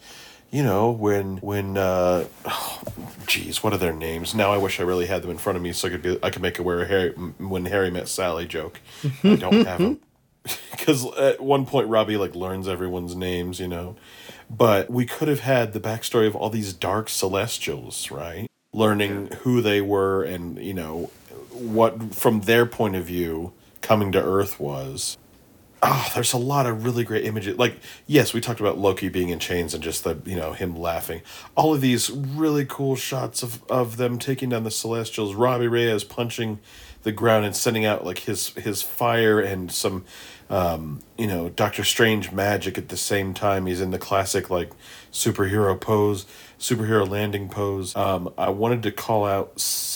you 0.50 0.62
know 0.62 0.90
when 0.90 1.38
when 1.38 1.76
uh 1.76 2.24
geez 3.26 3.62
what 3.62 3.72
are 3.72 3.78
their 3.78 3.92
names? 3.92 4.34
Now 4.34 4.52
i 4.52 4.56
wish 4.56 4.80
i 4.80 4.82
really 4.82 5.06
had 5.06 5.22
them 5.22 5.30
in 5.30 5.38
front 5.38 5.56
of 5.56 5.62
me 5.62 5.72
so 5.72 5.88
i 5.88 5.90
could 5.90 6.02
be 6.02 6.18
i 6.22 6.30
could 6.30 6.42
make 6.42 6.58
a 6.58 6.62
where 6.62 6.84
harry 6.84 7.10
when 7.10 7.66
harry 7.66 7.90
met 7.90 8.08
sally 8.08 8.46
joke. 8.46 8.80
I 9.24 9.36
don't 9.36 9.66
have 9.66 9.78
them. 9.78 10.00
Because 10.70 11.04
at 11.16 11.40
one 11.40 11.66
point 11.66 11.88
robbie 11.88 12.16
like 12.16 12.34
learns 12.36 12.68
everyone's 12.68 13.16
names 13.16 13.58
you 13.58 13.68
know. 13.68 13.96
But 14.48 14.88
we 14.90 15.04
could 15.04 15.26
have 15.26 15.40
had 15.40 15.72
the 15.72 15.80
backstory 15.80 16.28
of 16.28 16.36
all 16.36 16.50
these 16.50 16.72
dark 16.72 17.08
celestials 17.08 18.10
right? 18.10 18.46
Learning 18.72 19.28
who 19.42 19.60
they 19.60 19.80
were 19.80 20.22
and 20.22 20.58
you 20.58 20.74
know 20.74 21.10
what 21.50 22.14
from 22.14 22.42
their 22.42 22.66
point 22.66 22.94
of 22.94 23.04
view 23.04 23.52
coming 23.80 24.12
to 24.12 24.22
earth 24.22 24.60
was 24.60 25.16
oh, 25.86 26.10
there's 26.14 26.32
a 26.32 26.38
lot 26.38 26.66
of 26.66 26.84
really 26.84 27.04
great 27.04 27.24
images. 27.24 27.58
Like, 27.58 27.78
yes, 28.06 28.34
we 28.34 28.40
talked 28.40 28.60
about 28.60 28.76
Loki 28.76 29.08
being 29.08 29.28
in 29.28 29.38
chains 29.38 29.72
and 29.72 29.82
just 29.82 30.04
the, 30.04 30.18
you 30.24 30.36
know, 30.36 30.52
him 30.52 30.76
laughing. 30.76 31.22
All 31.54 31.74
of 31.74 31.80
these 31.80 32.10
really 32.10 32.66
cool 32.66 32.96
shots 32.96 33.42
of, 33.42 33.62
of 33.70 33.96
them 33.96 34.18
taking 34.18 34.48
down 34.48 34.64
the 34.64 34.70
Celestials. 34.70 35.34
Robbie 35.34 35.68
Reyes 35.68 36.04
punching 36.04 36.58
the 37.02 37.12
ground 37.12 37.44
and 37.46 37.54
sending 37.54 37.84
out 37.84 38.04
like 38.04 38.18
his 38.18 38.48
his 38.50 38.82
fire 38.82 39.38
and 39.38 39.70
some, 39.70 40.04
um, 40.50 41.00
you 41.16 41.28
know, 41.28 41.48
Doctor 41.48 41.84
Strange 41.84 42.32
magic 42.32 42.76
at 42.76 42.88
the 42.88 42.96
same 42.96 43.32
time. 43.32 43.66
He's 43.66 43.80
in 43.80 43.92
the 43.92 43.98
classic 43.98 44.50
like 44.50 44.72
superhero 45.12 45.80
pose, 45.80 46.26
superhero 46.58 47.08
landing 47.08 47.48
pose. 47.48 47.94
Um, 47.96 48.32
I 48.38 48.50
wanted 48.50 48.82
to 48.84 48.92
call 48.92 49.24
out 49.26 49.52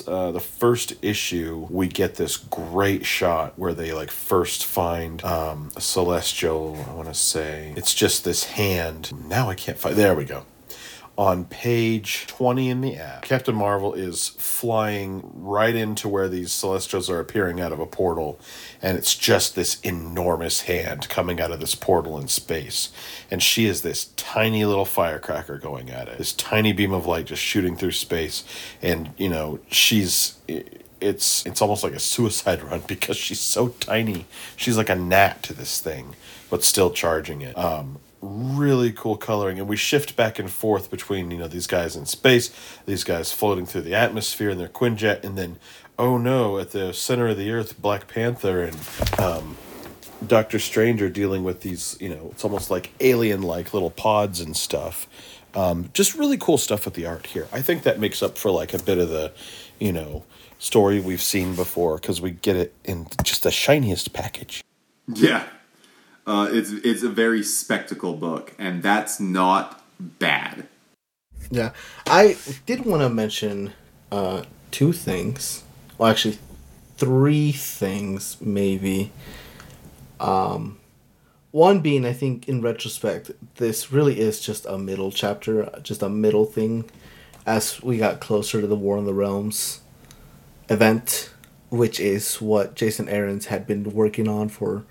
uh, 0.06 0.32
the 0.32 0.40
first 0.40 0.94
issue. 1.02 1.66
We 1.70 1.88
get 1.88 2.16
this 2.16 2.36
great 2.36 3.06
shot 3.06 3.58
where 3.58 3.74
they 3.74 3.92
like 3.92 4.10
first 4.10 4.64
find 4.64 5.24
um, 5.24 5.70
a 5.76 5.80
celestial. 5.80 6.84
I 6.88 6.94
want 6.94 7.08
to 7.08 7.14
say 7.14 7.72
it's 7.76 7.94
just 7.94 8.24
this 8.24 8.44
hand. 8.44 9.12
Now 9.28 9.48
I 9.48 9.54
can't 9.54 9.78
find. 9.78 9.96
There 9.96 10.14
we 10.14 10.24
go. 10.24 10.44
On 11.18 11.44
page 11.44 12.26
20 12.28 12.70
in 12.70 12.80
the 12.80 12.96
app, 12.96 13.22
Captain 13.22 13.54
Marvel 13.54 13.92
is 13.92 14.28
flying 14.28 15.30
right 15.34 15.74
into 15.74 16.08
where 16.08 16.28
these 16.28 16.50
celestials 16.50 17.10
are 17.10 17.20
appearing 17.20 17.60
out 17.60 17.72
of 17.72 17.80
a 17.80 17.84
portal, 17.84 18.40
and 18.80 18.96
it's 18.96 19.14
just 19.16 19.54
this 19.54 19.78
enormous 19.80 20.62
hand 20.62 21.08
coming 21.10 21.38
out 21.38 21.50
of 21.50 21.60
this 21.60 21.74
portal 21.74 22.18
in 22.18 22.28
space. 22.28 22.90
And 23.30 23.42
she 23.42 23.66
is 23.66 23.82
this 23.82 24.06
tiny 24.16 24.64
little 24.64 24.86
firecracker 24.86 25.58
going 25.58 25.90
at 25.90 26.08
it, 26.08 26.16
this 26.16 26.32
tiny 26.32 26.72
beam 26.72 26.92
of 26.92 27.04
light 27.04 27.26
just 27.26 27.42
shooting 27.42 27.76
through 27.76 27.92
space. 27.92 28.44
And, 28.80 29.10
you 29.18 29.28
know, 29.28 29.60
she's. 29.70 30.38
It's 31.02 31.46
it's 31.46 31.62
almost 31.62 31.82
like 31.82 31.94
a 31.94 31.98
suicide 31.98 32.62
run 32.70 32.82
because 32.86 33.16
she's 33.16 33.40
so 33.40 33.68
tiny. 33.68 34.26
She's 34.56 34.76
like 34.76 34.90
a 34.90 34.94
gnat 34.94 35.42
to 35.44 35.54
this 35.54 35.80
thing, 35.80 36.14
but 36.50 36.62
still 36.62 36.90
charging 36.90 37.40
it. 37.40 37.56
Um, 37.58 37.98
really 38.22 38.92
cool 38.92 39.16
coloring 39.16 39.58
and 39.58 39.66
we 39.66 39.76
shift 39.76 40.14
back 40.14 40.38
and 40.38 40.50
forth 40.50 40.90
between 40.90 41.30
you 41.30 41.38
know 41.38 41.48
these 41.48 41.66
guys 41.66 41.96
in 41.96 42.04
space 42.04 42.54
these 42.84 43.02
guys 43.02 43.32
floating 43.32 43.64
through 43.64 43.80
the 43.80 43.94
atmosphere 43.94 44.50
in 44.50 44.58
their 44.58 44.68
quinjet 44.68 45.24
and 45.24 45.38
then 45.38 45.58
oh 45.98 46.18
no 46.18 46.58
at 46.58 46.72
the 46.72 46.92
center 46.92 47.28
of 47.28 47.38
the 47.38 47.50
earth 47.50 47.80
black 47.80 48.06
panther 48.08 48.62
and 48.62 48.76
um, 49.18 49.56
doctor 50.26 50.58
strange 50.58 51.00
are 51.02 51.10
dealing 51.10 51.44
with 51.44 51.60
these 51.60 51.96
you 52.00 52.08
know 52.08 52.28
it's 52.32 52.44
almost 52.44 52.70
like 52.70 52.92
alien 53.00 53.42
like 53.42 53.72
little 53.72 53.90
pods 53.90 54.40
and 54.40 54.56
stuff. 54.56 55.08
Um, 55.52 55.90
just 55.94 56.14
really 56.14 56.36
cool 56.36 56.58
stuff 56.58 56.84
with 56.84 56.94
the 56.94 57.06
art 57.06 57.26
here. 57.26 57.48
I 57.52 57.60
think 57.60 57.82
that 57.82 57.98
makes 57.98 58.22
up 58.22 58.38
for 58.38 58.52
like 58.52 58.72
a 58.72 58.78
bit 58.80 58.98
of 58.98 59.08
the 59.08 59.32
you 59.78 59.92
know 59.92 60.24
story 60.58 61.00
we've 61.00 61.22
seen 61.22 61.56
before 61.56 61.96
because 61.96 62.20
we 62.20 62.32
get 62.32 62.56
it 62.56 62.74
in 62.84 63.06
just 63.24 63.42
the 63.42 63.50
shiniest 63.50 64.12
package. 64.12 64.62
Yeah 65.08 65.44
uh, 66.26 66.48
it's 66.50 66.72
it's 66.72 67.02
a 67.02 67.08
very 67.08 67.42
spectacle 67.42 68.14
book 68.14 68.54
and 68.58 68.82
that's 68.82 69.20
not 69.20 69.82
bad 70.00 70.66
Yeah, 71.50 71.72
I 72.06 72.36
did 72.66 72.84
want 72.84 73.02
to 73.02 73.08
mention 73.08 73.72
uh, 74.12 74.44
two 74.70 74.92
things. 74.92 75.64
Well, 75.98 76.10
actually, 76.10 76.38
three 76.96 77.52
things 77.52 78.36
maybe. 78.40 79.10
Um, 80.20 80.78
one 81.50 81.80
being, 81.80 82.04
I 82.04 82.12
think, 82.12 82.48
in 82.48 82.62
retrospect, 82.62 83.32
this 83.56 83.90
really 83.90 84.20
is 84.20 84.40
just 84.40 84.64
a 84.66 84.78
middle 84.78 85.10
chapter, 85.10 85.68
just 85.82 86.02
a 86.02 86.08
middle 86.08 86.44
thing, 86.44 86.88
as 87.44 87.82
we 87.82 87.98
got 87.98 88.20
closer 88.20 88.60
to 88.60 88.66
the 88.66 88.76
War 88.76 88.98
in 88.98 89.04
the 89.04 89.14
Realms 89.14 89.80
event, 90.68 91.30
which 91.70 91.98
is 91.98 92.40
what 92.40 92.76
Jason 92.76 93.08
Aaron's 93.08 93.46
had 93.46 93.66
been 93.66 93.92
working 93.92 94.28
on 94.28 94.48
for 94.48 94.84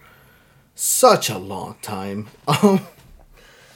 such 0.79 1.29
a 1.29 1.37
long 1.37 1.75
time. 1.81 2.27
Um. 2.47 2.81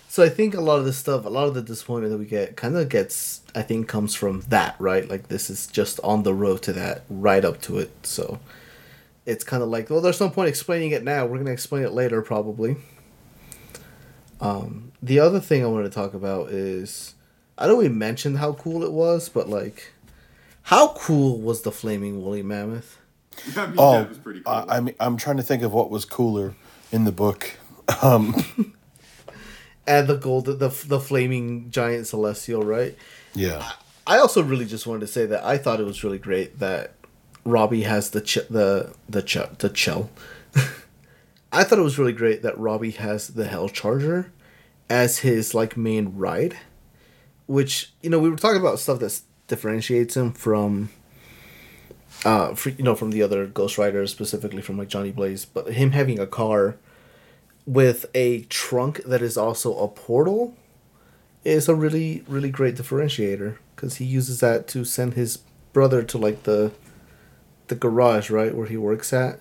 So 0.08 0.24
I 0.24 0.30
think 0.30 0.54
a 0.54 0.62
lot 0.62 0.78
of 0.78 0.86
the 0.86 0.94
stuff, 0.94 1.26
a 1.26 1.30
lot 1.30 1.48
of 1.48 1.56
the 1.56 1.64
disappointment 1.64 2.12
that 2.12 2.20
we 2.20 2.26
get, 2.26 2.56
kind 2.56 2.78
of 2.78 2.88
gets, 2.88 3.42
I 3.56 3.64
think, 3.64 3.88
comes 3.88 4.14
from 4.14 4.42
that, 4.42 4.76
right? 4.78 5.10
Like 5.10 5.28
this 5.28 5.50
is 5.50 5.66
just 5.66 6.00
on 6.04 6.22
the 6.22 6.36
road 6.36 6.62
to 6.64 6.74
that, 6.74 7.04
right 7.10 7.44
up 7.44 7.60
to 7.64 7.80
it. 7.80 7.92
So 8.06 8.40
it's 9.26 9.44
kind 9.44 9.64
of 9.64 9.70
like, 9.70 9.90
well, 9.90 10.02
there's 10.02 10.20
no 10.20 10.30
point 10.30 10.50
explaining 10.50 10.92
it 10.92 11.04
now. 11.04 11.26
We're 11.26 11.40
gonna 11.40 11.50
explain 11.50 11.82
it 11.84 11.94
later, 11.94 12.22
probably. 12.22 12.76
Um, 14.40 14.92
the 15.02 15.20
other 15.20 15.40
thing 15.40 15.64
I 15.64 15.68
wanted 15.68 15.86
to 15.86 15.96
talk 15.96 16.14
about 16.14 16.50
is, 16.50 17.16
I 17.58 17.66
know 17.66 17.78
we 17.78 17.90
mentioned 17.90 18.38
how 18.38 18.54
cool 18.54 18.84
it 18.84 18.92
was, 18.92 19.30
but 19.30 19.50
like, 19.50 19.94
how 20.64 20.90
cool 20.90 21.42
was 21.42 21.64
the 21.64 21.72
flaming 21.72 22.22
woolly 22.22 22.44
mammoth? 22.44 23.00
I 23.58 23.66
mean, 23.66 23.76
Oh, 23.80 23.94
that 23.94 24.10
was 24.10 24.18
pretty 24.20 24.42
cool. 24.42 24.54
I, 24.54 24.78
I 24.78 24.80
mean, 24.80 24.96
I'm 25.00 25.18
trying 25.18 25.38
to 25.38 25.44
think 25.44 25.64
of 25.64 25.74
what 25.74 25.90
was 25.90 26.06
cooler 26.06 26.54
in 26.94 27.04
the 27.04 27.12
book. 27.12 27.58
Um, 28.02 28.36
And 29.86 30.08
the 30.08 30.16
gold, 30.16 30.46
the 30.46 30.56
the 30.56 31.00
flaming 31.00 31.70
giant 31.70 32.08
celestial, 32.08 32.62
right? 32.64 32.96
Yeah, 33.36 33.70
I 34.08 34.18
also 34.18 34.42
really 34.42 34.64
just 34.64 34.88
wanted 34.88 35.02
to 35.02 35.08
say 35.08 35.26
that 35.26 35.44
I 35.44 35.58
thought 35.58 35.82
it 35.82 35.86
was 35.86 36.06
really 36.06 36.20
great 36.20 36.60
that 36.60 36.94
Robbie 37.44 37.82
has 37.84 38.12
the 38.12 38.22
ch- 38.22 38.48
the 38.50 38.94
the 39.10 39.22
ch- 39.22 39.58
the 39.58 39.76
shell. 39.76 40.10
I 41.52 41.66
thought 41.66 41.80
it 41.80 41.84
was 41.84 42.00
really 42.00 42.14
great 42.14 42.44
that 42.44 42.58
Robbie 42.58 42.92
has 42.92 43.28
the 43.28 43.46
Hell 43.46 43.68
Charger 43.68 44.32
as 44.90 45.20
his 45.20 45.54
like 45.54 45.76
main 45.76 46.16
ride, 46.16 46.58
which 47.48 47.92
you 48.02 48.10
know 48.10 48.20
we 48.20 48.30
were 48.30 48.38
talking 48.38 48.62
about 48.62 48.80
stuff 48.80 49.00
that's 49.00 49.24
differentiates 49.48 50.16
him 50.16 50.32
from 50.32 50.92
uh 52.26 52.54
fr- 52.56 52.70
you 52.70 52.84
know 52.84 52.96
from 52.96 53.12
the 53.12 53.22
other 53.22 53.46
Ghost 53.46 53.78
Riders 53.78 54.12
specifically 54.12 54.62
from 54.62 54.78
like 54.78 54.88
Johnny 54.88 55.12
Blaze, 55.12 55.46
but 55.46 55.74
him 55.74 55.92
having 55.92 56.20
a 56.20 56.28
car 56.28 56.78
with 57.66 58.06
a 58.14 58.42
trunk 58.44 59.02
that 59.04 59.22
is 59.22 59.38
also 59.38 59.78
a 59.78 59.88
portal 59.88 60.56
is 61.44 61.68
a 61.68 61.76
really 61.76 62.24
really 62.28 62.50
great 62.50 62.76
differentiator 62.76 63.58
because 63.76 63.96
he 63.96 64.06
uses 64.06 64.40
that 64.40 64.68
to 64.70 64.84
send 64.86 65.14
his 65.14 65.40
brother 65.74 66.04
to 66.04 66.18
like 66.18 66.44
the 66.44 66.72
the 67.68 67.76
garage 67.76 68.30
right 68.30 68.56
where 68.56 68.68
he 68.68 68.78
works 68.78 69.14
at. 69.14 69.40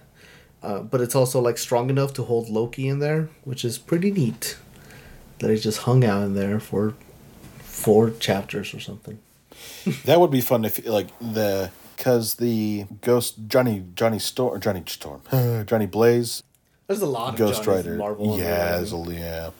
Uh, 0.62 0.78
but 0.78 1.00
it's 1.00 1.16
also 1.16 1.40
like 1.40 1.58
strong 1.58 1.90
enough 1.90 2.12
to 2.12 2.22
hold 2.22 2.48
loki 2.48 2.86
in 2.86 3.00
there 3.00 3.28
which 3.42 3.64
is 3.64 3.78
pretty 3.78 4.12
neat 4.12 4.56
that 5.40 5.50
he 5.50 5.56
just 5.58 5.78
hung 5.80 6.04
out 6.04 6.22
in 6.22 6.34
there 6.34 6.60
for 6.60 6.94
four 7.58 8.10
chapters 8.10 8.72
or 8.72 8.80
something. 8.80 9.18
That 10.04 10.20
would 10.20 10.30
be 10.30 10.40
fun 10.40 10.64
if 10.64 10.86
like 10.86 11.08
the 11.20 11.70
because 12.02 12.34
the 12.34 12.84
ghost 13.00 13.36
Johnny 13.46 13.84
Johnny 13.94 14.18
Storm 14.18 14.60
Johnny 14.60 14.82
Storm 14.86 15.22
Johnny 15.66 15.86
Blaze 15.86 16.42
there's 16.88 17.00
a 17.00 17.06
lot 17.06 17.34
of 17.34 17.38
Ghost 17.38 17.62
Johnnies 17.62 17.86
Rider 17.86 17.96
marvel 17.96 18.36
yeah 18.36 18.76
there's 18.76 18.92
a, 18.92 19.04
yeah 19.08 19.50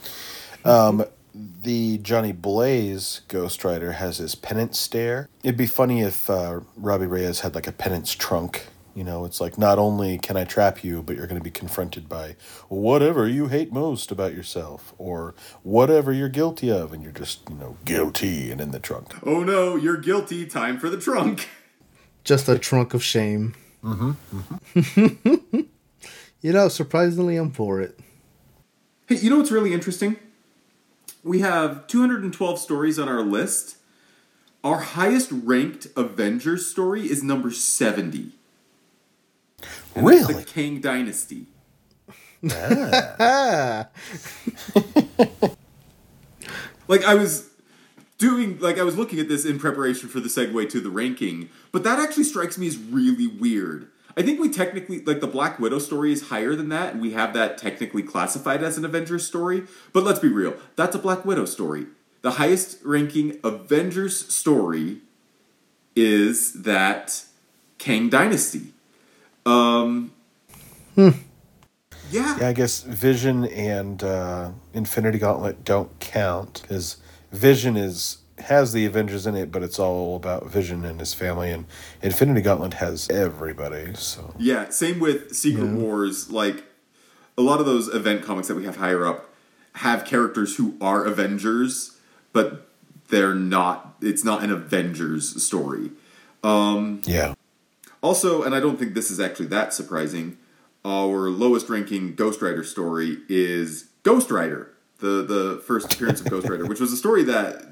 um 0.65 1.05
the 1.35 1.99
Johnny 1.99 2.33
Blaze 2.33 3.21
Ghost 3.29 3.65
Rider 3.65 3.93
has 3.93 4.19
his 4.19 4.35
penance 4.35 4.79
stare. 4.79 5.31
It'd 5.43 5.57
be 5.57 5.67
funny 5.67 6.03
if 6.03 6.29
uh, 6.29 6.61
Robbie 6.77 7.07
Reyes 7.07 7.41
had 7.41 7.55
like 7.55 7.67
a 7.67 7.73
penance 7.73 8.13
trunk. 8.13 8.67
You 8.95 9.03
know, 9.03 9.25
it's 9.25 9.41
like 9.41 9.57
not 9.57 9.79
only 9.79 10.19
can 10.19 10.37
I 10.37 10.45
trap 10.45 10.85
you, 10.85 11.03
but 11.03 11.17
you're 11.17 11.27
going 11.27 11.41
to 11.41 11.43
be 11.43 11.51
confronted 11.51 12.07
by 12.07 12.37
whatever 12.69 13.27
you 13.27 13.47
hate 13.47 13.73
most 13.73 14.13
about 14.13 14.35
yourself 14.35 14.93
or 14.99 15.35
whatever 15.63 16.13
you're 16.13 16.29
guilty 16.29 16.71
of, 16.71 16.93
and 16.93 17.03
you're 17.03 17.13
just 17.13 17.49
you 17.49 17.57
know 17.57 17.79
guilty 17.87 18.51
and 18.51 18.61
in 18.61 18.73
the 18.73 18.79
trunk. 18.79 19.15
Oh 19.25 19.43
no, 19.43 19.77
you're 19.77 19.97
guilty. 19.97 20.45
Time 20.45 20.79
for 20.79 20.91
the 20.91 21.01
trunk. 21.01 21.49
just 22.25 22.49
a 22.49 22.59
trunk 22.59 22.95
of 22.95 23.03
shame 23.03 23.55
mm-hmm. 23.83 24.13
you 26.41 26.53
know 26.53 26.69
surprisingly 26.69 27.37
i'm 27.37 27.51
for 27.51 27.81
it 27.81 27.99
Hey, 29.09 29.17
you 29.17 29.31
know 29.31 29.37
what's 29.39 29.51
really 29.51 29.75
interesting? 29.75 30.17
We 31.25 31.41
have 31.41 31.87
212 31.89 32.59
stories 32.59 32.99
on 32.99 33.09
our 33.09 33.21
list. 33.21 33.77
Our 34.65 34.79
highest 34.79 35.31
ranked 35.33 35.89
Avengers 35.97 36.67
story 36.67 37.03
is 37.03 37.23
number 37.23 37.51
70. 37.51 38.31
And 39.95 40.07
Really? 40.07 40.35
the 40.35 40.45
Kang 40.45 40.81
Dynasty. 40.81 41.47
ah 42.51 43.89
Like 46.89 47.05
I 47.05 47.15
was 47.15 47.51
doing 48.23 48.57
like 48.61 48.79
I 48.79 48.85
was 48.85 48.97
looking 48.97 49.19
at 49.19 49.27
this 49.27 49.45
in 49.45 49.59
preparation 49.59 50.09
for 50.09 50.21
the 50.21 50.29
segue 50.29 50.71
to 50.71 50.81
the 50.81 50.91
ranking, 50.91 51.51
but 51.73 51.83
that 51.83 51.99
actually 51.99 52.23
strikes 52.23 52.57
me 52.57 52.69
as 52.69 52.79
really 52.79 53.27
weird. 53.27 53.89
I 54.17 54.23
think 54.23 54.39
we 54.39 54.49
technically 54.49 55.05
like 55.05 55.21
the 55.21 55.27
Black 55.27 55.59
Widow 55.59 55.81
story 55.81 56.13
is 56.13 56.29
higher 56.29 56.55
than 56.55 56.69
that, 56.69 56.93
and 56.93 57.03
we 57.03 57.15
have 57.15 57.35
that 57.35 57.59
technically 57.59 58.05
classified 58.05 58.63
as 58.63 58.79
an 58.79 58.85
Avengers 58.85 59.27
story. 59.27 59.65
But 59.93 60.05
let's 60.05 60.21
be 60.21 60.29
real, 60.29 60.55
that's 60.77 60.95
a 60.95 61.01
Black 61.01 61.25
Widow 61.25 61.47
story. 61.47 61.87
The 62.21 62.33
highest 62.33 62.79
ranking 62.85 63.41
Avengers 63.43 64.33
story 64.33 64.99
is 65.97 66.63
that 66.63 67.25
Kang 67.79 68.09
Dynasty. 68.09 68.73
Um 69.45 70.13
Yeah. 70.95 71.13
Yeah, 72.13 72.49
I 72.49 72.53
guess 72.53 72.83
Vision 72.83 73.47
and 73.47 74.05
uh, 74.05 74.51
Infinity 74.75 75.19
Gauntlet 75.19 75.65
don't 75.65 75.99
count 75.99 76.61
because 76.61 76.99
Vision 77.33 77.77
is 77.77 78.19
has 78.39 78.73
the 78.73 78.87
Avengers 78.87 79.27
in 79.27 79.37
it, 79.37 79.53
but 79.53 79.63
it's 79.63 79.79
all 79.79 80.17
about 80.17 80.47
Vision 80.47 80.85
and 80.85 80.99
his 80.99 81.15
family, 81.15 81.51
and 81.51 81.67
Infinity 82.03 82.41
Gauntlet 82.41 82.75
has 82.75 83.09
everybody. 83.11 83.95
So 83.95 84.35
Yeah, 84.39 84.69
same 84.71 85.01
with 85.01 85.35
Secret 85.35 85.69
Wars. 85.69 86.31
Like 86.31 86.65
a 87.37 87.43
lot 87.43 87.61
of 87.61 87.67
those 87.67 87.89
event 87.89 88.23
comics 88.23 88.49
that 88.49 88.55
we 88.55 88.65
have 88.65 88.77
higher 88.77 89.07
up 89.07 89.29
have 89.77 90.05
characters 90.05 90.57
who 90.57 90.77
are 90.81 91.05
Avengers, 91.05 91.99
but 92.33 92.69
they're 93.09 93.35
not. 93.35 93.97
It's 94.01 94.25
not 94.25 94.43
an 94.43 94.51
Avengers 94.51 95.43
story. 95.43 95.91
Um, 96.43 97.03
yeah, 97.05 97.35
Also, 98.03 98.43
and 98.43 98.55
I 98.55 98.61
don't 98.61 98.79
think 98.79 98.95
this 98.95 99.11
is 99.11 99.21
actually 99.21 99.47
that 99.47 99.73
surprising. 99.73 100.39
Our 100.85 101.31
lowest 101.31 101.69
ranking 101.69 102.17
Ghost 102.17 102.43
Rider 102.43 102.65
story 102.65 103.19
is 103.29 103.91
Ghost 104.03 104.31
Rider, 104.33 104.72
the 105.03 105.23
the 105.23 105.63
first 105.67 105.93
appearance 105.93 106.21
of 106.23 106.31
Ghost 106.31 106.49
Rider, 106.49 106.65
which 106.67 106.81
was 106.81 106.93
a 106.93 106.97
story 106.97 107.23
that 107.25 107.67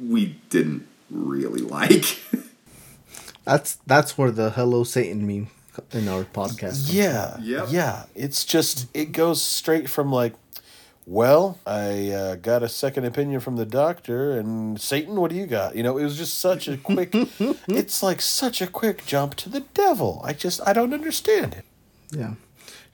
we 0.00 0.36
didn't 0.48 0.86
really 1.10 1.60
like. 1.60 2.18
that's 3.44 3.74
that's 3.86 4.16
where 4.16 4.30
the 4.30 4.50
hello 4.50 4.84
satan 4.84 5.26
meme 5.26 5.48
in 5.92 6.08
our 6.08 6.24
podcast 6.24 6.92
yeah, 6.92 7.36
Yep. 7.40 7.66
yeah. 7.70 8.04
It's 8.14 8.44
just 8.44 8.86
it 8.94 9.12
goes 9.12 9.40
straight 9.42 9.88
from 9.88 10.10
like, 10.10 10.34
well, 11.06 11.58
I 11.66 12.10
uh, 12.10 12.34
got 12.34 12.62
a 12.62 12.68
second 12.68 13.04
opinion 13.04 13.40
from 13.40 13.56
the 13.56 13.64
doctor, 13.64 14.32
and 14.38 14.78
Satan, 14.80 15.14
what 15.20 15.30
do 15.30 15.36
you 15.36 15.46
got? 15.46 15.74
You 15.76 15.82
know, 15.82 15.96
it 15.96 16.04
was 16.04 16.18
just 16.18 16.38
such 16.38 16.68
a 16.68 16.76
quick. 16.76 17.10
it's 17.68 18.02
like 18.02 18.20
such 18.20 18.60
a 18.60 18.66
quick 18.66 19.06
jump 19.06 19.34
to 19.36 19.48
the 19.48 19.60
devil. 19.72 20.20
I 20.24 20.32
just 20.32 20.60
I 20.66 20.72
don't 20.72 20.92
understand 20.92 21.54
it. 21.54 21.64
Yeah. 22.10 22.34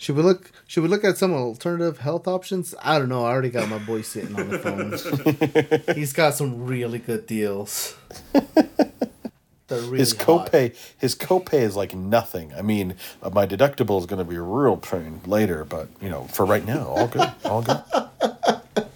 Should 0.05 0.17
we 0.17 0.23
look? 0.23 0.51
Should 0.67 0.83
we 0.83 0.91
look 0.91 1.03
at 1.03 1.17
some 1.17 1.33
alternative 1.33 1.97
health 1.97 2.29
options? 2.29 2.75
I 2.83 2.99
don't 2.99 3.09
know. 3.09 3.25
I 3.25 3.31
already 3.31 3.49
got 3.49 3.71
my 3.71 3.79
boy 3.79 4.03
sitting 4.03 4.39
on 4.39 4.51
the 4.51 4.59
phone. 4.59 5.95
He's 5.97 6.13
got 6.13 6.35
some 6.35 6.67
really 6.67 6.99
good 6.99 7.27
deals. 7.27 7.97
They're 8.35 9.81
really 9.81 10.01
his 10.01 10.15
hot. 10.15 10.53
copay 10.53 10.77
his 10.99 11.15
copay 11.15 11.63
is 11.63 11.75
like 11.75 11.95
nothing. 11.95 12.53
I 12.53 12.61
mean, 12.61 12.97
uh, 13.23 13.31
my 13.31 13.47
deductible 13.47 13.99
is 13.99 14.05
going 14.05 14.19
to 14.19 14.31
be 14.31 14.37
a 14.37 14.43
real 14.43 14.77
pain 14.77 15.23
later, 15.25 15.65
but 15.65 15.89
you 16.03 16.11
know, 16.11 16.25
for 16.25 16.45
right 16.45 16.67
now, 16.67 16.87
all 16.87 17.09
good, 17.09 17.33
all 17.47 17.63
good. 17.63 17.83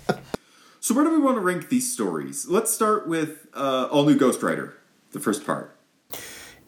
so 0.81 0.95
where 0.95 1.05
do 1.05 1.11
we 1.11 1.19
want 1.19 1.37
to 1.37 1.41
rank 1.41 1.71
these 1.71 1.91
stories? 1.91 2.47
Let's 2.49 2.71
start 2.71 3.09
with 3.09 3.47
uh, 3.55 3.89
All 3.91 4.05
New 4.05 4.19
Ghost 4.19 4.43
Rider, 4.43 4.77
the 5.13 5.21
first 5.21 5.47
part. 5.47 5.75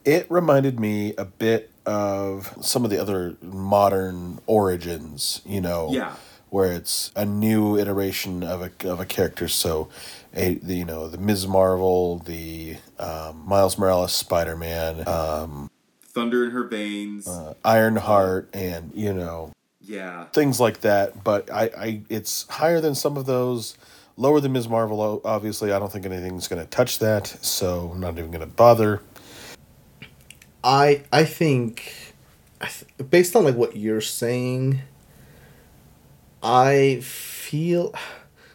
It 0.03 0.25
reminded 0.31 0.79
me 0.79 1.13
a 1.15 1.25
bit 1.25 1.70
of 1.85 2.53
some 2.61 2.83
of 2.83 2.91
the 2.91 2.99
other 3.01 3.35
modern 3.41 4.39
origins, 4.45 5.41
you 5.45 5.61
know, 5.61 5.89
Yeah. 5.91 6.13
where 6.49 6.71
it's 6.71 7.11
a 7.15 7.25
new 7.25 7.77
iteration 7.77 8.43
of 8.43 8.61
a 8.61 8.71
of 8.89 8.99
a 8.99 9.05
character. 9.05 9.47
So, 9.47 9.89
a 10.33 10.55
the, 10.55 10.75
you 10.75 10.85
know 10.85 11.07
the 11.07 11.17
Ms. 11.17 11.47
Marvel, 11.47 12.19
the 12.19 12.77
um, 12.99 13.43
Miles 13.47 13.77
Morales 13.77 14.13
Spider 14.13 14.55
Man, 14.55 15.07
um, 15.07 15.69
Thunder 16.05 16.43
in 16.45 16.51
her 16.51 16.63
veins. 16.65 17.27
uh, 17.27 17.53
Ironheart, 17.65 18.49
and 18.53 18.91
you 18.93 19.13
know 19.13 19.51
yeah. 19.81 20.25
things 20.33 20.59
like 20.59 20.81
that. 20.81 21.23
But 21.23 21.49
I, 21.51 21.63
I 21.77 22.01
it's 22.09 22.47
higher 22.49 22.79
than 22.81 22.95
some 22.95 23.17
of 23.17 23.25
those. 23.25 23.77
Lower 24.17 24.39
than 24.41 24.51
Ms. 24.51 24.67
Marvel, 24.67 25.21
obviously. 25.23 25.71
I 25.71 25.79
don't 25.79 25.91
think 25.91 26.05
anything's 26.05 26.47
going 26.49 26.61
to 26.61 26.69
touch 26.69 26.99
that, 26.99 27.25
so 27.27 27.89
I'm 27.93 28.01
not 28.01 28.17
even 28.19 28.29
going 28.29 28.41
to 28.41 28.45
bother. 28.45 29.01
I 30.63 31.03
I 31.11 31.25
think, 31.25 32.13
based 33.09 33.35
on 33.35 33.43
like 33.43 33.55
what 33.55 33.75
you're 33.75 34.01
saying, 34.01 34.81
I 36.43 36.99
feel 37.01 37.93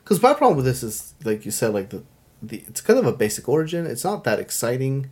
because 0.03 0.23
my 0.23 0.35
problem 0.35 0.57
with 0.57 0.66
this 0.66 0.83
is 0.83 1.15
like 1.24 1.45
you 1.45 1.51
said, 1.51 1.73
like 1.74 1.91
the 1.91 2.03
the 2.43 2.65
it's 2.69 2.81
kind 2.81 2.99
of 2.99 3.07
a 3.07 3.12
basic 3.12 3.49
origin. 3.49 3.87
It's 3.87 4.05
not 4.05 4.24
that 4.24 4.39
exciting. 4.39 5.11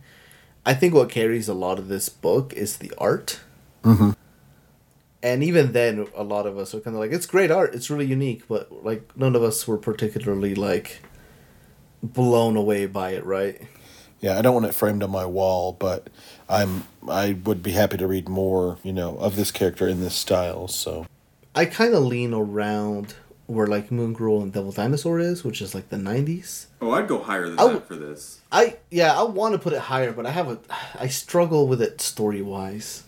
I 0.65 0.73
think 0.73 0.93
what 0.93 1.09
carries 1.09 1.47
a 1.47 1.53
lot 1.53 1.77
of 1.77 1.89
this 1.89 2.09
book 2.09 2.53
is 2.53 2.77
the 2.77 2.91
art. 2.97 3.39
Mm-hmm. 3.83 4.11
And 5.21 5.43
even 5.43 5.71
then, 5.71 6.07
a 6.15 6.23
lot 6.23 6.45
of 6.45 6.57
us 6.57 6.73
are 6.75 6.79
kind 6.79 6.95
of 6.95 6.99
like, 6.99 7.11
it's 7.11 7.25
great 7.25 7.49
art. 7.51 7.73
It's 7.73 7.89
really 7.89 8.05
unique, 8.05 8.47
but 8.47 8.83
like 8.83 9.15
none 9.17 9.35
of 9.35 9.43
us 9.43 9.67
were 9.67 9.77
particularly 9.77 10.55
like 10.55 11.01
blown 12.03 12.55
away 12.55 12.85
by 12.85 13.11
it, 13.11 13.25
right? 13.25 13.61
Yeah, 14.21 14.37
I 14.37 14.41
don't 14.41 14.53
want 14.53 14.65
it 14.65 14.73
framed 14.73 15.03
on 15.03 15.11
my 15.11 15.25
wall, 15.25 15.73
but 15.73 16.09
I'm 16.49 16.85
I 17.07 17.33
would 17.43 17.61
be 17.61 17.71
happy 17.71 17.97
to 17.97 18.07
read 18.07 18.27
more, 18.29 18.77
you 18.83 18.93
know, 18.93 19.17
of 19.17 19.35
this 19.35 19.51
character 19.51 19.87
in 19.87 19.99
this 19.99 20.15
style. 20.15 20.67
So 20.67 21.05
I 21.53 21.65
kind 21.65 21.93
of 21.93 22.03
lean 22.03 22.33
around 22.33 23.15
where 23.47 23.67
like 23.67 23.91
Moon 23.91 24.13
Girl 24.13 24.41
and 24.41 24.51
Devil 24.51 24.71
Dinosaur 24.71 25.19
is, 25.19 25.43
which 25.43 25.61
is 25.61 25.75
like 25.75 25.89
the 25.89 25.97
'90s. 25.97 26.65
Oh, 26.81 26.91
I'd 26.91 27.07
go 27.07 27.19
higher 27.19 27.47
than 27.47 27.59
I 27.59 27.73
that 27.73 27.87
for 27.87 27.95
this. 27.95 28.41
I 28.51 28.77
yeah, 28.89 29.17
I 29.17 29.23
want 29.23 29.53
to 29.53 29.59
put 29.59 29.73
it 29.73 29.79
higher, 29.79 30.11
but 30.11 30.25
I 30.25 30.31
have 30.31 30.49
a 30.49 30.59
I 30.99 31.07
struggle 31.07 31.67
with 31.67 31.81
it 31.81 32.01
story 32.01 32.41
wise. 32.41 33.03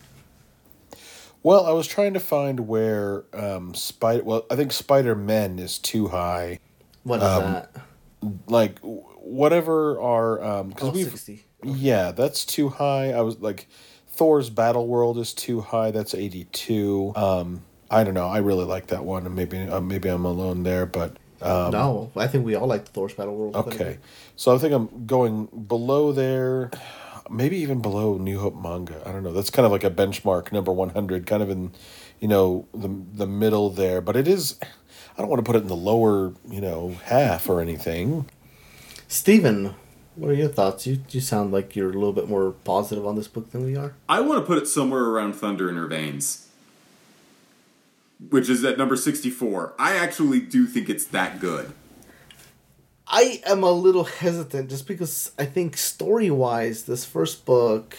Well, 1.42 1.66
I 1.66 1.72
was 1.72 1.86
trying 1.86 2.14
to 2.14 2.20
find 2.20 2.68
where 2.68 3.24
um 3.32 3.74
Spider 3.74 4.22
well, 4.24 4.46
I 4.50 4.56
think 4.56 4.72
Spider 4.72 5.14
Men 5.14 5.58
is 5.58 5.78
too 5.78 6.08
high. 6.08 6.60
What 7.02 7.16
is 7.16 7.22
that? 7.22 7.70
Like 8.46 8.80
w- 8.82 9.04
whatever 9.28 10.00
our 10.00 10.42
um 10.42 10.72
cuz 10.72 10.88
Oh, 10.88 10.92
we've 10.92 11.10
60. 11.10 11.44
Yeah, 11.64 12.12
that's 12.12 12.44
too 12.44 12.68
high. 12.68 13.12
I 13.12 13.20
was 13.20 13.38
like 13.40 13.68
Thor's 14.08 14.50
Battle 14.50 14.86
World 14.86 15.18
is 15.18 15.32
too 15.32 15.60
high. 15.60 15.90
That's 15.90 16.14
82. 16.14 17.12
Um 17.16 17.62
I 17.90 18.04
don't 18.04 18.14
know. 18.14 18.28
I 18.28 18.38
really 18.38 18.64
like 18.64 18.88
that 18.88 19.04
one 19.04 19.24
and 19.26 19.34
maybe 19.34 19.60
uh, 19.60 19.80
maybe 19.80 20.08
I'm 20.08 20.24
alone 20.24 20.62
there, 20.62 20.84
but 20.86 21.16
um, 21.40 21.70
no, 21.70 22.10
I 22.16 22.26
think 22.26 22.44
we 22.44 22.54
all 22.56 22.66
like 22.66 22.88
Thor's 22.88 23.14
Battle 23.14 23.34
World. 23.36 23.54
Okay, 23.56 23.98
so 24.36 24.54
I 24.54 24.58
think 24.58 24.74
I'm 24.74 25.06
going 25.06 25.46
below 25.46 26.10
there, 26.10 26.70
maybe 27.30 27.56
even 27.58 27.80
below 27.80 28.18
New 28.18 28.40
Hope 28.40 28.60
manga. 28.60 29.00
I 29.06 29.12
don't 29.12 29.22
know. 29.22 29.32
That's 29.32 29.50
kind 29.50 29.64
of 29.64 29.70
like 29.72 29.84
a 29.84 29.90
benchmark 29.90 30.50
number 30.52 30.72
one 30.72 30.90
hundred, 30.90 31.26
kind 31.26 31.42
of 31.42 31.48
in, 31.48 31.70
you 32.18 32.26
know, 32.28 32.66
the 32.74 32.88
the 33.14 33.26
middle 33.26 33.70
there. 33.70 34.00
But 34.00 34.16
it 34.16 34.26
is. 34.26 34.58
I 35.16 35.20
don't 35.20 35.28
want 35.28 35.44
to 35.44 35.48
put 35.48 35.56
it 35.56 35.62
in 35.62 35.68
the 35.68 35.76
lower, 35.76 36.32
you 36.48 36.60
know, 36.60 36.96
half 37.04 37.48
or 37.48 37.60
anything. 37.60 38.28
Steven, 39.10 39.74
what 40.16 40.30
are 40.30 40.34
your 40.34 40.48
thoughts? 40.48 40.86
You 40.86 41.00
you 41.08 41.20
sound 41.20 41.50
like 41.50 41.74
you're 41.74 41.88
a 41.88 41.94
little 41.94 42.12
bit 42.12 42.28
more 42.28 42.52
positive 42.52 43.06
on 43.06 43.16
this 43.16 43.26
book 43.26 43.50
than 43.50 43.64
we 43.64 43.74
are. 43.74 43.94
I 44.06 44.20
want 44.20 44.42
to 44.42 44.46
put 44.46 44.58
it 44.58 44.66
somewhere 44.66 45.04
around 45.04 45.32
Thunder 45.32 45.70
in 45.70 45.76
Her 45.76 45.86
Veins, 45.86 46.48
which 48.28 48.50
is 48.50 48.62
at 48.64 48.76
number 48.76 48.96
64. 48.96 49.74
I 49.78 49.96
actually 49.96 50.40
do 50.40 50.66
think 50.66 50.90
it's 50.90 51.06
that 51.06 51.40
good. 51.40 51.72
I 53.06 53.40
am 53.46 53.62
a 53.62 53.72
little 53.72 54.04
hesitant 54.04 54.68
just 54.68 54.86
because 54.86 55.32
I 55.38 55.46
think 55.46 55.78
story 55.78 56.30
wise, 56.30 56.84
this 56.84 57.06
first 57.06 57.46
book 57.46 57.96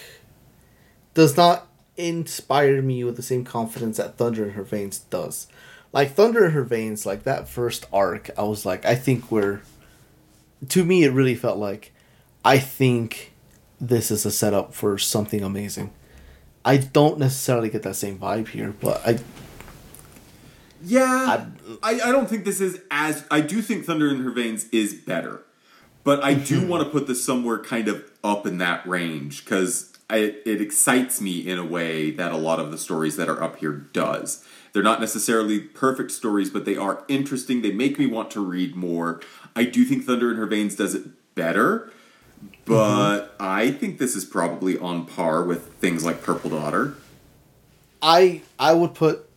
does 1.15 1.35
not 1.35 1.67
inspire 1.97 2.83
me 2.83 3.03
with 3.03 3.15
the 3.15 3.23
same 3.23 3.43
confidence 3.43 3.97
that 3.97 4.17
Thunder 4.17 4.43
in 4.45 4.51
Her 4.51 4.63
Veins 4.63 4.99
does. 4.99 5.47
Like 5.91 6.13
Thunder 6.13 6.45
in 6.45 6.51
Her 6.51 6.63
Veins, 6.63 7.07
like 7.07 7.23
that 7.23 7.49
first 7.49 7.87
arc, 7.91 8.29
I 8.37 8.43
was 8.43 8.63
like, 8.63 8.85
I 8.85 8.93
think 8.93 9.31
we're. 9.31 9.61
To 10.67 10.83
me, 10.83 11.03
it 11.03 11.11
really 11.11 11.35
felt 11.35 11.57
like, 11.57 11.93
I 12.43 12.59
think 12.59 13.33
this 13.79 14.11
is 14.11 14.25
a 14.25 14.31
setup 14.31 14.73
for 14.73 14.97
something 14.97 15.41
amazing. 15.41 15.91
I 16.65 16.77
don't 16.77 17.17
necessarily 17.17 17.69
get 17.69 17.83
that 17.83 17.95
same 17.95 18.19
vibe 18.19 18.49
here, 18.49 18.73
but 18.79 19.01
I 19.07 19.19
Yeah, 20.83 21.47
I, 21.81 22.01
I 22.01 22.11
don't 22.11 22.29
think 22.29 22.45
this 22.45 22.61
is 22.61 22.81
as. 22.91 23.25
I 23.31 23.41
do 23.41 23.61
think 23.61 23.85
Thunder 23.85 24.09
in 24.09 24.23
Her 24.23 24.31
Veins 24.31 24.67
is 24.71 24.93
better, 24.93 25.41
but 26.03 26.23
I 26.23 26.33
do 26.33 26.59
mm-hmm. 26.59 26.69
want 26.69 26.83
to 26.83 26.89
put 26.89 27.07
this 27.07 27.23
somewhere 27.23 27.59
kind 27.59 27.87
of 27.87 28.09
up 28.23 28.45
in 28.45 28.57
that 28.57 28.85
range 28.85 29.45
because 29.45 29.97
it, 30.09 30.41
it 30.45 30.61
excites 30.61 31.21
me 31.21 31.39
in 31.39 31.59
a 31.59 31.65
way 31.65 32.11
that 32.11 32.31
a 32.31 32.37
lot 32.37 32.59
of 32.59 32.71
the 32.71 32.77
stories 32.77 33.15
that 33.17 33.29
are 33.29 33.41
up 33.41 33.57
here 33.57 33.71
does. 33.71 34.45
They're 34.73 34.83
not 34.83 34.99
necessarily 34.99 35.59
perfect 35.59 36.11
stories, 36.11 36.49
but 36.49 36.65
they 36.65 36.75
are 36.75 37.03
interesting. 37.07 37.61
They 37.61 37.71
make 37.71 37.97
me 37.97 38.05
want 38.05 38.31
to 38.31 38.39
read 38.39 38.75
more. 38.75 39.21
I 39.55 39.63
do 39.63 39.83
think 39.85 40.05
Thunder 40.05 40.31
in 40.31 40.37
Her 40.37 40.45
Veins 40.45 40.75
does 40.75 40.95
it 40.95 41.07
better, 41.35 41.91
but 42.65 43.19
mm-hmm. 43.21 43.35
I 43.39 43.71
think 43.71 43.97
this 43.97 44.15
is 44.15 44.25
probably 44.25 44.77
on 44.77 45.05
par 45.05 45.43
with 45.43 45.73
things 45.75 46.05
like 46.05 46.21
Purple 46.21 46.51
Daughter. 46.51 46.95
I 48.01 48.41
I 48.57 48.73
would 48.73 48.93
put 48.93 49.29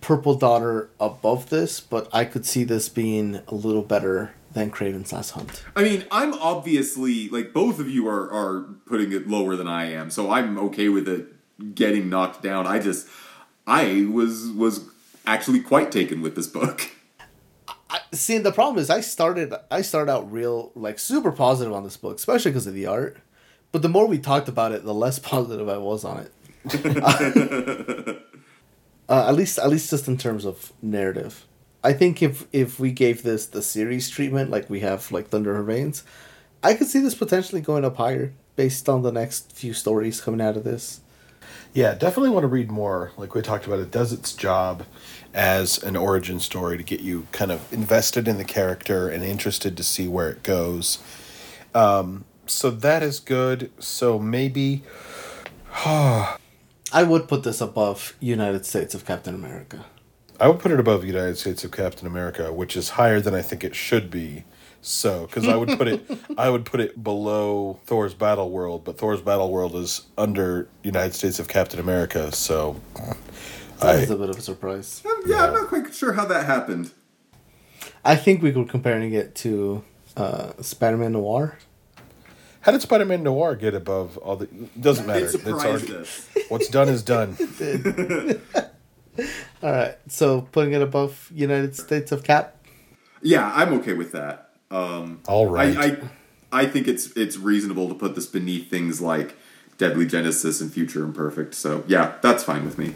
Purple 0.00 0.34
Daughter 0.34 0.90
above 1.00 1.50
this, 1.50 1.80
but 1.80 2.08
I 2.12 2.24
could 2.24 2.46
see 2.46 2.64
this 2.64 2.88
being 2.88 3.40
a 3.48 3.54
little 3.54 3.82
better 3.82 4.34
than 4.52 4.70
Kraven's 4.70 5.12
Last 5.12 5.30
Hunt. 5.30 5.64
I 5.74 5.82
mean, 5.82 6.04
I'm 6.10 6.34
obviously 6.34 7.28
like 7.28 7.52
both 7.52 7.78
of 7.78 7.88
you 7.88 8.08
are 8.08 8.30
are 8.30 8.62
putting 8.86 9.12
it 9.12 9.28
lower 9.28 9.56
than 9.56 9.68
I 9.68 9.92
am, 9.92 10.10
so 10.10 10.30
I'm 10.30 10.58
okay 10.58 10.88
with 10.88 11.08
it 11.08 11.74
getting 11.74 12.08
knocked 12.08 12.42
down. 12.42 12.66
I 12.66 12.78
just 12.78 13.08
I 13.66 14.08
was 14.10 14.50
was 14.50 14.88
actually 15.26 15.60
quite 15.60 15.92
taken 15.92 16.22
with 16.22 16.36
this 16.36 16.46
book. 16.46 16.90
I, 17.90 18.00
see, 18.12 18.38
the 18.38 18.52
problem 18.52 18.78
is 18.78 18.90
I 18.90 19.00
started 19.00 19.54
I 19.70 19.82
started 19.82 20.10
out 20.10 20.30
real 20.32 20.72
like 20.74 20.98
super 20.98 21.32
positive 21.32 21.72
on 21.72 21.84
this 21.84 21.96
book, 21.96 22.16
especially 22.16 22.50
because 22.50 22.66
of 22.66 22.74
the 22.74 22.86
art. 22.86 23.18
But 23.70 23.82
the 23.82 23.88
more 23.88 24.06
we 24.06 24.18
talked 24.18 24.48
about 24.48 24.72
it, 24.72 24.84
the 24.84 24.94
less 24.94 25.18
positive 25.32 25.68
I 25.68 25.78
was 25.78 26.04
on 26.04 26.26
it. 26.26 26.32
uh, 29.08 29.28
at 29.28 29.34
least, 29.34 29.58
at 29.58 29.68
least 29.68 29.90
just 29.90 30.06
in 30.06 30.16
terms 30.16 30.44
of 30.44 30.72
narrative. 30.80 31.44
I 31.84 31.92
think 31.92 32.22
if 32.22 32.46
if 32.52 32.78
we 32.78 32.92
gave 32.92 33.22
this 33.22 33.46
the 33.46 33.62
series 33.62 34.08
treatment, 34.08 34.50
like 34.50 34.70
we 34.70 34.80
have 34.80 35.10
like 35.10 35.28
Thunder 35.28 35.54
Her 35.54 35.62
Veins, 35.62 36.04
I 36.62 36.74
could 36.74 36.86
see 36.86 37.00
this 37.00 37.14
potentially 37.14 37.60
going 37.60 37.84
up 37.84 37.96
higher 37.96 38.32
based 38.54 38.88
on 38.88 39.02
the 39.02 39.12
next 39.12 39.52
few 39.52 39.74
stories 39.74 40.20
coming 40.20 40.40
out 40.40 40.56
of 40.56 40.64
this. 40.64 41.00
Yeah, 41.74 41.94
definitely 41.94 42.30
want 42.30 42.44
to 42.44 42.48
read 42.48 42.70
more. 42.70 43.12
Like 43.16 43.34
we 43.34 43.40
talked 43.40 43.66
about, 43.66 43.78
it 43.78 43.90
does 43.90 44.12
its 44.12 44.34
job 44.34 44.84
as 45.32 45.82
an 45.82 45.96
origin 45.96 46.38
story 46.38 46.76
to 46.76 46.82
get 46.82 47.00
you 47.00 47.26
kind 47.32 47.50
of 47.50 47.72
invested 47.72 48.28
in 48.28 48.36
the 48.36 48.44
character 48.44 49.08
and 49.08 49.24
interested 49.24 49.76
to 49.78 49.82
see 49.82 50.06
where 50.06 50.28
it 50.28 50.42
goes. 50.42 50.98
Um, 51.74 52.24
so 52.46 52.70
that 52.70 53.02
is 53.02 53.20
good. 53.20 53.70
So 53.78 54.18
maybe 54.18 54.82
I 55.84 56.36
would 56.94 57.26
put 57.26 57.42
this 57.42 57.62
above 57.62 58.14
United 58.20 58.66
States 58.66 58.94
of 58.94 59.06
Captain 59.06 59.34
America. 59.34 59.86
I 60.38 60.48
would 60.48 60.58
put 60.58 60.72
it 60.72 60.80
above 60.80 61.04
United 61.04 61.38
States 61.38 61.64
of 61.64 61.70
Captain 61.70 62.06
America, 62.06 62.52
which 62.52 62.76
is 62.76 62.90
higher 62.90 63.20
than 63.20 63.34
I 63.34 63.40
think 63.40 63.64
it 63.64 63.74
should 63.74 64.10
be. 64.10 64.44
So, 64.84 65.26
because 65.26 65.46
I 65.46 65.54
would 65.54 65.78
put 65.78 65.86
it, 65.86 66.04
I 66.36 66.50
would 66.50 66.64
put 66.64 66.80
it 66.80 67.02
below 67.02 67.78
Thor's 67.86 68.14
Battle 68.14 68.50
World, 68.50 68.84
but 68.84 68.98
Thor's 68.98 69.20
Battle 69.20 69.48
World 69.50 69.76
is 69.76 70.02
under 70.18 70.68
United 70.82 71.14
States 71.14 71.38
of 71.38 71.46
Captain 71.46 71.78
America. 71.78 72.32
So, 72.32 72.80
That 73.78 73.86
I, 73.86 73.94
is 73.98 74.10
a 74.10 74.16
bit 74.16 74.28
of 74.30 74.38
a 74.38 74.42
surprise. 74.42 75.00
Um, 75.06 75.22
yeah, 75.26 75.46
I'm 75.46 75.52
not 75.54 75.68
quite 75.68 75.94
sure 75.94 76.14
how 76.14 76.24
that 76.26 76.46
happened. 76.46 76.90
I 78.04 78.16
think 78.16 78.42
we 78.42 78.50
were 78.50 78.64
comparing 78.64 79.12
it 79.12 79.36
to 79.36 79.84
uh, 80.16 80.52
Spider-Man 80.60 81.12
Noir. 81.12 81.58
how 82.62 82.72
did 82.72 82.82
Spider-Man 82.82 83.22
Noir 83.22 83.54
get 83.54 83.74
above 83.74 84.16
all 84.18 84.34
the? 84.34 84.46
Doesn't 84.80 85.06
matter. 85.06 85.20
It 85.20 85.22
It's 85.22 85.32
surprised 85.32 85.64
already- 85.90 85.94
us. 85.96 86.28
What's 86.48 86.66
done 86.68 86.88
is 86.88 87.02
done. 87.04 87.36
All 89.62 89.70
right, 89.70 89.96
so 90.08 90.40
putting 90.52 90.72
it 90.72 90.82
above 90.82 91.30
United 91.32 91.76
States 91.76 92.10
of 92.12 92.24
Cap. 92.24 92.56
Yeah, 93.22 93.52
I'm 93.54 93.72
okay 93.74 93.92
with 93.92 94.10
that. 94.12 94.41
Um, 94.72 95.20
All 95.28 95.46
right. 95.48 95.76
I, 95.76 95.84
I 95.84 95.96
I 96.62 96.66
think 96.66 96.88
it's 96.88 97.12
it's 97.16 97.36
reasonable 97.36 97.88
to 97.88 97.94
put 97.94 98.14
this 98.14 98.26
beneath 98.26 98.68
things 98.70 99.00
like 99.00 99.36
Deadly 99.78 100.06
Genesis 100.06 100.60
and 100.60 100.72
Future 100.72 101.04
Imperfect. 101.04 101.54
So 101.54 101.84
yeah, 101.86 102.14
that's 102.22 102.42
fine 102.44 102.64
with 102.64 102.78
me. 102.78 102.94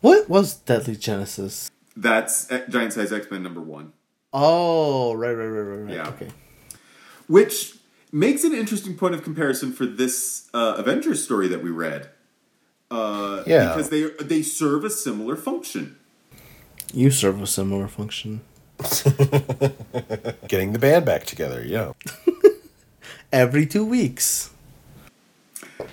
What 0.00 0.28
was 0.28 0.54
Deadly 0.54 0.96
Genesis? 0.96 1.70
That's 1.96 2.50
uh, 2.50 2.64
Giant 2.68 2.92
Size 2.94 3.12
X 3.12 3.30
Men 3.30 3.42
number 3.42 3.60
one. 3.60 3.92
Oh, 4.32 5.12
right, 5.14 5.32
right, 5.32 5.46
right, 5.46 5.60
right, 5.60 5.84
right. 5.84 5.94
Yeah. 5.94 6.08
Okay. 6.08 6.28
which 7.26 7.76
makes 8.12 8.44
an 8.44 8.52
interesting 8.54 8.96
point 8.96 9.14
of 9.14 9.22
comparison 9.22 9.72
for 9.72 9.86
this 9.86 10.48
uh, 10.54 10.74
Avengers 10.78 11.22
story 11.22 11.48
that 11.48 11.62
we 11.62 11.70
read. 11.70 12.08
Uh, 12.90 13.42
Yeah. 13.46 13.68
because 13.68 13.90
they 13.90 14.04
they 14.24 14.42
serve 14.42 14.84
a 14.84 14.90
similar 14.90 15.36
function. 15.36 15.96
You 16.92 17.10
serve 17.10 17.40
a 17.42 17.46
similar 17.46 17.86
function. 17.88 18.40
Getting 20.48 20.72
the 20.72 20.78
band 20.78 21.04
back 21.04 21.24
together. 21.24 21.62
Yeah. 21.64 21.92
Every 23.32 23.66
two 23.66 23.84
weeks. 23.84 24.50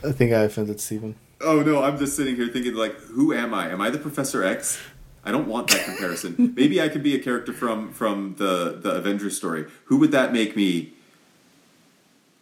I 0.04 0.12
think 0.12 0.34
I 0.34 0.42
offended 0.44 0.80
Steven. 0.80 1.16
Oh 1.42 1.62
no, 1.62 1.84
I'm 1.84 1.98
just 1.98 2.16
sitting 2.16 2.36
here 2.36 2.48
thinking 2.48 2.74
like, 2.74 2.96
who 3.00 3.34
am 3.34 3.54
I? 3.54 3.70
Am 3.70 3.82
I 3.82 3.90
the 3.90 4.00
Professor 4.00 4.44
X? 4.44 4.80
I 5.24 5.32
don't 5.32 5.48
want 5.48 5.68
that 5.70 5.84
comparison. 5.84 6.54
Maybe 6.56 6.82
I 6.82 6.90
could 6.90 7.04
be 7.04 7.14
a 7.16 7.20
character 7.20 7.54
from 7.54 7.92
from 7.92 8.36
the 8.38 8.80
the 8.82 8.92
Avengers 8.92 9.36
story. 9.36 9.66
Who 9.86 9.98
would 9.98 10.12
that 10.12 10.34
make 10.34 10.56
me? 10.56 10.94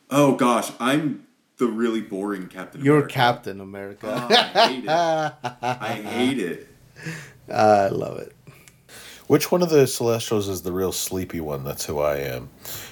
Oh 0.10 0.36
gosh, 0.36 0.72
I'm 0.80 1.26
the 1.58 1.68
really 1.68 2.02
boring 2.02 2.48
Captain. 2.48 2.84
You're 2.84 2.98
America. 2.98 3.14
Captain 3.14 3.60
America. 3.60 4.08
Oh, 4.08 4.28
I 4.30 4.68
hate 4.68 4.84
it. 4.84 4.90
I 4.90 5.94
hate 5.94 6.40
it. 6.40 6.68
I 7.52 7.88
love 7.90 8.20
it. 8.20 8.35
Which 9.28 9.52
one 9.52 9.62
of 9.62 9.70
the 9.70 9.88
Celestials 9.88 10.48
is 10.48 10.62
the 10.62 10.72
real 10.72 10.92
sleepy 10.92 11.40
one? 11.40 11.64
That's 11.64 11.86
who 11.86 12.00
I 12.00 12.18
am. 12.18 12.50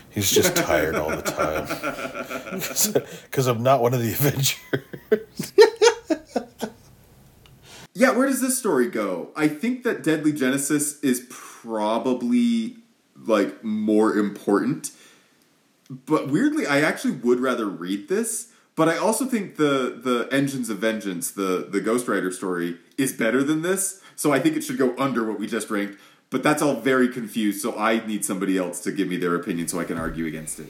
He's 0.09 0.31
just 0.31 0.55
tired 0.67 0.95
all 0.95 1.09
the 1.09 1.21
time. 1.21 1.67
Because 3.23 3.47
I'm 3.47 3.63
not 3.63 3.81
one 3.81 3.95
of 3.95 4.01
the 4.01 4.13
Avengers. 4.13 5.53
Yeah, 7.95 8.11
where 8.11 8.27
does 8.27 8.41
this 8.41 8.57
story 8.57 8.89
go? 8.89 9.29
I 9.35 9.47
think 9.47 9.83
that 9.83 10.03
Deadly 10.03 10.33
Genesis 10.33 10.99
is 11.01 11.25
probably 11.29 12.77
like 13.15 13.63
more 13.63 14.15
important. 14.15 14.91
But 15.89 16.29
weirdly, 16.29 16.65
I 16.67 16.81
actually 16.81 17.13
would 17.13 17.39
rather 17.39 17.67
read 17.67 18.09
this. 18.09 18.51
But 18.75 18.89
I 18.89 18.97
also 18.97 19.25
think 19.25 19.57
the 19.57 19.99
the 20.03 20.27
Engines 20.31 20.69
of 20.69 20.79
Vengeance, 20.79 21.31
the 21.31 21.67
the 21.69 21.81
Ghost 21.81 22.07
Rider 22.07 22.31
story, 22.31 22.77
is 22.97 23.13
better 23.13 23.43
than 23.43 23.61
this. 23.61 24.01
So 24.15 24.31
I 24.31 24.39
think 24.39 24.55
it 24.55 24.63
should 24.63 24.77
go 24.77 24.95
under 24.97 25.27
what 25.27 25.39
we 25.39 25.47
just 25.47 25.69
ranked. 25.69 25.99
But 26.33 26.41
that's 26.41 26.63
all 26.63 26.73
very 26.73 27.09
confused. 27.09 27.61
So 27.61 27.77
I 27.77 28.03
need 28.07 28.25
somebody 28.25 28.57
else 28.57 28.79
to 28.81 28.91
give 28.91 29.07
me 29.07 29.17
their 29.17 29.35
opinion 29.35 29.67
so 29.67 29.79
I 29.79 29.83
can 29.83 29.99
argue 29.99 30.25
against 30.25 30.59
it. 30.59 30.67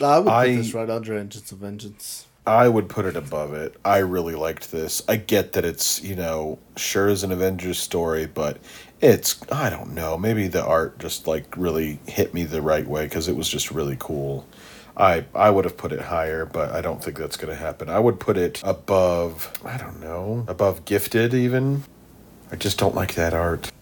I 0.00 0.18
would 0.18 0.26
put 0.26 0.32
I- 0.32 0.56
this 0.56 0.72
right 0.72 0.88
under 0.88 1.18
Engines 1.18 1.50
of 1.50 1.58
Vengeance. 1.58 2.26
I 2.46 2.68
would 2.68 2.88
put 2.88 3.06
it 3.06 3.16
above 3.16 3.52
it. 3.54 3.74
I 3.84 3.98
really 3.98 4.36
liked 4.36 4.70
this. 4.70 5.02
I 5.08 5.16
get 5.16 5.54
that 5.54 5.64
it's, 5.64 6.00
you 6.04 6.14
know, 6.14 6.60
sure 6.76 7.08
is 7.08 7.24
an 7.24 7.32
Avengers 7.32 7.80
story, 7.80 8.26
but 8.26 8.58
it's, 9.00 9.40
I 9.50 9.68
don't 9.68 9.92
know, 9.92 10.16
maybe 10.16 10.46
the 10.46 10.64
art 10.64 11.00
just 11.00 11.26
like 11.26 11.56
really 11.56 11.98
hit 12.06 12.32
me 12.32 12.44
the 12.44 12.62
right 12.62 12.86
way 12.86 13.06
because 13.06 13.26
it 13.26 13.34
was 13.34 13.48
just 13.48 13.72
really 13.72 13.96
cool. 13.98 14.46
I 14.96 15.24
I 15.34 15.50
would 15.50 15.64
have 15.64 15.76
put 15.76 15.90
it 15.90 16.02
higher, 16.02 16.46
but 16.46 16.70
I 16.70 16.80
don't 16.80 17.02
think 17.02 17.18
that's 17.18 17.36
going 17.36 17.52
to 17.52 17.60
happen. 17.60 17.88
I 17.88 17.98
would 17.98 18.20
put 18.20 18.36
it 18.36 18.62
above, 18.62 19.52
I 19.64 19.76
don't 19.76 20.00
know, 20.00 20.44
above 20.46 20.84
Gifted 20.84 21.34
even. 21.34 21.82
I 22.52 22.56
just 22.56 22.78
don't 22.78 22.94
like 22.94 23.14
that 23.14 23.34
art. 23.34 23.72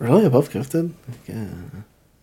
Really 0.00 0.24
above 0.24 0.50
gifted? 0.50 0.94
Yeah. 1.26 1.44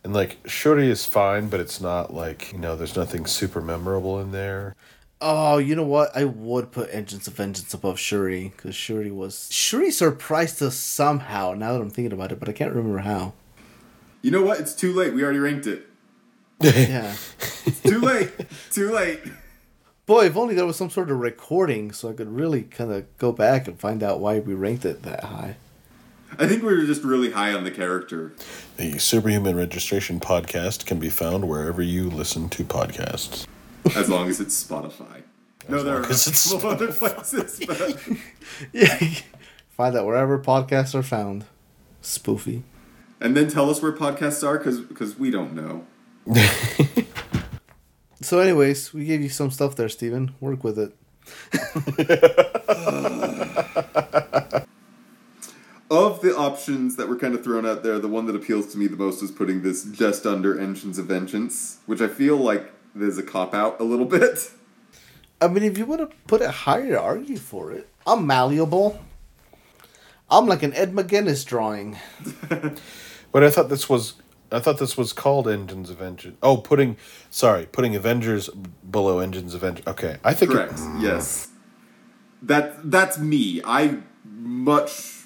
And 0.04 0.14
like 0.14 0.38
Shuri 0.48 0.90
is 0.90 1.06
fine, 1.06 1.48
but 1.48 1.60
it's 1.60 1.80
not 1.80 2.12
like 2.14 2.52
you 2.52 2.58
know. 2.58 2.76
There's 2.76 2.96
nothing 2.96 3.26
super 3.28 3.62
memorable 3.62 4.20
in 4.20 4.32
there. 4.32 4.76
Oh, 5.22 5.60
you 5.60 5.76
know 5.76 5.84
what? 5.84 6.16
I 6.16 6.26
would 6.26 6.72
put 6.72 6.90
Engines 6.92 7.28
of 7.28 7.36
Vengeance 7.36 7.74
above 7.74 8.00
Shuri 8.00 8.52
because 8.56 8.76
Shuri 8.76 9.12
was 9.12 9.48
Shuri 9.52 9.92
surprised 9.92 10.62
us 10.62 10.76
somehow. 10.76 11.54
Now 11.54 11.74
that 11.74 11.82
I'm 11.82 11.92
thinking 11.92 12.14
about 12.14 12.32
it, 12.32 12.40
but 12.40 12.50
I 12.50 12.52
can't 12.52 12.74
remember 12.74 13.00
how. 13.00 13.34
You 14.24 14.32
know 14.32 14.42
what? 14.42 14.60
It's 14.60 14.74
too 14.74 14.92
late. 14.92 15.14
We 15.14 15.24
already 15.24 15.40
ranked 15.40 15.68
it. 15.68 15.88
Yeah. 16.64 17.16
Too 17.84 18.00
late. 18.00 18.32
too 18.72 18.92
late. 18.92 19.20
Boy, 20.08 20.26
if 20.26 20.36
only 20.36 20.56
there 20.56 20.66
was 20.66 20.78
some 20.78 20.90
sort 20.90 21.12
of 21.12 21.20
recording 21.20 21.92
so 21.92 22.10
I 22.10 22.14
could 22.14 22.30
really 22.30 22.64
kind 22.64 22.92
of 22.92 23.06
go 23.20 23.32
back 23.32 23.68
and 23.68 23.80
find 23.80 24.02
out 24.02 24.20
why 24.20 24.40
we 24.40 24.56
ranked 24.56 24.84
it 24.86 25.04
that 25.04 25.26
high. 25.26 25.58
I 26.40 26.48
think 26.48 26.62
we 26.64 26.76
were 26.76 26.86
just 26.86 27.04
really 27.04 27.32
high 27.32 27.54
on 27.54 27.64
the 27.64 27.72
character. 27.72 28.34
The 28.78 29.00
Superhuman 29.00 29.56
Registration 29.56 30.20
podcast 30.20 30.86
can 30.86 31.00
be 31.00 31.10
found 31.10 31.48
wherever 31.48 31.82
you 31.82 32.10
listen 32.10 32.50
to 32.50 32.64
podcasts. 32.64 33.48
as 33.96 34.10
long 34.10 34.30
as 34.30 34.40
it's 34.40 34.62
Spotify. 34.64 35.24
No, 35.70 35.84
there 35.84 35.98
are 36.02 36.06
as 36.06 36.26
it's 36.28 36.54
other 36.64 36.94
places. 36.94 37.60
But 37.68 38.00
Yeah. 38.72 38.98
find 39.70 39.94
that 39.94 40.06
wherever 40.06 40.40
podcasts 40.40 40.96
are 40.96 41.04
found. 41.04 41.44
Spoofy. 42.02 42.62
and 43.20 43.36
then 43.36 43.50
tell 43.50 43.70
us 43.70 43.82
where 43.82 43.92
podcasts 43.92 44.48
are, 44.48 44.58
because 44.60 45.20
we 45.20 45.30
don't 45.30 45.54
know. 45.54 45.86
So, 48.22 48.40
anyways, 48.40 48.94
we 48.96 49.06
gave 49.06 49.22
you 49.22 49.30
some 49.30 49.52
stuff 49.52 49.76
there, 49.76 49.88
Steven. 49.90 50.34
Work 50.42 50.64
with 50.64 50.80
it. 50.80 50.92
Of 55.90 56.20
the 56.22 56.36
options 56.36 56.98
that 56.98 57.08
were 57.08 57.16
kind 57.16 57.34
of 57.34 57.44
thrown 57.44 57.66
out 57.66 57.82
there, 57.82 57.98
the 57.98 58.10
one 58.10 58.26
that 58.26 58.36
appeals 58.36 58.72
to 58.74 58.78
me 58.78 58.88
the 58.88 58.98
most 58.98 59.22
is 59.24 59.32
putting 59.32 59.62
this 59.62 59.86
just 59.86 60.26
under 60.26 60.60
Engines 60.60 60.98
of 61.00 61.06
Vengeance, 61.06 61.78
which 61.86 62.02
I 62.02 62.08
feel 62.10 62.36
like 62.36 62.72
there's 62.94 63.18
a 63.18 63.24
cop 63.24 63.54
out 63.54 63.80
a 63.80 63.84
little 63.84 64.06
bit. 64.20 64.52
I 65.40 65.48
mean, 65.48 65.64
if 65.64 65.78
you 65.78 65.86
want 65.86 66.02
to 66.10 66.16
put 66.28 66.42
it 66.42 66.50
higher, 66.50 66.98
argue 67.00 67.38
for 67.38 67.72
it. 67.72 67.88
I'm 68.06 68.28
malleable. 68.28 69.00
I'm 70.30 70.46
like 70.46 70.62
an 70.64 70.74
Ed 70.74 70.94
McGuinness 70.94 71.46
drawing. 71.46 71.98
But 73.34 73.44
I 73.44 73.50
thought 73.50 73.68
this 73.70 73.88
was 73.90 74.14
I 74.52 74.60
thought 74.60 74.80
this 74.80 74.98
was 74.98 75.12
called 75.14 75.48
Engines 75.50 75.90
of 75.90 75.98
Vengeance. 76.00 76.38
Oh, 76.42 76.58
putting 76.58 76.96
sorry, 77.30 77.66
putting 77.66 77.94
Avengers 77.96 78.50
below 78.90 79.20
Engines 79.20 79.54
of 79.54 79.62
Vengeance. 79.62 79.86
Okay, 79.86 80.18
I 80.24 80.34
think 80.34 80.52
it- 80.52 80.56
Correct. 80.56 80.80
Yes. 81.00 81.50
That 82.42 82.90
that's 82.90 83.20
me. 83.20 83.62
I 83.66 83.98
much 84.26 85.17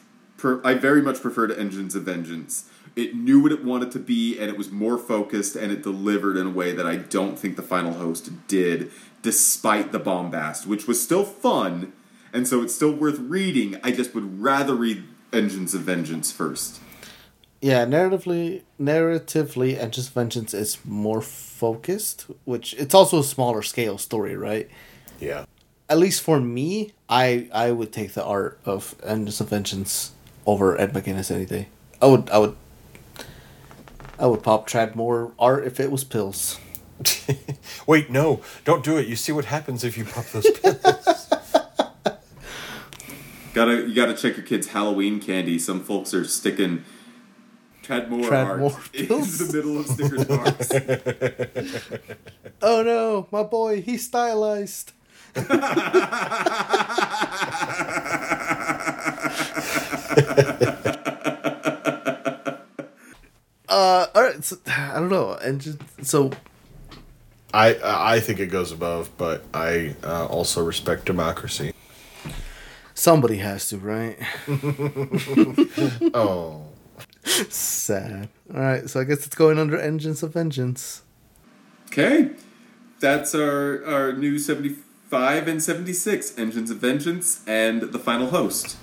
per, 0.41 0.59
I 0.63 0.73
very 0.73 1.01
much 1.01 1.21
prefer 1.21 1.47
to 1.47 1.57
Engines 1.57 1.95
of 1.95 2.03
Vengeance. 2.03 2.65
It 2.95 3.15
knew 3.15 3.41
what 3.41 3.53
it 3.53 3.63
wanted 3.63 3.91
to 3.91 3.99
be 3.99 4.37
and 4.37 4.49
it 4.49 4.57
was 4.57 4.71
more 4.71 4.97
focused 4.97 5.55
and 5.55 5.71
it 5.71 5.81
delivered 5.83 6.35
in 6.35 6.47
a 6.47 6.51
way 6.51 6.73
that 6.73 6.85
I 6.85 6.97
don't 6.97 7.39
think 7.39 7.55
the 7.55 7.61
final 7.61 7.93
host 7.93 8.47
did 8.47 8.91
despite 9.21 9.91
the 9.91 9.99
bombast, 9.99 10.65
which 10.65 10.87
was 10.87 11.01
still 11.01 11.23
fun 11.23 11.93
and 12.33 12.47
so 12.47 12.61
it's 12.61 12.73
still 12.73 12.91
worth 12.91 13.19
reading. 13.19 13.79
I 13.83 13.91
just 13.91 14.15
would 14.15 14.41
rather 14.41 14.73
read 14.73 15.03
Engines 15.31 15.73
of 15.73 15.81
Vengeance 15.81 16.31
first. 16.31 16.79
Yeah, 17.61 17.85
narratively, 17.85 18.63
narratively, 18.79 19.79
and 19.79 19.93
just 19.93 20.13
Vengeance 20.13 20.53
is 20.53 20.79
more 20.83 21.21
focused, 21.21 22.25
which 22.43 22.73
it's 22.73 22.95
also 22.95 23.19
a 23.19 23.23
smaller 23.23 23.61
scale 23.61 23.97
story, 23.99 24.35
right? 24.35 24.67
yeah. 25.19 25.45
At 25.87 25.99
least 25.99 26.21
for 26.21 26.39
me, 26.39 26.93
I 27.09 27.49
I 27.53 27.71
would 27.71 27.91
take 27.91 28.13
the 28.13 28.23
art 28.23 28.59
of 28.65 28.95
Engines 29.03 29.41
of 29.41 29.49
Vengeance 29.49 30.13
over 30.45 30.79
Ed 30.79 30.93
McGuinness 30.93 31.31
any 31.33 31.45
day. 31.45 31.67
I 32.01 32.05
would 32.07 32.29
I 32.29 32.37
would 32.39 32.55
I 34.19 34.25
would 34.27 34.43
pop 34.43 34.67
Tradd 34.69 34.95
Moore 34.95 35.31
art 35.39 35.65
if 35.65 35.79
it 35.79 35.91
was 35.91 36.03
pills. 36.03 36.59
Wait, 37.87 38.09
no, 38.11 38.41
don't 38.65 38.83
do 38.83 38.97
it. 38.97 39.07
You 39.07 39.15
see 39.15 39.31
what 39.31 39.45
happens 39.45 39.83
if 39.83 39.97
you 39.97 40.05
pop 40.05 40.25
those 40.27 40.49
pills. 40.51 40.77
Gotta 43.53 43.81
you 43.87 43.93
gotta 43.93 44.13
check 44.13 44.37
your 44.37 44.45
kids' 44.45 44.67
Halloween 44.67 45.19
candy. 45.19 45.59
Some 45.59 45.83
folks 45.83 46.13
are 46.13 46.23
sticking 46.23 46.85
Tradd 47.83 48.07
Moore 48.07 48.21
Tradmore 48.29 48.73
art 48.75 48.89
in 48.95 49.07
pills. 49.07 49.37
the 49.39 49.53
middle 49.57 49.77
of 49.79 49.87
stickers 49.87 50.29
marks. 50.29 50.71
Oh 52.61 52.81
no, 52.81 53.27
my 53.29 53.43
boy, 53.43 53.81
he's 53.81 54.05
stylized. 54.05 54.93
uh, 63.69 64.07
all 64.15 64.23
right. 64.23 64.43
So, 64.43 64.57
I 64.67 64.95
don't 64.95 65.09
know, 65.09 65.33
and 65.33 65.61
just, 65.61 65.77
so 66.03 66.31
I 67.53 67.77
I 67.83 68.19
think 68.19 68.39
it 68.39 68.47
goes 68.47 68.71
above, 68.71 69.09
but 69.17 69.43
I 69.53 69.95
uh, 70.03 70.25
also 70.27 70.63
respect 70.63 71.05
democracy. 71.05 71.73
somebody 72.93 73.37
has 73.37 73.69
to, 73.69 73.77
right? 73.77 74.17
Oh, 76.13 76.65
Sad. 77.23 78.29
All 78.53 78.59
right, 78.59 78.89
so 78.89 78.99
I 78.99 79.03
guess 79.03 79.25
it's 79.25 79.35
going 79.35 79.59
under 79.59 79.77
Engines 79.77 80.23
of 80.23 80.33
Vengeance. 80.33 81.03
Okay, 81.87 82.31
that's 82.99 83.35
our 83.35 83.83
our 83.85 84.13
new 84.13 84.39
seventy 84.39 84.75
five 85.09 85.47
and 85.47 85.61
seventy 85.61 85.93
six 85.93 86.37
engines 86.37 86.71
of 86.71 86.77
vengeance 86.77 87.41
and 87.45 87.81
the 87.81 87.99
final 87.99 88.29
host. 88.29 88.77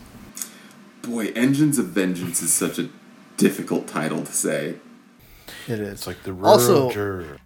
Boy, 1.02 1.28
engines 1.34 1.78
of 1.78 1.86
vengeance 1.86 2.42
is 2.42 2.52
such 2.52 2.78
a 2.78 2.88
difficult 3.36 3.86
title 3.86 4.24
to 4.24 4.32
say. 4.32 4.76
It 5.66 5.80
is 5.80 5.88
it's 5.88 6.06
like 6.06 6.22
the 6.24 6.34
Also- 6.42 6.90
juror. 6.90 7.38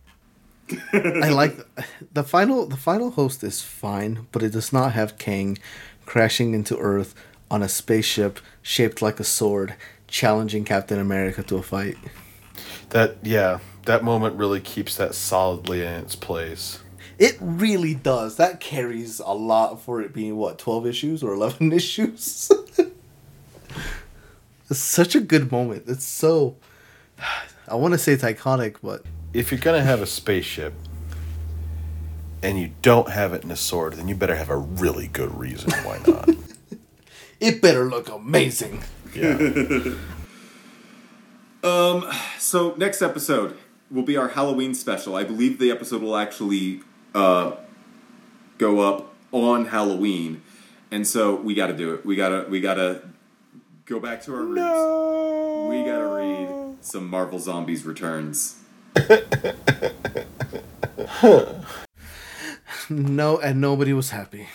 I 0.95 1.29
like 1.29 1.57
the 2.15 2.23
final. 2.25 2.67
The 2.67 2.77
final 2.79 3.11
host 3.11 3.45
is 3.45 3.61
fine, 3.63 4.27
but 4.33 4.43
it 4.43 4.51
does 4.53 4.73
not 4.73 4.93
have 4.93 5.19
Kang 5.19 5.59
crashing 6.07 6.55
into 6.55 6.77
Earth 6.79 7.15
on 7.51 7.63
a 7.63 7.69
spaceship 7.69 8.39
shaped 8.63 9.03
like 9.03 9.21
a 9.21 9.25
sword, 9.25 9.75
challenging 10.09 10.65
Captain 10.65 10.99
America 10.99 11.43
to 11.43 11.57
a 11.57 11.63
fight. 11.63 11.97
That 12.91 13.19
yeah, 13.23 13.59
that 13.85 14.03
moment 14.03 14.37
really 14.37 14.61
keeps 14.61 14.97
that 14.97 15.15
solidly 15.15 15.81
in 15.83 15.93
its 15.95 16.17
place. 16.17 16.79
It 17.19 17.37
really 17.41 17.95
does. 17.95 18.37
That 18.37 18.59
carries 18.61 19.21
a 19.21 19.35
lot 19.35 19.81
for 19.83 20.01
it 20.01 20.15
being 20.15 20.37
what 20.37 20.59
twelve 20.59 20.87
issues 20.87 21.23
or 21.23 21.35
eleven 21.35 21.71
issues. 21.81 22.51
It's 24.73 24.81
such 24.81 25.15
a 25.15 25.21
good 25.21 25.53
moment. 25.53 25.85
It's 25.87 26.05
so. 26.05 26.57
I 27.69 27.77
want 27.77 27.93
to 27.93 27.99
say 27.99 28.13
it's 28.13 28.25
iconic, 28.25 28.77
but 28.83 29.05
If 29.33 29.53
you're 29.53 29.61
gonna 29.61 29.83
have 29.83 30.03
a 30.03 30.07
spaceship 30.07 30.75
and 32.43 32.59
you 32.59 32.73
don't 32.83 33.09
have 33.11 33.33
it 33.33 33.45
in 33.45 33.51
a 33.51 33.57
sword, 33.57 33.95
then 33.95 34.09
you 34.09 34.15
better 34.15 34.35
have 34.35 34.51
a 34.51 34.57
really 34.57 35.07
good 35.07 35.39
reason 35.39 35.71
why 35.85 36.01
not. 36.07 36.29
it 37.41 37.63
better 37.63 37.85
look 37.85 38.09
amazing. 38.09 38.83
Yeah. 39.15 39.37
um, 41.63 42.11
So 42.39 42.75
next 42.77 43.01
episode 43.03 43.57
will 43.91 44.03
be 44.03 44.17
our 44.17 44.29
Halloween 44.29 44.75
special. 44.75 45.15
I 45.15 45.23
believe 45.25 45.59
the 45.59 45.71
episode 45.71 46.03
will 46.03 46.17
actually 46.17 46.81
uh, 47.15 47.53
go 48.59 48.81
up 48.81 49.15
on 49.31 49.67
Halloween, 49.67 50.43
and 50.91 51.07
so 51.07 51.37
we 51.37 51.55
got 51.55 51.69
to 51.69 51.77
do 51.77 51.95
it. 51.95 52.05
We 52.05 52.17
gotta 52.17 52.47
we 52.51 52.61
gotta 52.61 53.03
go 53.87 54.01
back 54.01 54.23
to 54.25 54.35
our 54.35 54.43
roots. 54.43 55.71
We 55.71 55.85
gotta 55.85 56.07
read 56.07 56.77
some 56.81 57.09
Marvel 57.09 57.39
Zombies 57.39 57.85
Returns. 57.85 58.59
No, 62.91 63.39
and 63.39 63.61
nobody 63.61 63.93
was 63.93 64.11
happy. 64.11 64.49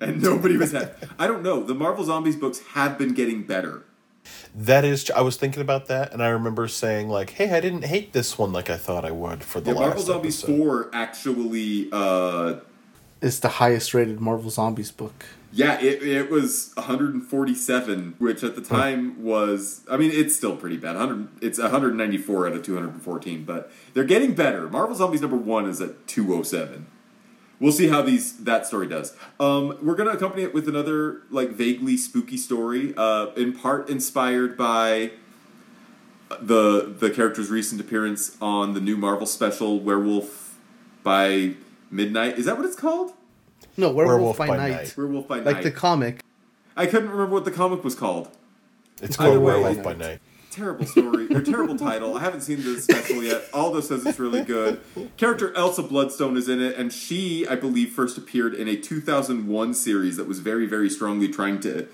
And 0.00 0.20
nobody 0.22 0.56
was 0.56 0.72
happy. 0.72 1.06
I 1.18 1.26
don't 1.26 1.42
know. 1.42 1.62
The 1.62 1.74
Marvel 1.74 2.04
Zombies 2.04 2.36
books 2.36 2.60
have 2.74 2.98
been 2.98 3.14
getting 3.14 3.42
better. 3.44 3.84
That 4.54 4.84
is, 4.84 5.10
I 5.10 5.20
was 5.22 5.36
thinking 5.36 5.62
about 5.62 5.86
that, 5.86 6.12
and 6.12 6.22
I 6.22 6.28
remember 6.28 6.68
saying 6.68 7.08
like, 7.08 7.30
"Hey, 7.30 7.50
I 7.50 7.60
didn't 7.60 7.84
hate 7.84 8.12
this 8.12 8.36
one 8.38 8.52
like 8.52 8.68
I 8.68 8.76
thought 8.76 9.04
I 9.04 9.10
would 9.10 9.42
for 9.42 9.60
the 9.60 9.70
Yeah, 9.70 9.76
last 9.78 9.86
Marvel 9.86 10.02
Zombies 10.02 10.42
episode." 10.44 10.58
4 10.58 10.90
actually, 10.92 11.88
uh, 11.92 12.56
It's 13.22 13.38
the 13.40 13.48
highest 13.48 13.94
rated 13.94 14.20
Marvel 14.20 14.50
Zombies 14.50 14.90
book. 14.90 15.24
Yeah, 15.50 15.80
it, 15.80 16.02
it 16.02 16.30
was 16.30 16.72
147, 16.74 18.14
which 18.18 18.44
at 18.44 18.54
the 18.54 18.60
time 18.60 19.22
was, 19.22 19.82
I 19.90 19.96
mean, 19.96 20.10
it's 20.12 20.36
still 20.36 20.56
pretty 20.56 20.76
bad. 20.76 20.96
100, 20.96 21.28
it's 21.40 21.58
194 21.58 22.48
out 22.48 22.52
of 22.52 22.62
214, 22.62 23.44
but 23.44 23.72
they're 23.94 24.04
getting 24.04 24.34
better. 24.34 24.68
Marvel 24.68 24.94
Zombies 24.94 25.22
number 25.22 25.36
1 25.36 25.68
is 25.68 25.80
at 25.80 26.06
207. 26.06 26.86
We'll 27.60 27.72
see 27.72 27.88
how 27.88 28.02
these 28.02 28.36
that 28.44 28.66
story 28.66 28.86
does. 28.86 29.16
Um, 29.40 29.76
we're 29.82 29.96
gonna 29.96 30.12
accompany 30.12 30.44
it 30.44 30.54
with 30.54 30.68
another 30.68 31.22
like 31.28 31.50
vaguely 31.50 31.96
spooky 31.96 32.36
story, 32.36 32.94
uh, 32.96 33.32
in 33.36 33.52
part 33.52 33.88
inspired 33.88 34.56
by 34.56 35.10
the 36.40 36.94
the 36.98 37.10
character's 37.10 37.50
recent 37.50 37.80
appearance 37.80 38.36
on 38.40 38.74
the 38.74 38.80
new 38.80 38.96
Marvel 38.96 39.26
special 39.26 39.80
Werewolf 39.80 40.56
by 41.02 41.54
Midnight. 41.90 42.38
Is 42.38 42.44
that 42.46 42.56
what 42.56 42.64
it's 42.64 42.76
called? 42.76 43.12
No, 43.78 43.90
Werewolf, 43.90 44.38
Werewolf 44.38 44.38
by, 44.38 44.46
by 44.48 44.56
Night. 44.56 44.70
Night. 44.72 44.94
Werewolf 44.96 45.28
by 45.28 45.36
Like 45.38 45.54
Night. 45.56 45.62
the 45.64 45.70
comic. 45.70 46.22
I 46.76 46.86
couldn't 46.86 47.10
remember 47.10 47.32
what 47.32 47.44
the 47.44 47.50
comic 47.52 47.82
was 47.84 47.94
called. 47.94 48.28
It's 49.00 49.18
Either 49.18 49.30
called 49.32 49.42
way, 49.44 49.54
Werewolf 49.62 49.82
by 49.84 49.94
Night. 49.94 50.20
terrible 50.50 50.84
story 50.84 51.28
or 51.32 51.40
terrible 51.42 51.76
title. 51.78 52.16
I 52.16 52.20
haven't 52.20 52.40
seen 52.40 52.62
the 52.62 52.80
special 52.80 53.22
yet. 53.22 53.44
Aldo 53.54 53.80
says 53.80 54.04
it's 54.04 54.18
really 54.18 54.42
good. 54.42 54.80
Character 55.16 55.54
Elsa 55.54 55.82
Bloodstone 55.84 56.36
is 56.36 56.48
in 56.48 56.60
it, 56.60 56.76
and 56.76 56.92
she, 56.92 57.46
I 57.46 57.54
believe, 57.54 57.92
first 57.92 58.18
appeared 58.18 58.54
in 58.54 58.66
a 58.66 58.76
2001 58.76 59.74
series 59.74 60.16
that 60.16 60.26
was 60.26 60.40
very, 60.40 60.66
very 60.66 60.90
strongly 60.90 61.28
trying 61.28 61.60
to 61.60 61.86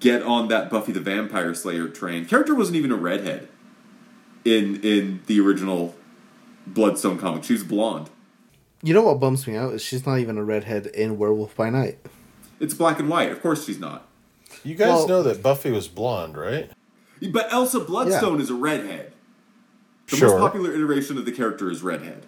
get 0.00 0.22
on 0.22 0.48
that 0.48 0.70
Buffy 0.70 0.92
the 0.92 1.00
Vampire 1.00 1.54
Slayer 1.54 1.88
train. 1.88 2.24
Character 2.24 2.54
wasn't 2.54 2.76
even 2.76 2.90
a 2.92 2.96
redhead 2.96 3.48
in 4.44 4.80
in 4.82 5.20
the 5.26 5.40
original 5.40 5.94
Bloodstone 6.66 7.18
comic. 7.18 7.44
She 7.44 7.52
was 7.52 7.64
blonde. 7.64 8.08
You 8.82 8.94
know 8.94 9.02
what 9.02 9.18
bums 9.20 9.46
me 9.46 9.56
out 9.56 9.74
is 9.74 9.82
she's 9.82 10.06
not 10.06 10.18
even 10.18 10.38
a 10.38 10.44
redhead 10.44 10.86
in 10.86 11.18
Werewolf 11.18 11.56
by 11.56 11.68
Night. 11.70 11.98
It's 12.60 12.74
black 12.74 12.98
and 13.00 13.08
white. 13.08 13.30
Of 13.32 13.42
course, 13.42 13.64
she's 13.64 13.78
not. 13.80 14.06
You 14.64 14.74
guys 14.74 14.88
Well- 14.88 15.08
know 15.08 15.22
that 15.24 15.42
Buffy 15.42 15.70
was 15.70 15.88
blonde, 15.88 16.36
right? 16.36 16.70
But 17.32 17.52
Elsa 17.52 17.80
Bloodstone 17.80 18.40
is 18.40 18.50
a 18.50 18.54
redhead. 18.54 19.12
The 20.08 20.16
Sure. 20.16 20.30
most 20.30 20.40
popular 20.40 20.72
iteration 20.72 21.18
of 21.18 21.24
the 21.24 21.32
character 21.32 21.70
is 21.70 21.82
redhead. 21.82 22.24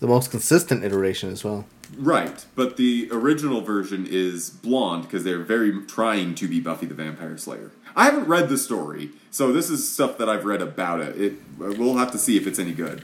The 0.00 0.06
most 0.06 0.30
consistent 0.30 0.82
iteration 0.82 1.30
as 1.30 1.44
well. 1.44 1.66
Right, 1.98 2.44
but 2.54 2.76
the 2.78 3.08
original 3.12 3.60
version 3.60 4.06
is 4.08 4.48
blonde 4.48 5.02
because 5.04 5.24
they're 5.24 5.42
very 5.42 5.82
trying 5.86 6.34
to 6.36 6.48
be 6.48 6.58
Buffy 6.60 6.86
the 6.86 6.94
Vampire 6.94 7.36
Slayer. 7.36 7.70
I 7.94 8.04
haven't 8.06 8.26
read 8.26 8.48
the 8.48 8.56
story, 8.56 9.10
so 9.30 9.52
this 9.52 9.68
is 9.68 9.86
stuff 9.88 10.16
that 10.18 10.28
I've 10.28 10.44
read 10.46 10.62
about 10.62 11.00
it. 11.00 11.20
It 11.20 11.34
we'll 11.58 11.96
have 11.98 12.10
to 12.12 12.18
see 12.18 12.36
if 12.38 12.46
it's 12.46 12.58
any 12.58 12.72
good. 12.72 13.02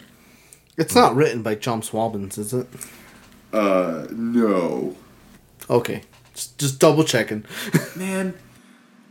It's 0.76 0.94
not 0.94 1.14
written 1.14 1.42
by 1.42 1.54
John 1.54 1.80
Swabbins, 1.80 2.38
is 2.38 2.52
it? 2.52 2.66
Uh, 3.52 4.06
no, 4.10 4.96
Okay. 5.68 6.02
Just, 6.34 6.58
just 6.58 6.78
double 6.78 7.04
checking. 7.04 7.44
man, 7.96 8.34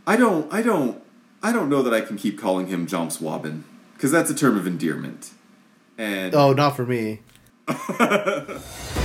I 0.06 0.16
don't, 0.16 0.52
I 0.52 0.62
don't, 0.62 1.02
I 1.42 1.52
don't 1.52 1.68
know 1.68 1.82
that 1.82 1.92
I 1.92 2.00
can 2.00 2.16
keep 2.16 2.38
calling 2.38 2.68
him 2.68 2.86
Jom 2.86 3.10
Swabin 3.10 3.64
because 3.94 4.10
that's 4.10 4.30
a 4.30 4.34
term 4.34 4.56
of 4.56 4.66
endearment. 4.66 5.30
And 5.98 6.34
oh, 6.34 6.52
not 6.52 6.76
for 6.76 6.86
me. 6.86 7.20